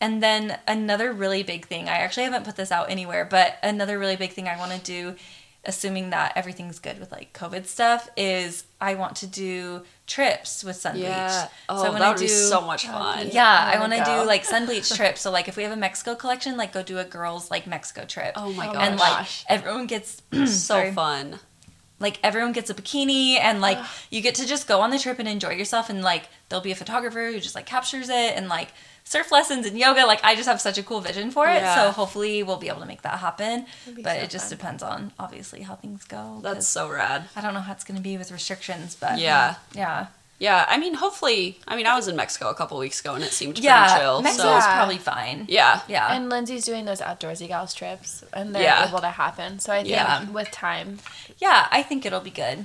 and 0.00 0.22
then 0.22 0.58
another 0.66 1.12
really 1.12 1.42
big 1.42 1.66
thing, 1.66 1.88
I 1.88 1.98
actually 1.98 2.24
haven't 2.24 2.44
put 2.44 2.56
this 2.56 2.70
out 2.72 2.90
anywhere, 2.90 3.24
but 3.24 3.58
another 3.62 3.98
really 3.98 4.16
big 4.16 4.32
thing 4.32 4.46
I 4.48 4.56
want 4.56 4.72
to 4.72 4.78
do, 4.78 5.16
assuming 5.64 6.10
that 6.10 6.32
everything's 6.36 6.78
good 6.78 6.98
with 7.00 7.10
like 7.12 7.32
COVID 7.32 7.66
stuff, 7.66 8.08
is 8.16 8.64
I 8.80 8.94
want 8.94 9.16
to 9.16 9.26
do 9.26 9.82
trips 10.06 10.62
with 10.64 10.76
Sun 10.76 10.98
yeah. 10.98 11.48
Oh, 11.68 11.82
I 11.84 11.88
wanna 11.88 11.98
that 11.98 12.08
would 12.10 12.20
be 12.20 12.26
do- 12.26 12.32
so 12.32 12.60
much 12.60 12.86
fun. 12.86 13.28
Yeah, 13.32 13.44
I 13.46 13.72
I 13.74 13.80
want 13.80 13.92
wanna 13.92 14.04
do 14.04 14.26
like 14.26 14.44
Sunbleached 14.44 14.96
trips. 14.96 15.20
So 15.20 15.30
like 15.30 15.48
if 15.48 15.56
we 15.56 15.64
have 15.64 15.72
a 15.72 15.76
Mexico 15.76 16.14
collection, 16.14 16.56
like 16.56 16.72
go 16.72 16.82
do 16.82 16.98
a 16.98 17.04
girls 17.04 17.50
like 17.50 17.66
Mexico 17.66 18.04
trip. 18.04 18.32
Oh 18.36 18.52
my 18.52 18.66
gosh. 18.66 18.76
and 18.78 18.98
like 18.98 19.26
everyone 19.48 19.86
gets 19.86 20.22
so 20.32 20.44
sorry 20.46 20.92
fun. 20.92 21.40
like 21.98 22.20
everyone 22.22 22.52
gets 22.52 22.70
a 22.70 22.74
bikini 22.74 23.38
and 23.40 23.60
like 23.60 23.78
you 24.10 24.20
get 24.20 24.36
to 24.36 24.46
just 24.46 24.68
go 24.68 24.80
on 24.80 24.90
the 24.90 24.98
trip 24.98 25.18
and 25.18 25.28
enjoy 25.28 25.50
yourself 25.50 25.90
and 25.90 26.02
like 26.02 26.28
there'll 26.48 26.62
be 26.62 26.70
a 26.70 26.76
photographer 26.76 27.26
who 27.32 27.40
just 27.40 27.56
like 27.56 27.66
captures 27.66 28.08
it 28.08 28.36
and 28.36 28.48
like 28.48 28.68
surf 29.12 29.32
lessons 29.32 29.64
and 29.66 29.78
yoga 29.78 30.04
like 30.12 30.20
i 30.22 30.34
just 30.34 30.48
have 30.52 30.60
such 30.60 30.76
a 30.78 30.82
cool 30.82 31.00
vision 31.00 31.30
for 31.30 31.46
it 31.48 31.62
Yeah. 31.62 31.74
so 31.76 31.90
hopefully 31.92 32.42
we'll 32.42 32.58
be 32.66 32.68
able 32.68 32.80
to 32.80 32.86
make 32.94 33.02
that 33.08 33.18
happen 33.28 33.66
but 34.04 34.16
so 34.16 34.22
it 34.24 34.30
just 34.30 34.48
fun. 34.48 34.56
depends 34.58 34.82
on 34.82 35.12
obviously 35.18 35.62
how 35.62 35.74
things 35.76 36.04
go 36.04 36.40
That's 36.42 36.66
so 36.66 36.88
rad. 36.90 37.20
i 37.36 37.40
don't 37.40 37.54
know 37.54 37.60
how 37.68 37.72
it's 37.72 37.84
going 37.84 37.96
to 37.96 38.02
be 38.02 38.16
with 38.18 38.30
restrictions 38.30 38.96
but 39.04 39.18
Yeah. 39.18 39.54
yeah 39.74 40.06
Yeah, 40.40 40.64
I 40.74 40.76
mean, 40.78 40.94
hopefully. 40.94 41.58
I 41.66 41.74
mean, 41.74 41.88
I 41.92 41.96
was 42.00 42.06
in 42.06 42.14
Mexico 42.14 42.46
a 42.48 42.54
couple 42.54 42.78
weeks 42.78 43.00
ago 43.00 43.12
and 43.16 43.24
it 43.28 43.32
seemed 43.32 43.58
yeah 43.58 43.86
pretty 43.88 43.98
chill. 44.00 44.22
mexico's 44.22 44.62
so 44.62 44.68
Yeah. 44.68 44.76
probably 44.78 44.98
fine 44.98 45.38
yeah, 45.48 45.80
yeah 45.88 46.14
And 46.14 46.28
Lindsay's 46.34 46.64
doing 46.70 46.84
those 46.90 47.00
outdoorsy 47.08 47.48
gals 47.48 47.74
trips, 47.74 48.22
and 48.32 48.54
they're 48.54 48.62
Yeah. 48.70 48.86
able 48.88 49.00
to 49.08 49.12
happen. 49.24 49.58
So 49.58 49.72
I 49.72 49.78
think 49.82 49.88
Yeah. 49.98 50.30
with 50.38 50.50
time, 50.52 50.88
yeah 51.44 51.60
i 51.78 51.80
think 51.88 52.06
it'll 52.06 52.26
be 52.32 52.36
good 52.44 52.58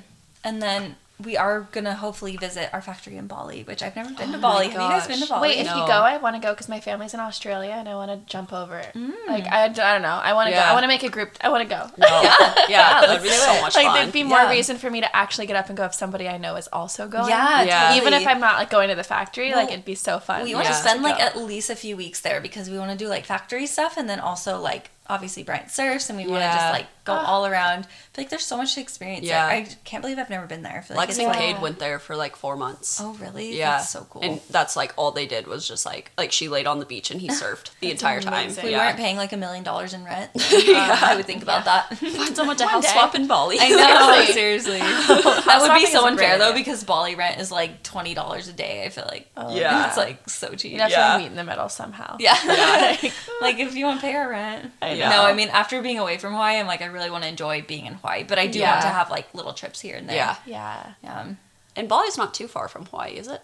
and 0.48 0.56
then 0.66 0.82
we 1.24 1.38
are 1.38 1.68
gonna 1.72 1.94
hopefully 1.94 2.36
visit 2.38 2.70
our 2.74 2.82
factory 2.82 3.16
in 3.18 3.28
Bali, 3.28 3.64
which 3.64 3.82
I've 3.84 3.96
never 3.96 4.10
been 4.14 4.32
to 4.32 4.38
Oh 4.38 4.42
Bali. 4.42 4.68
my 4.68 4.74
Have 4.74 4.82
you 4.82 4.90
guys 4.90 5.08
been 5.08 5.20
to. 5.20 5.28
Bali? 5.28 5.42
wait, 5.50 5.60
if 5.60 5.68
No. 5.68 5.82
you 5.82 5.88
go, 5.88 5.94
I 5.94 6.18
want 6.18 6.36
to 6.36 6.42
go 6.42 6.52
because 6.54 6.68
my 6.68 6.80
family's 6.80 7.14
in 7.14 7.20
Australia 7.20 7.72
and 7.72 7.88
I 7.88 7.94
want 7.96 8.10
to 8.12 8.18
jump 8.32 8.52
over. 8.52 8.82
Mm. 8.96 9.14
Like 9.28 9.46
I, 9.48 9.66
I 9.66 9.68
don't 9.70 10.02
know, 10.02 10.20
I 10.22 10.34
want 10.34 10.50
to 10.50 10.54
go. 10.56 10.60
I 10.60 10.74
want 10.74 10.84
to 10.84 10.88
make 10.88 11.04
a 11.04 11.10
group. 11.10 11.38
I 11.40 11.50
want 11.50 11.64
to 11.64 11.70
go. 11.70 11.86
no, 11.98 12.08
yeah, 12.24 12.56
yeah, 12.68 13.02
that'd 13.02 13.22
be 13.24 13.30
so 13.30 13.54
it. 13.54 13.62
much 13.62 13.76
like 13.76 13.86
fun. 13.86 13.96
there'd 13.96 14.12
be 14.12 14.24
more 14.24 14.40
Yeah. 14.40 14.50
reason 14.50 14.78
for 14.78 14.90
me 14.90 15.02
to 15.02 15.16
actually 15.16 15.46
get 15.46 15.56
up 15.56 15.70
and 15.70 15.78
go 15.78 15.86
if 15.86 15.94
somebody 15.94 16.28
I 16.28 16.38
know 16.38 16.56
is 16.56 16.68
also 16.74 17.08
going. 17.08 17.30
Yeah, 17.30 17.62
Yeah. 17.64 17.82
totally. 17.90 17.98
Even 18.08 18.14
if 18.22 18.28
I'm 18.28 18.40
not 18.40 18.58
like 18.58 18.70
going 18.72 18.90
to 18.90 18.96
the 18.96 19.04
factory, 19.04 19.54
like 19.54 19.72
it'd 19.72 19.86
be 19.86 19.96
so 19.96 20.20
fun. 20.20 20.44
we 20.44 20.56
want 20.56 20.66
Yeah. 20.66 20.72
to 20.72 20.78
spend 20.78 21.04
like 21.04 21.20
at 21.22 21.38
least 21.38 21.70
a 21.70 21.76
few 21.76 21.96
weeks 21.96 22.22
there 22.22 22.42
because 22.42 22.70
we 22.70 22.78
want 22.80 22.92
to 22.92 22.98
do 22.98 23.08
like 23.08 23.24
factory 23.26 23.68
stuff 23.68 23.98
and 23.98 24.10
then 24.10 24.20
also 24.20 24.60
like 24.60 24.90
obviously 25.10 25.44
Bryant 25.44 25.70
surfs, 25.72 26.10
and 26.10 26.18
we 26.18 26.26
want 26.28 26.44
to 26.44 26.50
just 26.50 26.72
like 26.74 26.88
go 27.04 27.14
Ah. 27.14 27.26
all 27.26 27.46
around. 27.46 27.80
I 27.80 27.82
feel 27.84 28.24
like 28.24 28.30
there's 28.30 28.46
so 28.46 28.56
much 28.58 28.76
to 28.76 28.82
experience. 28.82 29.26
Yeah. 29.26 29.46
there. 29.48 29.56
I 29.58 29.68
can't 29.84 30.02
believe 30.02 30.18
I've 30.18 30.30
never 30.30 30.46
been 30.48 30.62
there. 30.64 30.78
I 30.78 30.82
feel 30.82 30.96
like 30.96 31.10
Lexi 31.10 31.12
it's 31.12 31.20
Yeah. 31.20 31.28
like, 31.28 31.38
Cade 31.38 31.62
went 31.62 31.80
there 31.80 32.00
for 32.00 32.16
like 32.16 32.36
four 32.38 32.56
months. 32.56 33.02
oh 33.02 33.14
really? 33.20 33.58
yeah, 33.58 33.78
That's 33.78 33.90
so 33.90 34.08
cool. 34.10 34.22
And 34.24 34.40
that's 34.50 34.76
like 34.78 34.94
all 34.96 35.12
they 35.12 35.26
did 35.28 35.46
was 35.48 35.68
just 35.68 35.86
like 35.86 36.12
like 36.18 36.32
she 36.32 36.48
laid 36.48 36.66
on 36.68 36.80
the 36.80 36.86
beach 36.86 37.12
and 37.12 37.20
he 37.20 37.28
surfed 37.42 37.72
the 37.82 37.92
entire 37.92 38.22
time. 38.22 38.56
we 38.64 38.72
yeah. 38.72 38.78
weren't 38.86 38.98
paying 38.98 39.18
like 39.18 39.34
a 39.34 39.38
million 39.38 39.64
dollars 39.64 39.94
in 39.94 40.06
rent. 40.06 40.32
um, 40.36 40.42
I 40.46 41.14
would 41.18 41.26
think 41.26 41.44
about 41.44 41.66
that. 41.66 41.98
Find 41.98 42.36
someone 42.36 42.56
to 42.58 42.64
One 42.64 42.74
house 42.74 42.86
day. 42.86 42.92
swap 42.92 43.16
in 43.16 43.28
Bali. 43.28 43.58
I 43.60 43.70
know, 43.70 44.26
Seriously. 44.34 44.80
seriously. 44.80 44.80
that 44.80 45.58
would 45.62 45.74
be 45.74 45.86
so 45.88 46.08
unfair 46.08 46.30
great 46.30 46.40
though 46.40 46.52
idea. 46.52 46.64
because 46.64 46.84
Bali 46.86 47.16
rent 47.16 47.42
is 47.42 47.52
like 47.52 47.84
twenty 47.84 48.14
dollars 48.14 48.48
a 48.48 48.54
day. 48.54 48.86
I 48.86 48.90
feel 48.90 49.06
like 49.10 49.28
Yeah. 49.52 49.88
it's 49.88 49.98
like 49.98 50.30
so 50.30 50.54
cheap. 50.56 50.72
You 50.72 50.80
have 50.80 50.92
to 50.92 51.18
meet 51.22 51.28
in 51.28 51.36
the 51.36 51.44
middle 51.44 51.68
somehow. 51.68 52.16
Yeah. 52.20 52.38
Yeah. 52.46 53.12
like 53.42 53.60
if 53.60 53.76
you 53.76 53.86
want 53.86 54.00
to 54.00 54.06
pay 54.06 54.16
our 54.16 54.30
rent. 54.30 54.72
I 54.82 54.94
know. 54.94 55.03
No, 55.10 55.24
I 55.26 55.34
mean 55.34 55.50
after 55.50 55.82
being 55.82 56.00
away 56.00 56.18
from 56.18 56.34
Hawaii, 56.34 56.58
I'm 56.60 56.68
like 56.68 56.82
I 56.82 56.86
really 56.86 57.10
want 57.10 57.24
to 57.24 57.30
enjoy 57.30 57.62
being 57.62 57.86
in 57.86 57.94
Hawaii, 57.96 58.24
but 58.24 58.38
I 58.40 58.48
do 58.48 58.60
Yeah. 58.60 58.72
want 58.72 58.82
to 58.84 58.88
have 58.90 59.10
like 59.10 59.34
little 59.34 59.54
trips 59.54 59.80
here 59.82 59.96
and 59.96 60.08
there. 60.10 60.16
Yeah. 60.16 60.36
Yeah. 60.46 60.94
Yeah. 61.04 61.34
And 61.76 61.90
Bali's 61.90 62.18
not 62.18 62.34
too 62.34 62.48
far 62.48 62.68
from 62.68 62.86
Hawaii, 62.86 63.14
is 63.14 63.28
it? 63.28 63.42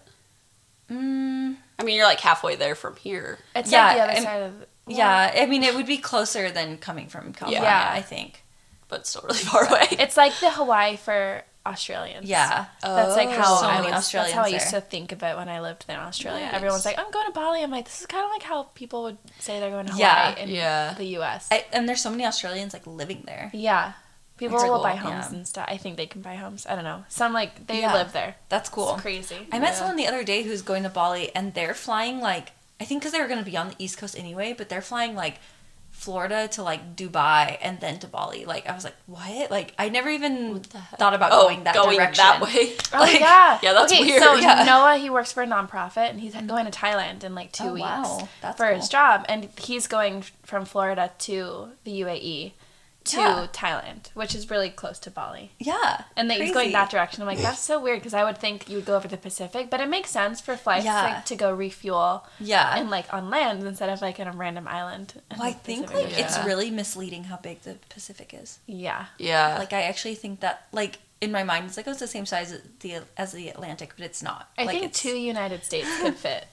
Mm, 0.92 1.58
I 1.78 1.84
mean, 1.84 1.96
you're 1.96 2.06
like 2.06 2.20
halfway 2.20 2.56
there 2.56 2.76
from 2.76 2.96
here. 2.96 3.40
It's 3.56 3.72
Yeah, 3.72 3.86
like 3.88 3.96
the 3.98 4.02
other 4.04 4.12
I'm- 4.14 4.24
side 4.24 4.42
of. 4.42 4.54
well, 4.86 4.98
yeah, 4.98 5.32
I 5.36 5.46
mean 5.46 5.64
it 5.64 5.76
would 5.76 5.86
be 5.86 5.98
closer 5.98 6.50
than 6.50 6.78
coming 6.78 7.08
from 7.10 7.34
California, 7.34 7.62
Yeah. 7.70 7.92
I 7.94 8.02
think. 8.02 8.44
but 8.88 9.06
still 9.06 9.22
really 9.24 9.38
far 9.38 9.66
away. 9.68 9.88
It's 9.92 10.18
like 10.18 10.34
the 10.40 10.50
Hawaii 10.50 10.96
for 10.98 11.44
Australians. 11.70 12.26
Yeah. 12.28 12.66
That's 12.82 13.16
like 13.16 13.30
how 13.30 13.56
So 13.58 13.68
I 13.68 13.82
was. 13.82 14.12
That's 14.12 14.32
how 14.34 14.44
I 14.44 14.48
used 14.48 14.72
there. 14.72 14.82
to 14.82 14.88
think 14.88 15.12
of 15.12 15.24
it 15.24 15.36
when 15.38 15.48
I 15.50 15.60
lived 15.62 15.86
in 15.88 15.96
Australia. 15.96 16.46
Nice. 16.46 16.54
Everyone's 16.56 16.86
like, 16.86 17.00
"I'm 17.00 17.12
going 17.12 17.26
to 17.28 17.32
Bali." 17.32 17.64
I'm 17.64 17.72
like, 17.72 17.86
"This 17.86 18.02
is 18.02 18.06
kind 18.08 18.24
of 18.26 18.32
like 18.32 18.44
how 18.44 18.64
people 18.76 19.04
would 19.04 19.18
say 19.40 19.60
they're 19.60 19.70
going 19.72 19.86
to 19.88 19.94
Hawaii 19.94 20.02
Yeah. 20.08 20.36
in 20.44 20.50
Yeah. 20.50 20.94
the 20.96 21.06
U.S." 21.20 21.48
I, 21.52 21.66
and 21.72 21.88
there's 21.88 22.02
so 22.02 22.10
many 22.10 22.26
Australians 22.26 22.74
like 22.74 22.86
living 22.88 23.24
there. 23.26 23.50
yeah, 23.54 23.94
people 24.38 24.58
That's 24.58 24.70
will 24.70 24.76
cool, 24.78 24.84
buy 24.84 24.96
homes 24.96 25.28
yeah. 25.32 25.36
and 25.38 25.48
stuff. 25.48 25.66
I 25.70 25.78
think 25.78 25.98
they 25.98 26.08
can 26.08 26.22
buy 26.22 26.36
homes. 26.36 26.66
I 26.70 26.76
don't 26.76 26.84
know. 26.84 27.04
Some 27.10 27.34
like 27.34 27.68
they 27.68 27.82
Yeah. 27.82 27.94
live 27.94 28.12
there. 28.14 28.36
That's 28.50 28.70
cool. 28.70 28.94
It's 28.94 29.02
crazy. 29.02 29.48
I 29.52 29.60
met 29.60 29.76
someone 29.76 29.96
the 29.98 30.08
other 30.08 30.24
day 30.24 30.44
who's 30.44 30.62
going 30.62 30.84
to 30.84 30.90
Bali 30.90 31.34
and 31.36 31.54
they're 31.54 31.74
flying 31.74 32.20
like 32.22 32.52
I 32.82 32.86
think 32.86 33.02
because 33.02 33.12
they 33.12 33.20
were 33.20 33.28
going 33.28 33.44
to 33.44 33.50
be 33.52 33.58
on 33.58 33.68
the 33.70 33.76
East 33.78 33.98
Coast 33.98 34.18
anyway, 34.18 34.54
but 34.58 34.70
they're 34.70 34.82
flying 34.82 35.14
like 35.14 35.40
Florida 36.00 36.48
to 36.48 36.64
like 36.64 36.96
Dubai 36.96 37.58
and 37.62 37.78
then 37.82 38.00
to 38.00 38.08
Bali. 38.08 38.46
Like 38.46 38.68
I 38.70 38.74
was 38.74 38.86
like, 38.86 38.96
what? 39.06 39.52
Like 39.52 39.74
I 39.78 39.90
never 39.90 40.10
even 40.10 40.54
What 40.54 40.64
the 40.64 40.80
heck? 40.80 40.98
thought 40.98 41.14
about 41.14 41.32
oh, 41.34 41.48
going 41.48 41.66
that 41.66 41.74
direction. 41.76 41.84
going 41.90 41.98
direction. 41.98 42.24
that 42.24 42.42
way. 42.42 42.76
Oh 42.94 43.00
Like, 43.00 43.20
yeah, 43.20 43.60
yeah, 43.62 43.74
that's 43.74 43.92
okay, 43.92 44.04
weird. 44.06 44.24
So 44.24 44.36
Yeah. 44.40 44.64
Noah, 44.66 44.96
he 44.98 45.10
works 45.10 45.34
for 45.34 45.44
a 45.44 45.48
nonprofit, 45.48 46.10
and 46.10 46.20
he's 46.20 46.34
mm-hmm. 46.34 46.48
going 46.48 46.66
to 46.66 46.72
Thailand 46.72 47.24
in 47.26 47.36
like 47.36 47.52
two 47.52 47.66
Oh, 47.66 47.74
weeks 47.74 47.84
wow. 47.84 48.30
That's 48.42 48.58
for 48.58 48.68
his 48.68 48.88
job, 48.88 49.26
and 49.28 49.50
he's 49.58 49.88
going 49.88 50.24
from 50.44 50.64
Florida 50.66 51.12
to 51.20 51.70
the 51.84 52.00
UAE 52.02 52.54
to 53.06 53.18
Yeah. 53.18 53.48
Thailand, 53.54 54.08
which 54.14 54.36
is 54.36 54.50
really 54.50 54.70
close 54.70 55.00
to 55.00 55.10
Bali. 55.12 55.52
Yeah, 55.58 56.04
And 56.16 56.30
then 56.30 56.42
he's 56.42 56.54
going 56.54 56.72
that 56.74 56.90
direction. 56.92 57.22
I'm 57.24 57.28
like, 57.28 57.40
that's 57.40 57.60
so 57.62 57.80
weird 57.80 58.00
because 58.00 58.14
I 58.14 58.24
would 58.24 58.38
think 58.38 58.70
you 58.70 58.76
would 58.76 58.86
go 58.86 58.96
over 58.96 59.08
the 59.08 59.18
Pacific, 59.18 59.70
but 59.70 59.80
it 59.82 59.88
makes 59.90 60.10
sense 60.12 60.42
for 60.42 60.56
flights 60.58 60.86
Yeah. 60.86 61.02
like, 61.04 61.26
to 61.26 61.36
go 61.36 61.52
refuel 61.54 62.28
Yeah, 62.40 62.78
and 62.78 62.90
like 62.90 63.12
on 63.14 63.30
land 63.30 63.64
instead 63.64 63.90
of 63.90 64.02
like 64.02 64.20
in 64.20 64.28
a 64.28 64.32
random 64.32 64.68
island. 64.68 65.22
well, 65.32 65.44
I 65.44 65.54
think 65.54 65.88
Pacific 65.88 66.10
like 66.12 66.20
it's 66.20 66.38
really 66.46 66.70
misleading 66.72 67.24
how 67.26 67.38
big 67.38 67.62
the 67.62 67.78
Pacific 67.90 68.34
is. 68.34 68.60
yeah. 68.68 69.06
Yeah. 69.18 69.58
Like 69.58 69.74
I 69.74 69.84
actually 69.84 70.16
think 70.16 70.42
that 70.42 70.68
like 70.72 71.00
in 71.22 71.32
my 71.32 71.44
mind 71.44 71.66
it's 71.66 71.78
like 71.78 71.88
oh, 71.88 71.92
it's 71.92 72.00
the 72.00 72.08
same 72.08 72.26
size 72.26 72.52
as 72.52 72.62
the 72.82 73.00
as 73.18 73.32
the 73.32 73.50
Atlantic, 73.50 73.94
but 73.98 74.06
it's 74.06 74.22
not. 74.22 74.50
I 74.58 74.64
like, 74.66 74.72
think 74.80 74.86
it's, 74.92 75.02
two 75.02 75.16
United 75.18 75.64
States 75.64 75.88
could 76.00 76.16
fit. 76.28 76.46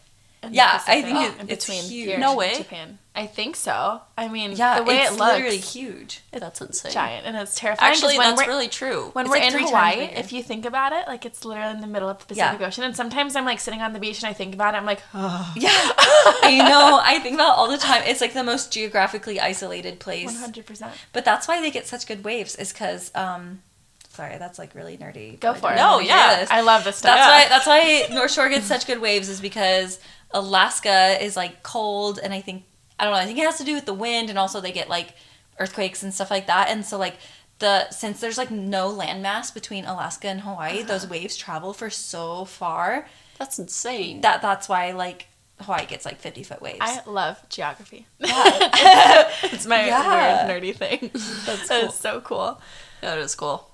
Yeah, 0.48 0.80
I 0.86 1.02
think 1.02 1.16
in 1.18 1.46
it- 1.48 1.52
it's 1.52 1.66
between 1.66 1.84
huge. 1.90 2.06
here 2.06 2.18
No 2.18 2.36
way. 2.36 2.56
Japan. 2.56 2.98
I 3.16 3.26
think 3.26 3.56
so. 3.56 4.02
I 4.18 4.28
mean, 4.28 4.52
Yeah, 4.52 4.76
the 4.78 4.84
way 4.84 4.98
it's 4.98 5.10
it 5.12 5.18
looks, 5.18 5.32
literally 5.32 5.56
huge. 5.58 6.20
that's 6.30 6.60
insane. 6.60 6.92
giant, 6.92 7.26
and 7.26 7.34
it's 7.36 7.54
terrifying. 7.54 7.90
Actually, 7.90 8.18
when 8.18 8.36
that's 8.36 8.46
really 8.46 8.68
true. 8.68 9.08
when 9.14 9.24
It's 9.24 9.30
we're 9.30 9.40
like 9.40 9.54
in 9.54 9.58
Hawaii, 9.66 10.00
if 10.14 10.32
you 10.32 10.42
think 10.42 10.66
about 10.66 10.92
it, 10.92 11.08
like 11.08 11.24
it's 11.24 11.44
literally 11.44 11.70
in 11.72 11.80
the 11.80 11.86
middle 11.86 12.08
of 12.10 12.26
the 12.28 12.34
Yeah. 12.34 12.48
Pacific 12.50 12.66
Ocean, 12.68 12.84
and 12.84 12.94
sometimes 12.94 13.34
I'm 13.34 13.46
like 13.46 13.58
sitting 13.58 13.80
on 13.80 13.94
the 13.94 13.98
beach 13.98 14.22
and 14.22 14.28
I 14.28 14.34
think 14.34 14.54
about 14.54 14.74
it, 14.74 14.76
I'm 14.76 14.84
like, 14.86 15.00
oh, 15.14 15.52
Yeah, 15.56 15.70
I 15.72 16.58
know. 16.68 17.00
I 17.02 17.18
think 17.20 17.34
about 17.36 17.54
it 17.54 17.58
all 17.58 17.70
the 17.70 17.78
time. 17.78 18.02
It's 18.06 18.20
like 18.20 18.34
the 18.34 18.44
most 18.44 18.70
geographically 18.72 19.40
isolated 19.40 19.98
place. 19.98 20.26
100. 20.26 20.66
percent 20.66 20.92
But 21.12 21.24
that's 21.24 21.48
why 21.48 21.60
they 21.62 21.70
get 21.70 21.86
such 21.86 22.06
good 22.06 22.22
waves. 22.22 22.54
Is 22.56 22.72
because 22.72 23.10
um, 23.14 23.62
sorry, 24.10 24.36
that's 24.38 24.58
like 24.58 24.74
really 24.74 24.98
nerdy. 24.98 25.40
Go 25.40 25.54
for 25.54 25.72
it. 25.72 25.76
No, 25.76 26.00
yeah. 26.00 26.46
I 26.50 26.60
love 26.60 26.84
this 26.84 26.96
stuff. 26.96 27.16
That's 27.16 27.26
why. 27.26 27.48
That's 27.48 27.66
why 28.10 28.14
North 28.14 28.30
Shore 28.32 28.48
gets 28.50 28.66
such 28.66 28.86
good 28.86 29.00
waves. 29.00 29.30
Is 29.30 29.40
because 29.40 29.98
Alaska 30.32 31.22
is 31.22 31.36
like 31.36 31.62
cold, 31.62 32.18
and 32.22 32.32
I 32.32 32.40
think 32.40 32.64
I 32.98 33.04
don't 33.04 33.12
know. 33.12 33.18
I 33.20 33.26
think 33.26 33.38
it 33.38 33.44
has 33.44 33.58
to 33.58 33.64
do 33.64 33.74
with 33.74 33.86
the 33.86 33.94
wind, 33.94 34.30
and 34.30 34.38
also 34.38 34.60
they 34.60 34.72
get 34.72 34.88
like 34.88 35.14
earthquakes 35.58 36.02
and 36.02 36.12
stuff 36.12 36.30
like 36.30 36.46
that. 36.46 36.68
And 36.70 36.84
so 36.84 36.98
like 36.98 37.16
the 37.58 37.88
since 37.90 38.20
there's 38.20 38.38
like 38.38 38.50
no 38.50 38.90
landmass 38.92 39.52
between 39.52 39.84
Alaska 39.84 40.28
and 40.28 40.40
Hawaii, 40.42 40.78
uh-huh. 40.80 40.86
those 40.88 41.06
waves 41.08 41.36
travel 41.36 41.72
for 41.72 41.88
so 41.90 42.44
far 42.44 43.08
That's 43.38 43.58
insane. 43.58 44.20
that 44.20 44.42
that's 44.42 44.68
why 44.68 44.92
like 44.92 45.28
Hawaii 45.60 45.86
gets 45.86 46.04
like 46.04 46.18
50 46.18 46.42
foot 46.42 46.60
waves. 46.60 46.78
I 46.82 47.00
love 47.06 47.40
geography. 47.48 48.06
yeah. 48.18 49.30
it's 49.44 49.64
my 49.66 49.86
Yeah. 49.86 50.46
weird 50.48 50.62
nerdy 50.62 50.76
thing. 50.76 51.10
That's 51.46 51.68
cool. 51.68 51.78
is 51.88 51.94
so 51.94 52.20
cool. 52.20 52.60
That 53.00 53.16
is 53.18 53.34
cool. 53.34 53.70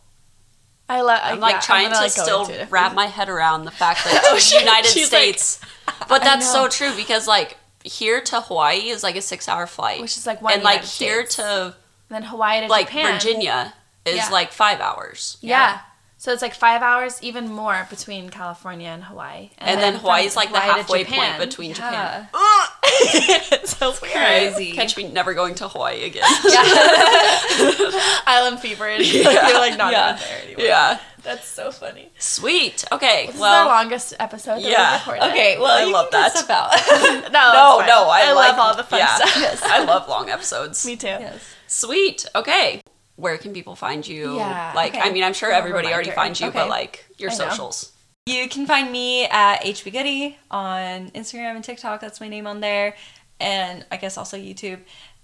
I. 1.00 1.30
I'm 1.32 1.40
like 1.40 1.54
yeah, 1.54 1.60
trying 1.60 1.84
gonna, 1.86 1.94
to 1.96 2.00
like, 2.02 2.10
still 2.12 2.46
it. 2.48 2.70
wrap 2.70 2.94
my 2.94 3.06
head 3.06 3.28
around 3.28 3.64
the 3.64 3.70
fact 3.70 4.04
that 4.04 4.22
Oh, 4.26 4.36
it's 4.36 4.46
shit. 4.50 4.60
United 4.62 4.88
She's 4.88 5.12
like- 5.12 5.38
States. 5.38 5.60
but 6.08 6.22
that's 6.22 6.50
so 6.50 6.68
true 6.68 6.94
because 6.96 7.26
like 7.26 7.56
here 7.84 8.20
to 8.20 8.40
Hawaii 8.40 8.88
is 8.88 9.02
like 9.02 9.16
a 9.16 9.22
six 9.22 9.48
hour 9.48 9.66
flight. 9.66 10.00
Which 10.00 10.16
is, 10.16 10.26
like, 10.26 10.40
one 10.42 10.52
and 10.54 10.62
like 10.62 10.80
United 10.82 11.04
here 11.04 11.20
States. 11.26 11.36
to 11.36 11.74
then 12.08 12.22
Hawaii 12.24 12.60
to 12.60 12.66
like 12.68 12.86
Japan. 12.86 13.14
Virginia 13.14 13.74
is 14.04 14.16
Yeah. 14.16 14.28
like 14.30 14.52
five 14.52 14.80
hours. 14.80 15.36
Yeah. 15.40 15.80
So 16.22 16.32
it's 16.32 16.40
like 16.40 16.54
five 16.54 16.82
hours, 16.82 17.20
even 17.20 17.50
more 17.50 17.84
between 17.90 18.30
California 18.30 18.86
and 18.86 19.02
Hawaii. 19.02 19.50
And, 19.58 19.80
then 19.80 19.94
from 19.94 20.02
Hawaii's 20.02 20.36
like 20.36 20.52
the 20.52 20.60
Hawaii 20.60 20.74
to 20.74 20.82
halfway 20.82 21.04
point 21.04 21.38
between 21.40 21.74
Japan. 21.74 22.28
Yeah. 22.32 22.66
it's 22.84 23.76
so. 23.76 23.90
Crazy. 23.90 24.70
Catch 24.70 24.96
me 24.96 25.08
never 25.08 25.34
going 25.34 25.56
to 25.56 25.66
Hawaii 25.66 26.04
again. 26.04 26.22
Island 28.24 28.60
fever. 28.60 28.86
And 28.86 29.04
you're 29.04 29.24
like 29.24 29.76
not 29.76 29.90
Yeah. 29.90 30.14
even 30.14 30.22
there 30.22 30.42
anymore. 30.44 30.64
yeah. 30.64 31.00
That's 31.24 31.48
so 31.48 31.72
funny. 31.72 32.12
Sweet. 32.20 32.84
Okay. 32.92 33.26
This 33.26 33.40
well, 33.40 33.64
is 33.64 33.66
our 33.66 33.82
longest 33.82 34.14
episode 34.20 34.62
that 34.62 34.62
yeah. 34.62 34.92
we've 34.92 35.00
recorded. 35.00 35.32
Okay, 35.32 35.58
well, 35.58 35.76
I 35.76 35.82
you 35.86 35.92
love 35.92 36.12
can 36.12 36.20
that. 36.20 36.36
stuff 36.36 36.50
out. 36.50 37.32
No, 37.32 37.80
no, 37.80 37.84
no, 37.84 38.08
I, 38.08 38.26
I 38.26 38.32
like, 38.32 38.56
love 38.56 38.58
all 38.60 38.76
the 38.76 38.84
fun 38.84 39.00
yeah. 39.00 39.16
stuff. 39.16 39.64
I 39.64 39.82
love 39.82 40.08
long 40.08 40.30
episodes. 40.30 40.86
Me 40.86 40.94
too. 40.94 41.08
yes. 41.08 41.44
Sweet. 41.66 42.26
Okay. 42.36 42.80
Where 43.22 43.38
can 43.38 43.52
people 43.52 43.76
find 43.76 44.06
you? 44.06 44.36
Yeah, 44.36 44.72
Like, 44.74 44.94
okay. 44.94 45.08
I 45.08 45.12
mean, 45.12 45.22
I'm 45.22 45.32
sure 45.32 45.50
everybody 45.52 45.88
already 45.92 46.10
finds 46.10 46.40
you, 46.40 46.50
but 46.50 46.68
like 46.68 47.04
your 47.18 47.30
I 47.30 47.36
know. 47.36 47.48
socials. 47.50 47.92
You 48.26 48.48
can 48.48 48.66
find 48.66 48.90
me 48.92 49.26
at 49.26 49.62
HBGoodie 49.62 50.36
on 50.50 51.10
Instagram 51.10 51.54
and 51.56 51.64
TikTok. 51.64 52.00
That's 52.00 52.20
my 52.20 52.28
name 52.28 52.46
on 52.46 52.60
there, 52.60 52.94
and 53.40 53.84
I 53.90 53.96
guess 53.96 54.16
also 54.16 54.36
YouTube. 54.36 54.80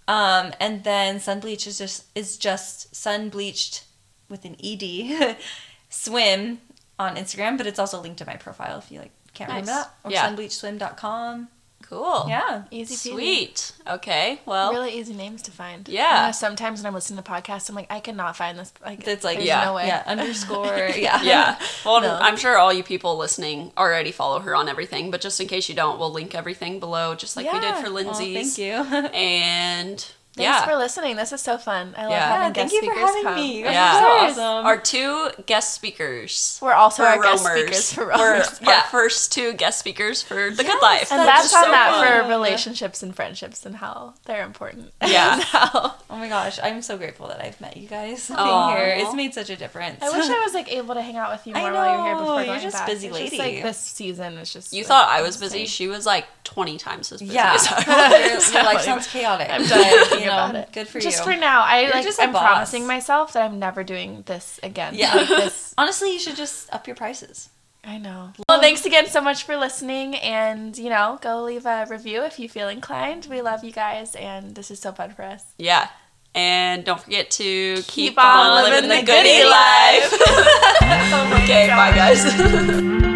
Um, 0.09 0.53
and 0.59 0.85
then 0.85 1.17
Sunbleached 1.19 1.67
is 1.67 1.77
just 1.79 2.05
is 2.15 2.37
just 2.39 2.95
sun 2.97 3.29
bleached 3.29 3.85
with 4.29 4.45
an 4.45 4.57
ed 4.65 5.37
swim 5.91 6.61
on 6.99 7.17
Instagram, 7.17 7.57
but 7.59 7.67
it's 7.67 7.79
also 7.79 8.01
linked 8.01 8.19
to 8.19 8.27
my 8.27 8.35
profile 8.37 8.79
if 8.79 8.91
you 8.91 8.99
like 9.01 9.13
can't 9.35 9.51
remember 9.51 9.71
that 9.73 9.91
or 10.05 10.11
Yeah. 10.11 10.29
sunbleachedswim.com. 10.29 11.49
Cool. 11.89 12.27
Yeah. 12.29 12.65
Easy 12.71 12.95
peasy. 12.95 13.13
Sweet. 13.15 13.73
Okay. 13.87 14.41
Well, 14.45 14.73
really 14.73 14.93
easy 14.99 15.15
names 15.15 15.41
to 15.43 15.51
find. 15.51 15.89
Yeah. 15.89 16.21
You 16.21 16.27
know, 16.27 16.33
sometimes 16.33 16.81
when 16.81 16.87
I'm 16.87 16.93
listening 16.93 17.23
to 17.23 17.31
podcasts, 17.31 17.71
I'm 17.71 17.75
like, 17.75 17.87
I 17.91 18.01
cannot 18.01 18.37
find 18.37 18.59
this. 18.59 18.75
Like, 18.85 19.07
It's 19.09 19.25
like 19.25 19.43
yeah, 19.43 19.65
no 19.65 19.75
way. 19.75 19.87
Yeah, 19.87 20.03
underscore. 20.07 20.67
Yeah. 20.97 21.23
yeah. 21.23 21.59
Well, 21.87 22.03
No. 22.03 22.19
I'm 22.21 22.37
sure 22.37 22.59
all 22.59 22.73
you 22.75 22.83
people 22.83 23.17
listening 23.17 23.73
already 23.79 24.13
follow 24.13 24.41
her 24.41 24.55
on 24.55 24.69
everything, 24.69 25.11
but 25.11 25.23
just 25.23 25.41
in 25.41 25.49
case 25.49 25.69
you 25.71 25.75
don't, 25.75 25.99
we'll 25.99 26.13
link 26.13 26.35
everything 26.35 26.79
below, 26.79 27.15
just 27.15 27.37
like 27.37 27.47
we 27.47 27.53
did 27.59 27.63
Yeah. 27.63 27.77
for 27.83 27.85
Well, 27.85 27.93
Lindsay's. 27.95 28.57
thank 28.57 28.59
you. 28.59 29.09
And 29.15 30.07
Thanks 30.39 30.61
yeah. 30.61 30.65
for 30.67 30.77
listening. 30.77 31.17
This 31.17 31.33
is 31.33 31.41
so 31.41 31.59
fun. 31.59 31.95
I 31.97 32.03
love 32.03 32.11
Yeah. 32.13 32.29
having 32.29 32.43
Yeah, 32.47 32.51
guest 32.53 32.73
thank 32.73 32.85
you 32.85 32.91
for 32.91 32.95
speakers 32.97 33.09
having 33.11 33.23
come. 33.25 33.35
me. 33.37 33.59
You 33.59 33.65
guys 33.65 33.75
Yeah. 33.75 33.95
are 33.97 34.01
so 34.35 34.43
awesome. 34.43 34.67
Our 34.67 34.79
two 34.79 35.31
guest 35.47 35.75
speakers. 35.75 36.59
We're 36.63 36.73
also 36.73 37.03
for 37.03 37.09
our 37.09 37.23
guest 37.23 37.45
speakers 37.45 37.93
for 37.93 38.07
We're 38.07 38.11
roamers. 38.33 38.49
our 38.49 38.59
Yeah. 38.73 38.83
first 38.83 39.33
two 39.33 39.53
guest 39.55 39.79
speakers 39.79 40.23
for 40.23 40.51
the 40.51 40.63
Yes, 40.63 40.73
good 40.73 40.83
life. 40.83 41.13
And 41.13 41.21
That's 41.27 41.51
that's 41.51 41.55
on 41.55 41.65
so 41.65 41.71
that 41.71 41.91
fun. 41.93 42.23
for 42.23 42.29
relationships 42.29 43.03
and 43.03 43.15
friendships 43.15 43.67
and 43.67 43.77
how 43.77 44.15
they're 44.25 44.45
important. 44.45 44.93
Yeah. 45.07 45.41
How- 45.43 45.95
Oh 46.11 46.17
my 46.17 46.29
gosh, 46.29 46.59
I'm 46.63 46.81
so 46.83 46.97
grateful 46.97 47.29
that 47.29 47.41
I've 47.45 47.61
met 47.61 47.77
you 47.77 47.87
guys 47.87 48.29
being 48.29 48.39
Aw. 48.41 48.71
here. 48.77 48.95
It's 48.99 49.15
made 49.15 49.35
such 49.35 49.51
a 49.51 49.57
difference. 49.57 50.03
I 50.03 50.09
wish 50.11 50.29
I 50.29 50.41
was 50.43 50.55
like 50.55 50.73
able 50.73 50.95
to 50.95 51.03
hang 51.03 51.17
out 51.17 51.31
with 51.31 51.47
you 51.47 51.53
I 51.55 51.61
more 51.61 51.73
while 51.73 51.95
you're 51.97 52.07
here 52.07 52.17
before 52.17 52.37
you're 52.37 52.47
going 52.47 52.61
just 52.61 52.77
back. 52.77 52.87
busy 52.87 53.09
It's 53.09 53.19
just, 53.19 53.33
lady. 53.33 53.57
like 53.57 53.63
this 53.63 53.79
season 53.79 54.39
is 54.39 54.51
just. 54.53 54.73
You 54.73 54.81
like, 54.81 54.87
thought 54.89 55.09
I 55.09 55.21
was 55.23 55.37
insane. 55.41 55.61
busy. 55.61 55.67
She 55.67 55.87
was 55.87 56.07
like 56.07 56.25
20 56.45 56.79
times 56.79 57.13
as 57.13 57.21
busy 57.21 57.35
yeah, 57.35 57.55
as 57.55 57.67
I 57.71 58.25
your, 58.27 58.35
was. 58.37 58.53
your 58.55 58.63
life 58.65 58.81
sounds 58.81 59.07
chaotic. 59.07 59.49
I'm 59.51 59.67
done 59.67 60.21
thinking 60.29 60.37
know, 60.37 60.51
about 60.51 60.69
it. 60.69 60.73
Good 60.73 60.89
for 60.89 61.01
just 61.01 61.05
you. 61.05 61.11
Just 61.11 61.25
for 61.25 61.37
now, 61.37 61.63
I 61.63 61.81
You're 61.83 61.91
like. 61.93 62.05
just 62.05 62.19
a 62.19 62.23
I'm 62.23 62.33
boss. 62.33 62.43
promising 62.47 62.87
myself 62.87 63.33
that 63.33 63.43
I'm 63.43 63.59
never 63.59 63.85
doing 63.85 64.23
this 64.27 64.61
again. 64.63 64.95
Yeah. 64.95 65.15
Like, 65.15 65.29
this. 65.29 65.75
Honestly, 65.79 66.13
you 66.13 66.19
should 66.19 66.37
just 66.37 66.73
up 66.73 66.87
your 66.87 66.97
prices. 66.97 67.51
I 67.85 67.99
know. 67.99 68.33
Well, 68.49 68.61
thanks 68.61 68.85
again 68.85 69.07
so 69.07 69.21
much 69.21 69.45
for 69.45 69.57
listening, 69.57 70.17
and 70.17 70.77
you 70.77 70.91
know, 70.91 71.19
go 71.23 71.43
leave 71.43 71.65
a 71.65 71.87
review 71.89 72.23
if 72.25 72.39
you 72.39 72.49
feel 72.49 72.69
inclined. 72.69 73.27
We 73.31 73.41
love 73.41 73.65
you 73.65 73.73
guys, 73.73 74.15
and 74.15 74.55
this 74.55 74.71
is 74.71 74.79
so 74.81 74.93
fun 74.93 75.11
for 75.15 75.23
us. 75.23 75.45
Yeah. 75.59 75.89
And 76.35 76.85
don't 76.85 77.01
forget 77.01 77.31
to 77.33 77.75
keep, 77.77 77.85
Keep 77.87 78.19
on 78.19 78.63
living 78.63 78.89
the 78.89 79.03
goodie 79.03 79.45
life. 79.45 80.13
Oh 81.11 81.41
okay, 81.43 81.69
bye 81.69 81.93
guys. 81.93 83.08